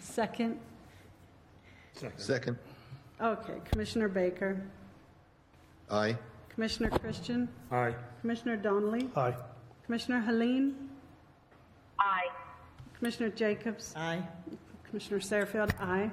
Second? 0.00 0.58
Second. 2.16 2.56
Okay, 3.20 3.54
Commissioner 3.70 4.08
Baker, 4.08 4.60
Aye. 5.90 6.16
Commissioner 6.48 6.90
Christian, 6.90 7.48
Aye. 7.72 7.94
Commissioner 8.20 8.56
Donnelly, 8.56 9.08
Aye. 9.16 9.34
Commissioner 9.84 10.20
Helene, 10.20 10.74
Aye. 11.98 12.28
Commissioner 12.96 13.30
Jacobs, 13.30 13.92
Aye. 13.96 14.22
Commissioner 14.84 15.18
Satterfield, 15.20 15.72
aye. 15.80 16.10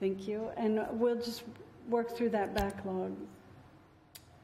Thank 0.00 0.26
you. 0.26 0.50
And 0.56 0.84
we'll 0.92 1.16
just 1.16 1.44
work 1.88 2.16
through 2.16 2.30
that 2.30 2.54
backlog. 2.54 3.16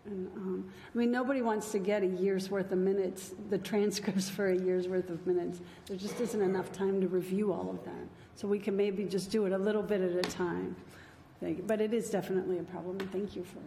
And, 0.06 0.28
um, 0.36 0.72
I 0.94 0.98
mean, 0.98 1.10
nobody 1.10 1.42
wants 1.42 1.72
to 1.72 1.78
get 1.78 2.02
a 2.02 2.06
year's 2.06 2.50
worth 2.50 2.70
of 2.72 2.78
minutes, 2.78 3.34
the 3.50 3.58
transcripts 3.70 4.28
for 4.28 4.50
a 4.50 4.56
year's 4.56 4.88
worth 4.88 5.10
of 5.10 5.26
minutes. 5.26 5.60
There 5.86 5.96
just 5.96 6.20
isn't 6.20 6.40
enough 6.40 6.72
time 6.72 7.00
to 7.00 7.08
review 7.08 7.52
all 7.52 7.68
of 7.70 7.84
that. 7.84 8.06
So 8.38 8.46
we 8.46 8.60
can 8.60 8.76
maybe 8.76 9.02
just 9.02 9.32
do 9.32 9.46
it 9.46 9.52
a 9.52 9.58
little 9.58 9.82
bit 9.82 10.00
at 10.00 10.12
a 10.12 10.22
time. 10.22 10.76
Thank 11.40 11.58
you. 11.58 11.64
But 11.66 11.80
it 11.80 11.92
is 11.92 12.08
definitely 12.08 12.60
a 12.60 12.62
problem, 12.62 13.00
and 13.00 13.10
thank 13.10 13.34
you 13.34 13.42
for 13.42 13.58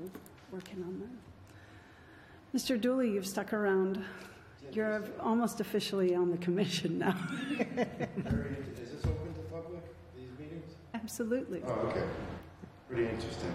working 0.49 0.81
on 0.83 0.97
that. 1.01 2.57
Mr. 2.57 2.79
Dooling, 2.79 3.13
you've 3.13 3.27
stuck 3.27 3.51
around. 3.51 4.01
You're 4.71 5.03
almost 5.19 5.59
officially 5.59 6.15
on 6.15 6.31
the 6.31 6.37
commission 6.37 6.99
now. 6.99 7.17
Is 7.51 7.57
this 7.59 9.03
open 9.03 9.33
to 9.33 9.41
public, 9.51 9.83
these 10.15 10.29
meetings? 10.39 10.73
Absolutely. 10.93 11.61
Oh, 11.67 11.71
okay. 11.89 12.05
Pretty 12.87 13.09
interesting. 13.09 13.53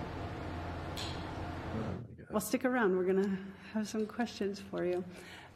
Well, 2.30 2.40
stick 2.42 2.66
around. 2.66 2.94
We're 2.94 3.10
going 3.10 3.22
to 3.22 3.38
have 3.72 3.88
some 3.88 4.04
questions 4.04 4.62
for 4.70 4.84
you. 4.84 5.02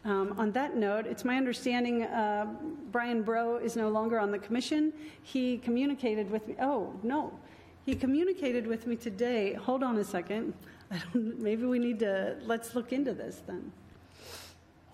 Um, 0.05 0.35
on 0.39 0.51
that 0.53 0.77
note, 0.77 1.07
it's 1.07 1.25
my 1.25 1.37
understanding 1.37 2.05
uh, 2.05 2.47
Brian 2.91 3.23
Bro 3.23 3.59
is 3.59 3.77
no 3.77 3.91
longer 3.91 4.19
on 4.19 4.31
the 4.31 4.39
commission. 4.39 4.95
He 5.23 5.59
communicated 5.59 6.31
with 6.31 6.49
me. 6.49 6.55
Oh, 6.61 6.95
no. 7.03 7.39
He 7.85 7.95
communicated 7.95 8.67
with 8.67 8.87
me 8.87 8.97
today. 8.97 9.53
Hold 9.55 9.83
on 9.83 9.99
a 9.99 10.05
second. 10.05 10.55
I 10.91 11.01
don't, 11.13 11.39
maybe 11.41 11.65
we 11.65 11.79
need 11.79 11.99
to, 12.01 12.37
let's 12.47 12.75
look 12.75 12.93
into 12.93 13.13
this 13.13 13.43
then. 13.47 13.73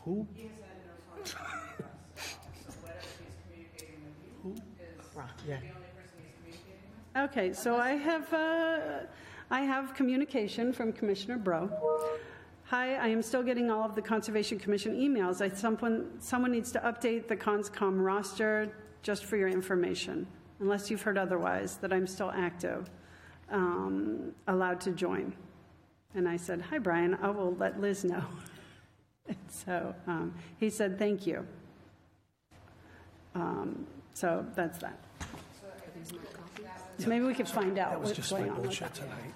Who? 0.05 0.27
Yeah. 5.47 5.59
Okay, 7.16 7.53
so 7.53 7.77
I 7.77 7.93
have, 7.93 8.33
uh, 8.33 9.07
I 9.51 9.61
have 9.61 9.95
communication 9.95 10.73
from 10.73 10.93
Commissioner 10.93 11.39
Bro. 11.39 11.70
Hi, 12.71 12.97
I 12.97 13.07
am 13.07 13.23
still 13.23 13.45
getting 13.45 13.71
all 13.71 13.85
of 13.85 13.95
the 13.95 14.03
Conservation 14.03 14.59
Commission 14.59 14.93
emails. 14.99 15.41
I, 15.41 15.55
someone, 15.55 16.11
someone 16.19 16.51
needs 16.51 16.73
to 16.73 16.81
update 16.81 17.29
the 17.29 17.37
CONSCOM 17.37 18.05
roster 18.05 18.73
just 19.05 19.25
for 19.25 19.37
your 19.37 19.47
information, 19.49 20.27
unless 20.59 20.91
you've 20.91 21.03
heard 21.03 21.17
otherwise, 21.17 21.77
that 21.77 21.93
I'm 21.93 22.09
still 22.09 22.33
active, 22.35 22.91
um, 23.53 24.33
allowed 24.49 24.81
to 24.81 24.91
join. 24.91 25.33
And 26.17 26.29
I 26.29 26.37
said, 26.37 26.61
Hi, 26.61 26.79
Brian, 26.79 27.17
I 27.23 27.31
will 27.31 27.55
let 27.55 27.81
Liz 27.81 28.05
know. 28.05 28.25
And 29.29 29.37
so 29.49 29.93
um, 30.07 30.35
he 30.59 30.71
said, 30.71 30.99
Thank 30.99 31.27
you. 31.27 31.47
Um, 33.37 33.87
so 34.15 34.45
that's 34.57 34.79
that. 34.79 34.99
So 36.99 37.09
maybe 37.09 37.25
we 37.25 37.35
could 37.35 37.49
find 37.49 37.79
out 37.79 37.91
That 37.91 38.01
was 38.01 38.09
what's 38.09 38.17
just 38.17 38.33
my 38.33 38.39
going 38.39 38.51
on 38.51 38.57
with 38.57 38.65
bullshit 38.65 38.95
tonight. 38.95 39.35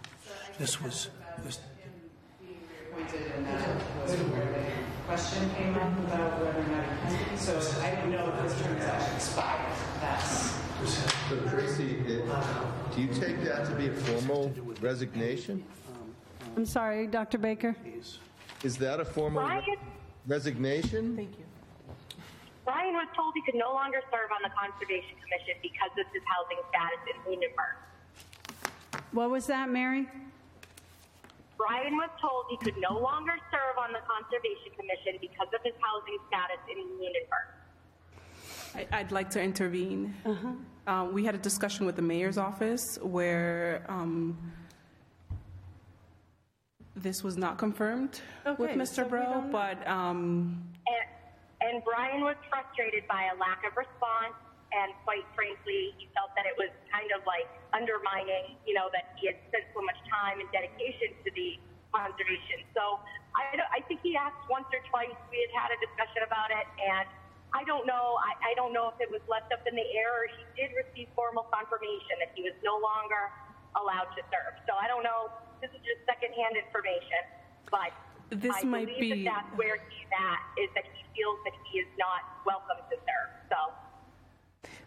This 0.59 0.81
was, 0.81 1.11
this, 1.45 1.59
appointed 3.01 3.33
and 3.37 3.47
that 3.47 3.77
was 4.03 4.13
where 4.13 4.47
the 4.53 5.07
question 5.07 5.51
came 5.55 5.75
up 5.75 5.99
about 6.07 6.41
whether 6.41 6.61
or 6.61 6.67
not 6.69 6.85
he 7.11 7.25
can. 7.25 7.39
So 7.39 7.59
I 7.83 7.95
don't 7.97 8.11
know 8.11 8.33
if 8.37 8.43
his 8.45 8.61
term 8.63 8.77
is 8.77 8.85
actually 8.85 9.17
expired. 9.17 9.73
That's. 10.01 10.55
So 11.29 11.37
Tracy, 11.49 11.97
it- 12.07 12.25
do 12.95 13.03
you 13.03 13.09
take 13.09 13.43
that 13.45 13.67
to 13.67 13.75
be 13.75 13.89
a 13.89 13.93
formal 13.93 14.53
resignation? 14.81 15.63
I'm 16.57 16.65
sorry, 16.67 17.07
Dr. 17.07 17.39
Baker? 17.39 17.77
Is 18.63 18.77
that 18.79 18.99
a 18.99 19.05
formal 19.05 19.43
re- 19.43 19.77
resignation? 20.27 21.17
Thank 21.17 21.39
you. 21.39 21.45
Brian 22.65 22.95
was 22.95 23.07
told 23.15 23.33
he 23.35 23.43
could 23.43 23.59
no 23.59 23.73
longer 23.73 24.01
serve 24.11 24.31
on 24.33 24.43
the 24.43 24.51
Conservation 24.51 25.17
Commission 25.23 25.55
because 25.63 25.91
of 25.99 26.07
his 26.13 26.23
housing 26.27 26.59
status 26.69 27.01
in 27.11 27.33
Lunenburg. 27.33 27.77
What 29.13 29.31
was 29.31 29.47
that, 29.47 29.69
Mary? 29.69 30.09
Brian 31.61 31.95
was 31.97 32.09
told 32.21 32.47
he 32.49 32.57
could 32.57 32.77
no 32.81 32.99
longer 32.99 33.35
serve 33.51 33.77
on 33.79 33.93
the 33.93 34.01
Conservation 34.09 34.73
Commission 34.77 35.19
because 35.21 35.49
of 35.55 35.61
his 35.63 35.75
housing 35.81 36.17
status 36.29 36.61
in 36.73 36.79
Lunenburg. 36.99 37.49
I- 38.75 38.99
I'd 39.01 39.13
like 39.13 39.29
to 39.31 39.43
intervene. 39.43 40.15
Uh, 40.87 41.09
We 41.13 41.25
had 41.25 41.35
a 41.35 41.39
discussion 41.39 41.85
with 41.87 41.97
the 41.97 42.03
mayor's 42.03 42.39
office 42.39 42.99
where 43.03 43.85
um, 43.89 44.53
this 46.97 47.23
was 47.23 47.37
not 47.37 47.59
confirmed 47.59 48.21
with 48.59 48.71
Okay, 48.71 48.85
so 48.85 49.03
Mr. 49.03 49.05
we 49.05 49.11
Bro, 49.11 49.49
but 49.53 49.87
um, 49.87 50.63
And, 50.87 51.75
and 51.75 51.85
Brian 51.85 52.23
was 52.23 52.37
frustrated 52.49 53.07
by 53.09 53.29
a 53.35 53.39
lack 53.39 53.65
of 53.71 53.77
response, 53.77 54.35
and 54.71 54.95
quite 55.03 55.27
frankly, 55.35 55.95
he 55.99 56.07
felt 56.15 56.31
that 56.39 56.47
it 56.47 56.55
was 56.55 56.71
kind 56.95 57.11
of 57.11 57.27
like 57.27 57.47
undermining, 57.75 58.55
you 58.67 58.75
know, 58.75 58.87
that 58.95 59.15
he 59.19 59.27
had 59.27 59.39
spent 59.51 59.67
so 59.75 59.83
much 59.83 59.99
time 60.07 60.39
and 60.39 60.47
dedication 60.55 61.15
to 61.27 61.29
the 61.35 61.59
conservation. 61.91 62.63
So 62.75 63.03
I, 63.35 63.51
don't- 63.59 63.73
I 63.75 63.83
think 63.91 64.03
he 64.07 64.15
asked 64.15 64.39
once 64.47 64.67
or 64.71 64.79
twice. 64.91 65.15
We 65.31 65.43
had 65.51 65.53
had 65.67 65.71
a 65.75 65.79
discussion 65.83 66.23
about 66.23 66.55
it, 66.55 66.67
and 66.79 67.07
I 67.51 67.67
don't 67.67 67.83
know. 67.83 68.15
I, 68.23 68.51
I 68.51 68.53
don't 68.55 68.71
know 68.71 68.95
if 68.95 68.99
it 69.03 69.11
was 69.11 69.23
left 69.27 69.51
up 69.51 69.67
in 69.67 69.75
the 69.75 69.87
air 69.91 70.23
or 70.23 70.27
he 70.31 70.43
did 70.55 70.71
receive 70.79 71.11
formal 71.19 71.51
confirmation 71.51 72.23
that 72.23 72.31
he 72.39 72.47
was 72.47 72.55
no 72.63 72.79
longer 72.79 73.31
allowed 73.75 74.15
to 74.15 74.23
serve. 74.31 74.55
So 74.71 74.79
I 74.79 74.87
don't 74.87 75.03
know. 75.03 75.35
This 75.59 75.71
is 75.75 75.83
just 75.83 76.07
secondhand 76.07 76.55
information, 76.55 77.27
but 77.75 77.91
This 78.31 78.55
I 78.55 78.63
might 78.63 78.87
believe 78.87 79.03
be- 79.03 79.27
that 79.27 79.43
that's 79.43 79.51
where 79.59 79.83
he's 79.91 80.11
at 80.15 80.41
is 80.63 80.71
that 80.79 80.87
he 80.95 81.03
feels 81.19 81.43
that 81.43 81.55
he 81.67 81.83
is 81.83 81.91
not 81.99 82.23
welcome 82.47 82.79
to 82.87 82.97
serve. 83.03 83.31
So. 83.51 83.59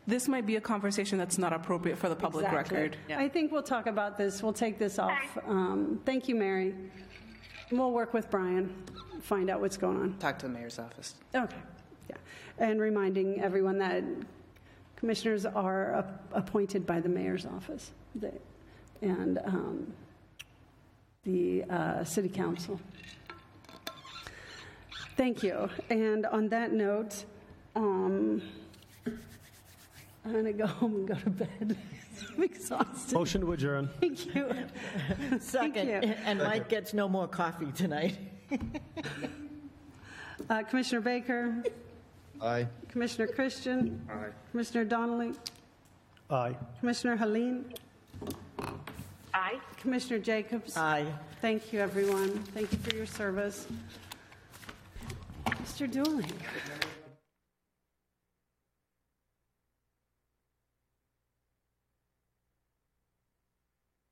This 0.08 0.28
might 0.28 0.46
be 0.46 0.56
a 0.58 0.62
conversation 0.62 1.18
that's 1.18 1.38
not 1.38 1.54
appropriate 1.54 1.98
for 1.98 2.10
the 2.10 2.16
public 2.16 2.46
Exactly. 2.46 2.78
record. 2.78 2.98
I 3.16 3.28
think 3.30 3.52
we'll 3.52 3.64
talk 3.64 3.88
about 3.88 4.18
this. 4.18 4.44
We'll 4.44 4.54
take 4.54 4.78
this 4.78 5.00
off. 5.00 5.38
Um, 5.48 6.02
Thank 6.06 6.28
you, 6.28 6.36
Mary. 6.36 6.76
We'll 7.72 7.92
work 7.92 8.14
with 8.14 8.30
Brian, 8.30 8.74
find 9.22 9.50
out 9.50 9.62
what's 9.62 9.78
going 9.78 9.98
on. 9.98 10.18
Talk 10.20 10.38
to 10.40 10.48
the 10.48 10.54
mayor's 10.54 10.78
office. 10.78 11.16
Okay, 11.34 11.56
yeah. 12.10 12.18
And 12.60 12.80
reminding 12.80 13.42
everyone 13.42 13.78
that 13.80 14.04
commissioners 14.98 15.46
are 15.46 15.96
ap- 15.96 16.24
appointed 16.34 16.86
by 16.86 17.00
the 17.00 17.10
mayor's 17.10 17.46
office 17.46 17.92
They- 18.16 18.38
and 19.02 19.38
um, 19.46 19.94
the 21.24 21.64
uh, 21.70 22.04
city 22.04 22.30
council. 22.30 22.80
Thank 25.16 25.44
you. 25.44 25.70
And 25.90 26.26
on 26.26 26.50
that 26.50 26.74
note, 26.74 27.26
um, 27.76 28.42
I'm 30.26 30.32
going 30.32 30.46
to 30.46 30.54
go 30.54 30.68
home 30.68 30.96
and 30.96 31.08
go 31.08 31.16
to 31.16 31.30
bed. 31.30 31.78
I'm 32.38 32.44
exhausted. 32.44 33.14
motion 33.14 33.42
to 33.42 33.52
adjourn. 33.52 33.90
Thank 34.00 34.34
you. 34.34 34.56
Second, 35.40 35.88
you. 35.88 36.14
and 36.26 36.40
Mike 36.40 36.70
gets 36.70 36.94
no 36.94 37.10
more 37.10 37.28
coffee 37.28 37.72
tonight. 37.72 38.18
Uh, 40.50 40.62
Commissioner 40.64 41.00
Baker, 41.00 41.64
Aye. 42.42 42.68
Commissioner 42.90 43.28
Christian. 43.28 44.06
Aye. 44.10 44.28
Commissioner 44.52 44.84
Donnelly, 44.84 45.34
Aye. 46.30 46.56
Commissioner 46.80 47.16
Helene, 47.16 47.74
Aye. 49.34 49.60
Commissioner 49.78 50.20
Jacobs. 50.20 50.76
Aye. 50.76 51.06
Thank 51.40 51.72
you, 51.72 51.80
everyone. 51.80 52.40
Thank 52.54 52.72
you 52.74 52.78
for 52.80 52.94
your 52.96 53.06
service. 53.06 53.68
Mr. 55.46 55.90
Dooling. 55.90 56.30